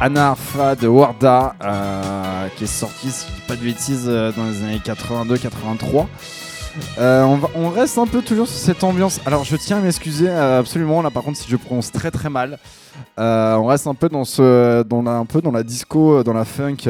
Anna 0.01 0.31
Arfa 0.31 0.75
de 0.75 0.89
Warda 0.89 1.55
euh, 1.63 2.49
qui 2.57 2.65
est 2.65 2.67
sorti, 2.67 3.09
si 3.09 3.29
je 3.29 3.33
dis 3.33 3.41
pas 3.47 3.55
de 3.55 3.61
bêtises, 3.61 4.07
euh, 4.09 4.33
dans 4.37 4.47
les 4.47 4.65
années 4.65 4.81
82-83. 4.85 6.07
Euh, 6.99 7.37
on, 7.55 7.69
reste 7.69 7.99
un 7.99 8.09
peu 8.09 8.21
toujours 8.21 8.49
sur 8.49 8.59
cette 8.59 8.83
ambiance. 8.83 9.21
Alors 9.27 9.45
je 9.45 9.55
tiens 9.55 9.77
à 9.77 9.81
m'excuser 9.81 10.29
absolument 10.29 11.03
là 11.03 11.11
par 11.13 11.23
contre 11.23 11.39
si 11.39 11.49
je 11.49 11.55
prononce 11.55 11.93
très 11.93 12.11
très 12.11 12.31
mal. 12.31 12.59
On 13.17 13.65
reste 13.67 13.87
un 13.87 13.95
peu 13.95 14.09
dans 14.09 14.25
ce, 14.25 14.83
dans 14.83 15.07
un 15.07 15.25
peu 15.25 15.41
dans 15.41 15.53
la 15.53 15.63
disco, 15.63 16.25
dans 16.25 16.33
la 16.33 16.45
funk 16.45 16.89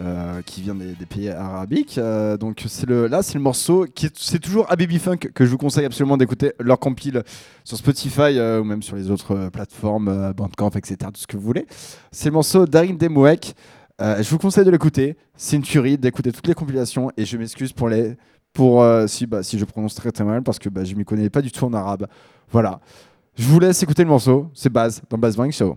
euh, 0.00 0.40
qui 0.46 0.62
vient 0.62 0.74
des, 0.74 0.94
pays 1.06 1.28
arabiques. 1.28 1.98
Euh, 1.98 2.38
donc 2.38 2.64
là 2.88 3.22
c'est 3.22 3.34
le 3.34 3.40
morceau 3.40 3.84
qui 3.84 4.06
est, 4.06 4.16
c'est 4.16 4.38
toujours 4.38 4.66
Baby 4.66 4.98
Funk 4.98 5.18
que 5.34 5.44
je 5.44 5.50
vous 5.50 5.58
conseille 5.58 5.84
absolument 5.84 6.16
d'écouter 6.16 6.54
leur 6.58 6.78
compile 6.78 7.22
sur 7.64 7.76
Spotify 7.76 8.38
euh, 8.38 8.60
ou 8.60 8.64
même 8.64 8.82
sur 8.82 8.96
les 8.96 9.10
autres 9.10 9.50
plateformes, 9.52 10.32
Bandcamp, 10.34 10.70
etc. 10.70 10.96
Tout 11.12 11.20
ce 11.20 11.26
que 11.26 11.36
vous 11.36 11.42
voulez. 11.42 11.66
C'est 12.12 12.30
le 12.30 12.32
morceau 12.32 12.64
Darin 12.64 12.94
Demouek. 12.94 13.54
Je 14.00 14.30
vous 14.30 14.38
conseille 14.38 14.64
de 14.64 14.70
l'écouter. 14.70 15.16
C'est 15.36 15.56
une 15.56 15.62
tuerie 15.62 15.98
d'écouter 15.98 16.32
toutes 16.32 16.46
les 16.46 16.54
compilations 16.54 17.10
et 17.18 17.26
je 17.26 17.36
m'excuse 17.36 17.74
pour 17.74 17.90
les 17.90 18.16
pour 18.54 18.82
si 19.06 19.26
bah, 19.26 19.42
si 19.42 19.58
je 19.58 19.64
prononce 19.66 19.94
très 19.94 20.10
très 20.12 20.24
mal 20.24 20.42
parce 20.42 20.58
que 20.58 20.70
bah, 20.70 20.82
je 20.82 20.94
m'y 20.94 21.04
connais 21.04 21.28
pas 21.28 21.42
du 21.42 21.52
tout 21.52 21.66
en 21.66 21.74
arabe. 21.74 22.06
Voilà. 22.50 22.80
Je 23.36 23.44
vous 23.44 23.60
laisse 23.60 23.82
écouter 23.82 24.04
le 24.04 24.08
morceau. 24.08 24.50
C'est 24.54 24.72
Baz 24.72 25.02
dans 25.10 25.18
Baz 25.18 25.36
Bang 25.36 25.50
Show. 25.50 25.76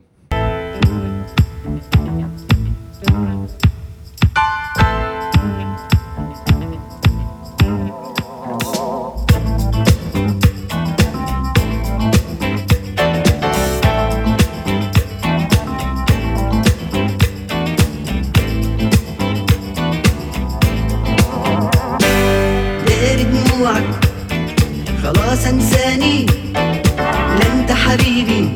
حبيبي 27.94 28.50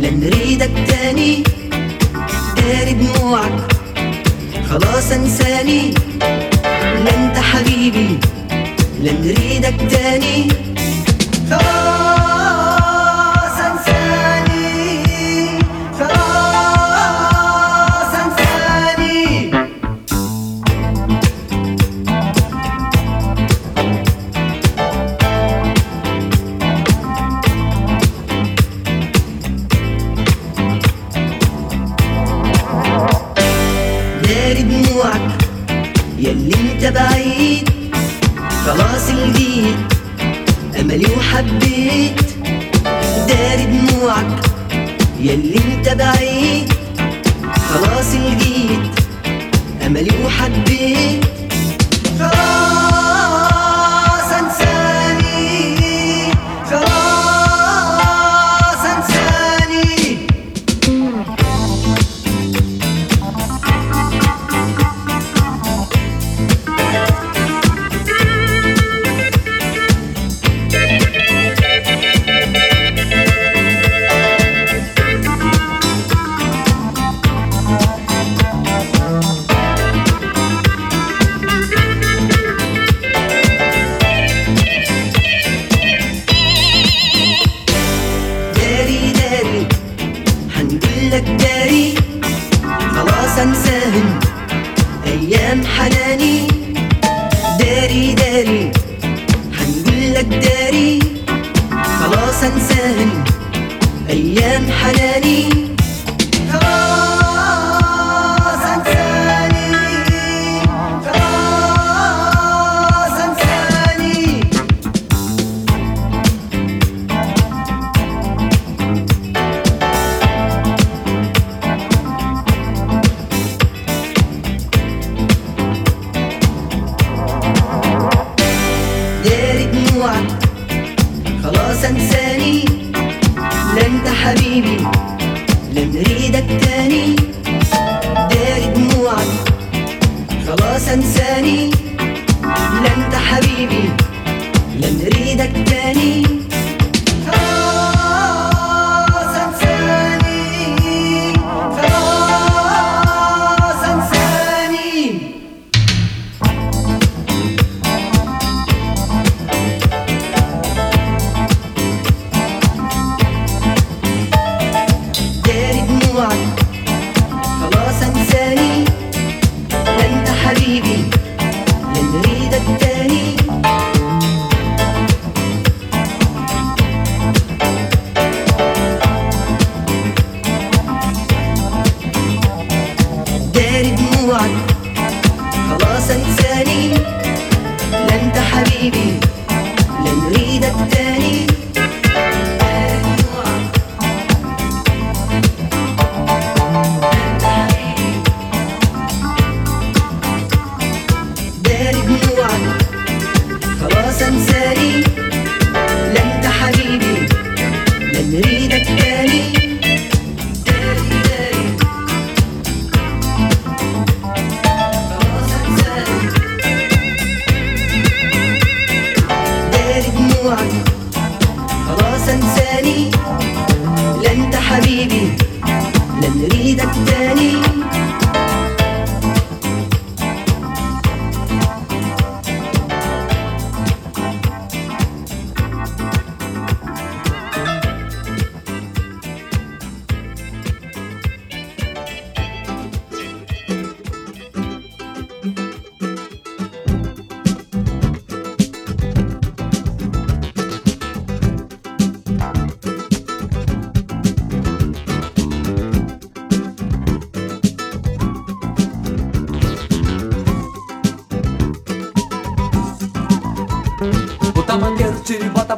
لا 0.00 0.10
نريدك 0.10 0.70
تاني. 0.88 1.42
داري 2.56 2.92
دموعك 2.92 3.72
خلاص 4.70 5.12
انساني. 5.12 5.94
لا 7.04 7.16
أنت 7.16 7.36
حبيبي 7.38 8.18
لا 9.02 9.12
نريدك 9.12 9.76
تاني. 9.90 10.48
خلاص 11.50 12.05
بعيد 36.86 37.70
خلاص 38.66 39.10
لقيت 39.10 39.76
املي 40.80 41.06
وحبيت. 41.16 42.20
داري 43.28 43.64
دموعك 43.64 44.40
ياللي 45.20 45.60
انت 45.74 45.88
بعيد 45.88 46.72
خلاص 47.68 48.14
لقيت 48.14 49.00
املي 49.86 50.10
وحبيت. 50.24 51.35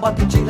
what 0.09 0.17
the 0.17 0.27
chicken 0.27 0.48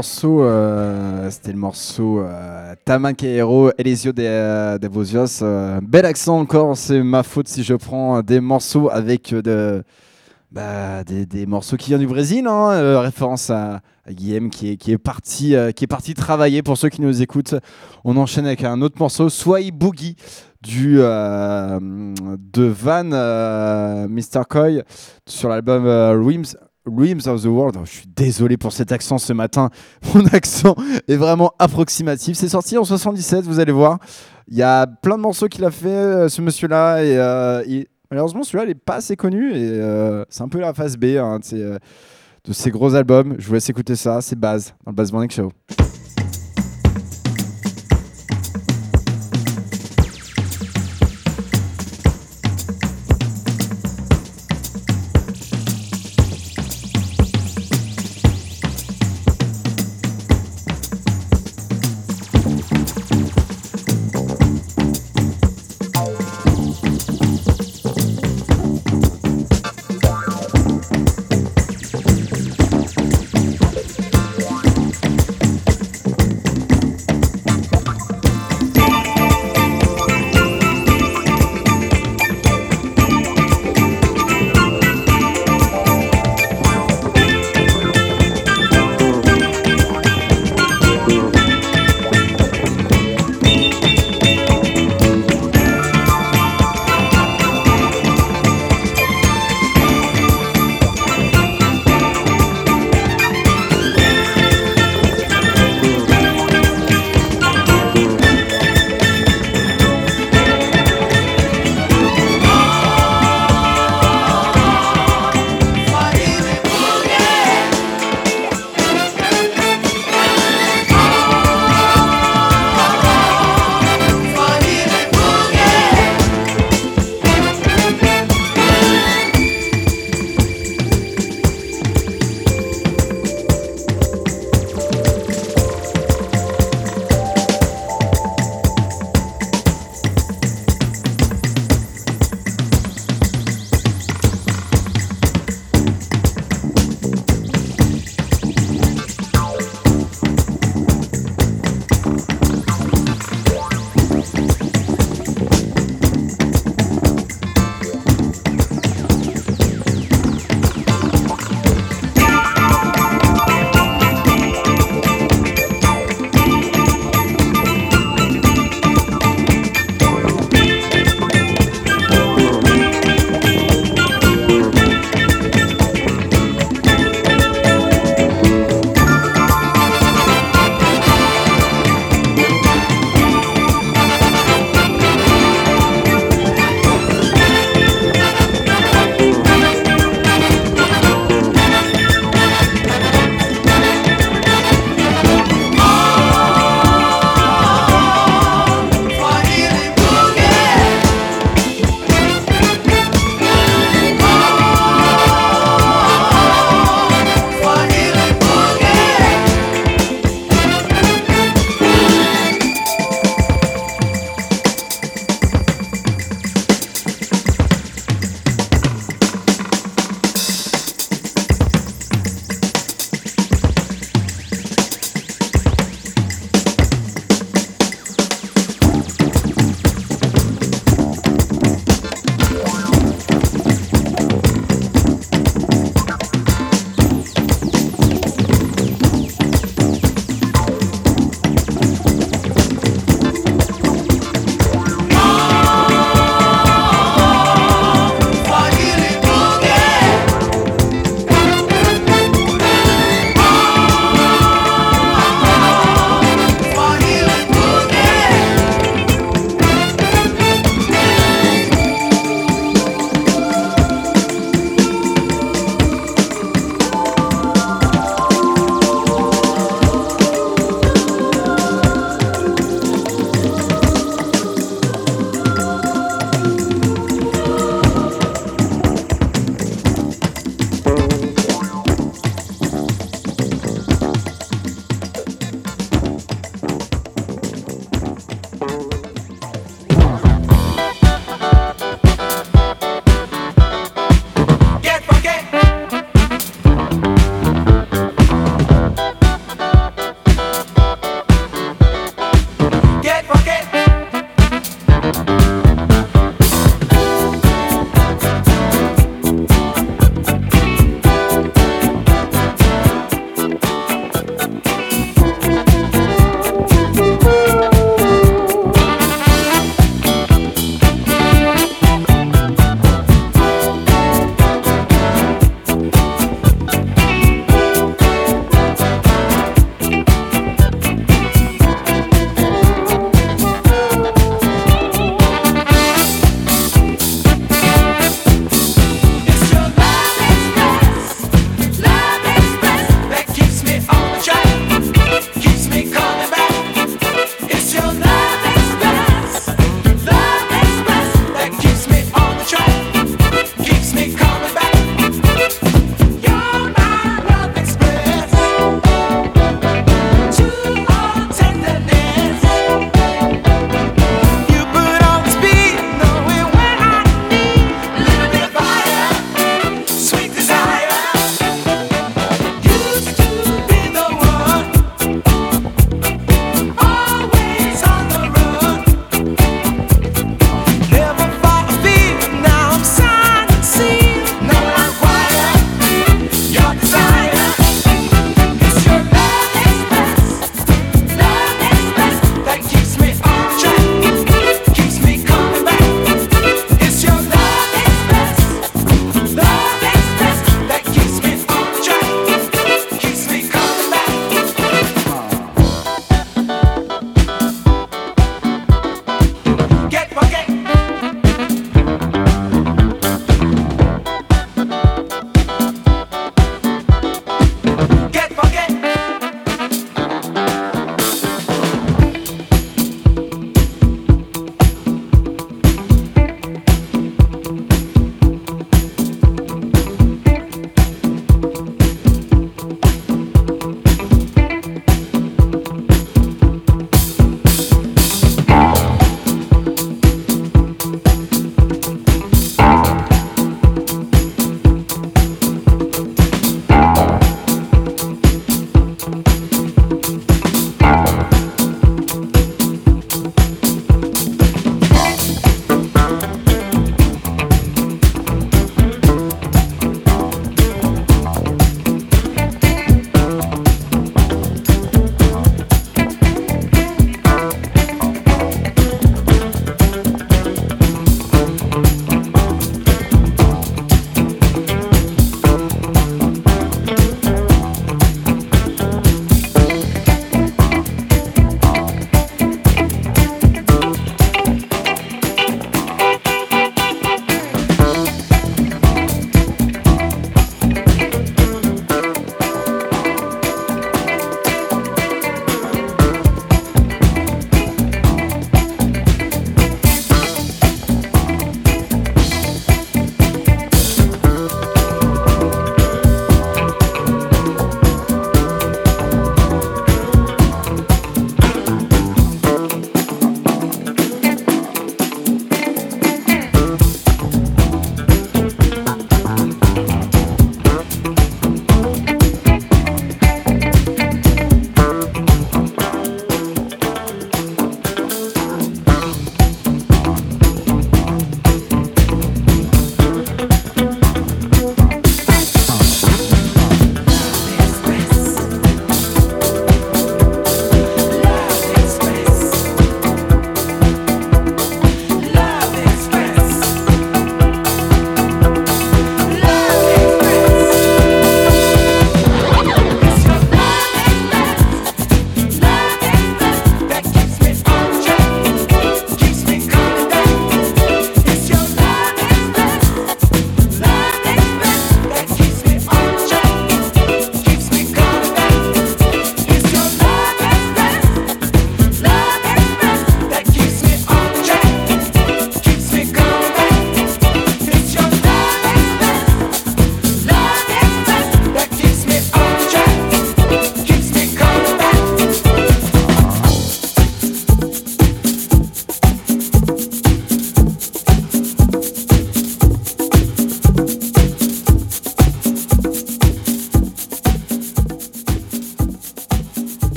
morceau, 0.00 0.42
euh, 0.42 1.28
c'était 1.28 1.52
le 1.52 1.58
morceau 1.58 2.20
euh, 2.20 2.74
Tamanquero, 2.86 3.70
Elisio 3.76 4.12
de, 4.12 4.22
euh, 4.22 4.78
de 4.78 4.88
Vosios. 4.88 5.42
Euh, 5.42 5.78
bel 5.82 6.06
accent 6.06 6.38
encore, 6.38 6.74
c'est 6.74 7.02
ma 7.02 7.22
faute 7.22 7.48
si 7.48 7.62
je 7.62 7.74
prends 7.74 8.22
des 8.22 8.40
morceaux 8.40 8.88
avec 8.88 9.34
bah, 10.50 11.04
des, 11.04 11.26
des, 11.26 11.44
morceaux 11.44 11.76
qui 11.76 11.88
viennent 11.88 12.00
du 12.00 12.06
Brésil. 12.06 12.46
Hein, 12.46 12.98
référence 13.02 13.50
à, 13.50 13.82
Guillaume 14.08 14.48
qui 14.48 14.70
est, 14.70 14.96
parti, 14.96 15.54
qui 15.76 15.84
est 15.84 15.86
parti 15.86 16.14
travailler. 16.14 16.62
Pour 16.62 16.78
ceux 16.78 16.88
qui 16.88 17.02
nous 17.02 17.20
écoutent, 17.20 17.56
on 18.02 18.16
enchaîne 18.16 18.46
avec 18.46 18.64
un 18.64 18.80
autre 18.80 18.96
morceau, 18.98 19.28
Swai 19.28 19.70
Boogie 19.70 20.16
du 20.62 20.96
de 20.96 22.64
Van 22.64 23.04
Mr. 24.08 24.44
Coy 24.48 24.82
sur 25.26 25.50
l'album 25.50 25.84
Rims. 25.86 26.56
Realms 26.94 27.26
of 27.26 27.42
the 27.42 27.46
World. 27.46 27.76
Oh, 27.78 27.84
je 27.84 27.90
suis 27.90 28.06
désolé 28.06 28.56
pour 28.56 28.72
cet 28.72 28.92
accent 28.92 29.18
ce 29.18 29.32
matin. 29.32 29.70
Mon 30.14 30.26
accent 30.26 30.74
est 31.08 31.16
vraiment 31.16 31.52
approximatif. 31.58 32.36
C'est 32.36 32.48
sorti 32.48 32.76
en 32.76 32.84
77, 32.84 33.44
vous 33.44 33.60
allez 33.60 33.72
voir. 33.72 33.98
Il 34.48 34.56
y 34.56 34.62
a 34.62 34.86
plein 34.86 35.16
de 35.16 35.22
morceaux 35.22 35.48
qu'il 35.48 35.64
a 35.64 35.70
fait, 35.70 35.88
euh, 35.88 36.28
ce 36.28 36.42
monsieur-là. 36.42 37.04
Et, 37.04 37.16
euh, 37.16 37.84
malheureusement, 38.10 38.42
celui-là, 38.42 38.64
il 38.64 38.68
n'est 38.68 38.74
pas 38.74 38.96
assez 38.96 39.16
connu. 39.16 39.52
Et 39.52 39.70
euh, 39.70 40.24
c'est 40.28 40.42
un 40.42 40.48
peu 40.48 40.58
la 40.58 40.74
phase 40.74 40.96
B 40.96 41.16
hein, 41.16 41.38
de, 41.52 42.52
ses, 42.52 42.70
gros 42.70 42.94
albums. 42.94 43.36
Je 43.38 43.46
vous 43.46 43.54
laisse 43.54 43.68
écouter 43.68 43.96
ça. 43.96 44.20
C'est 44.20 44.36
Baz, 44.36 44.74
dans 44.84 44.92
le 44.92 44.96
Baz 44.96 45.12
Morning 45.12 45.30
Show. 45.30 45.52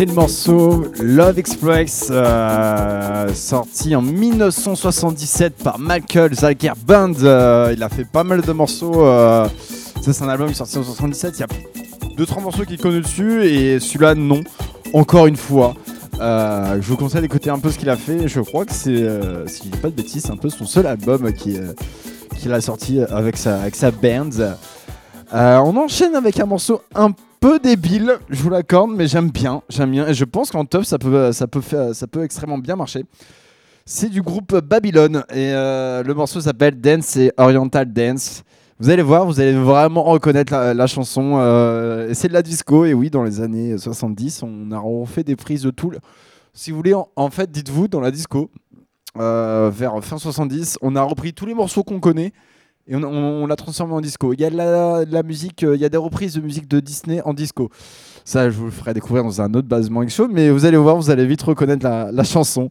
Le 0.00 0.14
morceau 0.14 0.86
Love 0.98 1.38
Express, 1.38 2.08
euh, 2.10 3.34
sorti 3.34 3.94
en 3.94 4.00
1977 4.00 5.62
par 5.62 5.78
Michael 5.78 6.34
Zalker 6.34 6.72
Band. 6.86 7.12
Euh, 7.22 7.74
il 7.76 7.82
a 7.82 7.90
fait 7.90 8.06
pas 8.06 8.24
mal 8.24 8.40
de 8.40 8.52
morceaux. 8.52 9.04
euh, 9.04 9.46
c'est 10.00 10.22
un 10.22 10.28
album 10.30 10.54
sorti 10.54 10.78
en 10.78 10.84
77. 10.84 11.34
Il 11.36 11.40
y 11.40 11.42
a 11.42 12.24
2-3 12.24 12.42
morceaux 12.42 12.64
qu'il 12.64 12.78
connaît 12.78 13.02
dessus 13.02 13.44
et 13.44 13.78
celui-là, 13.78 14.14
non. 14.14 14.42
Encore 14.94 15.26
une 15.26 15.36
fois. 15.36 15.74
Je 16.18 16.80
vous 16.88 16.96
conseille 16.96 17.20
d'écouter 17.20 17.50
un 17.50 17.58
peu 17.58 17.70
ce 17.70 17.78
qu'il 17.78 17.90
a 17.90 17.96
fait. 17.96 18.26
Je 18.26 18.40
crois 18.40 18.64
que 18.64 18.72
c'est, 18.72 19.06
si 19.48 19.64
je 19.64 19.68
dis 19.68 19.78
pas 19.82 19.90
de 19.90 19.94
bêtises, 19.94 20.22
c'est 20.22 20.32
un 20.32 20.38
peu 20.38 20.48
son 20.48 20.64
seul 20.64 20.86
album 20.86 21.30
qui, 21.34 21.58
qu'il 22.38 22.54
a 22.54 22.60
sorti 22.62 23.00
avec 23.02 23.36
sa, 23.36 23.60
avec 23.60 23.76
sa 23.76 23.90
band. 23.90 24.30
On 25.30 25.76
enchaîne 25.76 26.16
avec 26.16 26.40
un 26.40 26.46
morceau 26.46 26.80
un 26.94 27.10
peu 27.10 27.22
débile, 27.48 28.18
je 28.28 28.42
vous 28.42 28.50
l'accorde, 28.50 28.90
mais 28.94 29.06
j'aime 29.06 29.30
bien, 29.30 29.62
j'aime 29.68 29.90
bien, 29.90 30.06
et 30.06 30.14
je 30.14 30.24
pense 30.24 30.50
qu'en 30.50 30.64
top 30.64 30.84
ça 30.84 30.98
peut, 30.98 31.32
ça 31.32 31.46
peut 31.46 31.60
faire, 31.62 31.94
ça 31.94 32.06
peut 32.06 32.22
extrêmement 32.22 32.58
bien 32.58 32.76
marcher. 32.76 33.04
C'est 33.86 34.08
du 34.10 34.22
groupe 34.22 34.54
Babylon 34.60 35.22
et 35.30 35.52
euh, 35.52 36.02
le 36.02 36.14
morceau 36.14 36.40
s'appelle 36.40 36.80
Dance 36.80 37.16
et 37.16 37.32
Oriental 37.38 37.90
Dance. 37.92 38.42
Vous 38.78 38.88
allez 38.90 39.02
voir, 39.02 39.26
vous 39.26 39.40
allez 39.40 39.52
vraiment 39.54 40.02
reconnaître 40.04 40.52
la, 40.54 40.86
chanson. 40.86 41.34
euh, 41.38 42.10
c'est 42.14 42.28
de 42.28 42.32
la 42.32 42.42
disco 42.42 42.84
et 42.84 42.94
oui, 42.94 43.10
dans 43.10 43.22
les 43.24 43.40
années 43.40 43.76
70, 43.76 44.42
on 44.42 44.70
a 44.70 44.78
refait 44.78 45.24
des 45.24 45.36
prises 45.36 45.62
de 45.62 45.70
tout. 45.70 45.90
le- 45.90 45.98
Si 46.54 46.70
vous 46.70 46.76
voulez, 46.76 46.94
en, 46.94 47.08
en 47.16 47.30
fait, 47.30 47.50
dites-vous 47.50 47.88
dans 47.88 48.00
la 48.00 48.10
disco, 48.10 48.50
euh, 49.18 49.70
vers 49.74 50.02
fin 50.04 50.18
70, 50.18 50.78
on 50.82 50.94
a 50.94 51.02
repris 51.02 51.32
tous 51.34 51.46
les 51.46 51.54
morceaux 51.54 51.82
qu'on 51.82 52.00
connaît 52.00 52.32
et 52.86 52.96
on, 52.96 53.46
l'a 53.46 53.56
transformé 53.56 53.94
en 53.94 54.00
disco. 54.00 54.32
Il 54.32 54.40
y 54.40 54.44
a 54.44 54.50
la, 54.50 55.22
musique, 55.22 55.62
euh, 55.62 55.76
il 55.76 55.80
y 55.80 55.84
a 55.84 55.88
des 55.88 55.96
reprises 55.96 56.34
de 56.34 56.40
musique 56.40 56.66
de 56.68 56.80
Disney 56.80 57.20
en 57.24 57.34
disco. 57.34 57.70
Ça, 58.24 58.50
je 58.50 58.56
vous 58.56 58.64
le 58.66 58.70
ferai 58.70 58.94
découvrir 58.94 59.22
dans 59.22 59.40
un 59.40 59.52
autre 59.54 59.68
basement 59.68 60.06
show, 60.08 60.28
mais 60.28 60.50
vous 60.50 60.64
allez 60.64 60.76
voir, 60.76 60.96
vous 60.96 61.10
allez 61.10 61.26
vite 61.26 61.42
reconnaître 61.42 61.86
la, 61.86 62.24
chanson. 62.24 62.68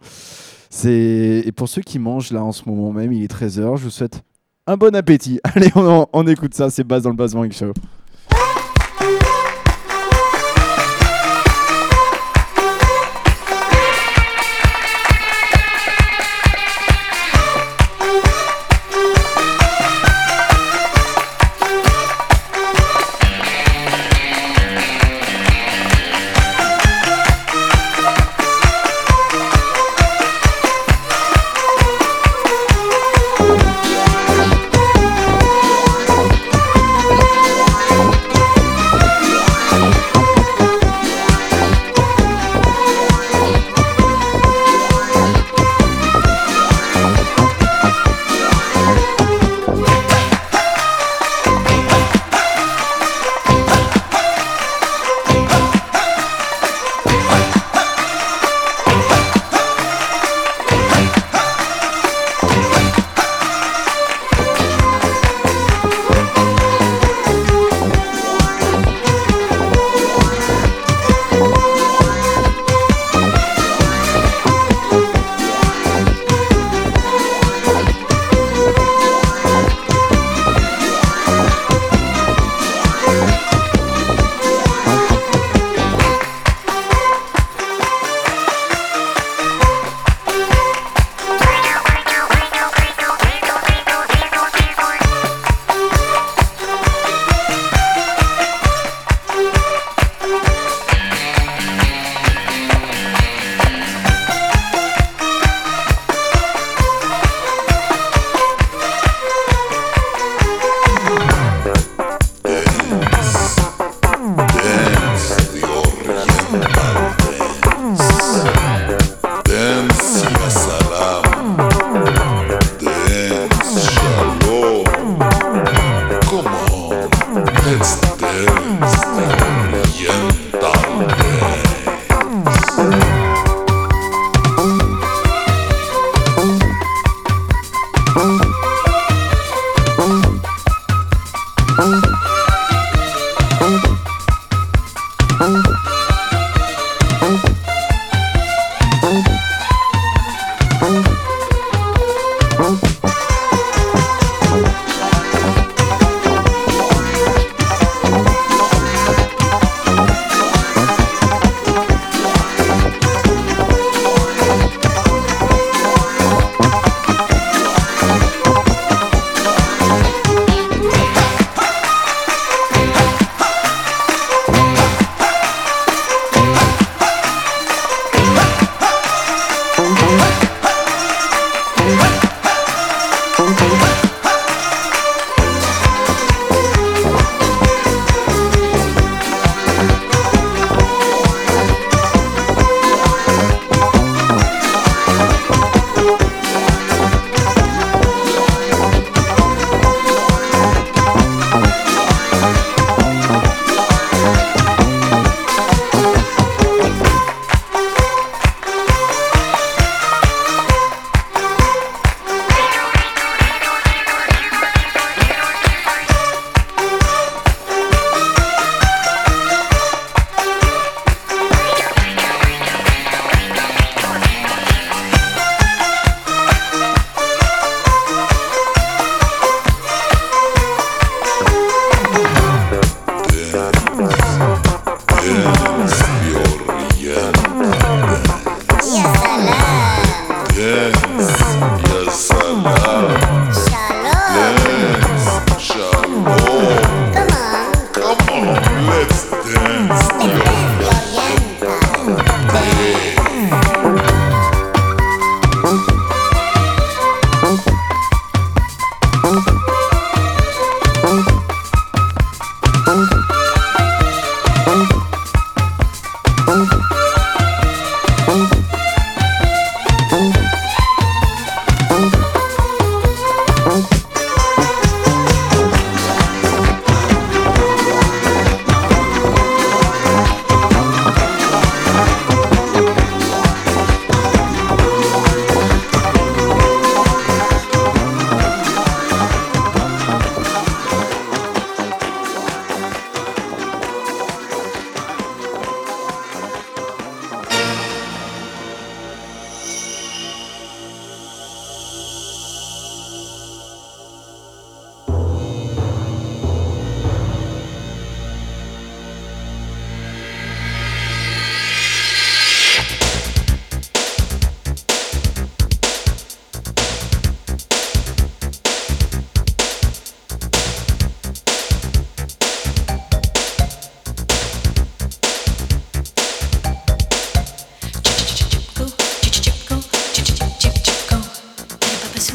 Et 0.86 1.52
pour 1.56 1.70
ceux 1.70 1.82
qui 1.82 2.00
mangent 2.00 2.32
là 2.32 2.44
en 2.44 2.52
ce 2.52 2.64
moment 2.68 2.92
même, 2.92 3.14
il 3.14 3.24
est 3.24 3.32
13h. 3.32 3.78
Je 3.78 3.84
vous 3.84 3.90
souhaite 3.90 4.22
un 4.68 4.78
bon 4.78 4.94
appétit. 4.96 5.40
Allez, 5.56 5.72
on, 5.76 6.06
on 6.12 6.28
écoute 6.28 6.54
ça. 6.54 6.70
C'est 6.70 6.84
base 6.84 7.04
dans 7.04 7.10
le 7.10 7.16
basement 7.16 7.50
show. 7.50 7.74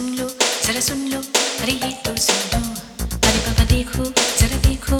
जरा 0.04 0.80
सुन 0.80 1.08
लो 1.10 1.18
अरे 1.62 1.72
ये 1.72 1.92
तो 2.06 2.16
सुन 2.22 2.40
लो 2.54 2.60
अरे 3.28 3.40
पापा 3.46 3.64
देखो 3.72 4.04
जरा 4.40 4.58
देखो 4.68 4.98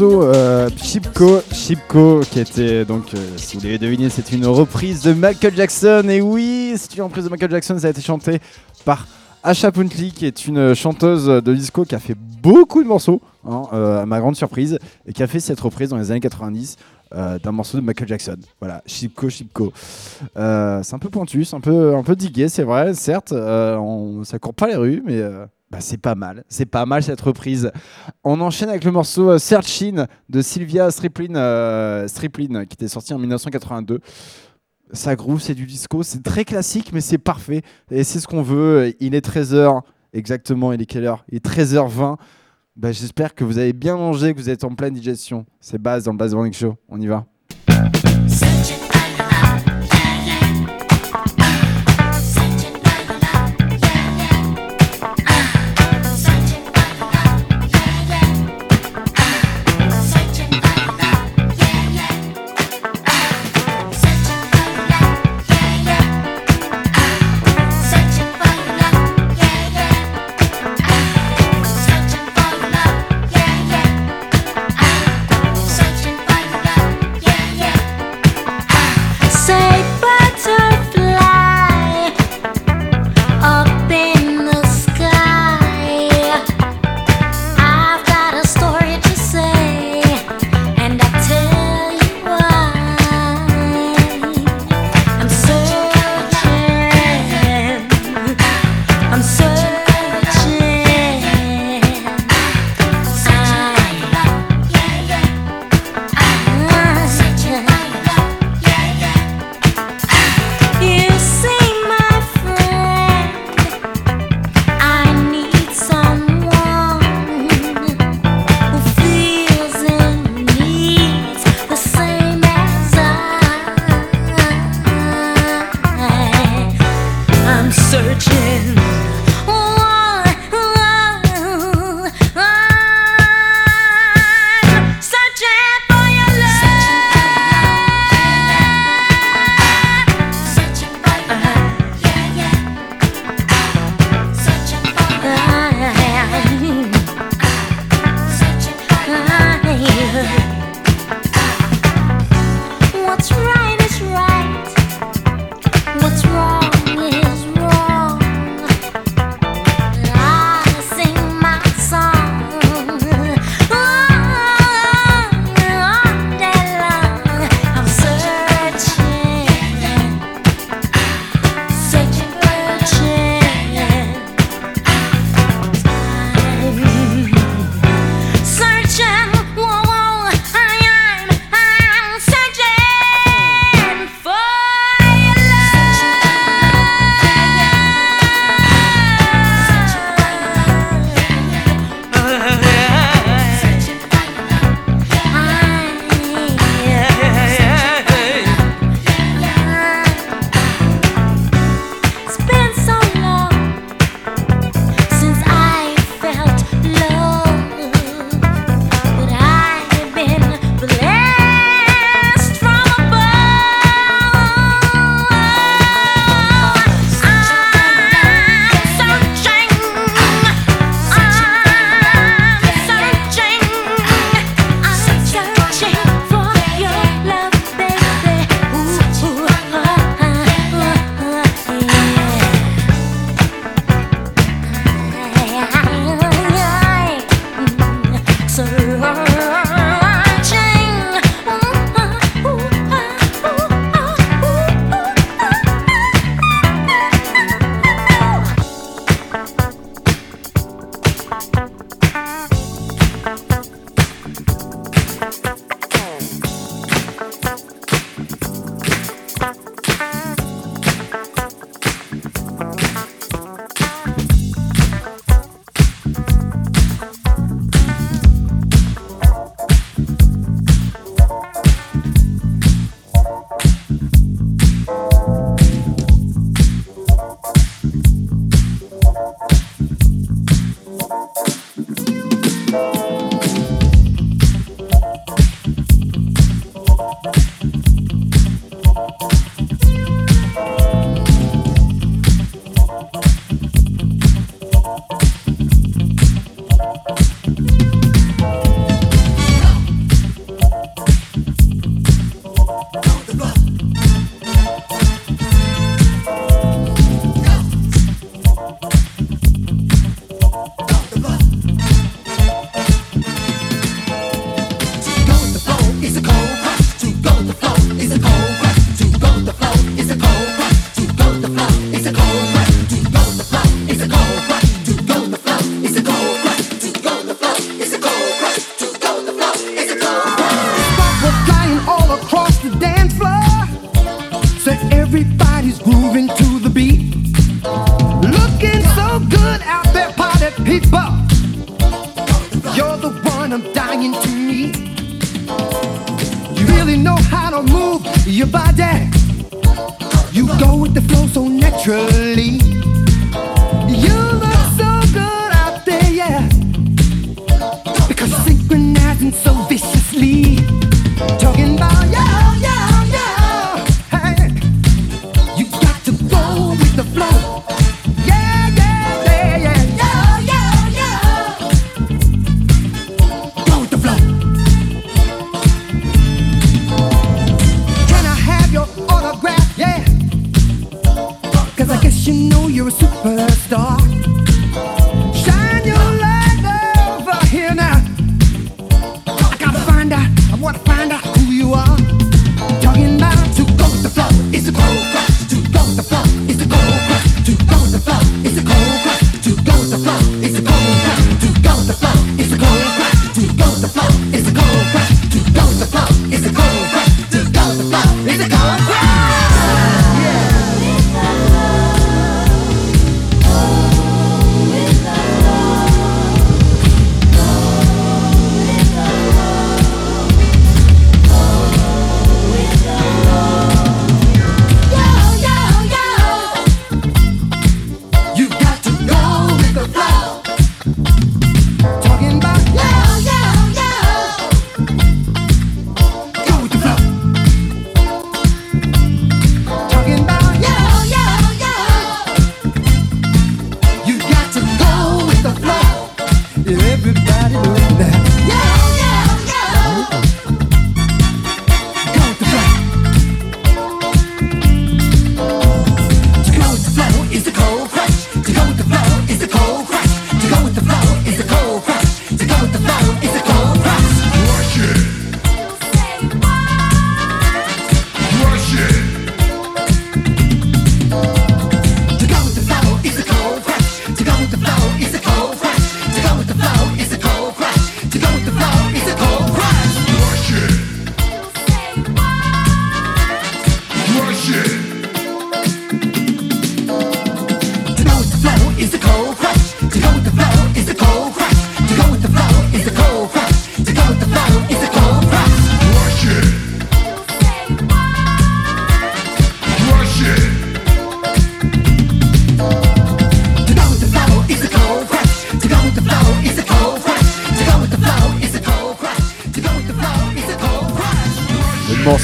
morceau 0.00 0.22
euh, 0.22 0.70
Chipko, 0.82 1.40
Chipko, 1.52 2.20
qui 2.30 2.40
était 2.40 2.86
donc, 2.86 3.12
euh, 3.12 3.18
si 3.36 3.56
vous 3.56 3.64
l'avez 3.64 3.78
deviné, 3.78 4.08
c'est 4.08 4.32
une 4.32 4.46
reprise 4.46 5.02
de 5.02 5.12
Michael 5.12 5.54
Jackson. 5.54 6.06
Et 6.08 6.22
oui, 6.22 6.74
c'est 6.76 6.96
une 6.96 7.02
reprise 7.02 7.24
de 7.24 7.28
Michael 7.28 7.50
Jackson, 7.50 7.78
ça 7.78 7.88
a 7.88 7.90
été 7.90 8.00
chanté 8.00 8.40
par 8.86 9.06
Asha 9.42 9.70
Puntli, 9.70 10.12
qui 10.12 10.24
est 10.24 10.46
une 10.46 10.74
chanteuse 10.74 11.26
de 11.26 11.54
disco 11.54 11.84
qui 11.84 11.94
a 11.94 11.98
fait 11.98 12.16
beaucoup 12.16 12.82
de 12.82 12.88
morceaux, 12.88 13.20
hein, 13.46 13.64
euh, 13.74 14.02
à 14.02 14.06
ma 14.06 14.20
grande 14.20 14.36
surprise, 14.36 14.78
et 15.06 15.12
qui 15.12 15.22
a 15.22 15.26
fait 15.26 15.40
cette 15.40 15.60
reprise 15.60 15.90
dans 15.90 15.98
les 15.98 16.10
années 16.10 16.20
90. 16.20 16.76
Euh, 17.12 17.40
d'un 17.40 17.50
morceau 17.50 17.76
de 17.76 17.82
Michael 17.82 18.06
Jackson. 18.06 18.36
Voilà, 18.60 18.84
Chipko, 18.86 19.28
Chipko. 19.28 19.72
C'est 20.36 20.94
un 20.94 20.98
peu 21.00 21.08
pointu, 21.08 21.44
c'est 21.44 21.56
un 21.56 21.60
peu, 21.60 21.96
un 21.96 22.04
peu 22.04 22.14
digué, 22.14 22.48
c'est 22.48 22.62
vrai, 22.62 22.94
certes, 22.94 23.32
on, 23.32 24.22
ça 24.22 24.38
court 24.38 24.54
pas 24.54 24.68
les 24.68 24.76
rues, 24.76 25.02
mais 25.04 25.20
bah, 25.70 25.78
c'est 25.80 25.98
pas 25.98 26.14
mal, 26.14 26.44
c'est 26.48 26.66
pas 26.66 26.86
mal 26.86 27.02
cette 27.02 27.20
reprise. 27.20 27.70
On 28.24 28.40
enchaîne 28.40 28.68
avec 28.68 28.84
le 28.84 28.90
morceau 28.90 29.30
euh, 29.30 29.38
Searchin 29.38 30.06
de 30.28 30.42
Sylvia 30.42 30.90
Striplin, 30.90 31.36
euh, 31.36 32.08
Striplin, 32.08 32.64
qui 32.64 32.74
était 32.74 32.88
sorti 32.88 33.14
en 33.14 33.18
1982. 33.18 34.00
Ça 34.92 35.14
groove, 35.14 35.40
c'est 35.40 35.54
du 35.54 35.66
disco, 35.66 36.02
c'est 36.02 36.22
très 36.22 36.44
classique, 36.44 36.90
mais 36.92 37.00
c'est 37.00 37.18
parfait. 37.18 37.62
Et 37.92 38.02
c'est 38.02 38.18
ce 38.18 38.26
qu'on 38.26 38.42
veut. 38.42 38.92
Il 38.98 39.14
est 39.14 39.24
13h, 39.24 39.82
Exactement, 40.12 40.72
il 40.72 40.82
est 40.82 40.86
quelle 40.86 41.04
heure? 41.04 41.24
Il 41.28 41.36
est 41.36 41.46
13h20. 41.46 42.16
Bah, 42.76 42.92
J'espère 42.92 43.34
que 43.34 43.44
vous 43.44 43.58
avez 43.58 43.72
bien 43.72 43.96
mangé, 43.96 44.34
que 44.34 44.38
vous 44.38 44.50
êtes 44.50 44.64
en 44.64 44.74
pleine 44.74 44.94
digestion. 44.94 45.46
C'est 45.60 45.80
base 45.80 46.04
dans 46.04 46.12
le 46.12 46.18
Base 46.18 46.34
Morning 46.34 46.52
Show. 46.52 46.76
On 46.88 47.00
y 47.00 47.06
va. 47.06 47.26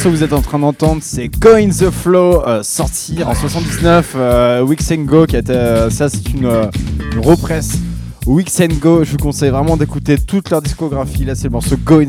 vous 0.08 0.22
êtes 0.22 0.32
en 0.32 0.42
train 0.42 0.58
d'entendre, 0.58 1.00
c'est 1.02 1.28
Go 1.28 1.50
the 1.68 1.90
Flow, 1.90 2.46
euh, 2.46 2.62
sorti 2.62 3.22
en 3.24 3.34
79, 3.34 4.14
euh, 4.16 4.64
Go, 4.98 5.26
qui 5.26 5.36
euh, 5.36 5.90
ça 5.90 6.08
c'est 6.08 6.28
une, 6.30 6.44
euh, 6.44 6.66
une, 7.12 7.20
represse. 7.20 7.78
Wix 8.26 8.60
Go, 8.80 9.04
je 9.04 9.12
vous 9.12 9.16
conseille 9.16 9.50
vraiment 9.50 9.76
d'écouter 9.76 10.18
toute 10.18 10.50
leur 10.50 10.62
discographie. 10.62 11.24
Là, 11.24 11.34
c'est 11.34 11.44
le 11.44 11.50
morceau 11.50 11.76
Go 11.76 12.00
in 12.00 12.06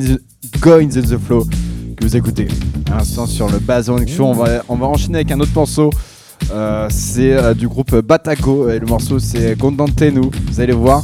the, 0.87 1.17
Flow 1.17 1.45
que 1.95 2.03
vous 2.03 2.15
écoutez. 2.15 2.47
À 2.91 3.03
sur 3.03 3.49
le 3.49 3.59
Base 3.59 3.89
on, 3.89 4.33
va, 4.33 4.63
on 4.69 4.75
va 4.75 4.85
enchaîner 4.87 5.15
avec 5.15 5.31
un 5.31 5.39
autre 5.39 5.53
morceau. 5.55 5.89
c'est 6.89 7.55
du 7.55 7.67
groupe 7.67 7.95
Batago 7.95 8.69
et 8.69 8.79
le 8.79 8.85
morceau 8.85 9.17
c'est 9.19 9.57
Gondantenu. 9.57 10.29
Vous 10.47 10.59
allez 10.59 10.73
voir, 10.73 11.03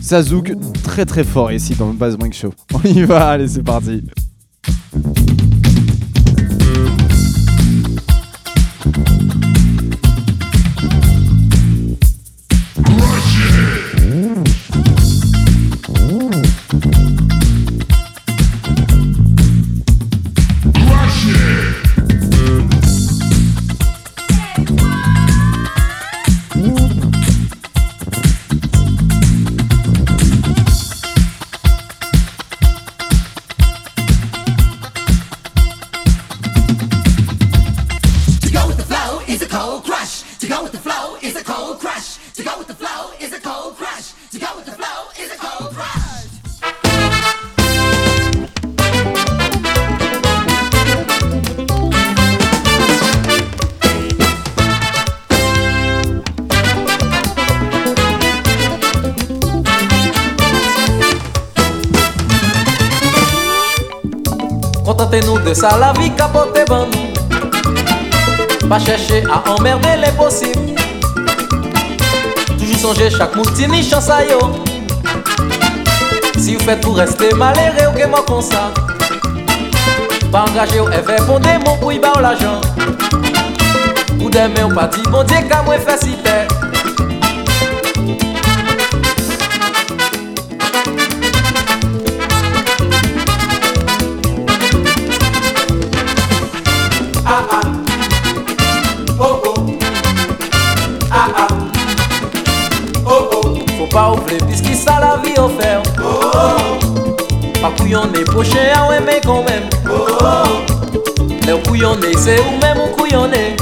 ça 0.00 0.22
zouk 0.22 0.54
très 0.82 1.04
très 1.04 1.24
fort 1.24 1.52
ici 1.52 1.74
dans 1.74 1.88
le 1.88 1.94
Base 1.94 2.16
Show. 2.32 2.52
On 2.74 2.82
y 2.82 3.04
va, 3.04 3.28
allez, 3.30 3.48
c'est 3.48 3.62
parti. 3.62 4.02
chercher 68.84 69.24
à 69.30 69.50
emmerder 69.50 69.96
les 70.04 70.12
possibles. 70.12 70.74
Toujours 72.58 72.78
songer 72.78 73.10
chaque 73.10 73.34
moutini 73.36 73.82
chance 73.82 74.10
à 74.10 74.24
yo. 74.24 74.38
Si 76.38 76.56
vous 76.56 76.64
faites 76.64 76.80
pour 76.80 76.96
rester 76.96 77.32
malheureux, 77.34 77.94
ou 77.94 78.08
moi 78.08 78.24
comme 78.26 78.42
ça. 78.42 78.72
Pas 80.30 80.44
engagé 80.48 80.80
ou 80.80 80.86
fait 80.86 81.20
fondé, 81.22 81.50
mon 81.64 81.76
couille, 81.76 81.98
bah 81.98 82.12
l'argent. 82.20 82.60
Ou 84.20 84.30
demain, 84.30 84.64
ou 84.70 84.74
pas 84.74 84.88
dit, 84.88 85.02
bon 85.10 85.22
Dieu, 85.24 85.36
qu'à 85.48 85.62
moi 85.62 85.78
faire 85.78 85.98
si. 85.98 86.16
c'est 112.16 112.40
ou 112.40 112.58
même 112.60 112.78
ou 112.78 112.96
couillonner. 112.96 113.56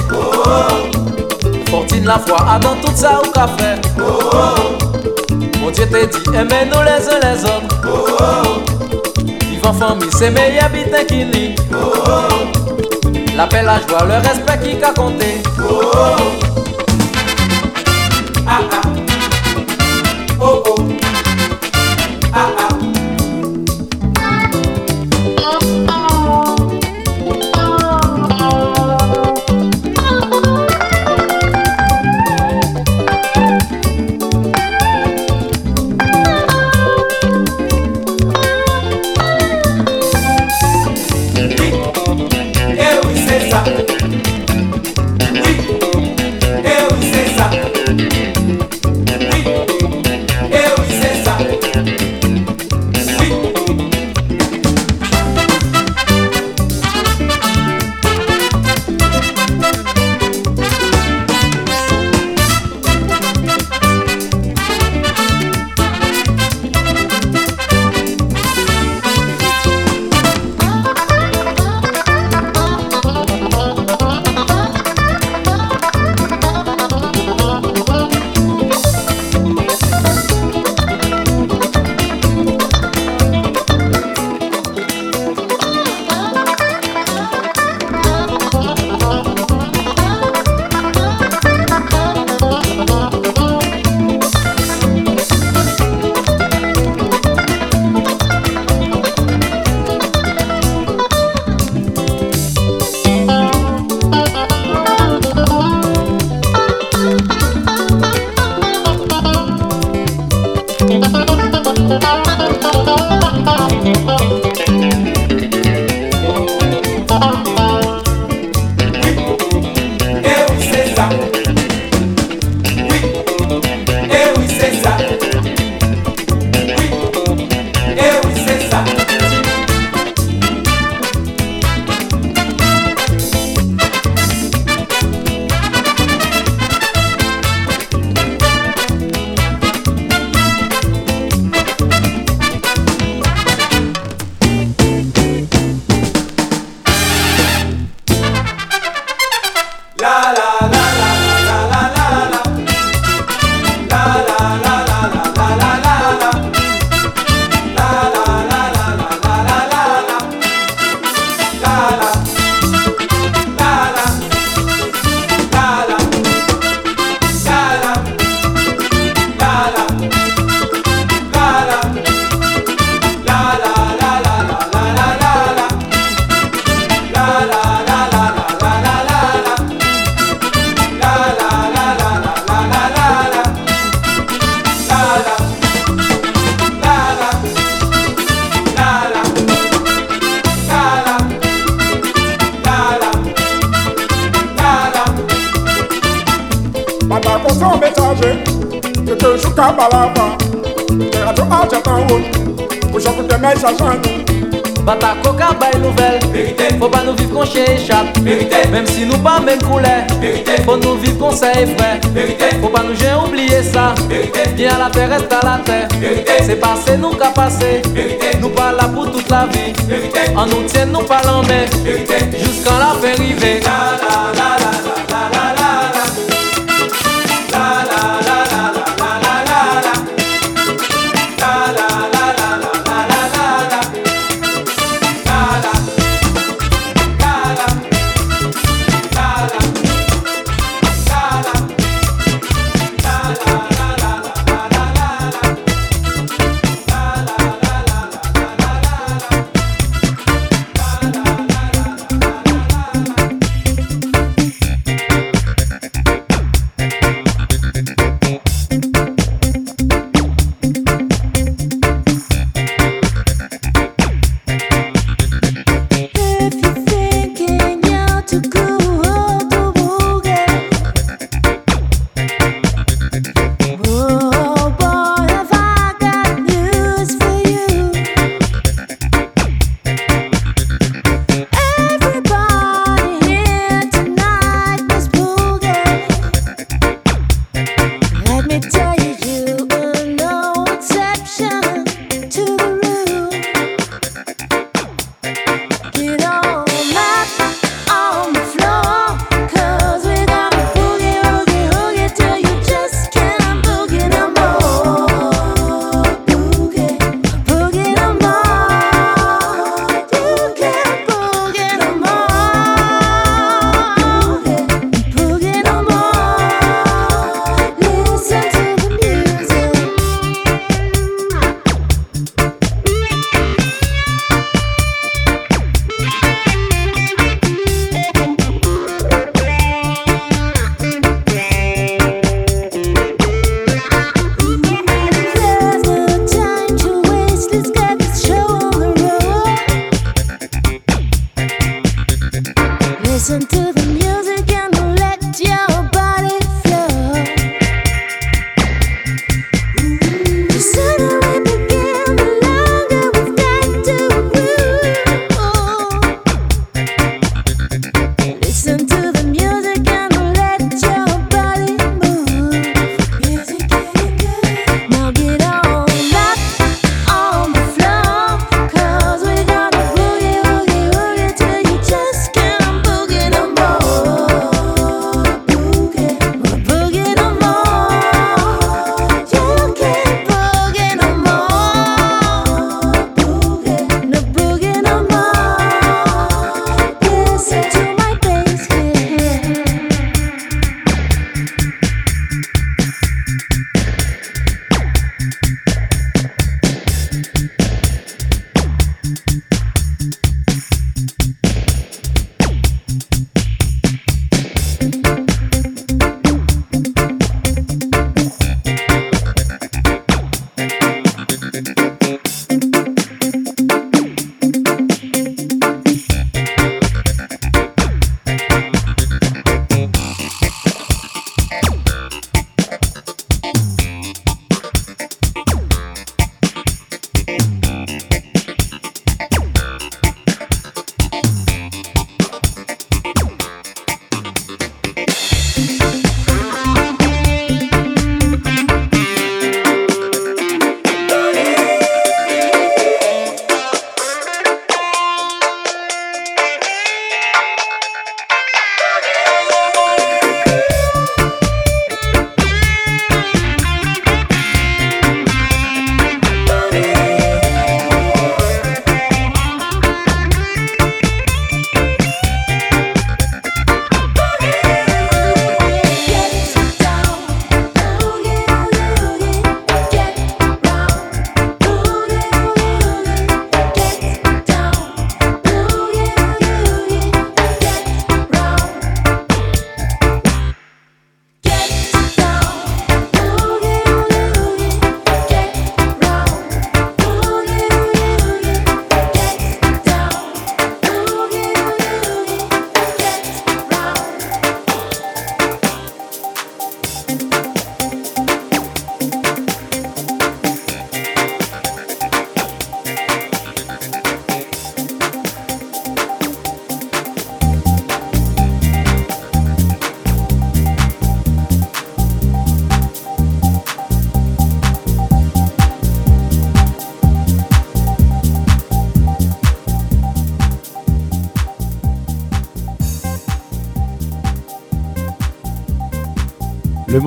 Fortine 1.68 2.04
la 2.04 2.18
foi, 2.18 2.38
à 2.48 2.58
dans 2.58 2.74
tout 2.76 2.92
ça 2.94 3.20
ou 3.24 3.30
café. 3.30 3.80
Mon 5.60 5.70
Dieu 5.70 5.86
t'a 5.86 6.06
dit, 6.06 6.36
aimez-nous 6.36 6.82
les 6.82 7.08
uns 7.08 7.20
les 7.22 7.44
autres. 7.44 7.70
Vivre 9.48 9.68
en 9.68 9.72
famille, 9.72 10.08
c'est 10.12 10.30
meilleur 10.30 10.68
bitin 10.70 11.04
qu'il 11.04 11.30
lit. 11.30 11.54
L'appel 13.36 13.68
à 13.68 13.78
joie, 13.86 14.04
le 14.06 14.14
respect 14.14 14.58
qui 14.62 14.78
qu'a 14.78 14.92
compté. 14.92 15.42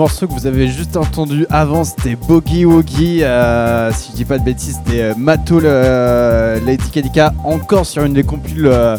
Morceau 0.04 0.28
que 0.28 0.34
vous 0.34 0.46
avez 0.48 0.68
juste 0.68 0.98
entendu 0.98 1.46
avant, 1.50 1.86
c'était 1.86 2.18
Boogie 2.18 2.66
Woogie. 2.66 3.24
euh, 3.24 3.90
si 3.94 4.10
je 4.12 4.16
dis 4.18 4.26
pas 4.26 4.38
de 4.38 4.44
bêtises, 4.44 4.78
c'était 4.84 5.02
euh, 5.02 5.14
Mato 5.18 5.62
le- 5.62 6.60
Lady 6.66 6.84
encore 7.46 7.86
sur 7.86 8.04
une 8.04 8.12
des 8.12 8.24
compiles 8.26 8.66
euh, 8.66 8.98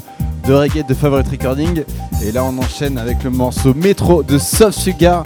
de 0.49 0.55
reggae 0.55 0.83
de 0.89 0.95
Favorite 0.95 1.29
Recording. 1.29 1.83
Et 2.25 2.33
là, 2.33 2.43
on 2.43 2.57
enchaîne 2.57 2.97
avec 2.97 3.23
le 3.23 3.29
morceau 3.29 3.75
Métro 3.75 4.23
de 4.23 4.39
Soft 4.39 4.79
Sugar. 4.79 5.25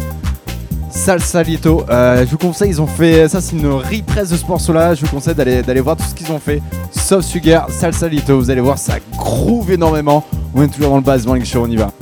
Salsalito. 0.90 1.84
Euh, 1.88 2.24
je 2.26 2.30
vous 2.32 2.38
conseille, 2.38 2.70
ils 2.70 2.82
ont 2.82 2.88
fait 2.88 3.28
ça, 3.28 3.40
c'est 3.40 3.54
une 3.54 3.68
represse 3.68 4.30
de 4.30 4.36
ce 4.36 4.46
morceau-là. 4.46 4.96
Je 4.96 5.02
vous 5.02 5.12
conseille 5.12 5.36
d'aller 5.36 5.80
voir 5.80 5.94
tout 5.96 6.02
ce 6.10 6.14
qu'ils 6.16 6.32
ont 6.32 6.40
fait. 6.40 6.60
Soft 6.90 7.28
Sugar, 7.28 7.68
Salsalito. 7.70 8.36
Vous 8.36 8.50
allez 8.50 8.60
voir, 8.62 8.78
ça 8.78 8.94
groove 9.16 9.70
énormément. 9.70 10.24
On 10.56 10.62
est 10.64 10.66
toujours 10.68 11.00
dans 11.00 11.12
le 11.14 11.24
Morning 11.24 11.44
Show, 11.44 11.62
on 11.64 11.70
y 11.70 11.76
va. 11.76 11.92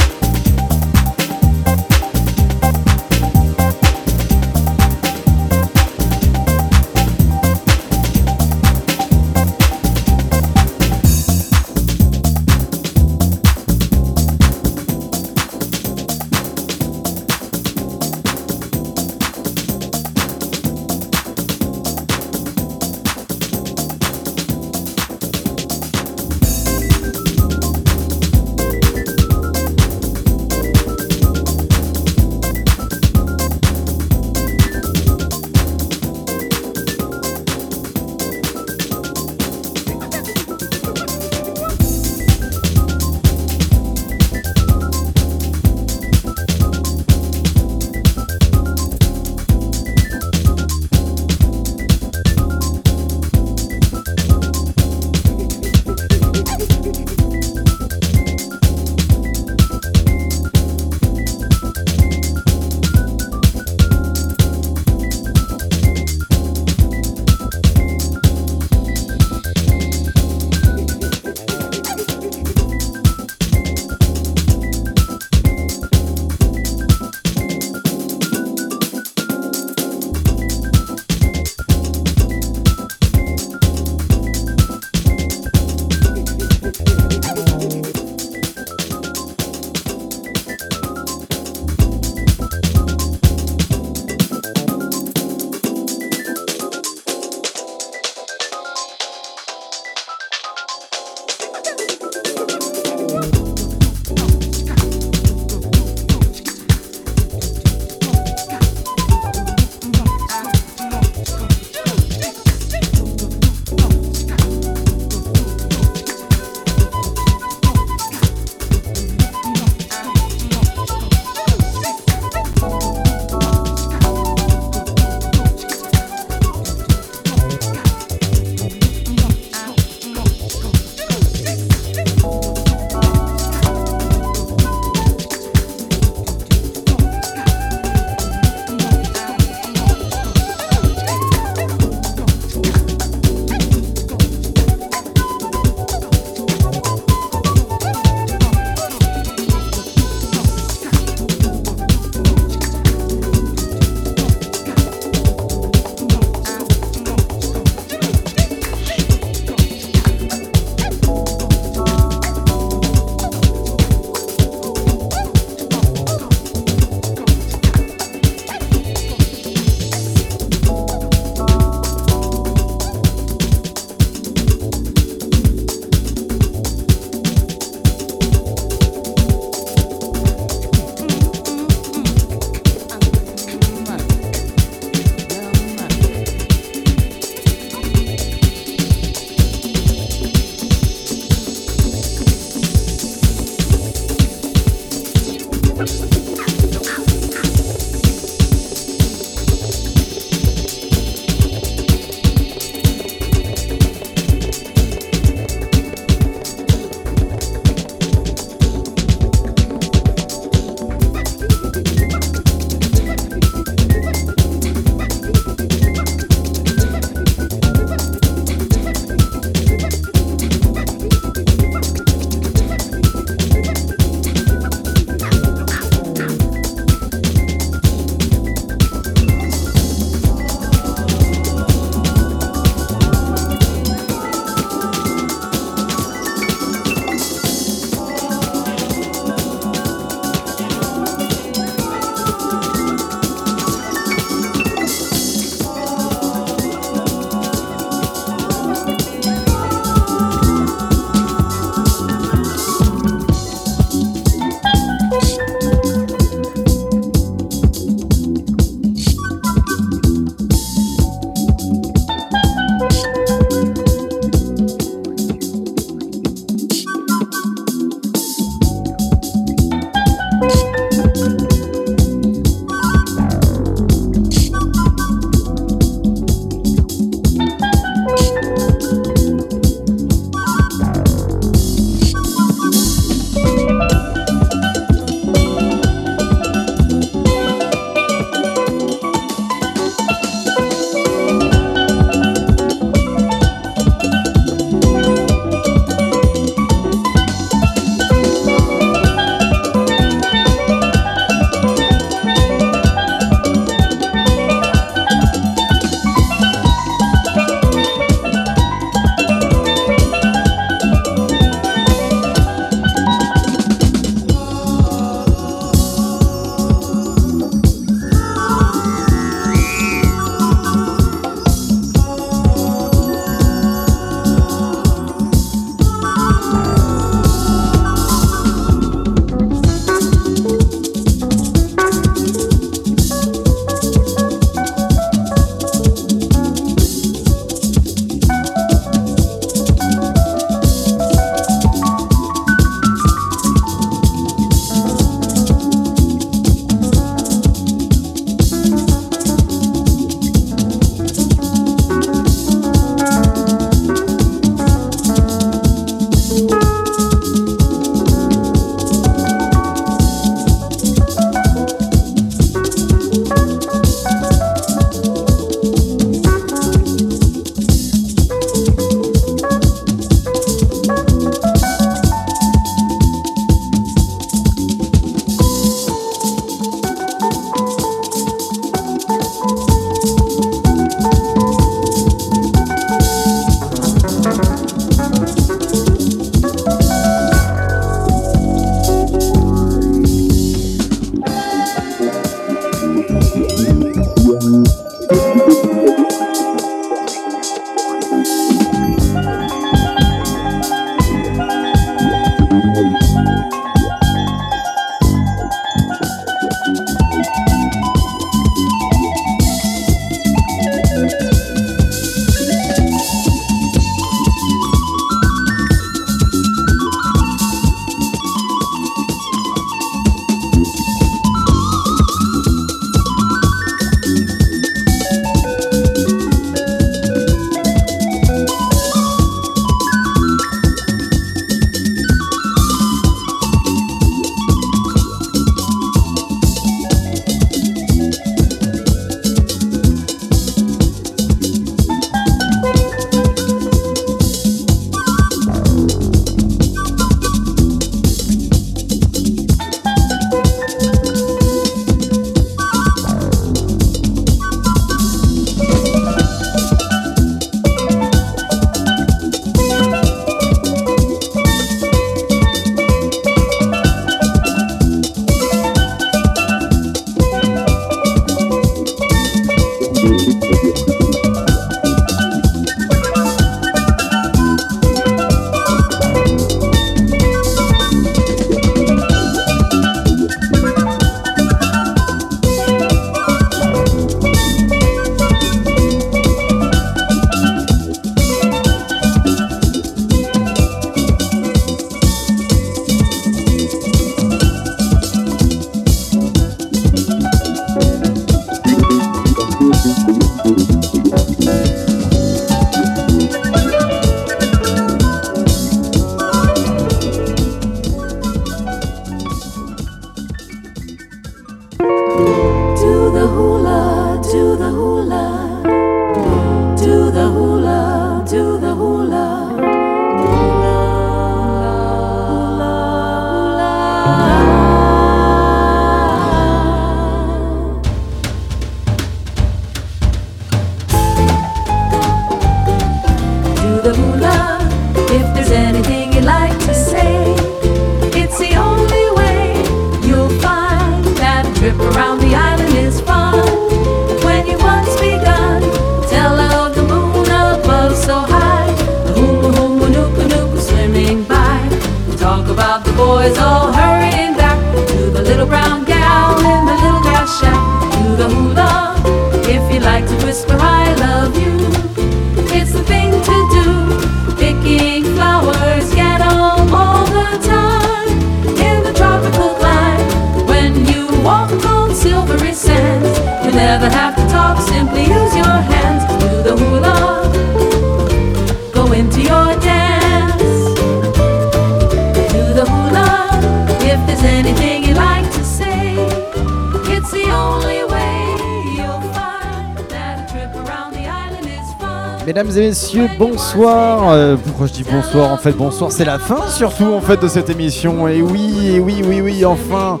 Mesdames 592.50 592.64
et 592.64 592.68
messieurs, 592.70 593.08
bonsoir. 593.16 594.08
Euh, 594.08 594.36
pourquoi 594.36 594.66
je 594.66 594.72
dis 594.72 594.82
bonsoir 594.82 595.30
En 595.30 595.36
fait, 595.36 595.52
bonsoir, 595.52 595.92
c'est 595.92 596.04
la 596.04 596.18
fin 596.18 596.48
surtout 596.48 596.92
en 596.92 597.00
fait 597.00 597.22
de 597.22 597.28
cette 597.28 597.48
émission. 597.48 598.08
Et 598.08 598.22
oui, 598.22 598.72
et 598.74 598.80
oui, 598.80 599.04
oui, 599.06 599.20
oui, 599.20 599.44
enfin. 599.44 600.00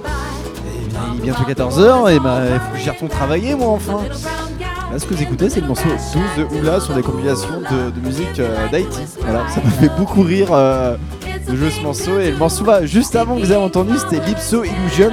Bien, 0.90 1.00
il 1.14 1.20
est 1.20 1.32
bientôt 1.32 1.44
14h 1.44 2.12
et 2.12 2.18
bah, 2.18 2.40
il 2.74 2.92
faut 2.94 3.06
que 3.06 3.12
travailler 3.12 3.54
moi 3.54 3.68
enfin. 3.68 4.00
Là, 4.90 4.98
ce 4.98 5.06
que 5.06 5.14
vous 5.14 5.22
écoutez, 5.22 5.48
c'est 5.48 5.60
le 5.60 5.68
morceau 5.68 5.84
12 6.36 6.44
de 6.44 6.56
Oula 6.56 6.80
sur 6.80 6.92
des 6.94 7.02
compilations 7.02 7.60
de, 7.70 8.00
musique 8.00 8.40
euh, 8.40 8.68
d'Haïti. 8.68 9.02
Voilà, 9.20 9.48
ça 9.48 9.60
m'a 9.64 9.70
fait 9.70 9.96
beaucoup 9.96 10.22
rire 10.22 10.48
euh, 10.50 10.96
de 11.48 11.54
jouer 11.54 11.70
ce 11.70 11.82
morceau. 11.82 12.18
Et 12.18 12.32
le 12.32 12.36
morceau 12.36 12.64
va 12.64 12.84
juste 12.84 13.14
avant 13.14 13.36
que 13.36 13.42
vous 13.42 13.52
avez 13.52 13.62
entendu, 13.62 13.92
c'était 13.96 14.26
Lipso 14.26 14.64
Illusion. 14.64 15.12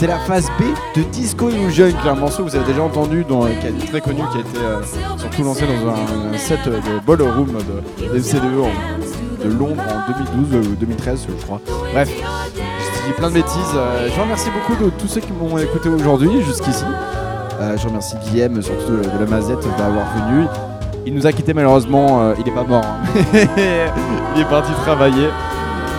C'est 0.00 0.06
la 0.06 0.16
phase 0.18 0.46
B 0.58 0.62
de 0.96 1.02
Disco 1.12 1.50
Illusion, 1.50 1.88
qui 1.88 2.06
est 2.06 2.10
un 2.10 2.14
morceau 2.14 2.42
que 2.42 2.48
vous 2.48 2.56
avez 2.56 2.64
déjà 2.64 2.82
entendu, 2.82 3.22
dont, 3.22 3.44
qui 3.44 3.66
est 3.66 3.86
très 3.86 4.00
connu, 4.00 4.22
qui 4.32 4.38
a 4.38 4.40
été 4.40 4.58
euh, 4.58 4.80
surtout 5.18 5.42
lancé 5.44 5.66
dans 5.66 5.90
un, 5.90 6.38
set 6.38 6.58
de 6.64 7.06
Ballroom 7.06 7.48
de, 7.48 8.06
de 8.06 8.18
MCDE 8.18 8.44
E 8.46 8.62
en- 8.62 9.44
de 9.44 9.52
Londres 9.58 9.82
en 9.86 10.10
2012 10.40 10.68
ou 10.68 10.74
2013, 10.76 11.26
je 11.28 11.44
crois. 11.44 11.60
Bref, 11.92 12.08
j'ai 12.56 13.08
dit 13.08 13.12
plein 13.14 13.28
de 13.28 13.34
bêtises. 13.34 13.74
Euh, 13.74 14.08
je 14.14 14.18
remercie 14.18 14.48
beaucoup 14.50 14.82
de 14.82 14.88
tous 14.88 15.06
ceux 15.06 15.20
qui 15.20 15.32
m'ont 15.34 15.58
écouté 15.58 15.90
aujourd'hui 15.90 16.30
jusqu'ici. 16.44 16.84
Euh, 17.60 17.76
je 17.76 17.86
remercie 17.86 18.16
Guillaume, 18.24 18.62
surtout 18.62 18.92
de, 18.96 19.02
la 19.20 19.26
Mazette, 19.26 19.60
d'avoir 19.76 20.06
venu. 20.16 20.46
Il 21.04 21.12
nous 21.14 21.26
a 21.26 21.32
quitté 21.32 21.52
malheureusement, 21.52 22.22
euh, 22.22 22.34
il 22.40 22.48
est 22.48 22.54
pas 22.54 22.64
mort. 22.64 22.84
hein. 22.86 23.06
il 24.34 24.40
est 24.40 24.48
parti 24.48 24.72
travailler. 24.82 25.28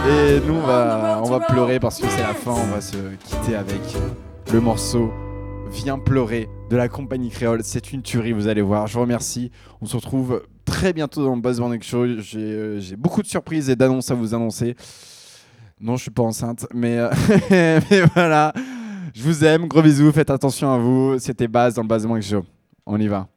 Et 0.10 0.42
nous, 0.48 0.56
on 0.56 0.66
va, 0.66 1.11
va 1.32 1.46
pleurer 1.46 1.80
parce 1.80 2.00
que 2.00 2.08
c'est 2.08 2.22
la 2.22 2.34
fin. 2.34 2.52
On 2.52 2.68
va 2.68 2.82
se 2.82 2.98
quitter 3.24 3.56
avec 3.56 3.82
le 4.52 4.60
morceau 4.60 5.12
Viens 5.72 6.00
pleurer 6.00 6.50
de 6.70 6.76
la 6.76 6.90
compagnie 6.90 7.30
créole. 7.30 7.62
C'est 7.64 7.94
une 7.94 8.02
tuerie, 8.02 8.34
vous 8.34 8.48
allez 8.48 8.62
voir. 8.62 8.88
Je 8.88 8.94
vous 8.94 9.02
remercie. 9.02 9.52
On 9.80 9.86
se 9.86 9.96
retrouve 9.96 10.44
très 10.66 10.92
bientôt 10.92 11.24
dans 11.24 11.34
le 11.34 11.42
Buzz 11.42 11.62
Morning 11.62 11.82
Show. 11.82 12.20
J'ai 12.20 12.40
euh, 12.40 12.80
j'ai 12.82 12.98
beaucoup 12.98 13.22
de 13.22 13.28
surprises 13.28 13.70
et 13.70 13.76
d'annonces 13.78 14.12
à 14.12 14.16
vous 14.16 14.36
annoncer. 14.36 14.76
Non, 15.80 15.96
je 15.96 16.04
suis 16.04 16.12
pas 16.12 16.24
enceinte, 16.24 16.68
mais, 16.74 16.98
euh, 16.98 17.10
mais 17.90 18.02
voilà. 18.14 18.54
Je 19.14 19.24
vous 19.24 19.46
aime, 19.46 19.68
gros 19.68 19.82
bisous, 19.82 20.12
faites 20.12 20.30
attention 20.30 20.74
à 20.74 20.78
vous. 20.78 21.18
C'était 21.20 21.48
Baz 21.48 21.76
dans 21.76 21.84
le 21.84 21.88
Buzz 21.88 22.06
Morning 22.06 22.24
Show. 22.24 22.44
On 22.86 23.00
y 23.00 23.08
va. 23.08 23.30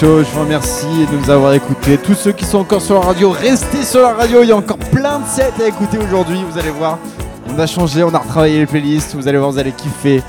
Je 0.00 0.06
vous 0.06 0.40
remercie 0.42 1.06
de 1.10 1.16
nous 1.16 1.28
avoir 1.28 1.54
écoutés. 1.54 1.98
Tous 1.98 2.14
ceux 2.14 2.30
qui 2.30 2.44
sont 2.44 2.58
encore 2.58 2.80
sur 2.80 2.94
la 2.94 3.00
radio, 3.00 3.30
restez 3.32 3.82
sur 3.82 4.00
la 4.00 4.14
radio. 4.14 4.44
Il 4.44 4.48
y 4.48 4.52
a 4.52 4.56
encore 4.56 4.78
plein 4.78 5.18
de 5.18 5.26
sets 5.26 5.60
à 5.60 5.66
écouter 5.66 5.98
aujourd'hui. 5.98 6.38
Vous 6.48 6.56
allez 6.56 6.70
voir. 6.70 7.00
On 7.48 7.58
a 7.58 7.66
changé, 7.66 8.04
on 8.04 8.14
a 8.14 8.18
retravaillé 8.18 8.60
les 8.60 8.66
playlists. 8.66 9.16
Vous 9.16 9.26
allez 9.26 9.38
voir, 9.38 9.50
vous 9.50 9.58
allez 9.58 9.72
kiffer. 9.72 10.22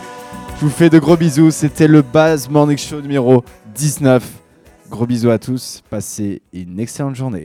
Je 0.60 0.66
vous 0.66 0.72
fais 0.72 0.90
de 0.90 0.98
gros 0.98 1.16
bisous. 1.16 1.52
C'était 1.52 1.88
le 1.88 2.02
Bass 2.02 2.50
Morning 2.50 2.80
Show 2.80 3.00
numéro 3.00 3.44
19. 3.76 4.24
Gros 4.90 5.06
bisous 5.06 5.30
à 5.30 5.38
tous. 5.38 5.84
Passez 5.88 6.42
une 6.52 6.80
excellente 6.80 7.16
journée. 7.16 7.38